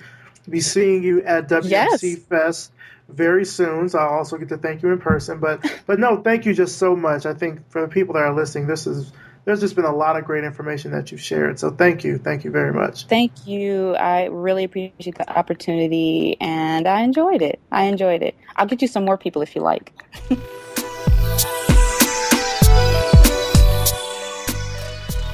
be 0.49 0.61
seeing 0.61 1.03
you 1.03 1.23
at 1.23 1.49
WMC 1.49 1.69
yes. 1.69 2.15
Fest 2.23 2.71
very 3.09 3.45
soon. 3.45 3.89
So 3.89 3.99
I'll 3.99 4.17
also 4.17 4.37
get 4.37 4.49
to 4.49 4.57
thank 4.57 4.81
you 4.81 4.91
in 4.91 4.99
person. 4.99 5.39
But 5.39 5.63
but 5.85 5.99
no, 5.99 6.21
thank 6.21 6.45
you 6.45 6.53
just 6.53 6.77
so 6.77 6.95
much. 6.95 7.25
I 7.25 7.33
think 7.33 7.69
for 7.69 7.81
the 7.81 7.87
people 7.87 8.13
that 8.15 8.23
are 8.23 8.33
listening, 8.33 8.67
this 8.67 8.87
is 8.87 9.11
there's 9.45 9.59
just 9.59 9.75
been 9.75 9.85
a 9.85 9.95
lot 9.95 10.17
of 10.17 10.23
great 10.23 10.43
information 10.43 10.91
that 10.91 11.11
you've 11.11 11.21
shared. 11.21 11.59
So 11.59 11.69
thank 11.69 12.03
you. 12.03 12.17
Thank 12.17 12.45
you 12.45 12.51
very 12.51 12.73
much. 12.73 13.05
Thank 13.07 13.45
you. 13.45 13.93
I 13.95 14.25
really 14.25 14.63
appreciate 14.63 15.17
the 15.17 15.29
opportunity 15.29 16.37
and 16.39 16.87
I 16.87 17.01
enjoyed 17.01 17.41
it. 17.41 17.59
I 17.71 17.83
enjoyed 17.83 18.21
it. 18.21 18.35
I'll 18.55 18.67
get 18.67 18.81
you 18.81 18.87
some 18.87 19.03
more 19.03 19.17
people 19.17 19.41
if 19.41 19.53
you 19.55 19.61
like. 19.61 19.91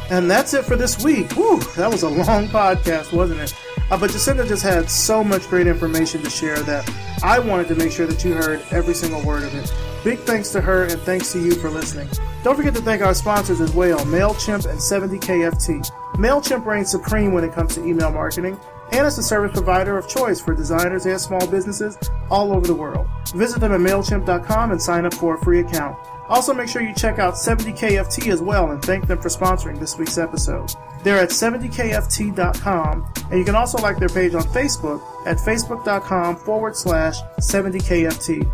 and 0.10 0.30
that's 0.30 0.56
it 0.56 0.66
for 0.66 0.76
this 0.76 1.04
week. 1.04 1.30
That 1.76 1.90
was 1.92 2.02
a 2.02 2.10
long 2.10 2.48
podcast, 2.50 3.14
wasn't 3.14 3.42
it? 3.42 3.54
Uh, 3.92 3.98
but 3.98 4.12
Jacinda 4.12 4.48
just 4.48 4.64
had 4.64 4.90
so 4.90 5.24
much 5.24 5.48
great 5.50 5.68
information 5.68 6.22
to 6.22 6.30
share 6.30 6.62
that 6.62 6.90
I 7.24 7.40
wanted 7.40 7.68
to 7.70 7.76
make 7.76 7.92
sure 7.92 8.06
that 8.06 8.24
you 8.24 8.34
heard 8.34 8.62
every 8.72 8.94
single 8.94 9.22
word 9.24 9.44
of 9.44 9.54
it. 9.56 9.74
Big 10.04 10.20
thanks 10.20 10.50
to 10.52 10.62
her 10.62 10.84
and 10.84 11.02
thanks 11.02 11.32
to 11.34 11.40
you 11.40 11.52
for 11.56 11.70
listening. 11.70 12.08
Don't 12.44 12.56
forget 12.56 12.74
to 12.76 12.82
thank 12.82 13.02
our 13.02 13.14
sponsors 13.14 13.60
as 13.60 13.74
well, 13.74 14.00
MailChimp 14.00 14.70
and 14.70 14.80
70KFT. 14.80 15.92
MailChimp 16.14 16.66
reigns 16.66 16.92
supreme 16.92 17.34
when 17.34 17.44
it 17.44 17.54
comes 17.54 17.76
to 17.76 17.86
email 17.86 18.12
marketing 18.12 18.60
and 18.92 19.06
is 19.06 19.16
the 19.16 19.24
service 19.24 19.52
provider 19.52 19.98
of 19.98 20.08
choice 20.08 20.40
for 20.40 20.54
designers 20.54 21.06
and 21.06 21.20
small 21.20 21.46
businesses 21.48 21.98
all 22.30 22.54
over 22.54 22.66
the 22.66 22.76
world. 22.76 23.08
Visit 23.36 23.60
them 23.60 23.74
at 23.74 23.80
MailChimp.com 23.80 24.72
and 24.72 24.82
sign 24.82 25.06
up 25.06 25.14
for 25.14 25.36
a 25.36 25.44
free 25.44 25.60
account. 25.60 25.98
Also, 26.30 26.54
make 26.54 26.70
sure 26.70 26.82
you 26.82 26.94
check 26.94 27.18
out 27.18 27.34
70KFT 27.34 28.32
as 28.32 28.42
well 28.42 28.72
and 28.72 28.84
thank 28.84 29.08
them 29.08 29.20
for 29.20 29.30
sponsoring 29.30 29.80
this 29.80 29.98
week's 29.98 30.18
episode. 30.18 30.72
They're 31.04 31.18
at 31.18 31.30
70kft.com, 31.30 33.14
and 33.32 33.40
you 33.40 33.46
can 33.46 33.56
also 33.56 33.78
like 33.80 33.98
their 33.98 34.10
page 34.10 34.36
on 34.36 34.44
Facebook 34.44 35.02
at 35.26 35.38
facebook.com 35.38 36.36
forward 36.38 36.76
slash 36.76 37.20
70kft. 37.40 38.50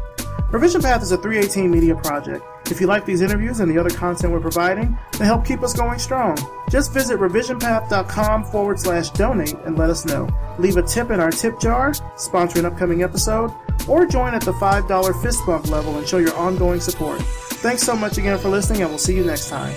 Revision 0.51 0.81
Path 0.81 1.03
is 1.03 1.11
a 1.11 1.17
318 1.17 1.69
media 1.69 1.95
project. 1.95 2.45
If 2.71 2.81
you 2.81 2.87
like 2.87 3.05
these 3.05 3.21
interviews 3.21 3.59
and 3.59 3.69
the 3.69 3.77
other 3.77 3.89
content 3.89 4.31
we're 4.31 4.39
providing, 4.39 4.97
then 5.13 5.27
help 5.27 5.45
keep 5.45 5.61
us 5.61 5.73
going 5.73 5.99
strong. 5.99 6.37
Just 6.69 6.93
visit 6.93 7.19
revisionpath.com 7.19 8.45
forward 8.45 8.79
slash 8.79 9.09
donate 9.11 9.53
and 9.65 9.77
let 9.77 9.89
us 9.89 10.05
know. 10.05 10.27
Leave 10.57 10.77
a 10.77 10.81
tip 10.81 11.11
in 11.11 11.19
our 11.19 11.31
tip 11.31 11.59
jar, 11.59 11.93
sponsor 12.15 12.59
an 12.59 12.65
upcoming 12.65 13.03
episode, 13.03 13.51
or 13.87 14.05
join 14.05 14.33
at 14.33 14.41
the 14.41 14.53
$5 14.53 15.21
fist 15.21 15.45
bump 15.45 15.67
level 15.67 15.97
and 15.97 16.07
show 16.07 16.17
your 16.17 16.35
ongoing 16.35 16.79
support. 16.79 17.21
Thanks 17.65 17.81
so 17.81 17.95
much 17.95 18.19
again 18.19 18.37
for 18.37 18.49
listening, 18.49 18.83
and 18.83 18.91
we'll 18.91 18.99
see 18.99 19.15
you 19.15 19.23
next 19.23 19.49
time. 19.49 19.73